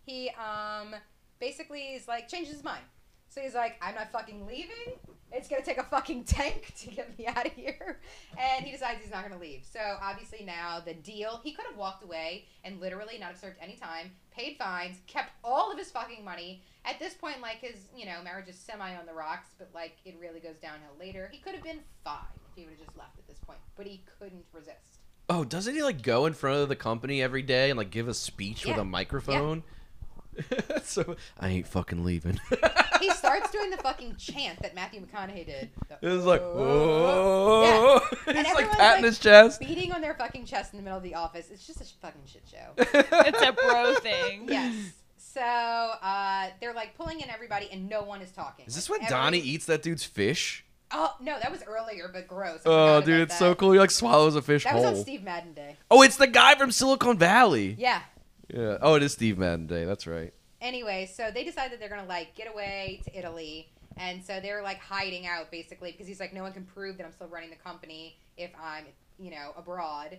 he 0.07 0.31
um, 0.31 0.95
basically 1.41 1.95
is 1.95 2.09
like 2.09 2.29
changes 2.29 2.55
his 2.55 2.65
mind. 2.65 2.83
So 3.29 3.41
he's 3.43 3.55
like, 3.55 3.77
I'm 3.83 3.95
not 3.95 4.11
fucking 4.13 4.47
leaving. 4.47 4.99
It's 5.35 5.49
gonna 5.49 5.65
take 5.65 5.79
a 5.79 5.85
fucking 5.85 6.25
tank 6.25 6.73
to 6.79 6.91
get 6.91 7.19
me 7.19 7.27
out 7.27 7.47
of 7.47 7.53
here, 7.53 7.99
and 8.39 8.65
he 8.65 8.71
decides 8.71 9.03
he's 9.03 9.11
not 9.11 9.23
gonna 9.23 9.41
leave. 9.41 9.65
So 9.71 9.81
obviously 10.01 10.45
now 10.45 10.81
the 10.81 10.95
deal, 10.95 11.41
he 11.43 11.53
could 11.53 11.67
have 11.67 11.77
walked 11.77 12.05
away 12.05 12.47
and 12.63 12.81
literally 12.81 13.19
not 13.19 13.31
have 13.31 13.39
served 13.39 13.57
any 13.61 13.77
time, 13.77 14.13
paid 14.31 14.57
fines, 14.57 14.99
kept 15.07 15.33
all 15.43 15.73
of 15.73 15.79
his 15.79 15.91
fucking 15.91 16.25
money. 16.25 16.63
At 16.85 16.99
this 16.99 17.15
point, 17.15 17.41
like 17.41 17.59
his, 17.59 17.89
you 17.97 18.07
know, 18.07 18.23
marriage 18.23 18.49
is 18.49 18.57
semi 18.57 18.95
on 18.95 19.07
the 19.07 19.15
rocks, 19.15 19.51
but 19.59 19.71
like 19.75 19.97
it 20.05 20.17
really 20.21 20.41
goes 20.41 20.57
downhill 20.59 20.95
later. 20.99 21.29
He 21.33 21.39
could 21.39 21.55
have 21.55 21.65
been 21.65 21.81
fine 22.05 22.21
if 22.51 22.57
he 22.57 22.63
would 22.65 22.79
have 22.79 22.87
just 22.87 22.97
left 22.97 23.19
at 23.19 23.27
this 23.27 23.39
point, 23.39 23.59
but 23.77 23.87
he 23.87 24.03
couldn't 24.19 24.45
resist. 24.53 25.01
Oh, 25.29 25.43
doesn't 25.43 25.75
he 25.75 25.83
like 25.83 26.03
go 26.03 26.27
in 26.27 26.35
front 26.35 26.61
of 26.61 26.69
the 26.69 26.77
company 26.77 27.23
every 27.23 27.43
day 27.43 27.71
and 27.71 27.79
like 27.79 27.91
give 27.91 28.09
a 28.09 28.15
speech 28.15 28.67
with 28.67 28.77
a 28.77 28.85
microphone? 28.85 29.65
so 30.83 31.17
I 31.41 31.49
ain't 31.49 31.67
fucking 31.67 32.05
leaving. 32.05 32.39
He 33.05 33.11
starts 33.13 33.51
doing 33.51 33.71
the 33.71 33.77
fucking 33.79 34.17
chant 34.17 34.61
that 34.63 34.75
Matthew 34.75 35.05
McConaughey 35.05 35.47
did. 35.47 35.71
The, 35.89 35.99
It 36.09 36.13
was 36.13 36.25
like, 36.25 36.41
"Oh." 36.41 38.01
oh, 38.01 38.17
And 38.27 38.37
he's 38.39 38.47
like 38.47 38.55
everyone's, 38.65 38.77
patting 38.77 39.03
like, 39.03 39.11
his 39.11 39.19
chest. 39.19 39.61
beating 39.61 39.93
on 39.93 40.01
their 40.01 40.15
fucking 40.15 40.45
chest 40.47 40.73
in 40.73 40.79
the 40.79 40.83
middle 40.83 40.97
of 40.99 41.03
the 41.05 41.15
office. 41.15 41.49
It's 41.51 41.67
just 41.67 41.81
a 41.81 41.85
fucking 42.01 42.23
shit 42.27 42.43
show. 42.51 42.73
It's 43.27 43.43
a 43.43 43.53
bro 43.53 43.95
thing. 43.97 44.47
yes. 44.49 44.75
So 45.17 45.41
uh, 45.41 46.49
they're 46.61 46.75
like 46.75 46.97
pulling 46.97 47.21
in 47.21 47.29
everybody, 47.29 47.69
and 47.73 47.89
no 47.89 48.03
one 48.03 48.23
is 48.23 48.31
talking. 48.31 48.67
Is 48.67 48.75
this 48.77 48.89
Like, 48.89 49.01
when 49.01 49.07
every- 49.07 49.17
Donnie 49.17 49.39
eats 49.39 49.67
that 49.67 49.83
dude's 49.83 50.05
fish? 50.05 50.65
Oh 50.93 51.13
no, 51.21 51.37
that 51.41 51.51
was 51.51 51.63
earlier, 51.67 52.09
but 52.13 52.29
gross. 52.29 52.61
I 52.65 52.69
Oh, 52.71 53.01
dude, 53.01 53.15
about 53.17 53.23
it's 53.23 53.39
so 53.39 53.49
that. 53.51 53.59
cool. 53.59 53.73
He 53.73 53.79
like 53.81 53.91
swallows 53.91 54.37
a 54.37 54.43
fish 54.43 54.63
That 54.65 54.75
was 54.77 54.85
on. 54.85 54.97
Steve 54.97 55.25
Madden 55.25 55.53
Day. 55.55 55.77
Oh, 55.91 56.03
it's 56.03 56.17
the 56.17 56.27
guy 56.29 56.55
from 56.55 56.71
Silicon 56.71 57.19
Valley. 57.19 57.75
Yeah. 57.79 58.01
Yeah. 58.49 58.79
Oh, 58.81 58.95
it 58.95 59.03
is 59.03 59.13
Steve 59.13 59.37
Madden 59.39 59.67
Day. 59.67 59.85
That's 59.87 60.07
right. 60.07 60.33
Anyway, 60.65 61.05
so 61.05 61.31
they 61.31 61.45
decide 61.45 61.71
that 61.71 61.79
they're 61.79 61.91
gonna 61.91 62.07
like 62.07 62.35
get 62.35 62.51
away 62.51 62.99
to 63.05 63.17
Italy, 63.17 63.69
and 63.99 64.25
so 64.25 64.41
they're 64.41 64.63
like 64.63 64.81
hiding 64.81 65.27
out 65.27 65.51
basically 65.51 65.93
because 65.93 66.07
he's 66.07 66.19
like, 66.19 66.33
no 66.33 66.43
one 66.43 66.55
can 66.55 66.65
prove 66.65 66.97
that 66.97 67.05
I'm 67.05 67.13
still 67.13 67.29
running 67.29 67.51
the 67.51 67.57
company 67.57 68.17
if 68.39 68.51
I'm, 68.59 68.87
you 69.19 69.31
know, 69.31 69.53
abroad. 69.59 70.17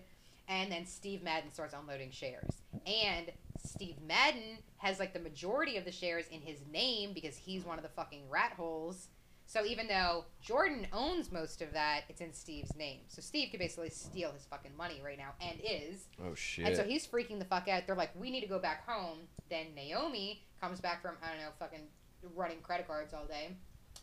And 0.47 0.71
then 0.71 0.85
Steve 0.85 1.23
Madden 1.23 1.51
starts 1.51 1.73
unloading 1.73 2.11
shares, 2.11 2.61
and 2.85 3.31
Steve 3.57 3.95
Madden 4.07 4.59
has 4.77 4.99
like 4.99 5.13
the 5.13 5.19
majority 5.19 5.77
of 5.77 5.83
the 5.83 5.91
shares 5.91 6.27
in 6.31 6.41
his 6.41 6.59
name 6.71 7.13
because 7.13 7.35
he's 7.35 7.65
one 7.65 7.79
of 7.79 7.83
the 7.83 7.89
fucking 7.89 8.29
rat 8.29 8.53
holes. 8.55 9.07
So 9.47 9.63
even 9.65 9.87
though 9.87 10.25
Jordan 10.41 10.87
owns 10.91 11.31
most 11.31 11.61
of 11.61 11.71
that, 11.73 12.01
it's 12.09 12.21
in 12.21 12.33
Steve's 12.33 12.75
name. 12.75 13.01
So 13.07 13.21
Steve 13.21 13.49
could 13.51 13.59
basically 13.59 13.89
steal 13.89 14.31
his 14.31 14.45
fucking 14.45 14.75
money 14.75 15.01
right 15.03 15.17
now, 15.17 15.31
and 15.39 15.59
is. 15.63 16.07
Oh 16.25 16.33
shit. 16.33 16.65
And 16.65 16.75
so 16.75 16.83
he's 16.83 17.05
freaking 17.05 17.39
the 17.39 17.45
fuck 17.45 17.67
out. 17.67 17.85
They're 17.85 17.95
like, 17.95 18.09
we 18.19 18.31
need 18.31 18.41
to 18.41 18.47
go 18.47 18.59
back 18.59 18.87
home. 18.87 19.19
Then 19.49 19.67
Naomi 19.75 20.43
comes 20.59 20.81
back 20.81 21.01
from, 21.01 21.15
I 21.23 21.29
don't 21.29 21.39
know, 21.39 21.51
fucking 21.59 21.87
running 22.35 22.57
credit 22.61 22.87
cards 22.87 23.13
all 23.13 23.25
day. 23.25 23.49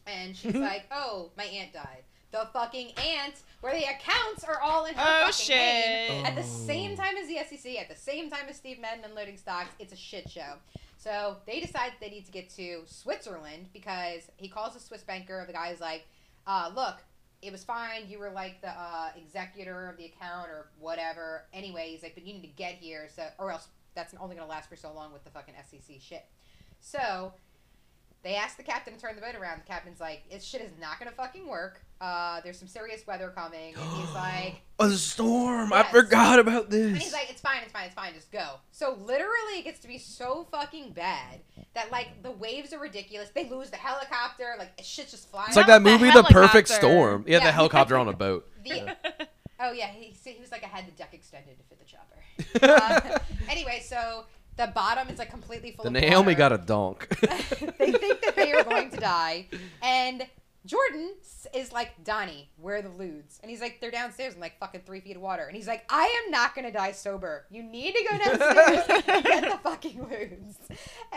And 0.06 0.36
she's 0.36 0.54
like, 0.54 0.84
oh, 0.92 1.30
my 1.36 1.44
aunt 1.44 1.72
died. 1.72 2.04
The 2.30 2.48
fucking 2.54 2.92
aunt, 2.96 3.34
where 3.60 3.74
the 3.74 3.84
accounts 3.84 4.42
are 4.44 4.58
all 4.62 4.86
in 4.86 4.94
her 4.94 5.00
Oh 5.04 5.30
fucking 5.30 5.54
name. 5.54 6.10
shit. 6.10 6.26
At 6.26 6.34
the 6.34 6.42
same 6.42 6.92
oh. 6.92 6.96
time 6.96 7.16
as 7.18 7.28
the 7.28 7.36
SEC, 7.56 7.76
at 7.78 7.90
the 7.90 7.96
same 7.96 8.30
time 8.30 8.46
as 8.48 8.56
Steve 8.56 8.80
Madden 8.80 9.04
unloading 9.04 9.36
stocks, 9.36 9.74
it's 9.78 9.92
a 9.92 9.96
shit 9.96 10.30
show. 10.30 10.54
So 11.02 11.38
they 11.46 11.58
decide 11.58 11.94
they 12.00 12.10
need 12.10 12.26
to 12.26 12.30
get 12.30 12.48
to 12.50 12.82
Switzerland 12.86 13.66
because 13.72 14.30
he 14.36 14.46
calls 14.46 14.76
a 14.76 14.80
Swiss 14.80 15.02
banker. 15.02 15.42
The 15.44 15.52
guy's 15.52 15.80
like, 15.80 16.06
uh, 16.46 16.70
look, 16.76 16.98
it 17.42 17.50
was 17.50 17.64
fine. 17.64 18.02
You 18.08 18.20
were 18.20 18.30
like 18.30 18.60
the 18.60 18.70
uh, 18.70 19.08
executor 19.16 19.88
of 19.88 19.96
the 19.96 20.04
account 20.04 20.48
or 20.48 20.68
whatever. 20.78 21.42
Anyway, 21.52 21.88
he's 21.90 22.04
like, 22.04 22.14
but 22.14 22.24
you 22.24 22.34
need 22.34 22.42
to 22.42 22.54
get 22.54 22.74
here, 22.74 23.08
so 23.14 23.26
or 23.38 23.50
else 23.50 23.66
that's 23.96 24.14
only 24.20 24.36
gonna 24.36 24.46
last 24.46 24.68
for 24.68 24.76
so 24.76 24.92
long 24.92 25.12
with 25.12 25.24
the 25.24 25.30
fucking 25.30 25.54
SEC 25.68 25.96
shit. 26.00 26.24
So 26.80 27.32
they 28.22 28.36
ask 28.36 28.56
the 28.56 28.62
captain 28.62 28.94
to 28.94 29.00
turn 29.00 29.16
the 29.16 29.20
boat 29.22 29.34
around. 29.34 29.60
The 29.60 29.66
captain's 29.66 30.00
like, 30.00 30.22
"This 30.30 30.44
shit 30.44 30.60
is 30.60 30.70
not 30.80 30.98
gonna 30.98 31.10
fucking 31.10 31.46
work. 31.46 31.82
Uh, 32.00 32.40
there's 32.42 32.58
some 32.58 32.68
serious 32.68 33.06
weather 33.06 33.30
coming." 33.34 33.74
And 33.74 33.90
he's 33.96 34.14
like, 34.14 34.62
a 34.78 34.90
storm. 34.90 35.72
I 35.72 35.82
forgot 35.84 36.38
about 36.38 36.70
this." 36.70 36.86
and 36.88 36.96
he's 36.98 37.12
like, 37.12 37.30
"It's 37.30 37.40
fine, 37.40 37.62
it's 37.62 37.72
fine, 37.72 37.86
it's 37.86 37.94
fine. 37.94 38.14
Just 38.14 38.30
go." 38.30 38.54
So 38.70 38.96
literally, 39.00 39.58
it 39.58 39.64
gets 39.64 39.80
to 39.80 39.88
be 39.88 39.98
so 39.98 40.46
fucking 40.52 40.92
bad 40.92 41.40
that 41.74 41.90
like 41.90 42.22
the 42.22 42.30
waves 42.30 42.72
are 42.72 42.78
ridiculous. 42.78 43.30
They 43.34 43.48
lose 43.48 43.70
the 43.70 43.76
helicopter. 43.76 44.54
Like 44.58 44.72
shit's 44.82 45.10
just 45.10 45.30
flying. 45.30 45.48
it's 45.48 45.56
like 45.56 45.66
that 45.66 45.82
movie, 45.82 46.10
The 46.10 46.22
Perfect. 46.24 46.68
Storm. 46.68 47.24
Yeah, 47.26 47.38
Yeah. 47.38 47.44
the 47.46 47.52
helicopter 47.52 47.96
on 47.96 48.08
a 48.08 48.12
boat. 48.16 48.48
The, 48.64 48.96
oh 49.60 49.72
yeah, 49.72 49.88
he, 49.88 50.14
he 50.30 50.40
was 50.40 50.52
like, 50.52 50.62
I 50.64 50.68
had 50.68 50.86
the 50.86 50.92
deck 50.92 51.10
extended 51.12 51.56
to 51.58 51.64
fit 51.64 51.78
the 51.78 51.84
chopper. 51.84 52.18
Uh, 52.62 53.18
anyway, 53.48 53.82
so 53.84 54.24
the 54.56 54.66
bottom 54.68 55.08
is 55.08 55.18
like 55.18 55.30
completely 55.30 55.72
full 55.72 55.84
the 55.84 55.88
of 55.88 55.94
Naomi 55.94 56.28
water. 56.28 56.34
got 56.34 56.52
a 56.52 56.58
donk. 56.58 57.08
they 57.20 57.92
think 57.92 58.20
that 58.22 58.34
they 58.36 58.52
are 58.52 58.64
going 58.64 58.90
to 58.90 58.96
die, 58.96 59.48
and 59.82 60.26
Jordan 60.64 61.14
is 61.54 61.72
like, 61.72 62.04
Donnie, 62.04 62.48
where 62.56 62.76
are 62.76 62.82
the 62.82 62.88
ludes? 62.88 63.40
And 63.42 63.50
he's 63.50 63.60
like, 63.60 63.80
they're 63.80 63.90
downstairs 63.90 64.34
in 64.34 64.40
like 64.40 64.60
fucking 64.60 64.82
three 64.86 65.00
feet 65.00 65.16
of 65.16 65.22
water. 65.22 65.44
And 65.44 65.56
he's 65.56 65.66
like, 65.66 65.84
I 65.88 66.04
am 66.24 66.30
not 66.30 66.54
gonna 66.54 66.70
die 66.70 66.92
sober. 66.92 67.46
You 67.50 67.64
need 67.64 67.94
to 67.96 68.06
go 68.08 68.18
downstairs 68.18 69.02
and 69.08 69.24
get 69.24 69.50
the 69.50 69.58
fucking 69.62 70.04
ludes. 70.04 70.58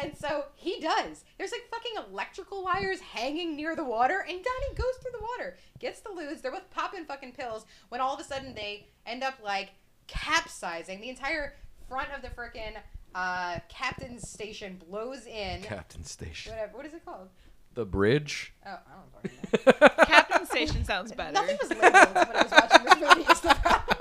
And 0.01 0.17
so 0.17 0.45
he 0.55 0.79
does. 0.79 1.25
There's 1.37 1.51
like 1.51 1.69
fucking 1.69 1.91
electrical 2.09 2.63
wires 2.63 2.99
hanging 3.01 3.55
near 3.55 3.75
the 3.75 3.83
water, 3.83 4.25
and 4.27 4.43
Donnie 4.43 4.75
goes 4.75 4.95
through 5.01 5.11
the 5.11 5.23
water, 5.37 5.57
gets 5.79 5.99
the 5.99 6.09
ludes. 6.09 6.41
They're 6.41 6.51
both 6.51 6.71
popping 6.71 7.05
fucking 7.05 7.33
pills. 7.33 7.65
When 7.89 8.01
all 8.01 8.15
of 8.15 8.19
a 8.19 8.23
sudden 8.23 8.55
they 8.55 8.87
end 9.05 9.23
up 9.23 9.35
like 9.43 9.71
capsizing. 10.07 11.01
The 11.01 11.09
entire 11.09 11.53
front 11.87 12.09
of 12.15 12.23
the 12.23 12.29
freaking 12.29 12.77
uh, 13.15 13.59
captain's 13.69 14.29
station 14.29 14.79
blows 14.87 15.25
in. 15.25 15.61
Captain 15.63 16.03
Station. 16.03 16.51
Whatever. 16.51 16.77
What 16.77 16.85
is 16.85 16.93
it 16.93 17.05
called? 17.05 17.29
The 17.73 17.85
bridge. 17.85 18.53
Oh, 18.65 18.69
I 18.69 18.77
don't 18.93 19.73
fucking 19.73 19.89
know. 19.97 20.05
Captain 20.05 20.45
Station 20.45 20.85
sounds 20.85 21.11
better. 21.13 21.31
Nothing 21.31 21.57
was 21.61 21.69
labeled 21.71 21.93
when 22.15 22.27
I 22.27 22.43
was 22.43 22.51
watching 22.51 22.85
this 22.85 23.17
movie. 23.17 23.31
Is 23.31 23.39
the 23.39 23.55
problem. 23.55 23.97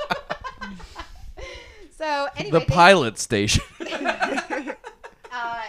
so 1.96 2.28
anyway, 2.36 2.58
the 2.58 2.66
pilot 2.66 3.18
station. 3.18 3.62
Uh, 5.36 5.62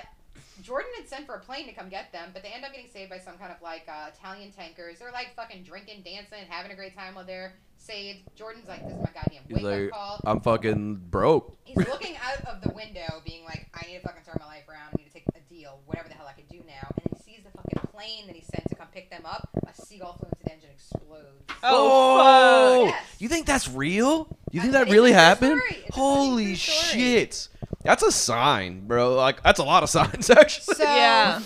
Sent 1.16 1.28
for 1.28 1.36
a 1.36 1.40
plane 1.40 1.66
to 1.68 1.72
come 1.72 1.88
get 1.88 2.12
them, 2.12 2.32
but 2.34 2.44
they 2.44 2.50
end 2.50 2.66
up 2.66 2.74
getting 2.74 2.90
saved 2.92 3.10
by 3.10 3.20
some 3.20 3.38
kind 3.38 3.50
of 3.50 3.62
like 3.62 3.88
uh, 3.88 4.10
Italian 4.14 4.52
tankers. 4.52 5.00
They're 5.00 5.14
like 5.14 5.34
fucking 5.34 5.64
drinking, 5.64 6.04
dancing, 6.04 6.40
having 6.50 6.72
a 6.72 6.76
great 6.76 6.94
time 6.94 7.16
while 7.16 7.24
they're 7.24 7.54
saved. 7.78 8.28
Jordan's 8.36 8.68
like, 8.68 8.84
"This 8.84 8.92
is 8.92 9.00
my 9.00 9.12
goddamn 9.14 9.44
He's 9.48 9.56
wake 9.56 9.64
up 9.64 9.72
like, 9.72 9.92
call." 9.92 10.20
I'm 10.26 10.42
fucking 10.42 10.96
broke. 11.10 11.56
He's 11.64 11.78
looking 11.78 12.18
out 12.18 12.44
of 12.54 12.62
the 12.62 12.74
window, 12.74 13.22
being 13.26 13.46
like, 13.46 13.66
"I 13.74 13.88
need 13.88 13.96
to 13.96 14.02
fucking 14.02 14.24
turn 14.26 14.36
my 14.42 14.46
life 14.46 14.68
around. 14.68 14.92
I 14.92 14.98
need 14.98 15.08
to 15.08 15.14
take 15.14 15.24
a 15.34 15.40
deal, 15.54 15.80
whatever 15.86 16.10
the 16.10 16.16
hell 16.16 16.28
I 16.28 16.34
can 16.34 16.48
do 16.52 16.62
now." 16.68 16.92
And 17.02 17.15
sees 17.26 17.44
the 17.44 17.50
fucking 17.52 17.90
plane 17.92 18.28
that 18.28 18.36
he 18.36 18.42
sent 18.44 18.68
to 18.70 18.76
come 18.76 18.88
pick 18.94 19.10
them 19.10 19.24
up. 19.26 19.50
A 19.68 19.74
seagull 19.82 20.14
flew 20.14 20.30
into 20.32 20.44
the 20.46 20.52
engine, 20.54 20.70
and 20.70 20.76
explodes. 20.76 21.44
Oh, 21.64 22.18
Whoa! 22.18 22.86
Yes. 22.86 23.06
You 23.20 23.28
think 23.30 23.46
that's 23.46 23.68
real? 23.70 24.28
You 24.52 24.62
think 24.62 24.74
Uh, 24.76 24.84
that 24.86 24.92
really 24.92 25.12
happened? 25.12 25.60
story. 25.62 25.84
It's 25.88 25.90
a 25.98 26.00
Holy 26.00 26.44
fucking 26.44 26.46
true 26.46 26.56
story. 26.56 27.02
shit! 27.02 27.48
That's 27.84 28.04
a 28.04 28.12
sign, 28.12 28.88
bro. 28.88 29.16
Like 29.16 29.42
that's 29.44 29.60
a 29.60 29.64
lot 29.64 29.84
of 29.84 29.90
signs, 29.98 30.30
actually. 30.30 30.76
So 30.76 30.84
Yeah. 30.84 31.42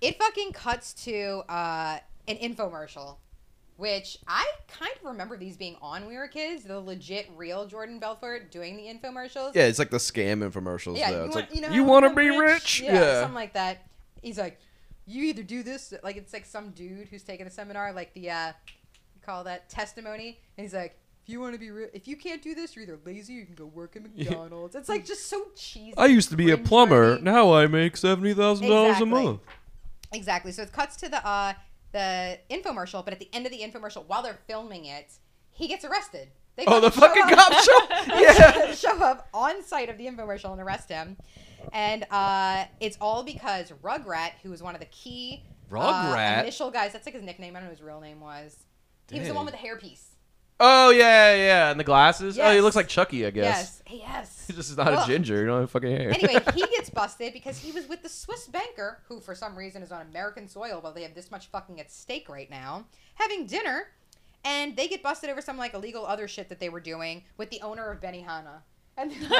it 0.00 0.18
fucking 0.18 0.52
cuts 0.52 0.92
to 1.04 1.42
uh, 1.48 1.98
an 2.28 2.36
infomercial, 2.36 3.16
which 3.76 4.18
I 4.26 4.46
kind 4.68 4.92
of 5.00 5.04
remember 5.04 5.36
these 5.36 5.56
being 5.56 5.76
on 5.82 6.02
when 6.02 6.10
we 6.10 6.16
were 6.16 6.28
kids. 6.28 6.64
The 6.64 6.78
legit, 6.80 7.28
real 7.36 7.66
Jordan 7.66 7.98
Belfort 7.98 8.50
doing 8.50 8.76
the 8.76 8.84
infomercials. 8.84 9.54
yeah, 9.54 9.64
it's 9.64 9.78
like 9.78 9.90
the 9.90 9.98
scam 9.98 10.48
infomercials. 10.48 10.96
Yeah, 10.98 11.10
though. 11.12 11.18
you 11.20 11.26
It's 11.26 11.34
want, 11.36 11.48
like 11.50 11.54
you 11.54 11.60
know, 11.62 11.70
you 11.74 11.84
want 11.84 12.04
to 12.08 12.14
be 12.14 12.28
rich? 12.30 12.80
Yeah, 12.80 13.20
something 13.22 13.34
like 13.34 13.54
that. 13.54 13.84
He's 14.22 14.38
like, 14.38 14.58
you 15.08 15.24
either 15.24 15.42
do 15.42 15.62
this, 15.62 15.92
like 16.02 16.16
it's 16.16 16.32
like 16.32 16.46
some 16.46 16.70
dude 16.70 17.08
who's 17.08 17.22
taking 17.22 17.46
a 17.46 17.50
seminar, 17.50 17.92
like 17.92 18.12
the 18.14 18.30
uh, 18.30 18.52
you 19.14 19.20
call 19.24 19.44
that 19.44 19.68
testimony, 19.68 20.38
and 20.56 20.64
he's 20.64 20.74
like, 20.74 20.98
if 21.22 21.28
you 21.32 21.40
want 21.40 21.52
to 21.54 21.58
be, 21.58 21.70
re- 21.70 21.88
if 21.92 22.06
you 22.08 22.16
can't 22.16 22.42
do 22.42 22.54
this, 22.54 22.74
you're 22.76 22.82
either 22.84 22.98
lazy 23.04 23.36
or 23.36 23.40
you 23.40 23.46
can 23.46 23.54
go 23.54 23.66
work 23.66 23.96
at 23.96 24.02
McDonald's. 24.16 24.74
It's 24.74 24.88
like 24.88 25.04
just 25.04 25.26
so 25.28 25.46
cheesy. 25.56 25.94
I 25.96 26.06
used 26.06 26.30
to 26.30 26.36
be 26.36 26.50
a 26.50 26.56
plumber. 26.58 27.18
Now 27.18 27.52
I 27.54 27.66
make 27.66 27.96
seventy 27.96 28.34
thousand 28.34 28.68
dollars 28.68 29.00
a 29.00 29.02
Exactly. 29.04 29.24
month. 29.24 29.40
Exactly. 30.12 30.52
So 30.52 30.62
it 30.62 30.72
cuts 30.72 30.96
to 30.96 31.08
the 31.08 31.26
uh 31.26 31.52
the 31.92 32.38
infomercial, 32.50 33.02
but 33.04 33.12
at 33.14 33.18
the 33.18 33.28
end 33.32 33.46
of 33.46 33.52
the 33.52 33.60
infomercial, 33.60 34.04
while 34.06 34.22
they're 34.22 34.38
filming 34.46 34.84
it, 34.84 35.12
he 35.50 35.68
gets 35.68 35.84
arrested. 35.84 36.28
They 36.56 36.64
Oh, 36.66 36.80
the 36.80 36.90
fucking 36.90 37.22
cop 37.34 37.52
show. 37.52 37.78
Yeah. 38.20 38.74
show 38.74 38.98
up 39.02 39.28
on 39.32 39.62
site 39.62 39.88
of 39.88 39.96
the 39.96 40.06
infomercial 40.06 40.52
and 40.52 40.60
arrest 40.60 40.88
him. 40.90 41.16
And 41.72 42.06
uh, 42.10 42.64
it's 42.80 42.96
all 43.00 43.22
because 43.22 43.72
Rugrat, 43.82 44.32
who 44.42 44.50
was 44.50 44.62
one 44.62 44.74
of 44.74 44.80
the 44.80 44.86
key 44.86 45.42
uh, 45.70 45.74
Rugrat? 45.74 46.42
initial 46.42 46.70
guys, 46.70 46.92
that's 46.92 47.06
like 47.06 47.14
his 47.14 47.24
nickname. 47.24 47.56
I 47.56 47.60
don't 47.60 47.64
know 47.64 47.70
what 47.70 47.78
his 47.78 47.86
real 47.86 48.00
name 48.00 48.20
was. 48.20 48.56
He 49.10 49.18
was 49.18 49.28
the 49.28 49.34
one 49.34 49.44
with 49.46 49.54
the 49.54 49.60
hairpiece. 49.60 50.04
Oh 50.60 50.90
yeah, 50.90 51.34
yeah, 51.36 51.70
and 51.70 51.78
the 51.78 51.84
glasses. 51.84 52.36
Oh, 52.38 52.52
he 52.52 52.60
looks 52.60 52.74
like 52.74 52.88
Chucky, 52.88 53.24
I 53.24 53.30
guess. 53.30 53.80
Yes. 53.86 54.00
Yes. 54.00 54.44
He's 54.48 54.56
just 54.56 54.76
not 54.76 54.92
a 54.92 55.06
ginger. 55.06 55.36
You 55.40 55.46
don't 55.46 55.60
have 55.60 55.70
fucking 55.70 55.90
hair. 55.90 56.10
anyway, 56.10 56.42
he 56.52 56.66
gets 56.76 56.90
busted 56.90 57.32
because 57.32 57.58
he 57.58 57.70
was 57.70 57.88
with 57.88 58.02
the 58.02 58.08
Swiss 58.08 58.48
banker, 58.48 59.00
who 59.06 59.20
for 59.20 59.36
some 59.36 59.56
reason 59.56 59.82
is 59.82 59.92
on 59.92 60.02
American 60.02 60.48
soil 60.48 60.80
while 60.80 60.92
they 60.92 61.02
have 61.02 61.14
this 61.14 61.30
much 61.30 61.46
fucking 61.46 61.78
at 61.80 61.92
stake 61.92 62.28
right 62.28 62.50
now, 62.50 62.86
having 63.14 63.46
dinner, 63.46 63.88
and 64.44 64.74
they 64.76 64.88
get 64.88 65.00
busted 65.00 65.30
over 65.30 65.40
some 65.40 65.56
like 65.56 65.74
illegal 65.74 66.04
other 66.04 66.26
shit 66.26 66.48
that 66.48 66.58
they 66.58 66.68
were 66.68 66.80
doing 66.80 67.22
with 67.36 67.50
the 67.50 67.60
owner 67.62 67.90
of 67.92 68.00
Benihana. 68.00 68.62
And 68.98 69.12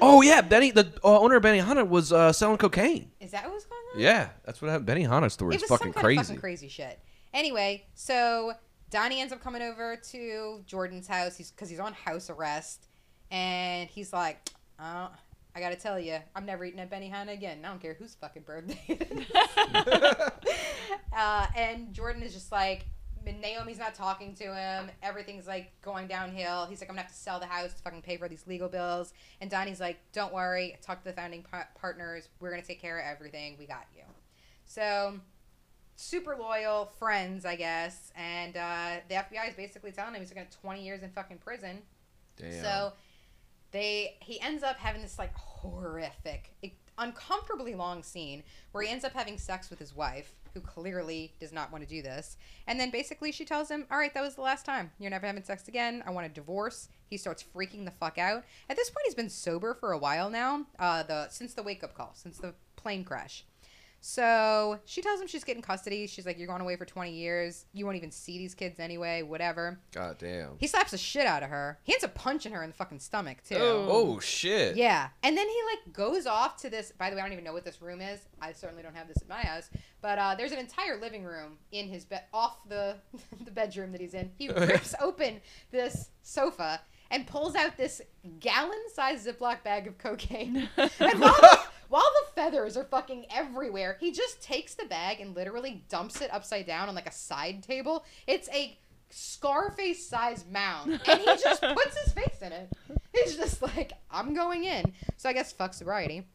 oh 0.00 0.22
yeah, 0.22 0.40
Benny, 0.40 0.70
the 0.70 0.90
uh, 1.04 1.20
owner 1.20 1.36
of 1.36 1.42
Benihana 1.42 1.86
was 1.86 2.10
uh, 2.10 2.32
selling 2.32 2.56
cocaine. 2.56 3.10
is 3.20 3.32
that 3.32 3.44
what 3.44 3.52
was 3.52 3.66
going 3.66 3.82
on? 3.94 4.00
Yeah, 4.00 4.30
that's 4.46 4.62
what 4.62 4.70
happened. 4.70 4.88
Benihana 4.88 5.30
story 5.30 5.54
it 5.54 5.56
is 5.56 5.62
was 5.62 5.68
fucking 5.68 5.88
some 5.88 5.92
kind 5.92 6.04
crazy. 6.04 6.20
of 6.20 6.26
fucking 6.26 6.40
crazy 6.40 6.68
shit. 6.68 6.98
Anyway, 7.34 7.84
so 7.94 8.54
Donnie 8.90 9.20
ends 9.20 9.32
up 9.32 9.42
coming 9.42 9.60
over 9.60 9.96
to 10.10 10.62
Jordan's 10.66 11.06
house. 11.06 11.36
He's 11.36 11.50
because 11.50 11.68
he's 11.68 11.80
on 11.80 11.92
house 11.92 12.30
arrest, 12.30 12.86
and 13.30 13.90
he's 13.90 14.10
like, 14.10 14.48
uh, 14.78 15.08
"I 15.54 15.60
gotta 15.60 15.76
tell 15.76 16.00
you, 16.00 16.16
I'm 16.34 16.46
never 16.46 16.64
eating 16.64 16.80
at 16.80 16.90
Benihana 16.90 17.34
again. 17.34 17.58
I 17.62 17.68
don't 17.68 17.82
care 17.82 17.94
whose 17.94 18.14
fucking 18.14 18.42
birthday 18.42 18.80
it 18.88 19.12
is." 19.12 19.26
uh, 21.14 21.46
and 21.54 21.92
Jordan 21.92 22.22
is 22.22 22.32
just 22.32 22.50
like. 22.50 22.86
Naomi's 23.32 23.78
not 23.78 23.94
talking 23.94 24.34
to 24.36 24.54
him. 24.54 24.90
Everything's 25.02 25.46
like 25.46 25.72
going 25.82 26.06
downhill. 26.06 26.66
He's 26.66 26.80
like, 26.80 26.88
I'm 26.90 26.94
gonna 26.96 27.02
have 27.02 27.12
to 27.12 27.18
sell 27.18 27.40
the 27.40 27.46
house 27.46 27.74
to 27.74 27.82
fucking 27.82 28.02
pay 28.02 28.16
for 28.16 28.28
these 28.28 28.46
legal 28.46 28.68
bills. 28.68 29.12
And 29.40 29.50
Donnie's 29.50 29.80
like, 29.80 29.98
Don't 30.12 30.32
worry. 30.32 30.76
Talk 30.82 30.98
to 31.02 31.04
the 31.04 31.12
founding 31.12 31.42
pa- 31.42 31.68
partners. 31.78 32.28
We're 32.40 32.50
gonna 32.50 32.62
take 32.62 32.80
care 32.80 32.98
of 32.98 33.06
everything. 33.06 33.56
We 33.58 33.66
got 33.66 33.86
you. 33.94 34.02
So 34.66 35.20
super 35.96 36.36
loyal 36.38 36.90
friends, 36.98 37.44
I 37.44 37.56
guess. 37.56 38.12
And 38.16 38.56
uh, 38.56 38.96
the 39.08 39.14
FBI 39.14 39.48
is 39.48 39.54
basically 39.54 39.92
telling 39.92 40.14
him 40.14 40.20
he's 40.20 40.32
going 40.32 40.46
to 40.46 40.58
20 40.58 40.84
years 40.84 41.02
in 41.02 41.10
fucking 41.10 41.38
prison. 41.38 41.82
Damn. 42.36 42.62
So 42.62 42.92
they 43.70 44.16
he 44.20 44.40
ends 44.40 44.62
up 44.62 44.76
having 44.76 45.02
this 45.02 45.18
like 45.18 45.34
horrific, 45.34 46.52
uncomfortably 46.98 47.74
long 47.74 48.02
scene 48.02 48.42
where 48.72 48.82
he 48.82 48.90
ends 48.90 49.04
up 49.04 49.12
having 49.12 49.38
sex 49.38 49.70
with 49.70 49.78
his 49.78 49.94
wife, 49.94 50.32
who 50.54 50.60
clearly 50.60 51.34
does 51.40 51.52
not 51.52 51.72
want 51.72 51.82
to 51.82 51.88
do 51.88 52.00
this. 52.00 52.36
And 52.66 52.78
then 52.78 52.90
basically 52.90 53.32
she 53.32 53.44
tells 53.44 53.70
him, 53.70 53.86
"All 53.90 53.98
right, 53.98 54.14
that 54.14 54.22
was 54.22 54.36
the 54.36 54.42
last 54.42 54.64
time. 54.64 54.92
You're 54.98 55.10
never 55.10 55.26
having 55.26 55.42
sex 55.42 55.68
again. 55.68 56.02
I 56.06 56.10
want 56.10 56.26
a 56.26 56.30
divorce." 56.30 56.88
He 57.06 57.16
starts 57.16 57.44
freaking 57.44 57.84
the 57.84 57.90
fuck 57.90 58.18
out. 58.18 58.44
At 58.68 58.76
this 58.76 58.90
point, 58.90 59.06
he's 59.06 59.14
been 59.14 59.30
sober 59.30 59.74
for 59.74 59.92
a 59.92 59.98
while 59.98 60.30
now. 60.30 60.66
Uh, 60.78 61.02
the 61.02 61.28
since 61.28 61.54
the 61.54 61.62
wake 61.62 61.82
up 61.82 61.94
call, 61.94 62.12
since 62.14 62.38
the 62.38 62.54
plane 62.76 63.04
crash. 63.04 63.44
So 64.06 64.78
she 64.84 65.00
tells 65.00 65.18
him 65.18 65.26
she's 65.26 65.44
getting 65.44 65.62
custody. 65.62 66.06
She's 66.06 66.26
like, 66.26 66.36
"You're 66.36 66.46
going 66.46 66.60
away 66.60 66.76
for 66.76 66.84
20 66.84 67.10
years. 67.10 67.64
You 67.72 67.86
won't 67.86 67.96
even 67.96 68.10
see 68.10 68.36
these 68.36 68.54
kids 68.54 68.78
anyway. 68.78 69.22
Whatever." 69.22 69.80
God 69.92 70.18
damn. 70.18 70.58
He 70.58 70.66
slaps 70.66 70.90
the 70.90 70.98
shit 70.98 71.26
out 71.26 71.42
of 71.42 71.48
her. 71.48 71.78
He 71.84 71.94
ends 71.94 72.04
up 72.04 72.14
punching 72.14 72.52
her 72.52 72.62
in 72.62 72.68
the 72.68 72.76
fucking 72.76 72.98
stomach 72.98 73.38
too. 73.48 73.56
Oh. 73.58 73.88
Oh 73.88 74.20
shit. 74.20 74.76
Yeah, 74.76 75.08
and 75.22 75.34
then 75.34 75.48
he 75.48 75.56
like 75.72 75.94
goes 75.94 76.26
off 76.26 76.58
to 76.58 76.68
this. 76.68 76.92
By 76.92 77.08
the 77.08 77.16
way, 77.16 77.22
I 77.22 77.24
don't 77.24 77.32
even 77.32 77.44
know 77.44 77.54
what 77.54 77.64
this 77.64 77.80
room 77.80 78.02
is. 78.02 78.20
I 78.42 78.52
certainly 78.52 78.82
don't 78.82 78.94
have 78.94 79.08
this 79.08 79.22
at 79.22 79.28
my 79.28 79.40
house. 79.40 79.70
But 80.02 80.18
uh, 80.18 80.34
there's 80.34 80.52
an 80.52 80.58
entire 80.58 81.00
living 81.00 81.24
room 81.24 81.56
in 81.72 81.88
his 81.88 82.04
bed, 82.04 82.24
off 82.34 82.58
the 82.68 82.96
the 83.46 83.50
bedroom 83.50 83.92
that 83.92 84.02
he's 84.02 84.12
in. 84.12 84.32
He 84.36 84.48
rips 84.50 84.94
open 85.00 85.40
this 85.70 86.10
sofa 86.22 86.82
and 87.10 87.26
pulls 87.26 87.54
out 87.54 87.78
this 87.78 88.02
gallon-sized 88.40 89.26
Ziploc 89.26 89.62
bag 89.62 89.86
of 89.86 89.96
cocaine. 89.96 90.68
and 90.76 91.20
while 91.20 91.40
the, 91.40 91.60
while 91.94 92.10
the 92.26 92.32
feathers 92.34 92.76
are 92.76 92.82
fucking 92.82 93.26
everywhere, 93.32 93.96
he 94.00 94.10
just 94.10 94.42
takes 94.42 94.74
the 94.74 94.84
bag 94.86 95.20
and 95.20 95.36
literally 95.36 95.84
dumps 95.88 96.20
it 96.20 96.28
upside 96.34 96.66
down 96.66 96.88
on 96.88 96.94
like 96.96 97.06
a 97.08 97.12
side 97.12 97.62
table. 97.62 98.04
It's 98.26 98.48
a 98.48 98.76
Scarface 99.10 100.04
sized 100.08 100.50
mound, 100.50 101.00
and 101.06 101.20
he 101.20 101.26
just 101.40 101.62
puts 101.74 101.96
his 102.02 102.12
face 102.12 102.42
in 102.42 102.50
it. 102.50 102.68
He's 103.14 103.36
just 103.36 103.62
like, 103.62 103.92
I'm 104.10 104.34
going 104.34 104.64
in. 104.64 104.92
So 105.18 105.28
I 105.28 105.32
guess 105.32 105.52
fuck 105.52 105.72
sobriety. 105.72 106.26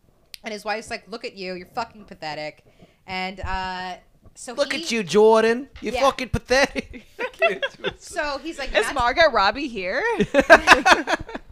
And 0.45 0.53
his 0.53 0.63
wife's 0.63 0.89
like, 0.89 1.03
look 1.09 1.25
at 1.25 1.35
you, 1.35 1.55
you're 1.55 1.67
fucking 1.67 2.05
pathetic. 2.05 2.63
And 3.05 3.41
uh, 3.41 3.95
so 4.35 4.53
Look 4.53 4.71
he- 4.71 4.83
at 4.83 4.91
you, 4.93 5.03
Jordan. 5.03 5.67
You're 5.81 5.95
Yeah. 5.95 6.01
fucking 6.01 6.29
pathetic. 6.29 7.05
So 7.99 8.37
he's 8.39 8.59
like, 8.59 8.75
Is 8.75 8.93
Margot 8.93 9.29
Robbie 9.31 9.67
here? 9.69 10.03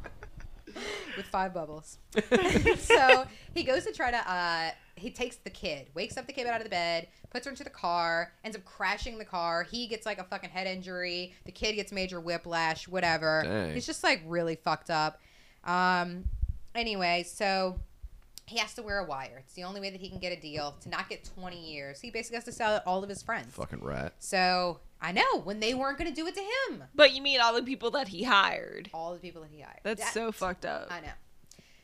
with 1.17 1.25
five 1.25 1.53
bubbles. 1.53 1.97
so 2.77 3.25
he 3.53 3.63
goes 3.63 3.85
to 3.85 3.91
try 3.91 4.11
to. 4.11 4.31
Uh, 4.31 4.71
he 4.95 5.11
takes 5.11 5.35
the 5.37 5.49
kid, 5.49 5.87
wakes 5.93 6.17
up 6.17 6.25
the 6.25 6.33
kid 6.33 6.47
out 6.47 6.57
of 6.57 6.63
the 6.63 6.69
bed, 6.69 7.07
puts 7.29 7.45
her 7.45 7.51
into 7.51 7.63
the 7.63 7.69
car, 7.69 8.33
ends 8.43 8.57
up 8.57 8.65
crashing 8.65 9.17
the 9.17 9.25
car. 9.25 9.63
He 9.63 9.87
gets 9.87 10.05
like 10.05 10.19
a 10.19 10.23
fucking 10.23 10.49
head 10.49 10.67
injury. 10.67 11.33
The 11.45 11.51
kid 11.51 11.73
gets 11.73 11.91
major 11.91 12.19
whiplash, 12.19 12.87
whatever. 12.87 13.43
Dang. 13.43 13.73
He's 13.73 13.85
just 13.85 14.03
like 14.03 14.21
really 14.25 14.55
fucked 14.55 14.89
up. 14.89 15.21
Um, 15.63 16.25
anyway, 16.73 17.23
so 17.27 17.79
he 18.47 18.57
has 18.57 18.73
to 18.75 18.81
wear 18.81 18.99
a 18.99 19.03
wire. 19.05 19.37
It's 19.43 19.53
the 19.53 19.63
only 19.65 19.79
way 19.81 19.89
that 19.89 19.99
he 20.01 20.09
can 20.09 20.19
get 20.19 20.31
a 20.31 20.39
deal 20.39 20.75
to 20.81 20.89
not 20.89 21.09
get 21.09 21.29
20 21.35 21.59
years. 21.59 21.99
He 22.01 22.09
basically 22.09 22.35
has 22.37 22.45
to 22.45 22.51
sell 22.51 22.75
it 22.77 22.83
all 22.85 23.03
of 23.03 23.09
his 23.09 23.21
friends. 23.21 23.53
fucking 23.53 23.81
rat. 23.83 24.13
So 24.19 24.79
I 25.01 25.11
know 25.11 25.39
when 25.43 25.59
they 25.59 25.73
weren't 25.73 25.97
going 25.97 26.09
to 26.09 26.15
do 26.15 26.25
it 26.27 26.35
to 26.35 26.41
him. 26.71 26.83
but 26.95 27.13
you 27.13 27.21
mean 27.21 27.39
all 27.41 27.53
the 27.53 27.61
people 27.61 27.91
that 27.91 28.07
he 28.07 28.23
hired? 28.23 28.89
All 28.93 29.13
the 29.13 29.19
people 29.19 29.41
that 29.41 29.51
he 29.51 29.61
hired. 29.61 29.79
That's 29.83 30.01
That- 30.03 30.13
so 30.13 30.31
fucked 30.31 30.65
up. 30.65 30.87
I 30.89 31.01
know. 31.01 31.11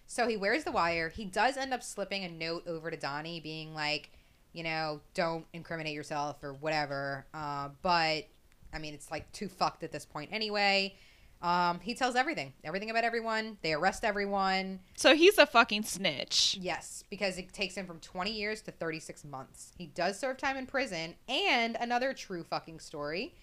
So 0.07 0.27
he 0.27 0.37
wears 0.37 0.63
the 0.63 0.71
wire. 0.71 1.09
He 1.09 1.25
does 1.25 1.57
end 1.57 1.73
up 1.73 1.83
slipping 1.83 2.23
a 2.23 2.29
note 2.29 2.67
over 2.67 2.89
to 2.91 2.97
Donnie, 2.97 3.39
being 3.39 3.73
like, 3.73 4.09
you 4.53 4.63
know, 4.63 5.01
don't 5.13 5.45
incriminate 5.53 5.93
yourself 5.95 6.43
or 6.43 6.53
whatever. 6.53 7.25
Uh, 7.33 7.69
but 7.81 8.27
I 8.71 8.79
mean, 8.79 8.93
it's 8.93 9.09
like 9.11 9.31
too 9.31 9.49
fucked 9.49 9.83
at 9.83 9.91
this 9.91 10.05
point 10.05 10.29
anyway. 10.31 10.95
Um, 11.43 11.81
he 11.81 11.93
tells 11.93 12.15
everything, 12.15 12.53
everything 12.63 12.89
about 12.89 13.03
everyone. 13.03 13.57
They 13.61 13.73
arrest 13.73 14.05
everyone. 14.05 14.79
So 14.95 15.13
he's 15.13 15.37
a 15.37 15.45
fucking 15.45 15.83
snitch. 15.83 16.57
Yes, 16.59 17.03
because 17.09 17.37
it 17.37 17.51
takes 17.51 17.75
him 17.75 17.85
from 17.85 17.99
20 17.99 18.31
years 18.31 18.61
to 18.61 18.71
36 18.71 19.25
months. 19.25 19.73
He 19.77 19.87
does 19.87 20.17
serve 20.17 20.37
time 20.37 20.55
in 20.55 20.65
prison. 20.65 21.15
And 21.27 21.75
another 21.79 22.13
true 22.13 22.43
fucking 22.43 22.79
story. 22.79 23.35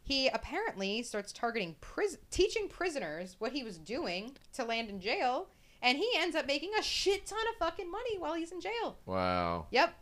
He 0.00 0.28
apparently 0.28 1.02
starts 1.02 1.32
targeting 1.32 1.74
pris- 1.80 2.16
teaching 2.30 2.68
prisoners 2.68 3.36
what 3.40 3.52
he 3.52 3.64
was 3.64 3.76
doing 3.76 4.36
to 4.54 4.64
land 4.64 4.88
in 4.88 5.00
jail, 5.00 5.48
and 5.82 5.98
he 5.98 6.08
ends 6.16 6.34
up 6.34 6.46
making 6.46 6.70
a 6.78 6.82
shit 6.82 7.26
ton 7.26 7.38
of 7.50 7.56
fucking 7.58 7.90
money 7.90 8.16
while 8.18 8.34
he's 8.34 8.52
in 8.52 8.60
jail. 8.60 8.96
Wow. 9.04 9.66
Yep. 9.70 9.94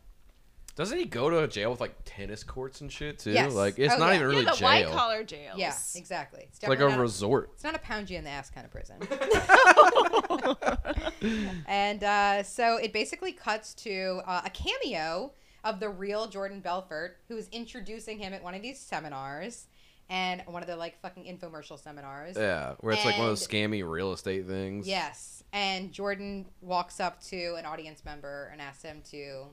Doesn't 0.76 0.98
he 0.98 1.06
go 1.06 1.30
to 1.30 1.42
a 1.42 1.48
jail 1.48 1.70
with 1.70 1.80
like 1.80 1.94
tennis 2.04 2.44
courts 2.44 2.82
and 2.82 2.92
shit 2.92 3.18
too? 3.18 3.30
Yes. 3.32 3.54
Like 3.54 3.78
it's 3.78 3.94
Oh, 3.94 3.98
not 3.98 4.08
yeah. 4.10 4.16
even 4.16 4.26
really 4.28 4.44
yeah, 4.44 4.50
the 4.50 4.56
jail. 4.58 4.68
white 4.68 4.86
collar 4.88 5.24
jails. 5.24 5.58
Yeah, 5.58 5.74
exactly. 5.94 6.42
It's, 6.42 6.58
It's 6.58 6.68
like 6.68 6.78
a 6.78 6.82
definitely 6.82 6.96
not 6.96 7.02
resort. 7.02 7.50
It's 7.54 7.64
not 7.64 7.74
a 7.74 7.78
pound 7.78 8.10
you 8.10 8.18
in 8.18 8.24
the 8.24 8.30
ass 8.30 8.50
kind 8.50 8.66
of 8.66 8.70
prison. 8.70 8.98
and 11.66 12.04
uh, 12.04 12.42
so 12.42 12.76
it 12.76 12.92
basically 12.92 13.32
cuts 13.32 13.74
to 13.74 14.20
uh, 14.26 14.42
a 14.44 14.50
cameo 14.50 15.32
of 15.64 15.80
the 15.80 15.88
real 15.88 16.26
Jordan 16.28 16.60
Belfort, 16.60 17.16
who 17.28 17.36
is 17.36 17.48
introducing 17.52 18.18
him 18.18 18.32
at 18.34 18.42
one 18.42 18.54
of 18.54 18.62
these 18.62 18.78
seminars 18.78 19.66
and 20.08 20.42
one 20.46 20.62
of 20.62 20.68
the 20.68 20.76
like 20.76 21.00
fucking 21.00 21.24
infomercial 21.24 21.82
seminars. 21.82 22.36
Yeah, 22.36 22.74
where 22.80 22.92
it's 22.92 23.04
like 23.04 23.16
one 23.16 23.24
of 23.24 23.30
those 23.30 23.46
scammy 23.48 23.88
real 23.88 24.12
estate 24.12 24.46
things. 24.46 24.86
Yes. 24.86 25.42
And 25.52 25.90
Jordan 25.90 26.46
walks 26.60 27.00
up 27.00 27.22
to 27.24 27.54
an 27.54 27.64
audience 27.64 28.04
member 28.04 28.50
and 28.52 28.60
asks 28.60 28.82
him 28.82 29.00
to 29.10 29.46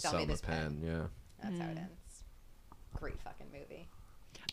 sell, 0.00 0.12
Sell 0.12 0.20
me 0.20 0.26
this 0.26 0.40
pen. 0.40 0.80
pen. 0.80 0.82
Yeah. 0.84 1.06
That's 1.42 1.58
how 1.58 1.68
it 1.70 1.74
Mm. 1.76 1.78
ends. 1.78 2.24
Great 2.94 3.20
fucking 3.20 3.46
movie. 3.52 3.88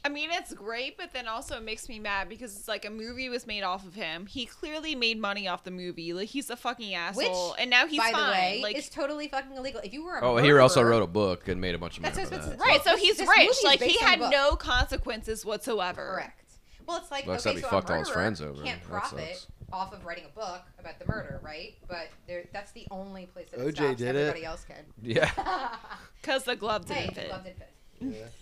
I 0.05 0.09
mean, 0.09 0.29
it's 0.31 0.53
great, 0.53 0.95
but 0.97 1.11
then 1.11 1.27
also 1.27 1.57
it 1.57 1.63
makes 1.63 1.89
me 1.89 1.99
mad 1.99 2.29
because 2.29 2.55
it's 2.55 2.67
like 2.67 2.85
a 2.85 2.89
movie 2.89 3.27
was 3.27 3.45
made 3.45 3.63
off 3.63 3.85
of 3.85 3.93
him. 3.95 4.25
He 4.25 4.45
clearly 4.45 4.95
made 4.95 5.19
money 5.19 5.47
off 5.49 5.63
the 5.65 5.71
movie. 5.71 6.13
Like 6.13 6.29
he's 6.29 6.49
a 6.49 6.55
fucking 6.55 6.93
asshole, 6.93 7.49
Which, 7.51 7.59
and 7.59 7.69
now 7.69 7.87
he's 7.87 7.99
by 7.99 8.11
fine. 8.11 8.25
the 8.25 8.31
way, 8.31 8.59
like 8.63 8.77
is 8.77 8.87
totally 8.89 9.27
fucking 9.27 9.57
illegal. 9.57 9.81
If 9.83 9.91
you 9.91 10.05
were 10.05 10.17
a 10.17 10.21
Oh, 10.25 10.37
he 10.37 10.49
also 10.53 10.81
wrote 10.81 11.03
a 11.03 11.07
book 11.07 11.47
and 11.49 11.59
made 11.59 11.75
a 11.75 11.77
bunch 11.77 11.97
of 11.97 12.03
money 12.03 12.15
That's 12.15 12.31
what 12.31 12.35
I 12.35 12.37
was 12.37 12.45
that. 12.47 12.55
about 12.55 12.65
to 12.65 12.71
right, 12.71 12.83
so 12.85 12.91
This- 12.91 13.01
he's 13.01 13.17
this 13.17 13.27
rich. 13.27 13.47
movie 13.47 13.65
Like 13.65 13.79
he 13.81 13.87
based 13.87 14.03
on 14.03 14.07
had 14.09 14.19
book. 14.19 14.31
no 14.31 14.55
consequences 14.55 15.45
whatsoever. 15.45 16.11
Correct. 16.13 16.43
Well, 16.85 16.97
it's 16.97 17.11
like 17.11 17.25
Well, 17.25 17.33
okay, 17.35 17.39
except 17.51 17.55
he 17.57 17.61
so 17.63 17.69
fucked 17.69 17.89
all 17.91 17.97
his 17.99 18.07
murderer 18.07 18.21
friends 18.21 18.41
over. 18.41 18.63
can't 18.63 18.81
That 18.81 18.87
profit 18.89 19.27
sucks. 19.35 19.47
Off 19.73 19.93
of 19.93 20.05
writing 20.05 20.23
a 20.25 20.29
book 20.39 20.61
about 20.79 20.97
the 20.99 21.05
murder, 21.05 21.39
right? 21.43 21.73
But 21.87 22.07
there, 22.27 22.45
that's 22.53 22.71
the 22.71 22.85
only 22.91 23.25
place 23.25 23.47
that 23.51 23.59
it 23.59 23.67
OJ 23.67 23.75
stops. 23.75 23.97
did 23.97 24.15
it. 24.15 24.19
Everybody 24.19 24.45
else 24.45 24.63
can. 24.65 24.85
Yeah. 25.01 25.29
Because 26.21 26.43
the 26.43 26.55
glove 26.57 26.85
didn't 26.85 27.03
hey, 27.03 27.13
fit. 27.13 27.27
glove 27.29 27.43
didn't 27.45 27.57
fit. 27.59 27.73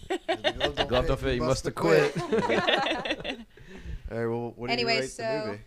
Yeah. 0.09 0.17
The 0.35 0.51
glove 0.53 0.75
don't 0.75 0.87
Glove 0.89 1.07
don't 1.07 1.19
fit. 1.19 1.35
You 1.35 1.43
must 1.43 1.65
have 1.65 1.75
quit. 1.75 2.17
All 2.21 4.17
right. 4.17 4.25
Well, 4.27 4.53
what 4.55 4.67
do 4.67 4.73
Anyway, 4.73 4.95
you 4.95 5.01
rate 5.01 5.09
so- 5.11 5.23
the 5.23 5.45
movie? 5.51 5.61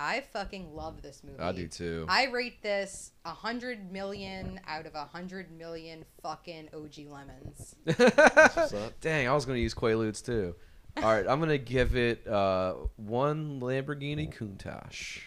I 0.00 0.20
fucking 0.32 0.76
love 0.76 1.02
this 1.02 1.22
movie. 1.24 1.40
I 1.40 1.50
do 1.50 1.66
too. 1.66 2.06
I 2.08 2.26
rate 2.26 2.62
this 2.62 3.10
a 3.24 3.30
hundred 3.30 3.90
million 3.90 4.60
out 4.68 4.86
of 4.86 4.94
a 4.94 5.04
hundred 5.06 5.50
million 5.50 6.04
fucking 6.22 6.68
OG 6.72 7.10
lemons. 7.10 7.74
What's 7.84 8.74
up? 8.74 9.00
Dang, 9.00 9.26
I 9.26 9.34
was 9.34 9.44
gonna 9.44 9.58
use 9.58 9.74
Quaaludes 9.74 10.24
too. 10.24 10.54
All 11.02 11.12
right, 11.12 11.26
I'm 11.28 11.38
gonna 11.38 11.58
give 11.58 11.96
it 11.96 12.26
uh, 12.26 12.74
one 12.96 13.60
Lamborghini 13.60 14.34
Countach 14.34 15.20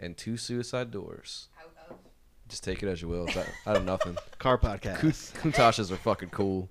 and 0.00 0.16
two 0.16 0.36
Suicide 0.36 0.90
Doors. 0.90 1.48
Out 1.60 1.90
of 1.90 1.96
Just 2.48 2.64
take 2.64 2.82
it 2.82 2.88
as 2.88 3.00
you 3.00 3.08
will. 3.08 3.26
It's 3.26 3.36
out, 3.36 3.46
out 3.66 3.76
of 3.76 3.84
nothing. 3.84 4.16
Car 4.38 4.58
podcast. 4.58 5.34
Coun- 5.34 5.52
Countaches 5.52 5.92
are 5.92 5.96
fucking 5.96 6.30
cool. 6.30 6.68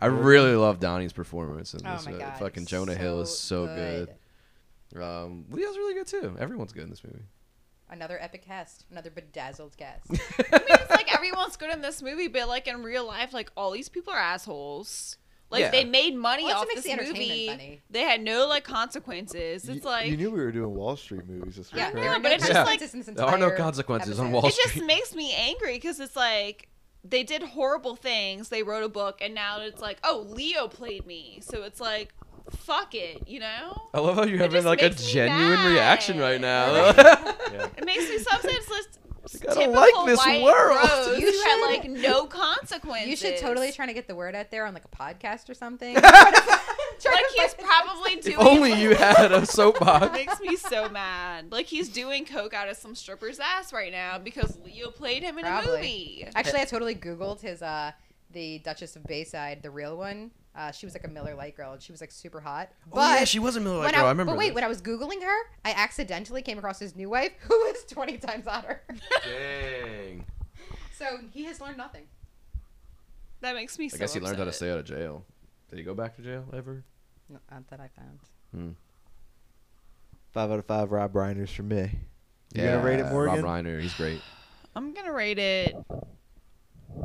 I 0.00 0.06
really 0.06 0.56
love 0.56 0.80
Donnie's 0.80 1.12
performance 1.12 1.74
in 1.74 1.86
oh 1.86 1.92
this. 1.92 2.06
my 2.06 2.14
uh, 2.14 2.18
god, 2.18 2.38
fucking 2.38 2.66
Jonah 2.66 2.94
Hill 2.94 3.20
is 3.20 3.36
so 3.36 3.66
good. 3.66 4.08
Um, 5.00 5.44
Leo's 5.50 5.76
really 5.76 5.94
good 5.94 6.06
too. 6.06 6.36
Everyone's 6.38 6.72
good 6.72 6.84
in 6.84 6.90
this 6.90 7.04
movie. 7.04 7.22
Another 7.88 8.18
epic 8.20 8.44
cast, 8.46 8.86
another 8.90 9.10
bedazzled 9.10 9.76
cast. 9.76 10.06
I 10.10 10.14
mean, 10.14 10.20
it's 10.70 10.90
like 10.90 11.14
everyone's 11.14 11.56
good 11.56 11.70
in 11.70 11.82
this 11.82 12.00
movie, 12.00 12.28
but 12.28 12.48
like 12.48 12.66
in 12.66 12.82
real 12.82 13.06
life, 13.06 13.34
like 13.34 13.52
all 13.56 13.70
these 13.70 13.88
people 13.90 14.12
are 14.12 14.18
assholes. 14.18 15.18
Like 15.52 15.60
Yeah. 15.60 15.70
they 15.70 15.84
made 15.84 16.16
money 16.16 16.44
Well, 16.44 16.62
off 16.62 16.66
this 16.74 16.84
the 16.84 16.96
movie. 16.96 17.46
funny. 17.48 17.82
They 17.90 18.00
had 18.00 18.22
no 18.22 18.46
like 18.48 18.64
consequences. 18.64 19.68
It's 19.68 19.84
you, 19.84 19.88
like 19.90 20.10
you 20.10 20.16
knew 20.16 20.30
we 20.30 20.40
were 20.40 20.50
doing 20.50 20.74
Wall 20.74 20.96
Street 20.96 21.26
movies 21.28 21.56
this 21.56 21.70
week, 21.72 21.78
Yeah, 21.78 21.84
right? 21.86 21.94
there 21.94 22.10
are 22.10 22.18
but 22.20 22.28
no 22.30 22.34
it's 22.34 22.46
just 22.48 22.66
like- 22.66 22.80
in 22.80 22.98
this 23.00 23.06
There 23.14 23.24
are 23.26 23.38
no 23.38 23.44
entire 23.46 23.56
consequences 23.58 24.18
on 24.18 24.26
episode. 24.28 24.42
Wall 24.42 24.46
it 24.46 24.54
just 24.64 24.82
makes 24.84 25.14
me 25.14 25.32
angry 25.34 25.74
because 25.74 26.00
it's 26.00 26.16
like 26.16 26.68
they 27.04 27.22
did 27.22 27.42
horrible 27.42 27.96
things. 27.96 28.48
They 28.48 28.62
wrote 28.62 28.84
a 28.84 28.88
book, 28.88 29.18
and 29.20 29.34
now 29.34 29.60
it's 29.60 29.80
like, 29.82 29.98
oh, 30.04 30.24
Leo 30.28 30.68
played 30.68 31.04
me. 31.04 31.40
So 31.42 31.64
it's 31.64 31.80
like, 31.80 32.14
fuck 32.50 32.94
it, 32.94 33.26
you 33.26 33.40
know. 33.40 33.88
I 33.92 33.98
love 34.00 34.14
how 34.14 34.22
you're 34.24 34.36
It 34.36 34.40
having 34.42 34.64
like 34.64 34.82
a 34.82 34.90
genuine 34.90 35.50
mad. 35.54 35.72
reaction 35.72 36.18
right 36.18 36.40
now. 36.40 36.72
Yeah. 37.52 37.66
It 37.76 37.84
makes 37.84 38.08
me 38.08 38.16
so 38.18 38.34
upset. 38.36 38.86
Gotta 39.22 39.60
typical 39.60 39.72
like 39.72 40.06
this 40.06 40.42
world. 40.42 41.18
You 41.20 41.30
who 41.30 41.42
had 41.42 41.66
like 41.66 41.88
no 41.88 42.26
consequences. 42.26 43.08
You 43.08 43.16
should 43.16 43.38
totally 43.38 43.70
try 43.72 43.86
to 43.86 43.92
get 43.92 44.08
the 44.08 44.14
word 44.14 44.34
out 44.34 44.50
there 44.50 44.66
on 44.66 44.74
like 44.74 44.84
a 44.84 44.88
podcast 44.88 45.48
or 45.48 45.54
something. 45.54 45.96
Like 47.04 47.24
he's 47.34 47.54
probably 47.54 48.16
doing. 48.16 48.36
If 48.36 48.46
only 48.46 48.72
you 48.80 48.94
had 48.94 49.32
a 49.32 49.44
soapbox. 49.44 50.06
It 50.06 50.12
makes 50.12 50.40
me 50.40 50.54
so 50.54 50.88
mad. 50.88 51.50
Like 51.50 51.66
he's 51.66 51.88
doing 51.88 52.24
coke 52.24 52.54
out 52.54 52.68
of 52.68 52.76
some 52.76 52.94
stripper's 52.94 53.40
ass 53.40 53.72
right 53.72 53.90
now 53.90 54.18
because 54.18 54.56
Leo 54.64 54.90
played 54.90 55.24
him 55.24 55.36
in 55.36 55.44
Probably. 55.44 55.72
a 55.72 55.76
movie. 55.76 56.28
Actually, 56.36 56.60
I 56.60 56.64
totally 56.64 56.94
googled 56.94 57.40
his 57.40 57.60
uh 57.60 57.90
the 58.30 58.60
Duchess 58.60 58.94
of 58.94 59.04
Bayside, 59.04 59.62
the 59.62 59.70
real 59.70 59.96
one. 59.96 60.30
Uh, 60.54 60.70
she 60.70 60.84
was 60.84 60.94
like 60.94 61.04
a 61.04 61.08
Miller 61.08 61.34
Lite 61.34 61.56
girl, 61.56 61.72
and 61.72 61.82
she 61.82 61.92
was 61.92 62.00
like 62.00 62.10
super 62.10 62.40
hot. 62.40 62.70
But 62.90 62.98
oh 62.98 63.14
yeah, 63.18 63.24
she 63.24 63.38
was 63.38 63.56
a 63.56 63.60
Miller 63.60 63.78
Lite 63.78 63.94
girl. 63.94 64.04
I, 64.04 64.06
I 64.06 64.10
remember. 64.10 64.32
but 64.32 64.38
wait, 64.38 64.48
this. 64.48 64.54
when 64.56 64.64
I 64.64 64.68
was 64.68 64.82
googling 64.82 65.22
her, 65.22 65.38
I 65.64 65.72
accidentally 65.72 66.42
came 66.42 66.58
across 66.58 66.78
his 66.78 66.94
new 66.94 67.08
wife, 67.08 67.32
who 67.40 67.54
was 67.54 67.84
twenty 67.84 68.18
times 68.18 68.46
hotter. 68.46 68.82
Dang. 69.24 70.26
so 70.94 71.18
he 71.32 71.44
has 71.44 71.60
learned 71.60 71.78
nothing. 71.78 72.04
That 73.40 73.54
makes 73.54 73.78
me. 73.78 73.86
I 73.86 73.88
so 73.88 73.98
guess 73.98 74.14
he 74.14 74.20
learned 74.20 74.38
how 74.38 74.44
to 74.44 74.52
stay 74.52 74.70
out 74.70 74.78
of 74.78 74.84
jail. 74.84 75.24
Did 75.70 75.78
he 75.78 75.84
go 75.84 75.94
back 75.94 76.16
to 76.16 76.22
jail 76.22 76.44
ever? 76.52 76.84
No, 77.30 77.38
not 77.50 77.68
that 77.70 77.80
I 77.80 77.88
found. 77.88 78.76
Five 80.32 80.50
out 80.50 80.58
of 80.58 80.66
five 80.66 80.92
Rob 80.92 81.14
Reiners 81.14 81.48
for 81.48 81.62
me. 81.62 81.90
You 82.54 82.62
gonna 82.64 82.82
rate 82.82 83.00
it, 83.00 83.06
Morgan? 83.10 83.42
Rob 83.42 83.64
Reiner, 83.64 83.80
he's 83.80 83.94
great. 83.94 84.20
I'm 84.76 84.92
gonna 84.92 85.12
rate 85.12 85.38
it. 85.38 85.74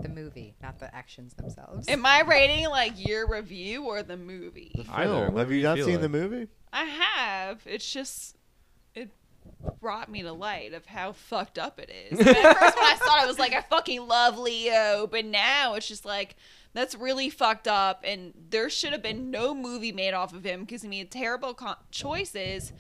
The 0.02 0.10
movie, 0.10 0.56
not 0.62 0.80
the 0.80 0.94
actions 0.94 1.34
themselves. 1.34 1.88
Am 1.88 2.06
I 2.06 2.22
rating 2.22 2.68
like 2.70 2.94
your 2.98 3.28
review 3.28 3.84
or 3.86 4.04
the 4.04 4.18
movie? 4.18 4.72
The 4.76 4.86
Either. 4.92 5.04
film. 5.14 5.34
Whatever 5.34 5.40
Have 5.40 5.52
you 5.52 5.58
you 5.58 5.64
not 5.64 5.76
feel 5.78 5.86
seen 5.86 5.94
like. 5.96 6.02
the 6.02 6.10
movie? 6.10 6.48
I 6.74 6.84
have. 6.84 7.62
It's 7.66 7.90
just 7.92 8.36
it 8.94 9.10
brought 9.82 10.10
me 10.12 10.22
to 10.24 10.34
light 10.34 10.74
of 10.74 10.86
how 10.86 11.14
fucked 11.14 11.58
up 11.58 11.80
it 11.80 11.90
is. 12.12 12.20
At 12.20 12.26
first 12.26 12.76
when 12.76 12.86
I 12.86 12.98
saw 12.98 13.18
it, 13.18 13.24
I 13.24 13.26
was 13.28 13.40
like, 13.40 13.54
I 13.54 13.62
fucking 13.62 14.06
love 14.08 14.38
Leo, 14.38 15.08
but 15.10 15.26
now 15.26 15.76
it's 15.76 15.88
just 15.88 16.06
like 16.06 16.36
that's 16.74 16.94
really 16.94 17.30
fucked 17.30 17.68
up, 17.68 18.02
and 18.04 18.34
there 18.50 18.70
should 18.70 18.92
have 18.92 19.02
been 19.02 19.32
no 19.32 19.56
movie 19.56 19.92
made 19.92 20.14
off 20.14 20.34
of 20.34 20.44
him 20.46 20.62
because 20.62 20.84
he 20.84 20.88
made 20.88 21.10
terrible 21.10 21.54
co- 21.56 21.74
choices, 21.92 22.72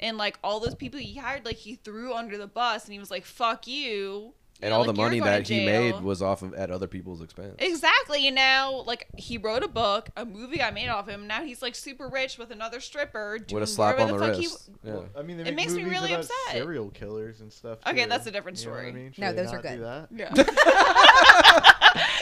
and 0.00 0.18
like 0.18 0.38
all 0.44 0.60
those 0.60 0.74
people 0.74 1.00
he 1.00 1.14
hired, 1.14 1.44
like 1.46 1.56
he 1.56 1.76
threw 1.76 2.12
under 2.12 2.36
the 2.36 2.48
bus, 2.48 2.84
and 2.84 2.92
he 2.92 2.98
was 2.98 3.10
like, 3.10 3.24
"Fuck 3.24 3.66
you." 3.66 4.34
And 4.62 4.72
all 4.72 4.84
the 4.84 4.88
like, 4.88 4.96
you're 4.96 5.06
money 5.06 5.20
that 5.20 5.46
he 5.46 5.66
made 5.66 6.00
was 6.00 6.22
off 6.22 6.42
of 6.42 6.54
at 6.54 6.70
other 6.70 6.86
people's 6.86 7.20
expense. 7.20 7.56
Exactly, 7.58 8.26
and 8.26 8.34
now 8.34 8.82
like 8.86 9.06
he 9.16 9.36
wrote 9.38 9.62
a 9.62 9.68
book, 9.68 10.08
a 10.16 10.24
movie 10.24 10.62
I 10.62 10.70
made 10.70 10.88
off 10.88 11.06
him. 11.08 11.26
Now 11.26 11.42
he's 11.44 11.60
like 11.60 11.74
super 11.74 12.08
rich 12.08 12.38
with 12.38 12.50
another 12.50 12.80
stripper. 12.80 13.38
Doing 13.38 13.60
With 13.60 13.68
a 13.68 13.72
slap 13.72 13.98
whatever 13.98 14.14
on 14.14 14.20
the 14.20 14.26
fuck 14.28 14.36
he- 14.36 14.46
wrist. 14.46 14.70
Yeah. 14.82 14.92
Well, 14.94 15.04
I 15.18 15.22
mean, 15.22 15.40
It 15.40 15.54
makes 15.54 15.72
me 15.74 15.84
really 15.84 16.12
about 16.12 16.24
upset. 16.24 16.52
serial 16.52 16.88
killers 16.90 17.40
and 17.40 17.52
stuff. 17.52 17.78
Okay, 17.86 18.06
that's 18.06 18.26
a 18.26 18.30
different 18.30 18.58
You 18.60 18.66
know 18.70 18.72
I 18.72 18.78
story. 18.78 18.92
mean? 18.92 19.12
No, 19.18 19.32
those 19.32 19.52
are 19.52 19.60
good. 19.60 19.80
that? 19.82 20.08
Yeah. 20.10 20.32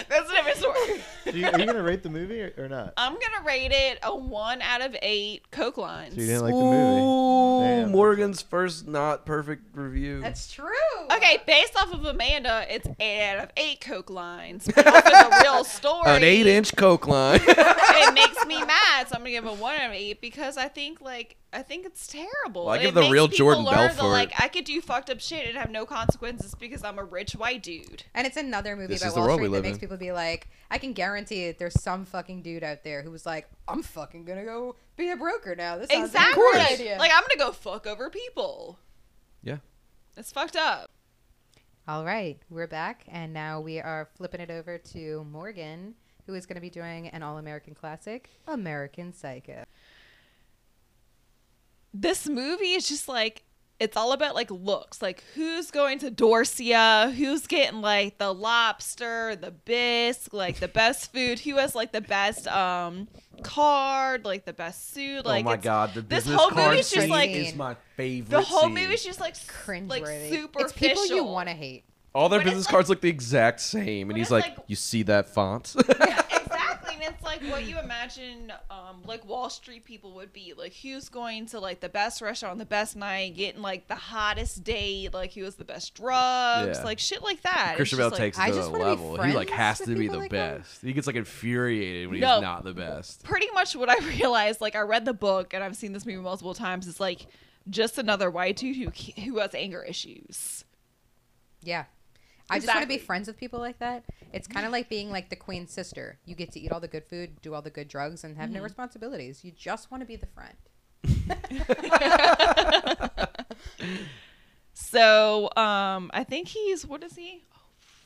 That's 0.08 0.30
a 0.30 0.34
different 0.34 0.58
story. 0.58 1.00
So 1.24 1.30
you, 1.30 1.46
are 1.46 1.58
you 1.58 1.64
gonna 1.66 1.82
rate 1.82 2.02
the 2.02 2.10
movie 2.10 2.42
or, 2.42 2.52
or 2.58 2.68
not? 2.68 2.92
I'm 2.98 3.14
gonna 3.14 3.44
rate 3.46 3.72
it 3.72 3.98
a 4.02 4.14
one 4.14 4.60
out 4.60 4.82
of 4.82 4.94
eight 5.00 5.50
Coke 5.50 5.78
lines. 5.78 6.14
So 6.14 6.20
you 6.20 6.26
didn't 6.26 6.42
like 6.42 6.52
the 6.54 6.60
movie? 6.60 7.00
Ooh, 7.94 7.98
Damn. 7.98 8.04
Morgan's 8.04 8.42
first 8.42 8.86
not 8.88 9.24
perfect 9.24 9.76
review. 9.76 10.20
That's 10.20 10.52
true. 10.52 10.66
okay, 11.10 11.38
based 11.46 11.76
off 11.76 11.92
of 11.92 12.04
Amanda, 12.04 12.66
it's 12.68 12.88
eight 13.00 13.30
out 13.30 13.44
of 13.44 13.50
eight 13.56 13.80
Coke 13.80 14.10
lines. 14.10 14.68
But 14.74 14.86
off 14.86 15.06
of 15.06 15.12
the 15.12 15.40
real 15.42 15.64
story, 15.64 16.02
An 16.10 16.22
eight-inch 16.24 16.76
Coke 16.76 17.06
line. 17.06 17.40
it 17.46 18.14
makes 18.14 18.44
me 18.46 18.58
mad. 18.64 19.08
So 19.08 19.14
I'm 19.14 19.20
gonna 19.20 19.30
give 19.30 19.44
it 19.44 19.50
a 19.50 19.54
one 19.54 19.74
out 19.76 19.90
of 19.90 19.92
eight 19.92 20.20
because 20.20 20.56
I 20.56 20.68
think 20.68 21.00
like 21.00 21.36
I 21.52 21.62
think 21.62 21.86
it's 21.86 22.06
terrible. 22.08 22.66
Well, 22.66 22.74
I 22.74 22.78
give 22.78 22.88
it 22.90 22.94
the 22.94 23.00
makes 23.02 23.12
real 23.12 23.28
people 23.28 23.46
Jordan 23.46 23.64
learn 23.64 23.94
that, 23.96 24.02
Like 24.02 24.32
I 24.40 24.48
could 24.48 24.64
do 24.64 24.80
fucked 24.80 25.08
up 25.10 25.20
shit 25.20 25.46
and 25.48 25.56
have 25.56 25.70
no 25.70 25.86
consequences 25.86 26.54
because 26.54 26.82
I'm 26.82 26.98
a 26.98 27.04
rich 27.04 27.32
white 27.34 27.62
dude. 27.62 28.02
And 28.14 28.26
it's 28.26 28.36
another 28.36 28.74
movie 28.74 28.88
This 28.88 29.02
about 29.02 29.08
is 29.08 29.14
the 29.14 29.20
Wall 29.20 29.28
world 29.28 29.40
we 29.40 29.46
Street 29.46 29.50
that 29.50 29.56
live 29.58 29.64
makes 29.64 29.74
in. 29.76 29.80
people 29.80 29.96
be 29.96 30.10
like, 30.12 30.48
I 30.74 30.78
can 30.78 30.92
guarantee 30.92 31.44
it. 31.44 31.60
There's 31.60 31.80
some 31.80 32.04
fucking 32.04 32.42
dude 32.42 32.64
out 32.64 32.82
there 32.82 33.02
who 33.02 33.12
was 33.12 33.24
like, 33.24 33.48
I'm 33.68 33.80
fucking 33.84 34.24
gonna 34.24 34.44
go 34.44 34.74
be 34.96 35.08
a 35.08 35.16
broker 35.16 35.54
now. 35.54 35.78
This 35.78 35.88
sounds 35.88 36.06
Exactly. 36.06 36.42
like 36.42 36.54
a 36.54 36.58
great 36.66 36.80
idea. 36.80 36.98
Like 36.98 37.12
I'm 37.14 37.22
gonna 37.22 37.38
go 37.38 37.52
fuck 37.52 37.86
over 37.86 38.10
people. 38.10 38.80
Yeah. 39.40 39.58
It's 40.16 40.32
fucked 40.32 40.56
up. 40.56 40.90
All 41.86 42.04
right, 42.04 42.40
we're 42.50 42.66
back, 42.66 43.04
and 43.06 43.32
now 43.32 43.60
we 43.60 43.78
are 43.78 44.08
flipping 44.16 44.40
it 44.40 44.50
over 44.50 44.76
to 44.78 45.24
Morgan, 45.30 45.94
who 46.26 46.34
is 46.34 46.44
going 46.44 46.54
to 46.56 46.60
be 46.60 46.70
doing 46.70 47.06
an 47.08 47.22
all-American 47.22 47.74
classic, 47.74 48.30
American 48.48 49.12
Psycho. 49.12 49.62
this 51.92 52.26
movie 52.28 52.72
is 52.72 52.88
just 52.88 53.06
like 53.06 53.43
it's 53.80 53.96
all 53.96 54.12
about 54.12 54.34
like 54.34 54.50
looks 54.50 55.02
like 55.02 55.22
who's 55.34 55.70
going 55.70 55.98
to 55.98 56.10
dorsia 56.10 57.12
who's 57.12 57.46
getting 57.46 57.80
like 57.80 58.18
the 58.18 58.32
lobster 58.32 59.34
the 59.36 59.50
bisque 59.50 60.32
like 60.32 60.60
the 60.60 60.68
best 60.68 61.12
food 61.12 61.40
who 61.40 61.56
has 61.56 61.74
like 61.74 61.90
the 61.92 62.00
best 62.00 62.46
um 62.48 63.08
card 63.42 64.24
like 64.24 64.44
the 64.44 64.52
best 64.52 64.92
suit 64.94 65.24
like 65.26 65.44
oh 65.44 65.48
my 65.48 65.52
it's- 65.54 65.64
god, 65.64 65.92
the 65.94 66.00
this 66.02 66.24
business 66.24 66.40
whole 66.40 66.50
card 66.50 66.70
movie's 66.70 66.90
just 66.90 67.08
like- 67.08 67.30
is 67.30 67.54
my 67.54 67.76
favorite. 67.96 68.30
the 68.30 68.42
whole 68.42 68.62
scene. 68.62 68.74
movie's 68.74 69.04
just 69.04 69.20
like 69.20 69.34
Cringe 69.48 69.88
like 69.90 70.02
worthy. 70.02 70.30
super 70.30 70.60
It's 70.60 70.72
people 70.72 71.06
you 71.06 71.24
want 71.24 71.48
to 71.48 71.54
hate. 71.54 71.84
All 72.14 72.28
their 72.28 72.38
but 72.38 72.46
it's 72.46 72.50
business 72.52 72.66
like- 72.66 72.70
cards 72.72 72.88
look 72.88 73.00
the 73.00 73.08
exact 73.10 73.60
same, 73.60 74.08
and 74.08 74.16
he's 74.16 74.30
like, 74.30 74.44
like- 74.44 74.56
"You 74.68 74.76
see 74.76 75.02
that 75.04 75.28
font?" 75.28 75.74
exactly 75.76 76.38
and 76.38 76.43
it's 77.08 77.22
like 77.22 77.40
what 77.42 77.64
you 77.64 77.78
imagine 77.78 78.52
um 78.70 79.02
like 79.06 79.24
wall 79.26 79.48
street 79.50 79.84
people 79.84 80.14
would 80.14 80.32
be 80.32 80.52
like 80.56 80.72
who's 80.74 81.08
going 81.08 81.46
to 81.46 81.60
like 81.60 81.80
the 81.80 81.88
best 81.88 82.20
restaurant 82.22 82.52
on 82.52 82.58
the 82.58 82.64
best 82.66 82.96
night 82.96 83.34
getting 83.36 83.62
like 83.62 83.86
the 83.88 83.94
hottest 83.94 84.64
date 84.64 85.12
like 85.14 85.32
who 85.34 85.44
has 85.44 85.54
the 85.56 85.64
best 85.64 85.94
drugs 85.94 86.78
Yeah. 86.78 86.84
like 86.84 86.98
shit 86.98 87.22
like 87.22 87.42
that 87.42 87.68
It's 87.72 87.76
Christian 87.76 87.98
just 87.98 87.98
Bale 87.98 88.10
like- 88.10 88.18
takes 88.18 88.38
I 88.38 88.46
it 88.46 88.50
to 88.50 88.56
just 88.56 88.70
wanna 88.70 88.84
be 88.84 88.88
level. 88.90 89.22
He 89.22 89.32
like 89.32 89.48
friends 89.48 89.50
has 89.60 89.80
with 89.80 89.88
to 89.88 89.94
be 89.94 90.00
people 90.02 90.14
the 90.16 90.18
like 90.22 90.30
that. 90.32 90.58
best. 90.58 90.82
He 90.82 90.92
gets 90.92 91.06
like 91.06 91.16
infuriated 91.16 92.08
when 92.10 92.20
No. 92.20 92.34
he's 92.34 92.42
not 92.42 92.64
the 92.64 92.74
best. 92.74 93.22
pretty 93.24 93.48
much 93.52 93.74
what 93.76 93.88
I 93.88 93.98
realized, 94.16 94.60
like 94.60 94.74
I 94.76 94.80
read 94.80 95.04
the 95.04 95.14
book 95.14 95.54
and 95.54 95.62
I've 95.64 95.76
seen 95.76 95.92
this 95.92 96.04
movie 96.06 96.18
multiple 96.18 96.54
times, 96.54 96.86
is 96.86 97.00
like 97.00 97.26
just 97.70 97.96
another 97.98 98.30
white 98.30 98.56
dude 98.56 98.76
who 98.76 98.90
who 99.22 99.38
has 99.38 99.54
anger 99.54 99.82
issues. 99.82 100.64
Yeah. 101.62 101.84
I 102.50 102.58
just 102.58 102.68
want 102.68 102.82
to 102.82 102.86
be 102.86 102.94
Exactly. 102.94 103.06
friends 103.06 103.26
with 103.26 103.38
people 103.38 103.58
like 103.58 103.78
that. 103.78 104.04
It's 104.32 104.46
kind 104.46 104.66
of 104.66 104.72
like 104.72 104.88
being 104.90 105.10
like 105.10 105.30
the 105.30 105.36
queen's 105.36 105.72
sister. 105.72 106.18
You 106.26 106.34
get 106.34 106.52
to 106.52 106.60
eat 106.60 106.72
all 106.72 106.80
the 106.80 106.88
good 106.88 107.04
food, 107.04 107.40
do 107.40 107.54
all 107.54 107.62
the 107.62 107.70
good 107.70 107.88
drugs, 107.88 108.22
and 108.24 108.36
have 108.36 108.50
no 108.50 108.56
Mm-hmm. 108.56 108.64
responsibilities. 108.64 109.42
You 109.44 109.52
just 109.52 109.90
want 109.90 110.02
to 110.02 110.06
be 110.06 110.16
the 110.16 110.26
friend. 110.26 110.56
So, 114.76 115.44
um, 115.56 116.10
I 116.12 116.24
think 116.28 116.48
he's 116.48 116.84
what 116.86 117.02
is 117.04 117.14
he? 117.16 117.42
Oh 117.54 117.58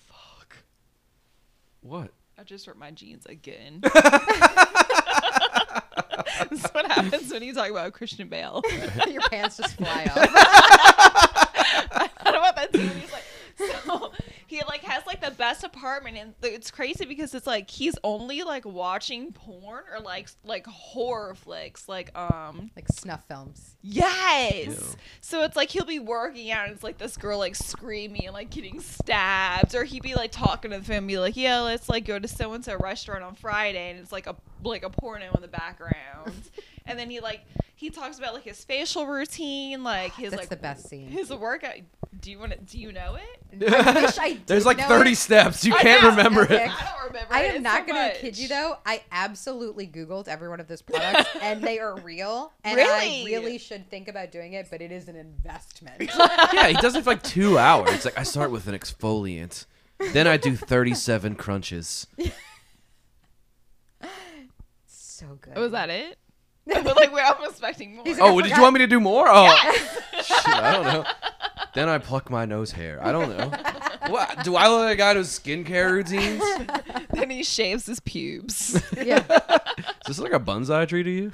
fuck! 0.07 0.57
What? 1.81 2.13
I 2.39 2.43
just 2.45 2.67
ripped 2.67 2.79
my 2.79 2.91
jeans 2.91 3.27
again. 3.27 3.83
This 6.51 6.65
is 6.65 6.71
what 6.71 6.87
happens 6.91 7.33
when 7.33 7.43
you 7.43 7.53
talk 7.53 7.69
about 7.71 7.93
Christian 7.95 8.29
Bale. 8.29 8.63
Your 9.11 9.23
pants 9.29 9.57
just 9.57 9.77
fly 9.77 10.05
off. 10.05 10.17
I 10.17 12.09
don't 12.25 12.33
know 12.35 12.39
about 12.41 12.57
that 12.57 12.73
too. 12.73 12.79
He's 12.81 13.13
like, 13.13 13.25
so 13.85 14.13
he 14.47 14.61
like 14.69 14.83
has 14.83 15.07
like 15.07 15.21
the 15.21 15.31
best 15.33 15.65
apartment 15.65 15.79
apartment, 15.79 16.17
and 16.43 16.53
it's 16.53 16.71
crazy 16.71 17.05
because 17.05 17.35
it's 17.35 17.47
like 17.47 17.71
he's 17.71 17.95
only 18.03 18.43
like 18.43 18.65
watching 18.65 19.33
porn 19.33 19.85
or 19.93 20.01
like 20.01 20.29
like 20.45 20.67
horror 20.67 21.35
flicks, 21.35 21.89
like 21.89 22.17
um 22.19 22.71
Like 22.77 22.89
snuff 22.89 23.23
films. 23.29 23.77
yes. 23.83 24.67
Ew. 24.67 24.75
So 25.21 25.43
it's 25.45 25.57
like 25.57 25.71
he'll 25.71 25.85
be 25.85 25.99
working 25.99 26.51
out, 26.51 26.67
and 26.67 26.75
it's 26.75 26.83
like 26.83 26.99
this 26.99 27.17
girl 27.17 27.39
like 27.39 27.55
screaming 27.55 28.27
and 28.27 28.35
like 28.35 28.51
getting 28.51 28.81
stabbed, 28.81 29.75
or 29.75 29.85
he'd 29.85 30.03
be 30.03 30.15
like 30.15 30.33
talking 30.33 30.71
to 30.73 30.79
the 30.79 30.85
family, 30.85 31.15
be 31.15 31.19
like, 31.19 31.37
"Yeah, 31.37 31.61
let's 31.61 31.89
like 31.89 32.05
go 32.05 32.19
to 32.19 32.29
so 32.29 32.53
and 32.53 32.65
so 32.65 32.77
restaurant 32.77 33.23
on 33.23 33.35
Friday," 33.35 33.91
and 33.91 33.99
it's 34.01 34.13
like 34.13 34.27
a 34.27 34.37
like 34.65 34.83
a 34.85 34.91
porno 34.91 35.31
in 35.35 35.41
the 35.43 35.49
background, 35.49 36.33
and 36.87 36.99
then 36.99 37.09
he 37.11 37.21
like 37.21 37.45
he 37.79 37.91
talks 37.91 38.19
about 38.19 38.35
like 38.35 38.43
his 38.43 38.65
facial 38.65 39.07
routine, 39.07 39.85
like 39.85 40.13
his 40.15 40.31
That's 40.33 40.41
like 40.43 40.49
the 40.49 40.57
best 40.57 40.89
scene. 40.89 41.09
his 41.11 41.31
workout. 41.33 41.75
Do 42.21 42.33
you 42.33 42.41
want 42.41 42.51
to? 42.51 42.59
Do 42.59 42.77
you 42.77 42.91
know 42.91 43.17
it? 43.17 43.73
I 43.73 44.03
wish 44.03 44.19
I 44.19 44.39
There's 44.47 44.67
like 44.67 44.79
know 44.79 44.89
30 44.89 45.13
it. 45.13 45.17
steps. 45.17 45.65
You 45.65 45.75
I 45.77 45.83
can't 45.83 46.03
know. 46.03 46.11
remember 46.11 46.43
Okay. 46.43 46.65
it. 46.65 46.71
I 46.71 46.85
don't 46.99 47.07
remember. 47.07 47.33
I 47.33 47.43
it. 47.45 47.49
am 47.51 47.55
It's 47.55 47.63
not 47.63 47.83
so 47.87 47.93
gonna 47.95 48.09
much. 48.09 48.17
kid 48.19 48.37
you 48.37 48.49
though. 48.49 48.79
I 48.85 49.03
absolutely 49.13 49.87
Googled 49.87 50.27
every 50.27 50.49
one 50.49 50.59
of 50.59 50.67
those 50.67 50.83
products, 50.83 51.31
and 51.41 51.63
they 51.63 51.79
are 51.79 51.95
real. 52.01 52.53
And 52.65 52.75
Really? 52.77 53.23
I 53.23 53.25
really 53.27 53.59
should 53.59 53.89
think 53.89 54.09
about 54.09 54.33
doing 54.33 54.55
it, 54.55 54.67
but 54.73 54.83
it 54.83 54.91
is 54.91 55.07
an 55.07 55.15
investment. 55.15 56.11
yeah, 56.53 56.67
he 56.67 56.75
does 56.75 56.97
it 56.97 57.05
for 57.05 57.11
like 57.11 57.23
two 57.23 57.59
hours. 57.59 57.91
It's 57.93 58.05
like 58.05 58.19
I 58.19 58.25
start 58.25 58.51
with 58.51 58.67
an 58.67 58.75
exfoliant, 58.77 59.67
then 60.13 60.27
I 60.27 60.37
do 60.37 60.57
37 60.57 61.37
crunches. 61.37 62.09
so 64.87 65.39
good. 65.41 65.57
Was 65.57 65.73
that 65.73 65.91
it? 65.91 66.19
but 66.85 66.97
like, 66.97 67.13
we're 67.13 67.21
I'm 67.23 67.43
expecting 67.45 67.97
more. 67.97 68.05
He's 68.05 68.19
like, 68.19 68.31
Oh, 68.31 68.39
I 68.39 68.43
did 68.43 68.57
you 68.57 68.63
want 68.63 68.75
me 68.75 68.81
to 68.81 68.87
do 68.87 69.01
more? 69.01 69.27
Oh, 69.27 69.47
shit, 70.23 70.49
I 70.49 70.73
don't 70.73 70.85
know. 70.85 71.05
Then 71.75 71.89
I 71.89 71.97
pluck 71.99 72.29
my 72.31 72.45
nose 72.45 72.73
hair. 72.73 73.03
I 73.03 73.13
don't 73.13 73.37
know. 73.37 73.53
What? 74.09 74.43
Do 74.43 74.57
I 74.57 74.69
look 74.69 74.81
like 74.85 74.95
a 74.95 74.97
guy 74.97 75.13
who's 75.13 75.39
skincare 75.39 75.91
routines? 75.91 76.43
then 77.11 77.29
he 77.29 77.43
shaves 77.43 77.85
his 77.85 78.01
pubes. 78.01 78.81
Yeah. 78.97 79.23
Is 79.79 80.17
this 80.17 80.19
like 80.19 80.33
a 80.33 80.41
bonsai 80.41 80.89
tree 80.89 81.03
to 81.03 81.11
you? 81.11 81.33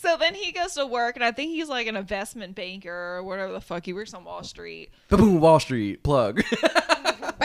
so 0.00 0.16
then 0.16 0.34
he 0.34 0.50
goes 0.50 0.74
to 0.74 0.86
work, 0.86 1.14
and 1.14 1.24
I 1.24 1.30
think 1.30 1.52
he's 1.52 1.68
like 1.68 1.86
an 1.86 1.94
investment 1.94 2.56
banker 2.56 2.90
or 2.92 3.22
whatever 3.22 3.52
the 3.52 3.60
fuck. 3.60 3.84
He 3.84 3.92
works 3.92 4.12
on 4.12 4.24
Wall 4.24 4.42
Street. 4.42 4.90
Boom, 5.08 5.40
Wall 5.40 5.60
Street 5.60 6.02
plug. 6.02 6.42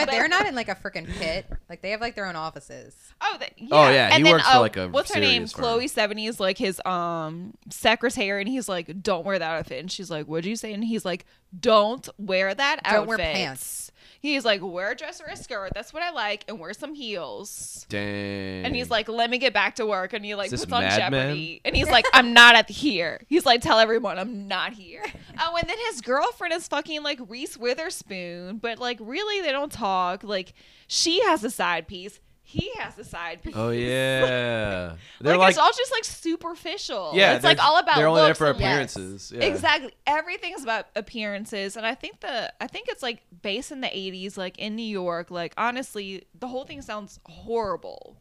But 0.06 0.10
they're 0.10 0.28
not 0.28 0.46
in 0.46 0.54
like 0.54 0.68
a 0.68 0.74
freaking 0.74 1.06
pit. 1.18 1.46
Like 1.68 1.82
they 1.82 1.90
have 1.90 2.00
like 2.00 2.14
their 2.14 2.26
own 2.26 2.36
offices. 2.36 2.94
Oh, 3.20 3.36
th- 3.38 3.52
yeah. 3.56 3.68
Oh, 3.70 3.90
yeah, 3.90 4.06
And 4.06 4.14
he 4.18 4.22
then, 4.24 4.32
works 4.32 4.48
for, 4.48 4.56
uh, 4.56 4.60
like, 4.60 4.76
a 4.76 4.88
what's 4.88 5.12
her 5.14 5.20
name? 5.20 5.46
serious 5.46 5.52
firm. 5.52 5.62
Chloe 5.62 5.86
Sevigny 5.88 6.28
is 6.28 6.38
like 6.40 6.56
his 6.58 6.80
um 6.84 7.54
secretary, 7.70 8.40
and 8.40 8.48
he's 8.48 8.68
like, 8.68 9.02
"Don't 9.02 9.24
wear 9.24 9.38
that 9.38 9.50
outfit." 9.58 9.80
And 9.80 9.90
she's 9.90 10.10
like, 10.10 10.26
"What'd 10.26 10.46
you 10.46 10.56
say?" 10.56 10.72
And 10.72 10.84
he's 10.84 11.04
like, 11.04 11.26
"Don't 11.58 12.08
wear 12.18 12.54
that 12.54 12.80
outfit. 12.84 12.92
Don't 12.92 13.06
wear 13.06 13.18
pants." 13.18 13.92
He's 14.20 14.44
like, 14.44 14.60
"Wear 14.62 14.90
a 14.90 14.96
dress 14.96 15.20
or 15.20 15.26
a 15.26 15.36
skirt. 15.36 15.72
That's 15.74 15.92
what 15.92 16.02
I 16.02 16.10
like, 16.10 16.44
and 16.48 16.58
wear 16.58 16.72
some 16.72 16.94
heels." 16.94 17.86
Dang. 17.88 18.64
And 18.64 18.74
he's 18.74 18.90
like, 18.90 19.08
"Let 19.08 19.30
me 19.30 19.38
get 19.38 19.52
back 19.52 19.76
to 19.76 19.86
work." 19.86 20.12
And 20.12 20.24
he 20.24 20.34
like 20.34 20.50
puts 20.50 20.64
on 20.64 20.70
Mad 20.70 21.12
Men? 21.12 21.28
Jeopardy, 21.28 21.60
and 21.64 21.76
he's 21.76 21.88
like, 21.88 22.04
"I'm 22.12 22.32
not 22.32 22.56
at 22.56 22.68
here." 22.68 23.20
He's 23.28 23.46
like, 23.46 23.60
"Tell 23.60 23.78
everyone 23.78 24.18
I'm 24.18 24.48
not 24.48 24.72
here." 24.72 25.04
Oh, 25.40 25.56
and 25.56 25.68
then 25.68 25.78
his 25.92 26.00
girlfriend 26.00 26.52
is 26.52 26.66
fucking 26.66 27.04
like 27.04 27.20
Reese 27.28 27.56
Witherspoon, 27.56 28.58
but 28.58 28.80
like 28.80 28.98
really 29.00 29.40
they 29.40 29.52
don't 29.52 29.70
talk. 29.70 30.24
Like 30.24 30.52
she 30.88 31.22
has 31.22 31.44
a 31.44 31.50
side 31.50 31.86
piece, 31.86 32.18
he 32.50 32.70
has 32.78 32.98
a 32.98 33.04
side 33.04 33.42
piece. 33.42 33.52
Oh 33.54 33.68
yeah. 33.68 34.94
They're 35.20 35.34
like, 35.36 35.38
like, 35.38 35.48
it's 35.50 35.58
all 35.58 35.70
just 35.76 35.92
like 35.92 36.04
superficial. 36.04 37.12
yeah. 37.14 37.34
it's 37.34 37.44
like 37.44 37.62
all 37.62 37.78
about 37.78 37.96
They're 37.96 38.06
only 38.08 38.22
there 38.22 38.34
for 38.34 38.46
and- 38.46 38.58
Yes. 38.58 38.96
appearances. 38.96 39.32
Yeah. 39.36 39.44
Exactly. 39.44 39.92
Everything's 40.06 40.62
about 40.62 40.86
appearances. 40.96 41.76
And 41.76 41.84
I 41.84 41.94
think 41.94 42.20
the 42.20 42.50
I 42.58 42.66
think 42.66 42.88
it's 42.88 43.02
like 43.02 43.20
based 43.42 43.70
in 43.70 43.82
the 43.82 43.94
eighties, 43.94 44.38
like 44.38 44.56
in 44.56 44.76
New 44.76 44.82
York, 44.82 45.30
like 45.30 45.52
honestly, 45.58 46.24
the 46.40 46.48
whole 46.48 46.64
thing 46.64 46.80
sounds 46.80 47.20
horrible. 47.26 48.16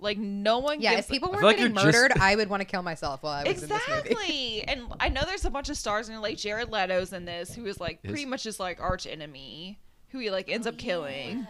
Like 0.00 0.18
no 0.18 0.58
one 0.58 0.80
Yeah, 0.80 0.96
gives 0.96 1.06
if 1.06 1.12
people 1.12 1.28
I 1.28 1.32
were 1.32 1.38
feel 1.38 1.46
like 1.46 1.56
getting 1.58 1.74
you're 1.76 1.84
just- 1.84 1.96
murdered, 1.96 2.18
I 2.20 2.34
would 2.34 2.48
want 2.50 2.62
to 2.62 2.64
kill 2.66 2.82
myself 2.82 3.22
while 3.22 3.34
I 3.34 3.44
was 3.44 3.62
in 3.62 3.68
this 3.68 3.80
movie. 3.88 4.00
Exactly. 4.10 4.64
and 4.66 4.82
I 4.98 5.08
know 5.08 5.20
there's 5.24 5.44
a 5.44 5.50
bunch 5.50 5.68
of 5.68 5.76
stars 5.76 6.08
in 6.08 6.16
it, 6.16 6.18
like 6.18 6.36
Jared 6.36 6.68
Leto's 6.72 7.12
in 7.12 7.26
this, 7.26 7.54
who 7.54 7.64
is 7.66 7.78
like 7.78 8.00
Is- 8.02 8.10
pretty 8.10 8.26
much 8.26 8.42
his 8.42 8.58
like 8.58 8.80
arch 8.80 9.06
enemy, 9.06 9.78
who 10.08 10.18
he 10.18 10.32
like 10.32 10.50
ends 10.50 10.66
up 10.66 10.74
oh, 10.74 10.78
killing. 10.78 11.46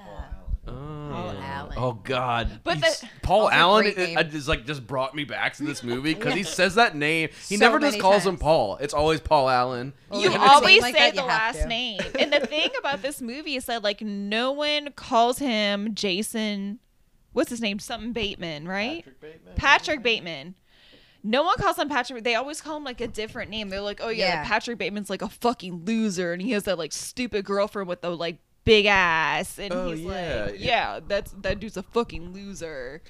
Oh. 0.66 1.36
Allen. 1.42 1.74
Oh 1.76 1.92
God! 2.04 2.60
But 2.62 2.76
He's- 2.78 3.00
the- 3.00 3.08
Paul 3.22 3.42
Also 3.46 3.54
Allen 3.56 3.82
great 3.84 3.96
name. 3.98 4.18
uh, 4.18 4.22
just 4.22 4.46
like 4.48 4.64
just 4.64 4.86
brought 4.86 5.14
me 5.14 5.24
back 5.24 5.54
to 5.56 5.64
this 5.64 5.82
movie 5.82 6.14
because 6.14 6.34
he 6.34 6.42
says 6.44 6.76
that 6.76 6.94
name. 6.94 7.30
He 7.48 7.56
So 7.56 7.64
never 7.64 7.78
just 7.80 7.92
many 7.92 8.00
calls 8.00 8.24
him 8.24 8.34
times. 8.34 8.42
Paul. 8.42 8.76
It's 8.80 8.94
always 8.94 9.20
Paul 9.20 9.48
Allen. 9.48 9.92
Well, 10.08 10.20
you 10.20 10.30
when 10.30 10.40
it's 10.40 10.44
a 10.44 10.46
name 10.48 10.54
always 10.56 10.82
like 10.82 10.94
say 10.94 11.00
that, 11.10 11.14
the 11.16 11.22
you 11.22 11.28
have 11.28 11.54
last 11.56 11.62
to. 11.62 11.68
name. 11.68 12.00
And 12.18 12.32
the 12.32 12.40
thing 12.46 12.70
about 12.78 13.02
this 13.02 13.20
movie 13.20 13.56
is 13.56 13.64
that 13.66 13.82
like 13.82 14.00
no 14.02 14.52
one 14.52 14.92
calls 14.92 15.38
him 15.38 15.94
Jason. 15.94 16.78
What's 17.32 17.50
his 17.50 17.60
name? 17.60 17.78
Something 17.78 18.12
Bateman, 18.12 18.68
right? 18.68 18.98
Patrick 19.04 19.20
Bateman. 19.20 19.54
Patrick 19.56 20.02
Bateman. 20.02 20.54
No 21.24 21.42
one 21.44 21.56
calls 21.56 21.78
him 21.78 21.88
Patrick. 21.88 22.24
They 22.24 22.34
always 22.34 22.60
call 22.60 22.76
him 22.76 22.84
like 22.84 23.00
a 23.00 23.08
different 23.08 23.50
name. 23.50 23.68
They're 23.68 23.80
like, 23.80 24.00
oh 24.02 24.08
yeah, 24.10 24.42
Yeah. 24.42 24.44
Patrick 24.44 24.78
Bateman's 24.78 25.08
like 25.10 25.22
a 25.22 25.28
fucking 25.28 25.84
loser, 25.84 26.32
and 26.32 26.40
he 26.42 26.50
has 26.52 26.64
that 26.64 26.78
like 26.78 26.92
stupid 26.92 27.44
girlfriend 27.44 27.88
with 27.88 28.00
the 28.02 28.10
like 28.10 28.38
big 28.64 28.86
ass, 28.86 29.58
and 29.58 29.72
Oh, 29.72 29.90
he's 29.90 30.00
yeah. 30.00 30.44
like, 30.50 30.54
yeah, 30.60 31.00
that's 31.06 31.32
that 31.42 31.60
dude's 31.60 31.76
a 31.76 31.82
fucking 31.82 32.32
loser. 32.32 33.02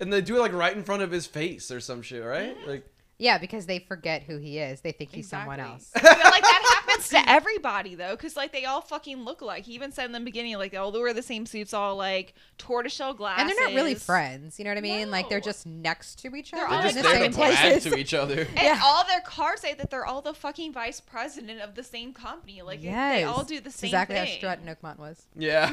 And 0.00 0.12
they 0.12 0.20
do 0.20 0.36
it 0.36 0.40
like 0.40 0.52
right 0.52 0.76
in 0.76 0.82
front 0.84 1.02
of 1.02 1.10
his 1.10 1.26
face 1.26 1.70
or 1.70 1.80
some 1.80 2.02
shit, 2.02 2.22
right? 2.24 2.56
Mm-hmm. 2.58 2.68
Like 2.70 2.86
Yeah, 3.18 3.38
because 3.38 3.66
they 3.66 3.78
forget 3.78 4.22
who 4.24 4.36
he 4.38 4.58
is. 4.58 4.80
They 4.82 4.92
think 4.92 5.10
he's 5.10 5.28
someone 5.28 5.58
else. 5.60 5.90
I 5.96 6.00
feel 6.00 6.08
like 6.30 6.42
that 6.42 6.75
happens 6.96 7.08
to 7.10 7.30
everybody 7.30 7.94
though, 7.94 8.12
because 8.16 8.36
like 8.36 8.52
they 8.52 8.64
all 8.64 8.80
fucking 8.80 9.24
look 9.24 9.42
like. 9.42 9.64
He 9.64 9.72
even 9.74 9.92
said 9.92 10.06
in 10.06 10.12
the 10.12 10.20
beginning, 10.20 10.56
like 10.56 10.70
they 10.72 10.76
all 10.78 10.92
wear 10.92 11.12
the 11.12 11.22
same 11.22 11.46
suits, 11.46 11.72
all 11.74 11.96
like 11.96 12.34
tortoiseshell 12.58 13.14
glasses, 13.14 13.42
And 13.42 13.50
they're 13.50 13.68
not 13.68 13.74
really 13.74 13.94
friends. 13.94 14.58
You 14.58 14.64
know 14.64 14.70
what 14.70 14.78
I 14.78 14.82
mean? 14.82 15.10
Like 15.10 15.28
they're 15.28 15.40
just 15.40 15.66
next 15.66 16.16
to 16.20 16.34
each 16.34 16.50
They're 16.50 16.66
other 16.66 16.74
all 16.74 16.80
they're 16.82 16.88
in 16.90 16.94
just 16.94 17.04
the 17.04 17.10
there 17.10 17.20
same 17.22 17.30
to 17.32 17.36
brag 17.38 17.56
places. 17.72 17.92
to 17.92 17.98
each 17.98 18.14
other. 18.14 18.40
And 18.56 18.62
Yeah. 18.62 18.80
all 18.82 19.04
their 19.06 19.20
cards 19.20 19.60
say 19.62 19.74
that 19.74 19.90
they're 19.90 20.06
all 20.06 20.22
the 20.22 20.34
fucking 20.34 20.72
vice 20.72 21.00
president 21.00 21.60
of 21.60 21.74
the 21.74 21.82
same 21.82 22.12
company. 22.12 22.62
Like 22.62 22.82
they 22.82 23.24
all 23.24 23.44
do 23.44 23.56
the 23.56 23.64
That's 23.64 23.76
same 23.76 23.88
exactly 23.88 24.16
thing. 24.16 24.26
how 24.26 24.32
Stratton 24.34 24.66
Oakmont 24.74 24.98
was. 24.98 25.22
Yeah. 25.36 25.70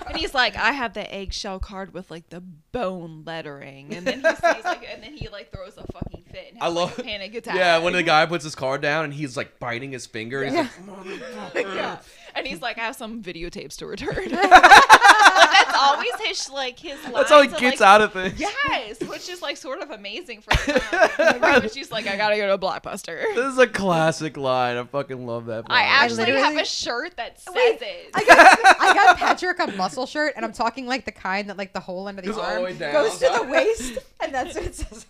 And 0.10 0.16
he's 0.18 0.34
like, 0.34 0.56
I 0.56 0.72
have 0.72 0.94
the 0.94 1.12
eggshell 1.14 1.60
card 1.60 1.94
with 1.94 2.10
like 2.10 2.28
the 2.30 2.40
bone 2.72 3.22
lettering, 3.24 3.94
and 3.94 4.06
then 4.06 4.18
he 4.20 4.24
says 4.36 4.64
like, 4.64 4.86
and 4.92 5.02
then 5.02 5.14
he 5.16 5.28
like 5.28 5.52
throws 5.52 5.76
a 5.78 5.84
fucking 5.92 6.24
fit. 6.30 6.48
And 6.52 6.60
I 6.60 6.66
has, 6.66 6.74
like, 6.74 6.90
love- 6.90 6.98
a 6.98 7.02
panic 7.02 7.34
attack. 7.34 7.54
yeah, 7.56 7.78
when 7.78 7.92
the 7.92 8.02
guy 8.02 8.26
puts 8.26 8.42
his 8.44 8.54
card 8.56 8.80
down 8.80 9.04
and 9.04 9.14
he's 9.14 9.36
like 9.36 9.58
biting 9.60 9.92
his 9.92 10.06
finger, 10.06 10.39
he's 10.44 10.52
Yeah. 10.54 10.60
like, 10.60 10.86
"Motherfucker." 10.86 11.74
yeah. 11.74 11.98
And 12.34 12.46
he's 12.46 12.62
like, 12.62 12.78
I 12.78 12.82
have 12.82 12.94
some 12.94 13.22
videotapes 13.22 13.76
to 13.78 13.86
return. 13.86 14.14
like, 14.14 14.30
that's 14.50 15.76
always 15.76 16.12
his 16.24 16.48
like 16.48 16.78
his. 16.78 16.96
That's 17.12 17.28
how 17.28 17.42
he 17.42 17.48
gets 17.48 17.80
like, 17.80 17.80
out 17.80 18.00
of 18.02 18.12
things. 18.12 18.38
Yes, 18.38 19.00
which 19.00 19.28
is 19.28 19.42
like 19.42 19.56
sort 19.56 19.80
of 19.82 19.90
amazing 19.90 20.40
for 20.42 20.56
him. 20.72 20.78
time. 21.16 21.40
Like, 21.40 21.60
when 21.62 21.70
she's 21.70 21.90
like, 21.90 22.06
I 22.06 22.16
gotta 22.16 22.36
go 22.36 22.46
to 22.46 22.54
a 22.54 22.58
Blockbuster. 22.58 23.20
This 23.34 23.52
is 23.52 23.58
a 23.58 23.66
classic 23.66 24.36
line. 24.36 24.76
I 24.76 24.84
fucking 24.84 25.26
love 25.26 25.46
that. 25.46 25.64
I 25.68 25.80
line. 25.80 25.84
actually 25.88 26.24
have 26.26 26.34
literally- 26.34 26.62
a 26.62 26.64
shirt 26.64 27.16
that 27.16 27.40
says 27.40 27.52
Wait, 27.54 27.78
it. 27.82 28.10
I 28.14 28.24
got 28.24 28.58
I 28.80 28.94
got 28.94 29.16
Patrick 29.18 29.58
a 29.58 29.66
muscle 29.72 30.06
shirt, 30.06 30.34
and 30.36 30.44
I'm 30.44 30.52
talking 30.52 30.86
like 30.86 31.04
the 31.04 31.12
kind 31.12 31.48
that 31.50 31.56
like 31.56 31.72
the 31.72 31.80
hole 31.80 32.06
under 32.06 32.22
the 32.22 32.32
the 32.32 32.40
arm 32.40 32.62
way 32.62 32.74
down. 32.74 32.92
goes 32.92 33.18
to 33.18 33.28
the 33.40 33.44
waist, 33.50 33.98
and 34.20 34.32
that's 34.32 34.54
what 34.54 34.64
it 34.64 34.74
says. 34.76 35.06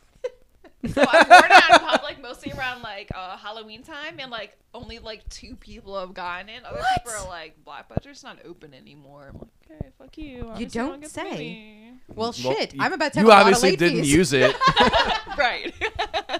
So 0.82 1.02
I've 1.06 1.28
worn 1.28 1.44
it 1.44 1.50
out 1.52 1.80
in 1.82 1.86
public 1.88 2.22
mostly 2.22 2.52
around 2.52 2.80
like 2.82 3.10
uh, 3.14 3.36
Halloween 3.36 3.82
time, 3.82 4.16
and 4.18 4.30
like 4.30 4.56
only 4.72 4.98
like 4.98 5.28
two 5.28 5.54
people 5.56 5.98
have 6.00 6.14
gotten 6.14 6.48
it. 6.48 6.64
Other 6.64 6.78
What? 6.78 7.04
people 7.04 7.12
are 7.20 7.28
like, 7.28 7.54
Blockbuster's 7.66 8.22
not 8.24 8.38
open 8.46 8.72
anymore. 8.72 9.30
I'm 9.34 9.38
like, 9.40 9.78
okay, 9.82 9.90
fuck 9.98 10.16
you. 10.16 10.48
Obviously 10.48 10.80
don't 10.80 11.00
get 11.00 11.10
the 11.10 11.20
say. 11.20 11.30
movie." 11.30 11.76
Well, 12.08 12.16
Well, 12.16 12.32
shit, 12.32 12.74
you- 12.74 12.80
I'm 12.82 12.92
about 12.94 13.12
to. 13.12 13.20
You 13.20 13.26
have 13.26 13.26
a 13.26 13.30
lot 13.30 13.40
of 13.42 13.46
obviously 13.48 13.70
late 13.70 13.78
didn't 13.78 13.98
fees. 14.04 14.12
use 14.14 14.32
it. 14.32 14.56
right. 15.38 15.74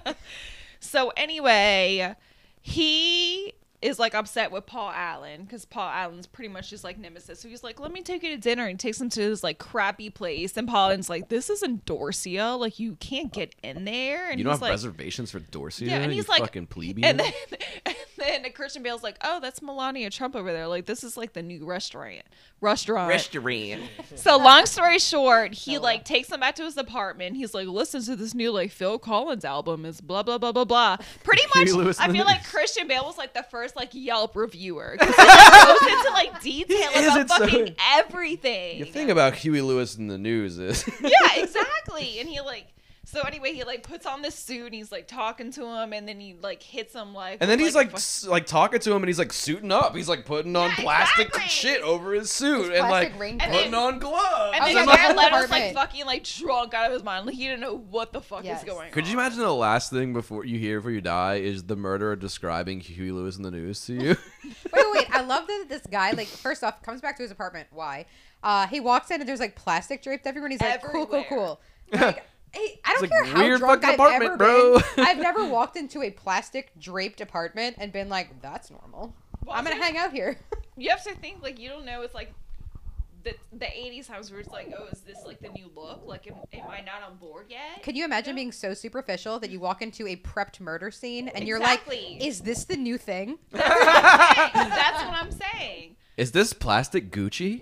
so 0.81 1.11
anyway, 1.17 2.15
he 2.63 3.53
is 3.83 3.99
like 3.99 4.15
upset 4.15 4.51
with 4.51 4.67
Paul 4.67 4.91
Allen 4.95 5.45
because 5.45 5.65
Paul 5.65 5.89
Allen's 5.89 6.27
pretty 6.27 6.49
much 6.49 6.69
just 6.71 6.85
like 6.85 6.99
nemesis. 6.99 7.41
So 7.41 7.49
he's 7.49 7.63
like, 7.65 7.81
"Let 7.81 7.93
me 7.93 8.03
take 8.03 8.23
you 8.23 8.31
to 8.31 8.37
dinner," 8.37 8.67
and 8.67 8.79
takes 8.79 9.01
him 9.01 9.09
to 9.11 9.21
this 9.21 9.43
like 9.43 9.59
crappy 9.59 10.11
place. 10.11 10.57
And 10.57 10.69
Paul 10.69 10.89
Allen's 10.91 11.09
like, 11.09 11.29
"This 11.29 11.49
isn't 11.49 11.87
Dorsia. 11.87 12.59
Like 12.59 12.79
you 12.79 12.97
can't 12.97 13.33
get 13.33 13.55
in 13.63 13.85
there." 13.85 14.29
And 14.31 14.39
you 14.39 14.45
don't 14.45 14.53
he's 14.53 14.57
have 14.59 14.63
like, 14.63 14.71
reservations 14.73 15.31
for 15.31 15.41
Dorsia? 15.41 15.87
Yeah, 15.87 15.97
and 15.99 16.13
you 16.13 16.17
he's 16.17 16.29
like- 16.29 16.41
fucking 16.41 16.67
plebeian. 16.67 17.05
And 17.05 17.21
then, 17.21 17.95
then 18.43 18.45
Christian 18.53 18.83
Bale's 18.83 19.03
like, 19.03 19.17
"Oh, 19.23 19.41
that's 19.41 19.61
Melania 19.63 20.11
Trump 20.11 20.37
over 20.37 20.53
there. 20.53 20.67
Like, 20.67 20.87
this 20.87 21.03
is 21.03 21.17
like 21.17 21.33
the 21.33 21.43
new 21.43 21.65
restaurant. 21.65 22.23
Restaurant. 22.61 23.09
Restaurant. 23.09 23.81
so, 24.17 24.37
long 24.37 24.67
story 24.67 24.99
short, 24.99 25.55
he 25.55 25.79
like 25.79 26.05
takes 26.05 26.31
him 26.31 26.41
back 26.41 26.55
to 26.57 26.65
his 26.65 26.77
apartment. 26.77 27.37
He's 27.37 27.55
like, 27.55 27.67
"Listen 27.67 28.03
to 28.05 28.17
this 28.17 28.35
new 28.35 28.51
like 28.53 28.71
Phil 28.71 28.99
Collins 28.99 29.45
album. 29.45 29.85
Is 29.85 30.01
blah 30.01 30.23
blah 30.23 30.39
blah 30.39 30.53
blah 30.53 30.65
blah." 30.65 30.97
Pretty 31.25 31.43
much, 31.55 31.69
Lewis 31.71 31.99
I 31.99 32.09
feel 32.13 32.25
like 32.25 32.45
Christian 32.45 32.87
Bale 32.87 33.05
was 33.05 33.19
like 33.19 33.35
the 33.35 33.43
first 33.45 33.77
like 33.77 33.91
Yelp 33.93 34.37
reviewer. 34.37 34.97
'Cause 34.99 35.09
he 35.09 35.23
like, 35.23 35.67
goes 35.81 35.91
into 35.93 36.11
like 36.11 36.43
detail 36.43 36.77
He 36.77 36.85
about 37.05 37.17
isn't 37.17 37.29
so- 37.31 37.39
fucking 37.39 37.75
everything. 37.95 38.81
The 38.81 38.91
thing 38.91 39.11
about 39.11 39.35
Huey 39.35 39.61
Lewis 39.63 39.97
and 39.97 40.11
the 40.11 40.19
News 40.19 40.59
is 40.59 40.89
yeah, 41.03 41.11
exactly. 41.43 42.21
And 42.21 42.29
he 42.29 42.41
like 42.41 42.67
So 43.07 43.23
anyway, 43.23 43.55
he 43.55 43.65
like 43.65 43.83
puts 43.83 44.05
on 44.07 44.21
this 44.23 44.35
suit 44.35 44.67
and 44.67 44.75
he's 44.75 44.93
like 44.93 45.09
talking 45.09 45.51
to 45.53 45.65
him, 45.65 45.93
and 45.93 46.07
then 46.07 46.21
he 46.21 46.37
like 46.41 46.63
hits 46.63 46.95
him 46.95 47.15
like. 47.15 47.39
And 47.41 47.51
then 47.51 47.59
with, 47.59 47.67
he's 47.69 47.75
a 47.75 47.79
like 47.79 47.91
fu- 47.91 47.97
s- 47.97 48.27
like 48.27 48.47
talking 48.47 48.79
to 48.79 48.91
him, 48.93 48.97
and 49.03 49.09
he's 49.09 49.19
like 49.19 49.33
suiting 49.33 49.73
up. 49.73 49.97
He's 49.97 50.09
like 50.09 50.27
putting 50.27 50.55
on 50.55 50.69
Yeah, 50.71 50.77
plastic 50.77 51.29
exactly. 51.29 51.49
shit 51.49 51.81
over 51.83 52.13
his 52.13 52.31
suit, 52.31 52.73
and 52.73 52.87
plastic 52.87 53.13
like 53.13 53.19
raincoat. 53.21 53.43
And 53.49 53.53
putting 53.57 53.71
then- 53.73 53.81
on 53.81 53.99
gloves. 53.99 54.53
and 54.55 54.65
then 54.65 54.77
yeah, 54.77 54.85
Jared 54.97 54.99
yeah. 55.01 55.09
Leto's 55.09 55.17
like 55.17 55.45
Apartment. 55.65 55.75
fucking 55.75 56.07
like 56.07 56.25
drunk 56.25 56.75
out 56.75 56.87
of 56.87 56.93
his 56.93 57.03
mind. 57.03 57.27
Like 57.27 57.35
he 57.35 57.45
didn't 57.45 57.61
know 57.61 57.79
what 57.79 58.13
the 58.13 58.21
fuck 58.21 58.45
Yes. 58.45 58.61
is 58.61 58.69
going 58.69 58.87
on. 58.89 58.93
Could 58.93 59.09
you 59.09 59.15
imagine 59.15 59.39
the 59.41 59.55
last 59.55 59.91
thing 59.91 60.13
before 60.13 60.45
you 60.45 60.59
hear 60.59 60.79
before 60.79 60.91
you 60.93 61.01
die 61.01 61.37
is 61.37 61.65
the 61.65 61.77
murderer 61.77 62.17
describing 62.17 62.81
Huey 62.81 63.11
Lewis 63.13 63.35
and 63.37 63.45
the 63.45 63.51
News 63.51 63.85
to 63.87 63.95
you? 63.95 64.09
Wait, 64.45 64.57
wait, 64.75 64.87
wait. 64.93 65.07
I 65.11 65.23
love 65.23 65.47
that 65.47 65.67
this 65.69 65.83
guy, 65.91 66.11
like, 66.13 66.27
first 66.27 66.63
off, 66.63 66.83
comes 66.83 67.01
back 67.01 67.17
to 67.17 67.23
his 67.23 67.31
apartment. 67.33 67.69
Why? 67.73 68.07
Uh, 68.43 68.67
he 68.67 68.79
walks 68.81 69.11
in 69.11 69.21
and 69.21 69.29
there's 69.29 69.41
like 69.41 69.55
plastic 69.57 70.03
draped 70.03 70.27
everywhere. 70.27 70.47
And 70.51 70.53
he's 70.53 70.61
like, 70.61 70.83
cool, 70.83 71.07
cool, 71.07 71.17
Everywhere. 71.21 71.25
cool. 71.29 71.61
Like, 72.01 72.25
hey, 72.53 72.81
I 72.85 72.95
don't 72.95 73.05
It's 73.05 73.13
care 73.13 73.23
like, 73.25 73.33
how 73.33 73.41
weird 73.43 73.59
drunk 73.61 73.83
fucking 73.83 73.89
I've 73.89 73.95
apartment, 73.95 74.25
ever 74.25 74.37
bro. 74.37 74.79
been. 74.79 74.85
I've 75.07 75.19
never 75.19 75.45
walked 75.47 75.77
into 75.77 76.03
a 76.03 76.11
plastic 76.11 76.73
draped 76.79 77.21
apartment 77.21 77.77
and 77.79 77.93
been 77.93 78.09
like, 78.09 78.41
that's 78.43 78.71
normal. 78.71 79.15
Well, 79.45 79.57
I'm 79.57 79.65
gonna 79.65 79.77
hang 79.83 79.97
out 79.97 80.13
here. 80.13 80.39
You 80.77 80.89
have 80.91 81.03
to 81.05 81.15
think 81.17 81.43
like 81.43 81.59
you 81.59 81.69
don't 81.69 81.85
know. 81.85 82.01
It's 82.03 82.15
like 82.15 82.33
the 83.23 83.35
the 83.53 83.67
'80s 83.67 84.07
times 84.07 84.31
where 84.31 84.41
it's 84.41 84.49
like, 84.49 84.73
oh, 84.79 84.87
is 84.91 85.01
this 85.01 85.19
like 85.27 85.39
the 85.41 85.51
new 85.51 85.71
look? 85.77 86.01
Like, 86.07 86.27
am, 86.27 86.35
am 86.55 86.71
I 86.71 86.81
not 86.81 87.03
on 87.07 87.17
board 87.19 87.47
yet? 87.51 87.83
Can 87.83 87.97
you 87.97 88.05
imagine 88.07 88.35
know? 88.35 88.39
being 88.41 88.53
so 88.53 88.73
superficial 88.73 89.39
that 89.41 89.51
you 89.51 89.61
walk 89.61 89.83
into 89.83 90.07
a 90.07 90.17
prepped 90.17 90.59
murder 90.59 90.91
scene 90.91 91.29
and 91.29 91.47
you're 91.47 91.59
Exactly. 91.59 92.13
like, 92.19 92.25
is 92.27 92.41
this 92.41 92.65
the 92.65 92.77
new 92.77 92.97
thing? 92.97 93.39
That's 93.51 95.03
what 95.05 95.13
I'm 95.15 95.31
saying. 95.33 95.97
is 96.17 96.33
this 96.33 96.55
plastic 96.55 97.11
Gucci? 97.11 97.61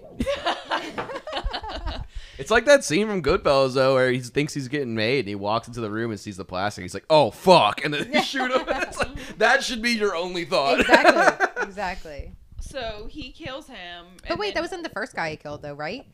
It's 2.39 2.51
like 2.51 2.65
that 2.67 2.85
scene 2.85 3.07
from 3.09 3.23
Goodfellas 3.23 3.75
though, 3.75 3.95
where 3.95 4.11
he 4.11 4.21
thinks 4.21 4.55
he's 4.55 4.69
getting 4.69 4.95
made, 4.95 5.21
and 5.21 5.29
he 5.29 5.35
walks 5.35 5.67
into 5.69 5.81
the 5.81 5.91
room 5.91 6.11
and 6.11 6.19
sees 6.21 6.37
the 6.37 6.45
plastic. 6.45 6.83
He's 6.83 6.95
like, 6.95 7.05
"Oh 7.11 7.31
fuck!" 7.31 7.85
and 7.85 7.93
then 7.93 8.13
he 8.13 8.23
shoot 8.23 8.51
him. 8.51 8.63
It's 8.69 8.97
like, 8.99 9.39
that 9.39 9.63
should 9.65 9.83
be 9.83 9.91
your 9.91 10.15
only 10.17 10.45
thought. 10.45 10.81
exactly. 10.81 11.47
Exactly. 11.69 12.33
So 12.61 13.07
he 13.11 13.31
kills 13.33 13.67
him. 13.69 14.07
But 14.23 14.31
and 14.33 14.39
wait, 14.41 14.49
then- 14.49 14.55
that 14.55 14.61
wasn't 14.63 14.83
the 14.85 14.89
first 14.91 15.15
guy 15.15 15.31
he 15.31 15.37
killed, 15.37 15.63
though, 15.63 15.75
right? 15.75 16.05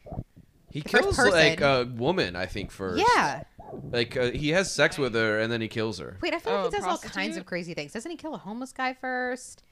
he 0.71 0.81
The 0.81 0.89
first 0.89 1.03
kills 1.05 1.17
person. 1.17 1.33
like 1.33 1.61
a 1.61 1.85
woman, 1.97 2.35
I 2.37 2.47
think 2.47 2.71
first. 2.71 3.05
Yeah. 3.17 3.45
Like 3.91 4.17
uh, 4.17 4.31
he 4.31 4.51
has 4.51 4.71
sex 4.71 4.99
with 4.99 5.15
her, 5.15 5.39
and 5.41 5.51
then 5.53 5.61
he 5.61 5.69
kills 5.69 5.99
her. 5.99 6.17
Wait, 6.23 6.35
I 6.35 6.39
feel 6.39 6.53
Oh, 6.53 6.57
like 6.65 6.65
he 6.73 6.77
does 6.77 6.85
all 6.85 6.91
prostitute? 6.93 7.15
kinds 7.15 7.37
of 7.37 7.47
crazy 7.47 7.75
things. 7.75 7.93
Doesn't 7.93 8.11
he 8.11 8.17
kill 8.17 8.35
a 8.35 8.39
homeless 8.39 8.73
guy 8.73 8.95
first? 8.95 9.63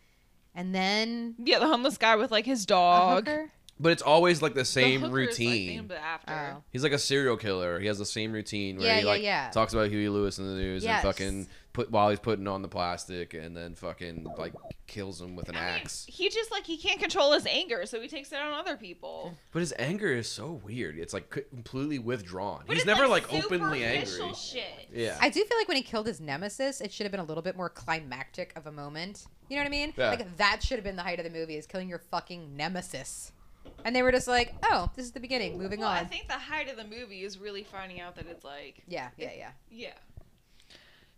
And 0.54 0.74
then 0.74 1.34
yeah, 1.38 1.58
the 1.58 1.66
homeless 1.66 1.96
guy 1.98 2.16
with 2.16 2.30
like 2.30 2.46
his 2.46 2.64
a 2.64 2.66
dog. 2.66 3.26
hooker? 3.26 3.50
But 3.80 3.90
it's 3.92 4.02
always 4.02 4.42
like 4.42 4.54
the 4.54 4.60
The 4.60 4.64
same 4.64 5.00
hooker 5.00 5.20
is, 5.22 5.28
like, 5.30 5.38
routine. 5.38 5.76
named 5.76 5.92
after. 5.92 6.54
Oh. 6.58 6.62
He's 6.70 6.84
like 6.84 6.92
a 6.92 6.98
serial 6.98 7.36
killer. 7.36 7.80
He 7.80 7.86
has 7.88 7.98
the 7.98 8.06
same 8.06 8.30
routine 8.32 8.76
where 8.76 8.86
Yeah, 8.86 8.94
he 8.96 9.00
yeah, 9.02 9.06
like 9.08 9.22
yeah. 9.22 9.50
talks 9.50 9.72
about 9.72 9.88
Huey 9.90 10.08
Lewis 10.08 10.38
and 10.38 10.48
the 10.48 10.54
News 10.54 10.84
Yes. 10.84 11.02
and 11.04 11.14
fucking 11.14 11.46
put 11.72 11.90
while 11.90 12.10
he's 12.10 12.20
putting 12.20 12.46
on 12.46 12.60
the 12.62 12.68
plastic 12.68 13.32
and 13.34 13.56
then 13.56 13.74
fucking 13.74 14.24
like 14.38 14.52
kills 14.86 15.20
him 15.20 15.34
with 15.34 15.48
an 15.48 15.56
I 15.56 15.60
mean, 15.60 15.68
axe. 15.80 16.04
he 16.06 16.28
just 16.28 16.52
like 16.52 16.64
he 16.64 16.76
can't 16.76 17.00
control 17.00 17.32
his 17.32 17.44
anger, 17.46 17.84
so 17.86 18.00
he 18.00 18.06
takes 18.08 18.30
it 18.30 18.38
on 18.38 18.52
other 18.52 18.76
people. 18.76 19.36
But 19.52 19.60
his 19.60 19.72
anger 19.78 20.12
is 20.12 20.28
so 20.28 20.60
weird. 20.64 20.96
It's 20.98 21.14
like 21.14 21.34
c- 21.34 21.40
completely 21.50 21.98
withdrawn. 21.98 22.62
But 22.66 22.74
he's 22.74 22.82
it's, 22.82 22.86
never 22.86 23.08
like, 23.08 23.32
like, 23.32 23.42
openly 23.44 23.82
angry. 23.84 24.06
superficial 24.06 24.34
Shit. 24.34 24.88
Yeah. 24.92 25.16
I 25.20 25.28
do 25.30 25.42
feel 25.44 25.56
like 25.58 25.66
when 25.66 25.78
he 25.78 25.82
killed 25.82 26.06
his 26.06 26.20
nemesis, 26.20 26.80
it 26.82 26.92
should 26.92 27.04
have 27.04 27.10
been 27.10 27.20
a 27.20 27.24
little 27.24 27.42
bit 27.42 27.56
more 27.56 27.70
climactic 27.70 28.52
of 28.54 28.66
a 28.66 28.72
moment. 28.72 29.26
You 29.48 29.56
know 29.56 29.62
what 29.62 29.66
I 29.68 29.70
mean? 29.70 29.92
Yeah. 29.96 30.10
Like 30.10 30.36
that 30.36 30.62
should 30.62 30.76
have 30.76 30.84
been 30.84 30.96
the 30.96 31.02
height 31.02 31.18
of 31.18 31.24
the 31.24 31.30
movie 31.36 31.56
is 31.56 31.66
killing 31.66 31.88
your 31.88 31.98
fucking 32.10 32.54
nemesis. 32.56 33.32
And 33.84 33.96
they 33.96 34.02
were 34.02 34.12
just 34.12 34.28
like, 34.28 34.54
"Oh, 34.70 34.90
this 34.94 35.04
is 35.04 35.12
the 35.12 35.20
beginning. 35.20 35.58
Moving 35.58 35.80
Well, 35.80 35.88
on." 35.90 35.96
I 35.96 36.04
think 36.04 36.28
the 36.28 36.34
height 36.34 36.68
of 36.70 36.76
the 36.76 36.84
movie 36.84 37.24
is 37.24 37.38
really 37.38 37.64
finding 37.64 38.00
out 38.00 38.14
that 38.16 38.26
it's 38.26 38.44
like 38.44 38.82
yeah, 38.86 39.08
yeah, 39.16 39.30
yeah. 39.36 39.50
Yeah. 39.70 39.94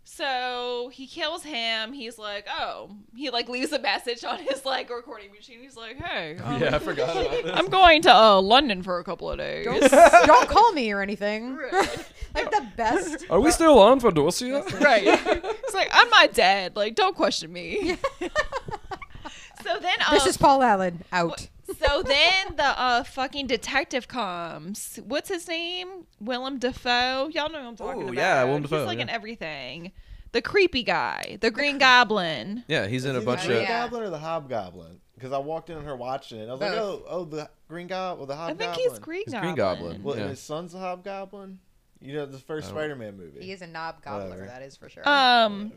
So 0.07 0.91
he 0.93 1.07
kills 1.07 1.43
him. 1.43 1.91
He's 1.91 2.19
like, 2.19 2.45
oh, 2.47 2.91
he 3.15 3.31
like 3.31 3.49
leaves 3.49 3.71
a 3.71 3.79
message 3.79 4.23
on 4.23 4.37
his 4.37 4.63
like 4.63 4.91
recording 4.91 5.31
machine. 5.31 5.59
He's 5.61 5.75
like, 5.75 5.97
hey, 5.97 6.37
um, 6.37 6.61
yeah, 6.61 6.75
I 6.75 6.79
forgot 6.79 7.17
about 7.17 7.43
that. 7.43 7.57
I'm 7.57 7.69
going 7.69 8.03
to 8.03 8.15
uh, 8.15 8.39
London 8.39 8.83
for 8.83 8.99
a 8.99 9.03
couple 9.03 9.31
of 9.31 9.39
days. 9.39 9.65
Don't, 9.65 9.91
don't 10.27 10.47
call 10.47 10.71
me 10.73 10.91
or 10.91 11.01
anything. 11.01 11.55
Right. 11.55 12.05
like 12.35 12.51
the 12.51 12.67
best. 12.77 13.25
Are 13.31 13.39
we 13.39 13.49
still 13.49 13.79
on 13.79 13.99
for 13.99 14.11
Dorsia? 14.11 14.63
right. 14.79 15.03
It's 15.05 15.73
like 15.73 15.89
I'm 15.91 16.09
not 16.11 16.33
dead. 16.33 16.75
Like, 16.75 16.93
don't 16.93 17.15
question 17.15 17.51
me. 17.51 17.97
so 18.19 19.79
then, 19.81 19.95
uh, 20.07 20.11
This 20.11 20.27
is 20.27 20.37
Paul 20.37 20.61
Allen 20.61 21.03
out. 21.11 21.47
So 21.79 22.01
then 22.03 22.55
the 22.55 22.63
uh 22.79 23.03
fucking 23.03 23.47
detective 23.47 24.07
comes. 24.07 24.99
What's 25.05 25.29
his 25.29 25.47
name? 25.47 26.05
Willem 26.19 26.59
Dafoe. 26.59 27.29
Y'all 27.33 27.49
know 27.49 27.61
who 27.61 27.67
I'm 27.67 27.75
talking 27.75 28.01
Ooh, 28.01 28.05
about. 28.05 28.15
yeah, 28.15 28.43
Willem 28.43 28.61
He's 28.63 28.71
Dafoe, 28.71 28.85
like 28.85 28.99
in 28.99 29.09
everything. 29.09 29.91
The 30.31 30.41
creepy 30.41 30.83
guy, 30.83 31.37
the 31.39 31.49
Green 31.49 31.77
Goblin. 31.77 32.65
Yeah, 32.67 32.87
he's 32.87 33.05
in 33.05 33.15
a 33.15 33.19
he 33.19 33.25
bunch 33.25 33.41
the 33.43 33.47
Green 33.47 33.57
of. 33.59 33.63
Yeah. 33.63 33.83
Goblin 33.83 34.03
or 34.03 34.09
the 34.09 34.19
Hobgoblin? 34.19 34.99
Because 35.15 35.31
I 35.31 35.37
walked 35.37 35.69
in 35.69 35.77
on 35.77 35.85
her 35.85 35.95
watching 35.95 36.39
it. 36.39 36.49
I 36.49 36.51
was 36.51 36.59
like, 36.59 36.73
oh, 36.73 37.03
oh, 37.07 37.23
the 37.23 37.49
Green 37.69 37.87
Goblin, 37.87 38.21
or 38.21 38.27
the 38.27 38.35
hobgoblin." 38.35 38.69
I 38.69 38.73
think 38.75 38.89
he's 38.91 38.99
Green 38.99 39.23
He's 39.23 39.31
Goblin. 39.33 39.53
Green 39.53 39.55
Goblin. 39.55 40.03
Well, 40.03 40.15
Yeah. 40.17 40.21
and 40.23 40.29
his 40.31 40.41
son's 40.41 40.73
a 40.73 40.79
Hobgoblin. 40.79 41.59
You 42.01 42.13
know, 42.15 42.25
the 42.25 42.37
first 42.37 42.67
Spider-Man 42.67 43.15
movie. 43.15 43.45
He 43.45 43.53
is 43.53 43.61
a 43.61 43.67
knob 43.67 44.03
gobbler, 44.03 44.29
Whatever. 44.31 44.45
that 44.47 44.61
is 44.61 44.75
for 44.75 44.89
sure. 44.89 45.07
Um, 45.07 45.71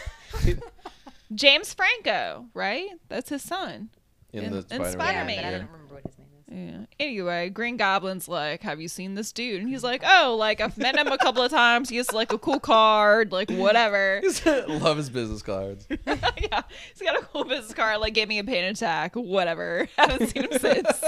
James 1.34 1.74
Franco, 1.74 2.46
right? 2.54 2.88
That's 3.08 3.28
his 3.30 3.42
son. 3.42 3.90
In, 4.32 4.44
in- 4.44 4.50
the 4.52 4.58
in 4.58 4.64
Spider-Man. 4.64 4.88
yeah, 4.88 4.92
Spider-Man. 4.92 5.26
but 5.26 5.32
I 5.32 5.50
yeah. 5.50 5.50
don't 5.58 5.70
remember 5.72 5.94
what 5.94 6.02
his 6.04 6.18
name 6.18 6.24
is. 6.24 6.28
Yeah. 6.50 6.86
Anyway, 6.98 7.50
Green 7.50 7.76
Goblin's 7.76 8.26
like, 8.26 8.62
"Have 8.62 8.80
you 8.80 8.88
seen 8.88 9.14
this 9.14 9.32
dude?" 9.32 9.60
And 9.60 9.68
he's 9.68 9.84
like, 9.84 10.02
"Oh, 10.06 10.34
like 10.38 10.62
I've 10.62 10.78
met 10.78 10.96
him 10.96 11.08
a 11.08 11.18
couple 11.18 11.42
of 11.42 11.50
times. 11.50 11.90
He 11.90 11.96
has 11.98 12.10
like 12.12 12.32
a 12.32 12.38
cool 12.38 12.58
card, 12.58 13.32
like 13.32 13.50
whatever." 13.50 14.22
Love 14.46 14.96
his 14.96 15.10
business 15.10 15.42
cards. 15.42 15.86
yeah, 16.06 16.62
he's 16.92 17.02
got 17.02 17.16
a 17.18 17.20
cool 17.26 17.44
business 17.44 17.74
card. 17.74 18.00
Like, 18.00 18.14
gave 18.14 18.28
me 18.28 18.38
a 18.38 18.44
pain 18.44 18.64
attack, 18.64 19.14
whatever. 19.14 19.88
Haven't 19.98 20.28
seen 20.28 20.44
him 20.44 20.58
since. 20.58 21.04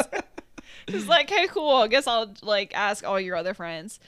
he's 0.86 1.08
like, 1.08 1.30
"Hey, 1.30 1.46
cool. 1.46 1.76
I 1.76 1.88
guess 1.88 2.06
I'll 2.06 2.34
like 2.42 2.72
ask 2.74 3.06
all 3.06 3.18
your 3.18 3.36
other 3.36 3.54
friends." 3.54 3.98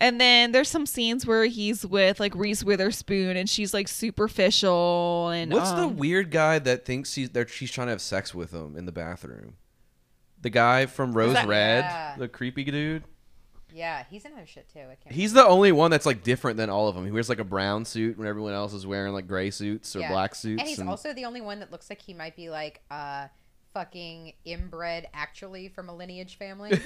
And 0.00 0.18
then 0.20 0.52
there's 0.52 0.68
some 0.70 0.86
scenes 0.86 1.26
where 1.26 1.44
he's 1.44 1.84
with 1.84 2.18
like 2.20 2.34
Reese 2.34 2.64
Witherspoon, 2.64 3.36
and 3.36 3.48
she's 3.48 3.74
like 3.74 3.86
superficial. 3.86 5.28
And 5.28 5.52
What's 5.52 5.70
the 5.72 5.82
um, 5.84 5.96
weird 5.96 6.30
guy 6.30 6.58
that 6.58 6.84
thinks 6.84 7.14
he's 7.14 7.30
they're, 7.30 7.46
she's 7.46 7.70
trying 7.70 7.88
to 7.88 7.92
have 7.92 8.00
sex 8.00 8.34
with 8.34 8.50
him 8.52 8.76
in 8.76 8.86
the 8.86 8.92
bathroom? 8.92 9.54
The 10.40 10.50
guy 10.50 10.86
from 10.86 11.12
Rose 11.12 11.34
that- 11.34 11.46
Red, 11.46 11.84
Yeah. 11.84 12.14
the 12.16 12.28
creepy 12.28 12.64
dude. 12.64 13.04
Yeah, 13.72 14.02
he's 14.10 14.24
in 14.24 14.32
other 14.32 14.46
shit 14.46 14.68
too. 14.72 14.80
I 14.80 14.96
can't. 14.96 15.14
He's 15.14 15.32
the 15.32 15.46
only 15.46 15.70
one 15.70 15.92
that's 15.92 16.04
like 16.06 16.24
different 16.24 16.56
than 16.56 16.70
all 16.70 16.88
of 16.88 16.96
them. 16.96 17.04
He 17.04 17.12
wears 17.12 17.28
like 17.28 17.38
a 17.38 17.44
brown 17.44 17.84
suit 17.84 18.18
when 18.18 18.26
everyone 18.26 18.52
else 18.52 18.72
is 18.74 18.84
wearing 18.84 19.12
like 19.12 19.28
gray 19.28 19.50
suits 19.52 19.94
or 19.94 20.00
Yeah. 20.00 20.08
black 20.10 20.34
suits. 20.34 20.60
and 20.60 20.68
he's 20.68 20.80
also 20.80 21.12
the 21.12 21.24
only 21.24 21.40
one 21.40 21.60
that 21.60 21.70
looks 21.70 21.88
like 21.88 22.02
he 22.02 22.12
might 22.12 22.34
be 22.34 22.50
like 22.50 22.80
uh 22.90 23.28
fucking 23.72 24.32
inbred 24.44 25.06
actually 25.14 25.68
from 25.68 25.88
a 25.88 25.94
lineage 25.94 26.36
family. 26.36 26.70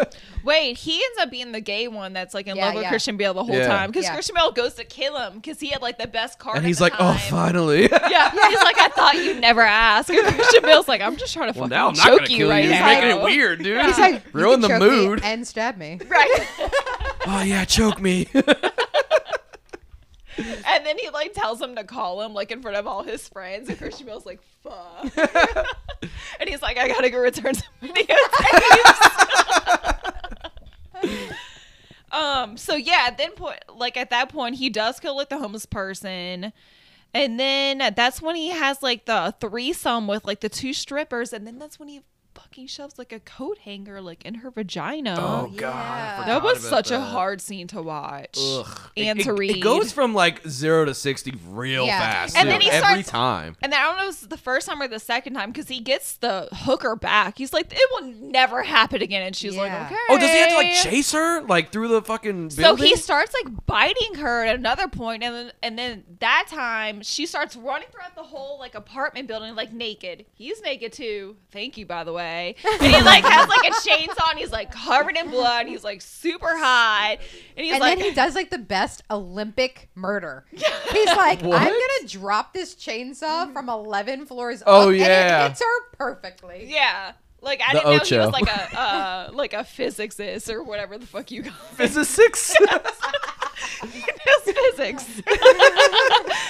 Wait, 0.44 0.76
he 0.76 0.94
ends 0.94 1.18
up 1.20 1.30
being 1.30 1.52
the 1.52 1.60
gay 1.60 1.88
one 1.88 2.12
that's 2.12 2.34
like 2.34 2.46
in 2.46 2.56
Yeah, 2.56 2.66
love 2.66 2.74
with 2.74 2.82
yeah. 2.84 2.88
Christian 2.90 3.16
Bale 3.16 3.32
the 3.34 3.44
whole 3.44 3.54
Yeah. 3.56 3.66
time 3.68 3.90
because 3.90 4.04
Yeah. 4.04 4.12
Christian 4.14 4.34
Bale 4.36 4.52
goes 4.52 4.74
to 4.74 4.84
kill 4.84 5.16
him 5.18 5.34
because 5.36 5.60
he 5.60 5.68
had 5.68 5.80
like 5.82 5.98
the 5.98 6.06
best 6.06 6.38
card. 6.38 6.58
and 6.58 6.66
he's 6.66 6.76
the 6.78 6.84
like, 6.84 6.94
oh, 6.98 7.14
finally. 7.30 7.82
Yeah, 8.10 8.30
he's 8.30 8.62
like, 8.62 8.78
I 8.78 8.88
thought 8.94 9.14
you'd 9.16 9.40
never 9.40 9.60
ask. 9.62 10.10
And 10.10 10.26
Christian 10.34 10.62
Bale's 10.62 10.88
like, 10.88 11.00
I'm 11.00 11.16
just 11.16 11.32
trying 11.32 11.52
to 11.52 11.58
well, 11.58 11.68
fucking 11.68 11.76
now 11.76 11.88
I'm 11.88 11.94
not 11.94 12.06
choke 12.06 12.18
gonna 12.20 12.30
you 12.30 12.36
kill 12.38 12.50
right 12.50 12.64
you. 12.64 12.70
You're 12.70 12.84
making 12.84 13.10
it 13.10 13.22
weird, 13.22 13.62
dude. 13.62 13.84
he's 13.86 13.98
like, 13.98 14.14
you 14.14 14.20
ruin 14.32 14.60
can 14.60 14.62
the 14.62 14.68
choke 14.68 14.80
me 14.82 15.06
mood. 15.06 15.20
and 15.22 15.46
stab 15.46 15.76
me. 15.78 15.98
Right. 16.08 16.46
oh 17.26 17.42
yeah, 17.44 17.64
choke 17.64 18.00
me. 18.00 18.26
And 20.66 20.86
then 20.86 20.98
he 20.98 21.10
like 21.10 21.32
tells 21.32 21.60
him 21.60 21.76
to 21.76 21.84
call 21.84 22.22
him 22.22 22.34
like 22.34 22.50
in 22.50 22.62
front 22.62 22.76
of 22.76 22.86
all 22.86 23.02
his 23.02 23.28
friends, 23.28 23.68
and 23.68 23.78
Christian 23.78 24.06
Bale's 24.06 24.26
like, 24.26 24.40
fuck. 24.62 25.16
and 26.40 26.48
he's 26.48 26.62
like, 26.62 26.78
I 26.78 26.88
gotta 26.88 27.10
go 27.10 27.20
return 27.20 27.54
some 27.54 27.72
videotapes. 31.02 31.34
um. 32.12 32.56
So 32.56 32.74
yeah, 32.76 33.04
at 33.06 33.18
then 33.18 33.32
point, 33.32 33.58
like 33.74 33.96
at 33.96 34.10
that 34.10 34.28
point, 34.28 34.56
he 34.56 34.70
does 34.70 35.00
kill 35.00 35.16
like 35.16 35.28
the 35.28 35.38
homeless 35.38 35.66
person. 35.66 36.52
And 37.12 37.40
then 37.40 37.78
that's 37.96 38.22
when 38.22 38.36
he 38.36 38.50
has 38.50 38.82
like 38.82 39.06
the 39.06 39.34
threesome 39.40 40.06
with 40.06 40.24
like 40.24 40.40
the 40.40 40.48
two 40.48 40.72
strippers, 40.72 41.32
and 41.32 41.46
then 41.46 41.58
that's 41.58 41.78
when 41.78 41.88
he 41.88 42.02
fucking 42.50 42.66
shoves 42.66 42.98
like 42.98 43.12
a 43.12 43.20
coat 43.20 43.58
hanger 43.58 44.00
like 44.00 44.24
in 44.24 44.34
her 44.34 44.50
vagina. 44.50 45.14
oh 45.18 45.48
yeah. 45.52 45.60
god, 45.60 45.74
I 45.74 46.18
That 46.18 46.26
that 46.26 46.42
was 46.42 46.58
about 46.66 46.86
such 46.86 46.90
a 46.90 47.00
hard 47.00 47.40
scene 47.40 47.68
to 47.68 47.80
watch 47.80 48.36
Ugh. 48.40 48.66
and 48.96 49.20
it, 49.20 49.24
to 49.24 49.34
read. 49.34 49.58
It 49.58 49.60
goes 49.60 49.92
from 49.92 50.14
like 50.14 50.44
zero 50.48 50.84
to 50.84 50.92
sixty 50.92 51.32
real 51.48 51.86
Yeah. 51.86 52.00
fast. 52.00 52.36
And 52.36 52.46
too, 52.46 52.50
then 52.52 52.60
he 52.60 52.70
every 52.70 53.02
starts- 53.04 53.08
time. 53.08 53.56
And 53.62 53.72
then 53.72 53.80
I 53.80 53.84
don't 53.84 53.96
know 53.98 54.02
if 54.08 54.14
this 54.14 54.22
is 54.22 54.28
the 54.28 54.36
first 54.36 54.66
time 54.66 54.82
or 54.82 54.88
the 54.88 54.98
second 54.98 55.34
time 55.34 55.52
because 55.52 55.68
he 55.68 55.80
gets 55.80 56.16
the 56.16 56.48
hooker 56.52 56.96
back. 56.96 57.38
He's 57.38 57.52
like, 57.52 57.72
it 57.72 57.88
will 57.92 58.12
never 58.14 58.64
happen 58.64 59.00
again. 59.00 59.22
And 59.22 59.36
she's 59.36 59.56
like, 59.56 59.70
okay. 59.72 59.96
Oh, 60.08 60.18
does 60.18 60.30
he 60.30 60.38
have 60.38 60.48
to 60.50 60.56
like 60.56 60.72
chase 60.74 61.12
her 61.12 61.42
like 61.42 61.70
through 61.70 61.88
the 61.88 62.02
fucking 62.02 62.50
So 62.50 62.74
he 62.74 62.96
starts 62.96 63.32
like 63.32 63.66
biting 63.66 64.16
her 64.16 64.44
at 64.44 64.56
another 64.56 64.88
point, 64.88 65.22
and 65.22 65.34
then 65.34 65.52
and 65.62 65.78
then 65.78 66.02
that 66.18 66.46
time 66.48 67.02
she 67.02 67.26
starts 67.26 67.54
running 67.54 67.86
throughout 67.92 68.16
the 68.16 68.24
whole 68.24 68.58
like 68.58 68.74
apartment 68.74 69.28
building 69.28 69.54
like 69.54 69.72
naked. 69.72 70.26
He's 70.34 70.60
naked 70.62 70.92
too. 70.92 71.36
Thank 71.52 71.78
you, 71.78 71.86
by 71.86 72.02
the 72.02 72.12
way. 72.12 72.39
Day. 72.40 72.56
And 72.64 72.82
he 72.94 73.02
like 73.02 73.24
has 73.24 73.48
like 73.48 73.70
a 73.70 73.74
chainsaw 73.88 74.30
and 74.30 74.38
he's 74.38 74.52
like 74.52 74.70
covered 74.72 75.16
in 75.16 75.30
blood. 75.30 75.66
He's 75.66 75.84
like 75.84 76.00
super 76.02 76.56
hot. 76.56 77.18
And 77.56 77.64
he's 77.64 77.72
and 77.74 77.80
like 77.80 77.98
then 77.98 78.06
he 78.08 78.14
does 78.14 78.34
like 78.34 78.50
the 78.50 78.58
best 78.58 79.02
Olympic 79.10 79.88
murder. 79.94 80.44
He's 80.52 81.06
like, 81.08 81.42
What? 81.42 81.60
I'm 81.60 81.68
gonna 81.68 82.08
drop 82.08 82.52
this 82.54 82.74
chainsaw 82.74 83.52
from 83.52 83.68
11 83.68 84.26
floors 84.26 84.62
Oh, 84.66 84.90
up, 84.90 84.94
yeah. 84.96 85.04
and 85.04 85.44
it 85.44 85.48
hits 85.50 85.60
her 85.60 85.90
perfectly. 85.96 86.66
Yeah. 86.68 87.12
Like 87.42 87.60
I 87.66 87.72
The 87.72 87.78
didn't 87.80 87.84
know 87.86 87.92
he 88.04 88.16
Ocho. 88.16 88.18
was 88.26 88.32
like 88.32 88.48
a 88.48 88.78
uh, 88.80 89.30
like 89.32 89.52
a 89.54 89.64
physicist 89.64 90.50
or 90.50 90.62
whatever 90.62 90.98
the 90.98 91.06
fuck 91.06 91.30
you 91.30 91.42
call 91.44 91.52
it. 91.52 91.90
Physics. 91.90 92.54
He 93.92 94.00
knows 94.00 94.56
physics. 94.76 95.04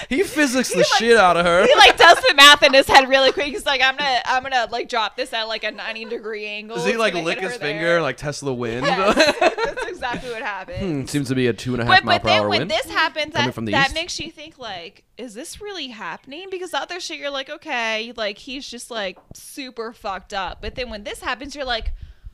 he 0.09 0.23
physics 0.23 0.73
the 0.73 0.83
shit 0.97 1.17
out 1.17 1.37
of 1.37 1.45
her. 1.45 1.65
he 1.65 1.75
like 1.75 1.97
does 1.97 2.17
the 2.17 2.33
math 2.35 2.63
in 2.63 2.73
his 2.73 2.87
head 2.87 3.07
really 3.09 3.31
quick. 3.31 3.47
He's 3.47 3.65
like, 3.65 3.81
I'm 3.81 3.97
gonna 3.97 4.19
I'm 4.25 4.43
gonna 4.43 4.67
like 4.71 4.89
drop 4.89 5.15
this 5.17 5.33
at 5.33 5.43
like 5.43 5.63
a 5.63 5.71
90 5.71 6.05
degree 6.05 6.45
angle. 6.47 6.77
Does 6.77 6.85
he 6.85 6.97
like 6.97 7.13
lick 7.13 7.39
his 7.39 7.57
finger 7.57 7.83
there. 7.83 8.01
like 8.01 8.17
the 8.17 8.53
wind? 8.53 8.85
Yes, 8.85 9.35
that's 9.39 9.85
exactly 9.87 10.31
what 10.31 10.41
happened. 10.41 11.01
Hmm, 11.01 11.05
seems 11.05 11.27
to 11.29 11.35
be 11.35 11.47
a 11.47 11.53
two 11.53 11.73
and 11.73 11.81
a 11.81 11.85
half 11.85 11.97
But, 11.97 12.05
mile 12.05 12.15
but 12.15 12.21
per 12.23 12.27
then 12.29 12.41
hour 12.41 12.49
when 12.49 12.59
wind. 12.59 12.71
this 12.71 12.85
happens, 12.89 13.33
that, 13.33 13.55
that 13.55 13.93
makes 13.93 14.19
you 14.19 14.31
think 14.31 14.57
like, 14.57 15.03
is 15.17 15.33
this 15.33 15.61
really 15.61 15.87
happening? 15.89 16.47
Because 16.49 16.71
the 16.71 16.81
other 16.81 16.99
shit, 16.99 17.19
you're 17.19 17.29
like, 17.29 17.49
okay, 17.49 18.13
like 18.15 18.37
he's 18.37 18.67
just 18.67 18.89
like 18.91 19.17
super 19.33 19.93
fucked 19.93 20.33
up. 20.33 20.61
But 20.61 20.75
then 20.75 20.89
when 20.89 21.03
this 21.03 21.21
happens, 21.21 21.55
you're 21.55 21.65
like, 21.65 21.91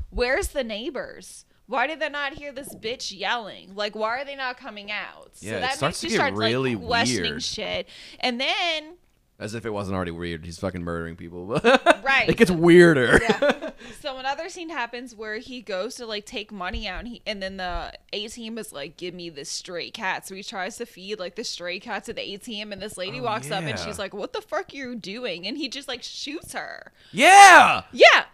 where's 0.09 0.49
the 0.49 0.63
neighbors? 0.63 1.45
Why 1.67 1.85
did 1.85 1.99
they 1.99 2.09
not 2.09 2.33
hear 2.33 2.51
this 2.53 2.73
bitch 2.75 3.17
yelling? 3.17 3.75
Like, 3.75 3.95
why 3.95 4.21
are 4.21 4.25
they 4.25 4.35
not 4.35 4.57
coming 4.57 4.89
out? 4.89 5.31
Yeah, 5.39 5.57
it 5.57 5.61
that 5.61 5.75
starts 5.75 5.81
makes 5.81 5.99
to 6.01 6.07
you 6.07 6.11
get 6.11 6.17
start 6.17 6.33
really 6.33 6.75
like 6.75 6.85
questioning 6.87 7.31
weird. 7.33 7.43
shit. 7.43 7.89
And 8.21 8.39
then 8.39 8.95
As 9.39 9.53
if 9.53 9.65
it 9.67 9.69
wasn't 9.69 9.95
already 9.95 10.09
weird. 10.11 10.43
He's 10.45 10.57
fucking 10.57 10.83
murdering 10.83 11.15
people. 11.15 11.61
Right. 12.07 12.29
It 12.29 12.37
gets 12.37 12.49
weirder. 12.51 13.19
Yeah. 13.21 13.71
So 14.01 14.17
another 14.17 14.49
scene 14.49 14.69
happens 14.69 15.13
where 15.15 15.37
he 15.37 15.61
goes 15.61 15.95
to 15.95 16.05
like 16.05 16.25
take 16.25 16.51
money 16.51 16.87
out, 16.87 16.99
and, 16.99 17.07
he, 17.07 17.21
and 17.27 17.41
then 17.43 17.57
the 17.57 17.93
ATM 18.13 18.57
is 18.57 18.71
like, 18.73 18.95
"Give 18.97 19.13
me 19.13 19.29
this 19.29 19.49
stray 19.49 19.91
cat." 19.91 20.25
So 20.27 20.33
he 20.35 20.43
tries 20.43 20.77
to 20.77 20.85
feed 20.85 21.19
like 21.19 21.35
the 21.35 21.43
stray 21.43 21.79
cat 21.79 22.05
to 22.05 22.13
the 22.13 22.21
ATM, 22.21 22.71
and 22.71 22.81
this 22.81 22.97
lady 22.97 23.19
Oh, 23.19 23.23
walks 23.23 23.51
up 23.51 23.63
and 23.63 23.77
she's 23.77 23.99
like, 23.99 24.13
"What 24.13 24.33
the 24.33 24.41
fuck 24.41 24.73
are 24.73 24.75
you 24.75 24.95
doing?" 24.95 25.45
And 25.45 25.57
he 25.57 25.67
just 25.69 25.87
like 25.87 26.01
shoots 26.03 26.53
her. 26.53 26.91
yeah. 27.11 27.83
Yeah. 27.91 28.25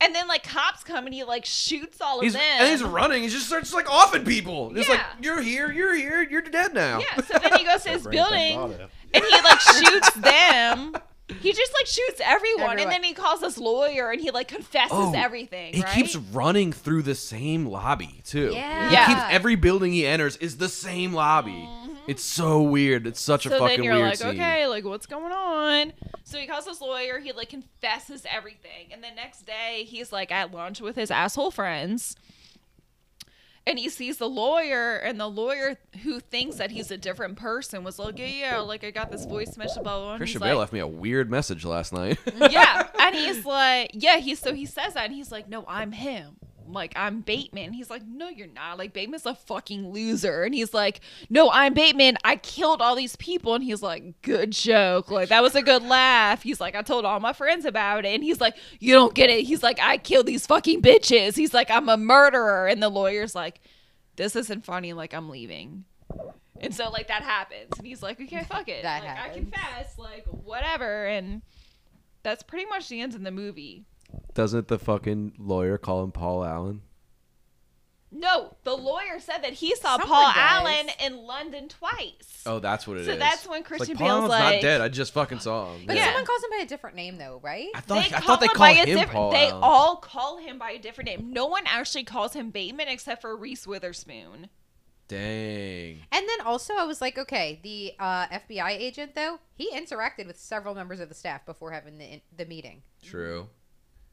And 0.00 0.14
then 0.14 0.26
like 0.28 0.42
cops 0.42 0.82
come 0.82 1.06
and 1.06 1.14
he 1.14 1.22
like 1.24 1.44
shoots 1.44 2.00
all 2.00 2.20
of 2.20 2.32
them. 2.32 2.40
and 2.42 2.68
he's 2.68 2.82
running. 2.82 3.22
He 3.22 3.28
just 3.28 3.46
starts 3.46 3.72
like 3.72 3.88
offing 3.92 4.24
people. 4.24 4.76
It's 4.76 4.88
like 4.88 4.98
Yeah. 4.98 5.06
you're 5.22 5.42
here, 5.42 5.70
you're 5.72 5.94
here, 5.94 6.22
you're 6.28 6.42
dead 6.42 6.74
now. 6.74 6.98
Yeah. 7.00 7.22
So 7.22 7.38
then 7.38 7.52
he 7.58 7.64
goes 7.64 7.82
to 7.84 7.90
his 7.90 8.06
building 8.06 8.58
Auto. 8.58 8.88
And 9.14 9.24
he 9.24 9.40
like 9.42 9.60
shoots 9.60 10.10
them. 10.14 10.94
He 11.40 11.52
just 11.52 11.72
like 11.78 11.86
shoots 11.86 12.20
everyone, 12.22 12.62
Everyone. 12.62 12.78
and 12.80 12.90
then 12.92 13.02
he 13.04 13.14
calls 13.14 13.40
this 13.40 13.56
lawyer 13.56 14.10
and 14.10 14.20
he 14.20 14.30
like 14.30 14.48
confesses 14.48 14.90
Oh, 14.92 15.12
everything. 15.16 15.72
He 15.72 15.80
right? 15.82 15.92
keeps 15.94 16.14
running 16.14 16.72
through 16.72 17.02
the 17.02 17.14
same 17.14 17.64
lobby 17.66 18.20
too. 18.24 18.50
Yeah. 18.52 18.88
He 18.88 18.94
Yeah. 18.94 19.06
keeps 19.06 19.20
every 19.30 19.54
building 19.54 19.92
he 19.92 20.06
enters 20.06 20.36
is 20.38 20.58
the 20.58 20.68
same 20.68 21.14
lobby. 21.14 21.66
It's 22.06 22.22
so 22.22 22.60
weird. 22.60 23.06
It's 23.06 23.20
such 23.20 23.46
a 23.46 23.48
Mm-hmm. 23.50 23.58
fucking 23.60 23.76
then 23.78 23.84
you're 23.84 23.94
weird 23.94 24.08
like, 24.08 24.18
scene. 24.18 24.28
okay, 24.28 24.66
like 24.66 24.84
what's 24.84 25.06
going 25.06 25.32
on? 25.32 25.92
So 26.24 26.36
he 26.38 26.46
calls 26.46 26.66
his 26.66 26.80
lawyer. 26.82 27.18
He 27.20 27.32
like 27.32 27.48
confesses 27.48 28.26
everything, 28.28 28.88
and 28.92 29.02
the 29.02 29.10
next 29.14 29.46
day 29.46 29.84
he's 29.88 30.12
like 30.12 30.30
at 30.32 30.52
lunch 30.52 30.80
with 30.82 30.96
his 30.96 31.10
asshole 31.10 31.50
friends, 31.52 32.14
and 33.66 33.78
he 33.78 33.88
sees 33.88 34.18
the 34.18 34.28
lawyer, 34.28 34.96
and 34.96 35.20
the 35.20 35.28
lawyer 35.28 35.76
who 36.02 36.20
thinks 36.20 36.56
that 36.56 36.70
he's 36.70 36.90
a 36.90 36.96
different 36.96 37.36
person 37.36 37.84
was 37.84 37.98
like, 37.98 38.18
yeah, 38.18 38.26
yeah, 38.26 38.58
like 38.58 38.84
I 38.84 38.90
got 38.90 39.10
this 39.10 39.24
voice 39.24 39.56
message, 39.56 39.82
blah 39.82 39.98
blah. 39.98 40.06
blah. 40.08 40.16
Christian 40.16 40.40
Bale 40.40 40.56
like, 40.56 40.60
left 40.60 40.72
me 40.72 40.80
a 40.80 40.86
weird 40.86 41.30
message 41.30 41.64
last 41.64 41.92
night. 41.92 42.18
yeah, 42.50 42.88
and 42.98 43.14
he's 43.14 43.44
like, 43.44 43.90
yeah, 43.94 44.16
he's 44.18 44.38
so 44.38 44.54
he 44.54 44.66
says 44.66 44.94
that, 44.94 45.06
and 45.06 45.14
he's 45.14 45.30
like, 45.30 45.48
no, 45.48 45.64
I'm 45.68 45.92
him. 45.92 46.36
Like 46.68 46.92
I'm 46.96 47.20
Bateman. 47.20 47.72
He's 47.72 47.90
like, 47.90 48.02
no, 48.06 48.28
you're 48.28 48.46
not. 48.46 48.78
Like 48.78 48.92
Bateman's 48.92 49.26
a 49.26 49.34
fucking 49.34 49.90
loser. 49.90 50.44
And 50.44 50.54
he's 50.54 50.72
like, 50.72 51.00
no, 51.28 51.50
I'm 51.50 51.74
Bateman. 51.74 52.16
I 52.24 52.36
killed 52.36 52.80
all 52.82 52.94
these 52.94 53.16
people. 53.16 53.54
And 53.54 53.64
he's 53.64 53.82
like, 53.82 54.20
good 54.22 54.52
joke. 54.52 55.10
Like 55.10 55.28
that 55.28 55.42
was 55.42 55.54
a 55.54 55.62
good 55.62 55.82
laugh. 55.82 56.42
He's 56.42 56.60
like, 56.60 56.74
I 56.74 56.82
told 56.82 57.04
all 57.04 57.20
my 57.20 57.32
friends 57.32 57.64
about 57.64 58.04
it. 58.04 58.14
And 58.14 58.24
he's 58.24 58.40
like, 58.40 58.56
you 58.80 58.94
don't 58.94 59.14
get 59.14 59.30
it. 59.30 59.44
He's 59.44 59.62
like, 59.62 59.78
I 59.80 59.98
killed 59.98 60.26
these 60.26 60.46
fucking 60.46 60.82
bitches. 60.82 61.36
He's 61.36 61.54
like, 61.54 61.70
I'm 61.70 61.88
a 61.88 61.96
murderer. 61.96 62.66
And 62.66 62.82
the 62.82 62.88
lawyer's 62.88 63.34
like, 63.34 63.60
this 64.16 64.36
isn't 64.36 64.64
funny. 64.64 64.92
Like 64.92 65.14
I'm 65.14 65.28
leaving. 65.28 65.84
And 66.60 66.74
so 66.74 66.90
like 66.90 67.08
that 67.08 67.22
happens. 67.22 67.72
And 67.76 67.86
he's 67.86 68.02
like, 68.02 68.20
okay, 68.20 68.44
fuck 68.44 68.68
it. 68.68 68.82
That 68.82 69.04
like 69.04 69.18
I 69.18 69.28
confess. 69.34 69.98
Like 69.98 70.24
whatever. 70.26 71.06
And 71.06 71.42
that's 72.22 72.42
pretty 72.42 72.66
much 72.66 72.88
the 72.88 73.00
end 73.00 73.14
of 73.14 73.22
the 73.22 73.32
movie. 73.32 73.84
Doesn't 74.34 74.68
the 74.68 74.78
fucking 74.78 75.34
lawyer 75.38 75.78
call 75.78 76.04
him 76.04 76.12
Paul 76.12 76.44
Allen? 76.44 76.82
No, 78.14 78.56
the 78.64 78.74
lawyer 78.76 79.18
said 79.18 79.38
that 79.38 79.54
he 79.54 79.74
saw 79.74 79.92
Someone 79.96 80.08
Paul 80.08 80.26
does. 80.26 80.36
Allen 80.36 80.86
in 81.02 81.16
London 81.24 81.68
twice. 81.68 82.42
Oh, 82.44 82.58
that's 82.58 82.86
what 82.86 82.98
it 82.98 83.00
is. 83.02 83.06
So 83.06 83.16
that's 83.16 83.46
when 83.48 83.60
It's 83.60 83.68
Christian 83.68 83.96
like, 83.96 83.98
Paul 84.06 84.20
Bale's 84.20 84.30
Allen's 84.32 84.44
like- 84.44 84.54
not 84.56 84.60
dead. 84.62 84.80
I 84.82 84.88
just 84.88 85.14
fucking 85.14 85.38
saw 85.38 85.72
him. 85.74 85.86
But 85.86 85.96
Yeah. 85.96 86.04
someone 86.06 86.26
calls 86.26 86.42
him 86.44 86.50
by 86.50 86.62
a 86.62 86.66
different 86.66 86.96
name, 86.96 87.16
though, 87.16 87.40
right? 87.42 87.68
I 87.74 87.80
thought 87.80 87.94
They 88.10 88.14
I 88.14 88.20
call 88.20 88.36
thought 88.36 88.40
they 88.40 88.46
him 88.46 88.48
called 88.50 88.58
by 88.58 88.70
a 88.70 88.74
him 88.74 88.86
different. 88.86 89.10
Paul 89.12 89.30
They 89.32 89.48
Allen. 89.48 89.60
all 89.62 89.96
call 89.96 90.36
him 90.36 90.58
by 90.58 90.72
a 90.72 90.78
different 90.78 91.08
name. 91.08 91.32
No 91.32 91.46
one 91.46 91.62
actually 91.66 92.04
calls 92.04 92.34
him 92.34 92.50
Bateman 92.50 92.88
except 92.88 93.22
for 93.22 93.34
Reese 93.34 93.66
Witherspoon. 93.66 94.50
Dang. 95.08 96.02
And 96.12 96.28
then 96.28 96.40
also, 96.44 96.74
I 96.74 96.84
was 96.84 97.00
like, 97.00 97.16
okay, 97.18 97.60
the 97.62 97.94
uh, 97.98 98.26
FBI 98.28 98.70
agent, 98.72 99.14
though, 99.14 99.38
he 99.54 99.70
interacted 99.72 100.26
with 100.26 100.38
several 100.38 100.74
members 100.74 101.00
of 101.00 101.08
the 101.08 101.14
staff 101.14 101.44
before 101.46 101.70
having 101.72 101.96
the, 101.98 102.20
the 102.36 102.44
meeting. 102.44 102.82
True. 103.02 103.48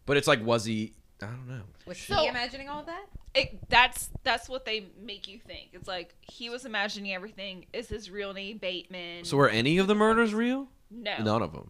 But 0.10 0.18
it's 0.18 0.28
like, 0.28 0.44
was 0.44 0.66
he? 0.66 0.94
I 1.22 1.28
don't 1.28 1.48
know. 1.48 1.62
Was 1.86 2.00
So- 2.00 2.16
he 2.16 2.28
imagining 2.30 2.68
all 2.68 2.80
of 2.80 2.88
that? 2.88 3.06
It, 3.36 3.70
that's 3.70 4.10
that's 4.24 4.50
what 4.50 4.66
they 4.66 4.88
make 5.00 5.28
you 5.28 5.38
think. 5.38 5.70
It's 5.74 5.88
like 5.88 6.16
he 6.22 6.50
was 6.50 6.66
imagining 6.66 7.14
everything. 7.14 7.68
Is 7.74 7.90
his 7.90 8.10
real 8.10 8.34
name 8.34 8.58
Bateman? 8.58 9.24
So 9.24 9.38
were 9.38 9.50
any 9.50 9.78
of 9.78 9.86
the 9.86 9.94
murders 9.94 10.34
real? 10.34 10.68
no, 10.90 11.16
None 11.22 11.44
of 11.44 11.54
them. 11.54 11.70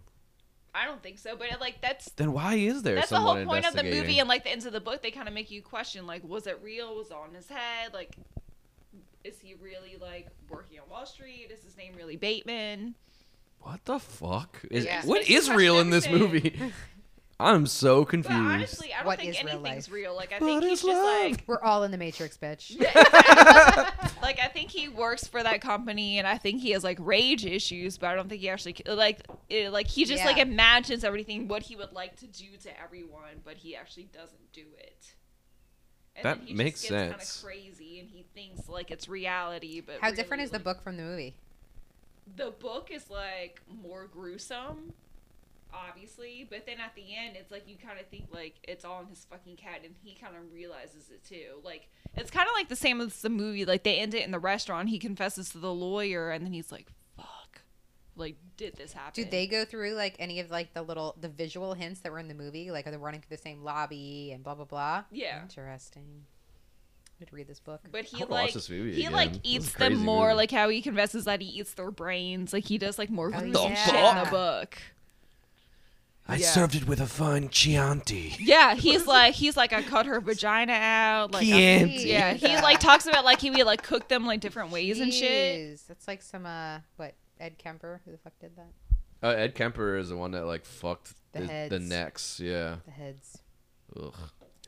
I 0.74 0.86
don't 0.86 1.03
think 1.03 1.20
so. 1.20 1.36
But 1.36 1.52
it, 1.52 1.60
like 1.60 1.82
that's 1.82 2.11
Then 2.11 2.32
why 2.32 2.53
is 2.56 2.82
there 2.84 2.95
that's 2.95 3.10
the 3.10 3.20
whole 3.20 3.44
point 3.44 3.68
of 3.68 3.74
the 3.74 3.84
movie 3.84 4.20
and 4.20 4.30
like 4.30 4.45
the 4.45 4.52
ends 4.52 4.66
of 4.66 4.72
the 4.72 4.80
book. 4.80 5.02
They 5.03 5.11
kind 5.11 5.28
of 5.28 5.34
make 5.34 5.52
you 5.52 5.61
question 5.61 6.07
like, 6.07 6.24
was 6.24 6.48
it 6.48 6.61
real? 6.64 6.95
Was 6.95 7.07
it 7.07 7.18
on 7.18 7.34
his 7.34 7.49
head? 7.49 7.94
Like, 7.94 8.16
is 9.26 9.38
he 9.41 9.56
really 9.61 9.98
like 9.99 10.28
working 10.49 10.80
on 10.80 10.88
Wall 10.90 11.06
Street? 11.06 11.49
Is 11.53 11.61
his 11.61 11.76
name 11.76 11.91
really 11.98 12.16
Bateman? 12.16 12.95
What 13.60 13.84
the 13.84 13.99
fuck? 13.99 14.61
Is 14.72 14.86
Yeah. 14.86 15.02
what 15.06 15.16
Makes 15.18 15.30
you 15.30 15.38
is 15.40 15.49
real 15.49 15.80
in 15.82 15.90
this 15.90 16.07
movie? 16.07 16.57
I'm 17.41 17.66
so 17.68 18.02
But 18.02 18.10
confused. 18.10 18.36
honestly, 18.38 18.94
I 18.94 18.98
don't 18.98 19.06
What 19.07 19.20
think 19.20 19.30
is 19.30 19.44
real 19.44 19.53
anything's 19.53 19.88
life? 19.88 19.94
real. 19.94 20.16
Like 20.16 20.32
I 20.34 20.40
What 20.40 20.45
think 20.48 20.64
he's 20.64 20.80
is 20.80 20.86
just 20.86 20.98
love? 21.02 21.32
like 21.32 21.44
We're 21.48 21.61
all 21.61 21.84
in 21.84 21.91
the 21.91 21.98
Matrix, 21.98 22.38
bitch. 22.38 22.78
like 24.22 24.40
I 24.40 24.48
think 24.53 24.72
he 24.72 24.90
works 24.90 25.26
for 25.28 25.41
that 25.41 25.61
company, 25.61 26.18
and 26.20 26.28
I 26.28 26.38
think 26.38 26.61
he 26.61 26.72
has 26.72 26.84
like 26.84 26.98
rage 26.99 27.45
issues, 27.45 27.98
but 27.98 28.07
I 28.10 28.16
don't 28.16 28.28
think 28.30 28.41
he 28.41 28.49
actually 28.49 28.76
like 28.88 29.26
it, 29.49 29.72
like 29.72 29.88
he 29.88 30.03
just 30.06 30.22
Yeah. 30.24 30.28
like 30.32 30.38
imagines 30.38 31.03
everything 31.03 31.48
what 31.48 31.64
he 31.64 31.76
would 31.76 31.94
like 31.94 32.18
to 32.18 32.28
do 32.28 32.57
to 32.64 32.82
everyone, 32.82 33.41
but 33.45 33.56
he 33.57 33.76
actually 33.76 34.10
doesn't 34.14 34.52
do 34.52 34.66
it. 34.78 35.14
And 36.18 36.26
That 36.26 36.40
then 36.40 36.48
he 36.48 36.53
makes 36.53 36.82
just 36.82 36.91
gets 36.91 36.91
sense. 36.91 37.11
Kind 37.11 37.22
of 37.22 37.44
crazy, 37.78 37.99
and 38.02 38.10
he 38.10 38.26
thinks 38.36 38.68
like 38.68 38.91
it's 38.91 39.07
reality, 39.07 39.80
but 39.80 39.99
How 40.02 40.10
different 40.10 40.32
really, 40.32 40.44
is 40.44 40.52
the 40.52 40.57
like, 40.57 40.64
book 40.66 40.84
from 40.84 40.98
the 40.98 41.03
movie? 41.03 41.36
The 42.36 42.52
book 42.52 42.90
is 42.91 43.10
like 43.10 43.61
more 43.82 44.07
gruesome, 44.07 44.91
obviously, 45.74 46.48
but 46.50 46.66
then 46.66 46.78
at 46.80 46.96
the 46.96 47.16
end, 47.16 47.36
it's 47.36 47.52
like 47.52 47.68
you 47.68 47.76
kind 47.78 48.00
of 48.00 48.08
think 48.08 48.26
like 48.32 48.56
it's 48.64 48.84
all 48.86 49.02
in 49.02 49.08
his 49.08 49.26
fucking 49.30 49.56
cat, 49.58 49.82
and 49.84 49.96
he 50.04 50.16
kind 50.16 50.36
of 50.36 50.52
realizes 50.54 51.10
it 51.10 51.24
too. 51.24 51.60
Like 51.64 51.88
it's 52.16 52.32
kind 52.32 52.48
of 52.48 52.54
like 52.56 52.70
the 52.70 52.76
same 52.76 53.02
as 53.02 53.22
the 53.22 53.30
movie. 53.30 53.66
Like 53.66 53.84
they 53.84 53.98
end 54.00 54.14
it 54.14 54.24
in 54.26 54.32
the 54.32 54.40
restaurant. 54.40 54.90
He 54.90 55.00
confesses 55.00 55.50
to 55.50 55.58
the 55.60 55.74
lawyer, 55.74 56.32
and 56.32 56.46
then 56.46 56.54
he's 56.54 56.72
like, 56.72 56.88
"Fuck, 57.16 57.62
like 58.16 58.36
did 58.58 58.76
this 58.76 58.94
happen?" 58.94 59.24
Do 59.24 59.30
they 59.30 59.48
go 59.48 59.66
through 59.66 59.94
like 59.94 60.16
any 60.20 60.40
of 60.40 60.50
like 60.52 60.74
the 60.74 60.82
little 60.82 61.16
the 61.20 61.30
visual 61.30 61.74
hints 61.74 62.00
that 62.02 62.12
were 62.12 62.20
in 62.20 62.28
the 62.28 62.34
movie? 62.34 62.72
Like 62.72 62.88
are 62.88 62.91
they 62.91 62.98
running 62.98 63.22
through 63.22 63.36
the 63.38 63.41
same 63.41 63.64
lobby 63.64 64.32
and 64.34 64.44
blah 64.44 64.56
blah 64.56 64.66
blah? 64.66 65.04
Yeah. 65.12 65.41
Interesting. 65.41 66.26
I 67.22 67.24
would 67.26 67.34
read 67.34 67.48
this 67.48 67.60
book. 67.60 67.82
But 67.91 68.06
he 68.06 68.18
I 68.18 68.20
wanna 68.22 68.32
watch 68.32 68.44
like 68.46 68.54
this 68.54 68.70
movie 68.70 68.94
he 68.94 69.02
again. 69.02 69.12
like 69.12 69.32
This 69.34 69.40
is 69.40 69.46
a 69.46 69.48
eats 69.56 69.74
them 69.74 69.96
more, 69.98 70.28
movie. 70.28 70.38
like 70.38 70.52
how 70.52 70.70
he 70.70 70.82
confesses 70.82 71.26
that 71.26 71.41
he 71.41 71.48
eats 71.50 71.74
their 71.74 71.91
brains. 71.91 72.54
Like 72.54 72.64
he 72.66 72.78
does 72.78 72.98
like 72.98 73.10
more 73.10 73.30
Oh, 73.36 73.44
yeah. 73.44 73.74
shit 73.76 73.94
in 73.96 74.24
the 74.24 74.30
book. 74.32 74.78
I 76.30 76.36
Yeah. 76.36 76.48
served 76.52 76.76
it 76.76 76.88
with 76.88 77.00
a 77.02 77.08
fine 77.08 77.50
Chianti. 77.50 78.36
Yeah, 78.40 78.76
he's 78.76 79.08
like 79.08 79.34
he's 79.34 79.58
like 79.58 79.74
I 79.74 79.82
cut 79.82 80.06
her 80.06 80.20
vagina 80.22 80.74
out. 80.74 81.32
Like 81.32 81.44
I- 81.44 81.50
Chianti. 81.50 81.96
Yeah, 82.10 82.34
he 82.34 82.56
like 82.58 82.80
talks 82.80 83.06
about 83.08 83.26
like 83.26 83.40
he 83.42 83.50
would 83.52 83.66
like 83.66 83.84
cook 83.84 84.08
them 84.08 84.26
like 84.26 84.40
different 84.40 84.72
ways 84.72 85.00
and 85.00 85.14
shit. 85.14 85.60
Jeez, 85.74 85.88
That's 85.88 86.08
like 86.08 86.22
some 86.22 86.46
uh 86.46 86.80
what 86.98 87.16
Ed 87.40 87.58
Kemper 87.58 88.02
who 88.06 88.12
the 88.12 88.18
fuck 88.18 88.34
did 88.40 88.52
that? 88.56 88.72
Uh, 89.22 89.32
Ed 89.32 89.56
Kemper 89.56 89.98
is 89.98 90.10
the 90.10 90.16
one 90.18 90.32
that 90.32 90.46
like 90.46 90.66
fucked 90.66 91.14
The 91.34 91.42
the, 91.42 91.68
the, 91.72 91.80
necks. 91.80 92.40
Yeah. 92.40 92.76
The 92.86 92.92
heads. 92.92 93.38
Ugh. 94.00 94.14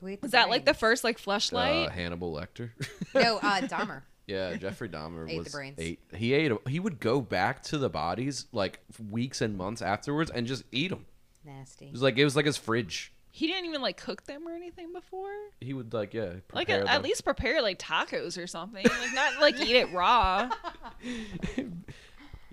Who 0.02 0.08
ate 0.08 0.22
Was 0.22 0.32
that 0.32 0.50
like 0.50 0.66
the 0.66 0.74
first 0.74 1.04
like 1.04 1.20
fleshlight? 1.22 1.88
Uh, 1.88 1.90
Hannibal 1.92 2.34
Lecter. 2.34 2.72
No, 3.16 3.38
uh 3.38 3.62
Dahmer. 3.62 4.02
Yeah, 4.28 4.56
Jeffrey 4.56 4.88
Dahmer 4.88 5.26
Ate 5.30 5.32
the 5.34 5.38
was 5.44 5.52
brains. 5.52 5.76
ate. 5.78 6.00
He 6.16 6.34
ate. 6.34 6.52
He 6.68 6.80
would 6.80 7.00
go 7.00 7.20
back 7.22 7.64
to 7.64 7.78
the 7.78 7.90
bodies 7.90 8.46
like 8.54 8.80
weeks 9.10 9.42
and 9.42 9.58
months 9.58 9.82
afterwards 9.82 10.32
and 10.32 10.48
just 10.48 10.64
eat 10.72 10.90
them. 10.90 11.06
Nasty. 11.45 11.85
It 11.85 11.91
was 11.91 12.01
like 12.01 12.18
it 12.18 12.23
was 12.23 12.35
like 12.35 12.45
his 12.45 12.57
fridge. 12.57 13.11
He 13.34 13.47
didn't 13.47 13.65
even 13.65 13.81
like 13.81 13.95
cook 13.97 14.23
them 14.26 14.45
or 14.47 14.51
anything 14.53 14.91
before. 14.93 15.31
He 15.61 15.73
would 15.73 15.93
like 15.93 16.13
yeah, 16.13 16.34
Like 16.53 16.68
prepare 16.68 16.76
at, 16.81 16.85
them. 16.85 16.88
at 16.95 17.01
least 17.01 17.23
prepare 17.23 17.61
like 17.61 17.80
tacos 17.80 18.41
or 18.41 18.45
something. 18.45 18.84
Like 18.84 19.13
not 19.13 19.39
like 19.41 19.59
eat 19.59 19.76
it 19.76 19.91
raw. 19.93 20.49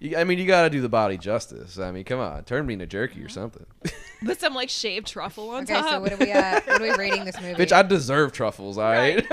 You- 0.01 0.17
I 0.17 0.23
mean, 0.23 0.39
you 0.39 0.47
gotta 0.47 0.71
do 0.71 0.81
the 0.81 0.89
body 0.89 1.19
justice. 1.19 1.77
I 1.77 1.91
mean, 1.91 2.05
come 2.05 2.21
on, 2.21 2.45
turn 2.45 2.65
me 2.67 2.75
into 2.75 2.87
jerky 2.87 3.21
or 3.21 3.29
something. 3.29 3.67
Put 4.25 4.39
some 4.41 4.55
like 4.55 4.71
shaved 4.71 5.09
truffle 5.09 5.51
on 5.51 5.65
Okay, 5.65 5.75
top. 5.75 5.89
so 5.91 6.01
what 6.01 6.13
are 6.13 6.17
we 6.17 6.31
uh, 6.31 6.61
what 6.67 6.81
are 6.81 6.85
we 6.85 6.91
rating 6.93 7.25
this 7.25 7.35
movie? 7.41 7.61
Bitch, 7.65 7.73
I 7.73 7.83
deserve 7.83 8.31
truffles. 8.33 8.79
All 8.79 8.85
right. 8.89 9.27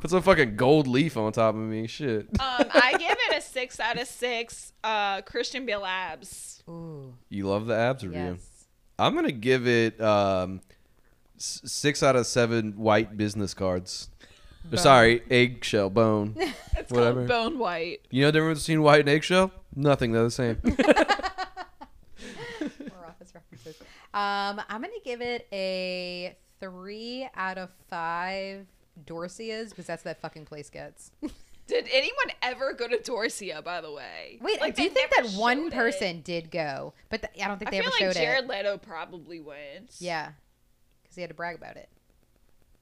Put 0.00 0.10
some 0.10 0.22
fucking 0.22 0.56
gold 0.56 0.88
leaf 0.88 1.16
on 1.16 1.30
top 1.32 1.54
of 1.54 1.60
me. 1.60 1.86
Shit. 1.86 2.26
um, 2.40 2.66
I 2.72 2.96
give 2.98 3.16
it 3.30 3.36
a 3.36 3.40
six 3.40 3.78
out 3.78 3.96
of 3.96 4.08
six. 4.08 4.72
Uh, 4.82 5.22
Christian 5.22 5.64
Bale 5.66 5.84
abs. 5.84 6.53
Ooh, 6.68 7.14
You 7.28 7.46
love 7.48 7.66
the 7.66 7.74
abs 7.76 8.02
review. 8.04 8.20
yes. 8.38 8.66
I'm 8.98 9.14
gonna 9.14 9.32
give 9.32 9.66
it 9.66 10.00
um, 10.00 10.60
s- 11.36 11.60
six 11.64 12.02
out 12.02 12.16
of 12.16 12.26
seven 12.26 12.72
white 12.78 13.16
business 13.16 13.54
cards. 13.54 14.08
Or, 14.72 14.78
Sorry, 14.78 15.22
eggshell 15.30 15.90
bone. 15.90 16.36
It's 16.76 16.90
Whatever. 16.90 17.26
called 17.28 17.52
bone 17.52 17.58
white. 17.60 18.00
You 18.10 18.22
know 18.22 18.28
the 18.28 18.32
difference 18.40 18.62
between 18.66 18.82
white 18.82 19.00
and 19.00 19.08
eggshell? 19.08 19.52
Nothing. 19.76 20.10
They're 20.12 20.24
the 20.24 20.30
same. 20.30 20.58
More 20.68 20.74
office 23.06 23.32
references. 23.34 23.76
Um, 24.12 24.60
I'm 24.68 24.80
gonna 24.80 24.88
give 25.04 25.20
it 25.20 25.46
a 25.52 26.36
three 26.60 27.28
out 27.36 27.58
of 27.58 27.70
five 27.88 28.66
Dorsias 29.06 29.68
because 29.70 29.86
that's 29.86 30.04
what 30.04 30.16
that 30.16 30.20
fucking 30.20 30.46
place 30.46 30.68
gets. 30.70 31.10
Did 31.66 31.88
anyone 31.92 32.26
ever 32.42 32.72
go 32.74 32.86
to 32.88 32.98
Dorsia? 32.98 33.64
By 33.64 33.80
the 33.80 33.90
way, 33.90 34.38
Wait, 34.42 34.58
I 34.60 34.64
Like, 34.66 34.76
do 34.76 34.82
they 34.82 34.88
think 34.90 35.10
that 35.10 35.30
one 35.38 35.58
showed 35.58 35.66
it. 35.68 35.72
person 35.72 36.20
did 36.20 36.50
go, 36.50 36.92
but 37.08 37.22
th- 37.22 37.42
I 37.42 37.48
don't 37.48 37.58
think 37.58 37.70
they 37.70 37.78
I 37.78 37.80
they 37.80 37.84
feel 37.86 37.92
ever 37.94 38.04
like 38.06 38.14
showed 38.16 38.20
Jared 38.22 38.44
it. 38.44 38.50
Leto 38.50 38.78
probably 38.78 39.40
went. 39.40 39.94
Yeah, 39.98 40.32
because 41.02 41.14
he 41.16 41.22
had 41.22 41.30
to 41.30 41.34
brag 41.34 41.56
about 41.56 41.76
it, 41.76 41.88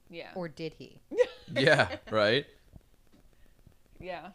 Yeah. 0.09 0.31
or 0.35 0.49
did 0.49 0.73
he? 0.77 0.99
yeah. 1.55 1.95
Right. 2.11 2.45
yeah. 4.01 4.29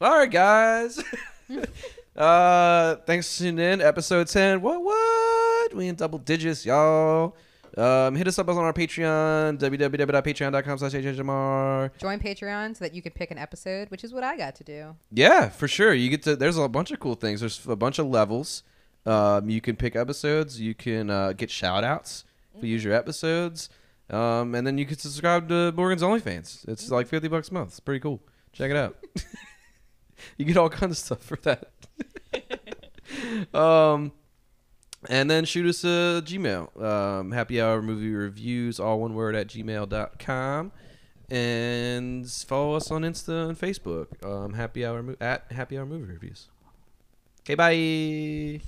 All 0.00 0.18
right, 0.18 0.28
guys. 0.30 1.00
uh, 2.16 2.96
thanks 3.06 3.32
for 3.36 3.44
tuning 3.44 3.64
in. 3.74 3.80
Episode 3.80 4.26
ten. 4.26 4.60
What? 4.60 4.82
What? 4.82 5.74
We 5.74 5.86
in 5.86 5.94
double 5.94 6.18
digits, 6.18 6.66
y'all. 6.66 7.36
Um, 7.76 8.14
hit 8.14 8.28
us 8.28 8.38
up 8.38 8.48
on 8.48 8.58
our 8.58 8.72
Patreon, 8.72 9.58
www.patreon.com 9.58 10.78
slash 10.78 10.92
HHMR. 10.92 11.90
Join 11.98 12.18
Patreon 12.18 12.76
so 12.76 12.84
that 12.84 12.94
you 12.94 13.00
can 13.00 13.12
pick 13.12 13.30
an 13.30 13.38
episode, 13.38 13.90
which 13.90 14.04
is 14.04 14.12
what 14.12 14.24
I 14.24 14.36
got 14.36 14.54
to 14.56 14.64
do. 14.64 14.96
Yeah, 15.10 15.48
for 15.48 15.68
sure. 15.68 15.94
You 15.94 16.10
get 16.10 16.22
to. 16.24 16.36
There's 16.36 16.58
a 16.58 16.68
bunch 16.68 16.90
of 16.90 17.00
cool 17.00 17.14
things. 17.14 17.40
There's 17.40 17.66
a 17.66 17.76
bunch 17.76 17.98
of 17.98 18.06
levels. 18.06 18.62
Um, 19.06 19.48
you 19.48 19.60
can 19.60 19.76
pick 19.76 19.96
episodes. 19.96 20.60
You 20.60 20.74
can 20.74 21.10
uh, 21.10 21.32
get 21.32 21.50
shout 21.50 21.82
outs 21.84 22.24
if 22.56 22.62
you 22.62 22.70
use 22.70 22.84
your 22.84 22.94
episodes. 22.94 23.68
Um, 24.10 24.54
and 24.54 24.66
then 24.66 24.76
you 24.76 24.84
can 24.84 24.98
subscribe 24.98 25.48
to 25.48 25.72
Morgan's 25.72 26.02
OnlyFans. 26.02 26.68
It's 26.68 26.90
like 26.90 27.06
50 27.06 27.28
bucks 27.28 27.48
a 27.48 27.54
month. 27.54 27.70
It's 27.70 27.80
pretty 27.80 28.00
cool. 28.00 28.20
Check 28.52 28.70
it 28.70 28.76
out. 28.76 28.98
you 30.36 30.44
get 30.44 30.58
all 30.58 30.68
kinds 30.68 30.92
of 30.92 30.98
stuff 30.98 31.22
for 31.22 31.38
that. 31.42 31.72
um, 33.54 34.12
and 35.08 35.30
then 35.30 35.44
shoot 35.44 35.66
us 35.66 35.84
a 35.84 36.22
Gmail. 36.24 36.80
Um, 36.82 37.32
happy 37.32 37.60
hour 37.60 37.82
movie 37.82 38.12
reviews, 38.12 38.78
all 38.80 39.00
one 39.00 39.14
word 39.14 39.34
at 39.34 39.48
gmail.com. 39.48 40.72
And 41.30 42.30
follow 42.30 42.74
us 42.74 42.90
on 42.90 43.02
Insta 43.02 43.48
and 43.48 43.58
Facebook. 43.58 44.22
Um, 44.24 44.52
happy 44.52 44.84
hour 44.84 45.02
mo- 45.02 45.16
at 45.20 45.50
happy 45.50 45.78
hour 45.78 45.86
movie 45.86 46.12
reviews. 46.12 46.48
Okay, 47.40 47.54
bye. 47.54 48.60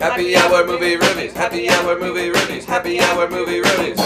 Happy 0.00 0.34
hour 0.36 0.66
movie 0.66 0.96
reviews. 0.96 1.32
Happy 1.34 1.68
hour 1.68 1.98
movie 1.98 2.30
reviews. 2.30 2.64
Happy 2.64 2.98
hour 3.00 3.28
movie 3.28 3.60
reviews. 3.60 4.00